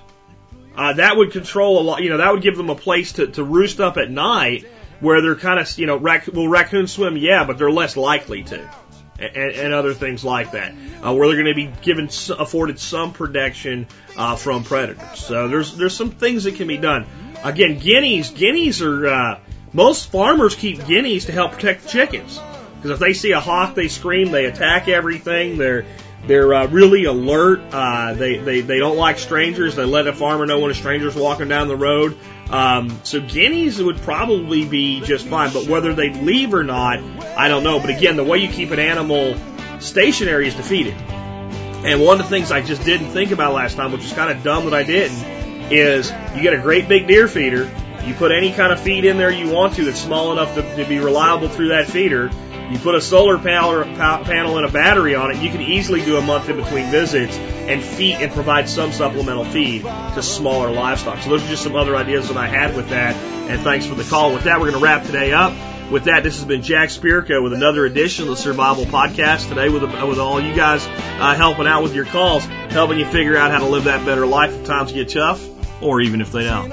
uh, 0.77 0.93
that 0.95 1.17
would 1.17 1.33
control 1.33 1.81
a 1.81 1.83
lot. 1.83 2.03
You 2.03 2.11
know, 2.11 2.19
that 2.19 2.33
would 2.33 2.43
give 2.43 2.57
them 2.57 2.71
a 2.71 2.75
place 2.75 3.13
to 3.13 3.27
to 3.29 3.45
roost 3.45 3.81
up 3.81 3.97
at 3.97 4.11
night 4.11 4.67
where 5.01 5.21
they're 5.21 5.37
kind 5.37 5.61
of 5.61 5.79
you 5.79 5.87
know 5.87 5.97
rac- 5.97 6.27
will 6.27 6.49
raccoons 6.49 6.93
swim? 6.93 7.17
Yeah, 7.17 7.45
but 7.45 7.59
they're 7.59 7.71
less 7.71 7.97
likely 7.97 8.43
to 8.45 8.71
and, 9.19 9.37
and 9.37 9.75
other 9.75 9.95
things 9.95 10.25
like 10.25 10.53
that, 10.53 10.75
uh, 11.03 11.15
where 11.15 11.29
they're 11.29 11.43
going 11.43 11.47
to 11.47 11.55
be 11.55 11.73
given 11.83 12.07
afforded 12.39 12.79
some 12.79 13.13
protection 13.13 13.87
uh, 14.17 14.37
from 14.37 14.65
predators. 14.65 15.21
So 15.21 15.49
there's 15.49 15.77
there's 15.77 15.97
some 15.97 16.11
things 16.11 16.45
that 16.45 16.57
can 16.57 16.67
be 16.67 16.79
done. 16.79 17.07
Again, 17.43 17.79
guineas 17.79 18.31
guineas 18.31 18.83
are 18.83 19.07
uh, 19.07 19.41
most 19.73 20.11
farmers 20.11 20.55
keep 20.55 20.85
guineas 20.87 21.27
to 21.27 21.33
help 21.33 21.53
protect 21.53 21.85
the 21.85 21.89
chickens 21.91 22.41
because 22.77 22.91
if 22.91 22.99
they 22.99 23.13
see 23.13 23.33
a 23.33 23.41
hawk, 23.41 23.75
they 23.75 23.89
scream, 23.89 24.31
they 24.31 24.47
attack 24.47 24.89
everything. 24.89 25.57
They're 25.59 25.87
they're 26.27 26.55
uh, 26.55 26.67
really 26.67 27.05
alert. 27.05 27.61
Uh, 27.71 28.15
they, 28.15 28.39
they 28.39 28.61
they 28.61 28.79
don't 28.79 28.97
like 28.97 29.19
strangers. 29.19 29.77
They 29.77 29.85
let 29.85 30.07
a 30.07 30.13
farmer 30.13 30.47
know 30.47 30.61
when 30.61 30.71
a 30.71 30.75
stranger's 30.75 31.15
walking 31.15 31.49
down 31.49 31.69
the 31.69 31.77
road. 31.77 32.19
Um, 32.51 33.01
so 33.05 33.21
guineas 33.21 33.83
would 33.83 33.99
probably 33.99 34.65
be 34.65 35.01
just 35.01 35.27
fine, 35.27 35.53
but 35.53 35.67
whether 35.67 35.95
they 35.95 36.11
leave 36.11 36.55
or 36.55 36.65
not, 36.65 37.01
I 37.37 37.49
don't 37.49 37.63
know. 37.63 37.81
But 37.81 37.91
again, 37.91 38.17
the 38.17 38.25
way 38.25 38.39
you 38.39 38.49
keep 38.49 38.71
an 38.71 38.79
animal 38.79 39.37
stationary 39.81 40.49
is 40.49 40.55
to 40.55 40.63
feed 40.63 40.89
it. 40.89 40.95
And 40.95 42.03
one 42.03 42.19
of 42.19 42.25
the 42.25 42.31
things 42.31 42.51
I 42.51 42.63
just 42.63 42.85
didn't 42.85 43.11
think 43.11 43.31
about 43.31 43.53
last 43.53 43.77
time, 43.77 43.93
which 43.93 44.05
is 44.05 44.13
kind 44.13 44.31
of 44.31 44.43
dumb 44.43 44.65
that 44.65 44.75
I 44.75 44.85
didn't, 44.85 45.73
is 45.73 46.11
you 46.35 46.43
get 46.43 46.55
a 46.55 46.61
great 46.61 46.89
big 46.89 47.07
deer 47.07 47.29
feeder. 47.29 47.71
You 48.05 48.15
put 48.15 48.33
any 48.33 48.53
kind 48.53 48.73
of 48.73 48.81
feed 48.81 49.05
in 49.05 49.17
there 49.17 49.31
you 49.31 49.51
want 49.51 49.75
to 49.75 49.85
that's 49.85 50.01
small 50.01 50.33
enough 50.33 50.55
to, 50.55 50.77
to 50.77 50.85
be 50.87 50.99
reliable 50.99 51.49
through 51.49 51.69
that 51.69 51.87
feeder. 51.87 52.31
You 52.71 52.79
put 52.79 52.95
a 52.95 53.01
solar 53.01 53.39
panel, 53.39 53.83
and 53.83 54.67
a 54.67 54.71
battery 54.71 55.15
on 55.15 55.31
it, 55.31 55.37
you 55.37 55.51
can 55.51 55.61
easily 55.61 56.05
do 56.05 56.17
a 56.17 56.23
month 56.23 56.49
in 56.49 56.57
between 56.57 56.91
visits 56.91 57.37
and 57.37 57.83
feed 57.83 58.15
and 58.15 58.33
provide 58.33 58.69
some 58.69 58.93
supplemental 58.93 59.45
feed 59.45 59.83
to 59.83 60.23
smaller 60.23 60.71
livestock. 60.71 61.23
So 61.23 61.31
those 61.31 61.45
are 61.45 61.49
just 61.49 61.63
some 61.63 61.77
other 61.77 61.95
ideas 61.95 62.29
that 62.29 62.37
I 62.37 62.47
had 62.47 62.75
with 62.75 62.89
that. 62.89 63.15
And 63.15 63.61
thanks 63.61 63.87
for 63.87 63.95
the 63.95 64.05
call. 64.05 64.33
With 64.33 64.45
that, 64.45 64.61
we're 64.61 64.71
going 64.71 64.81
to 64.81 64.85
wrap 64.85 65.05
today 65.05 65.33
up. 65.33 65.53
With 65.91 66.05
that, 66.05 66.23
this 66.23 66.37
has 66.37 66.47
been 66.47 66.63
Jack 66.63 66.89
Spirko 66.89 67.43
with 67.43 67.53
another 67.53 67.85
edition 67.85 68.25
of 68.25 68.31
the 68.31 68.37
Survival 68.37 68.87
Podcast 68.87 69.51
today 69.51 69.69
with, 69.69 69.83
with 69.83 70.19
all 70.19 70.41
you 70.41 70.55
guys 70.55 70.87
uh, 70.87 71.35
helping 71.35 71.67
out 71.67 71.83
with 71.83 71.95
your 71.95 72.07
calls, 72.07 72.47
helping 72.47 72.99
you 72.99 73.05
figure 73.05 73.37
out 73.37 73.51
how 73.51 73.59
to 73.59 73.67
live 73.67 73.85
that 73.85 74.07
better 74.07 74.25
life 74.25 74.53
if 74.55 74.65
times 74.65 74.93
get 74.93 75.11
tough 75.11 75.47
or 75.83 76.01
even 76.01 76.23
if 76.23 76.33
they 76.33 76.45
don't. 76.45 76.73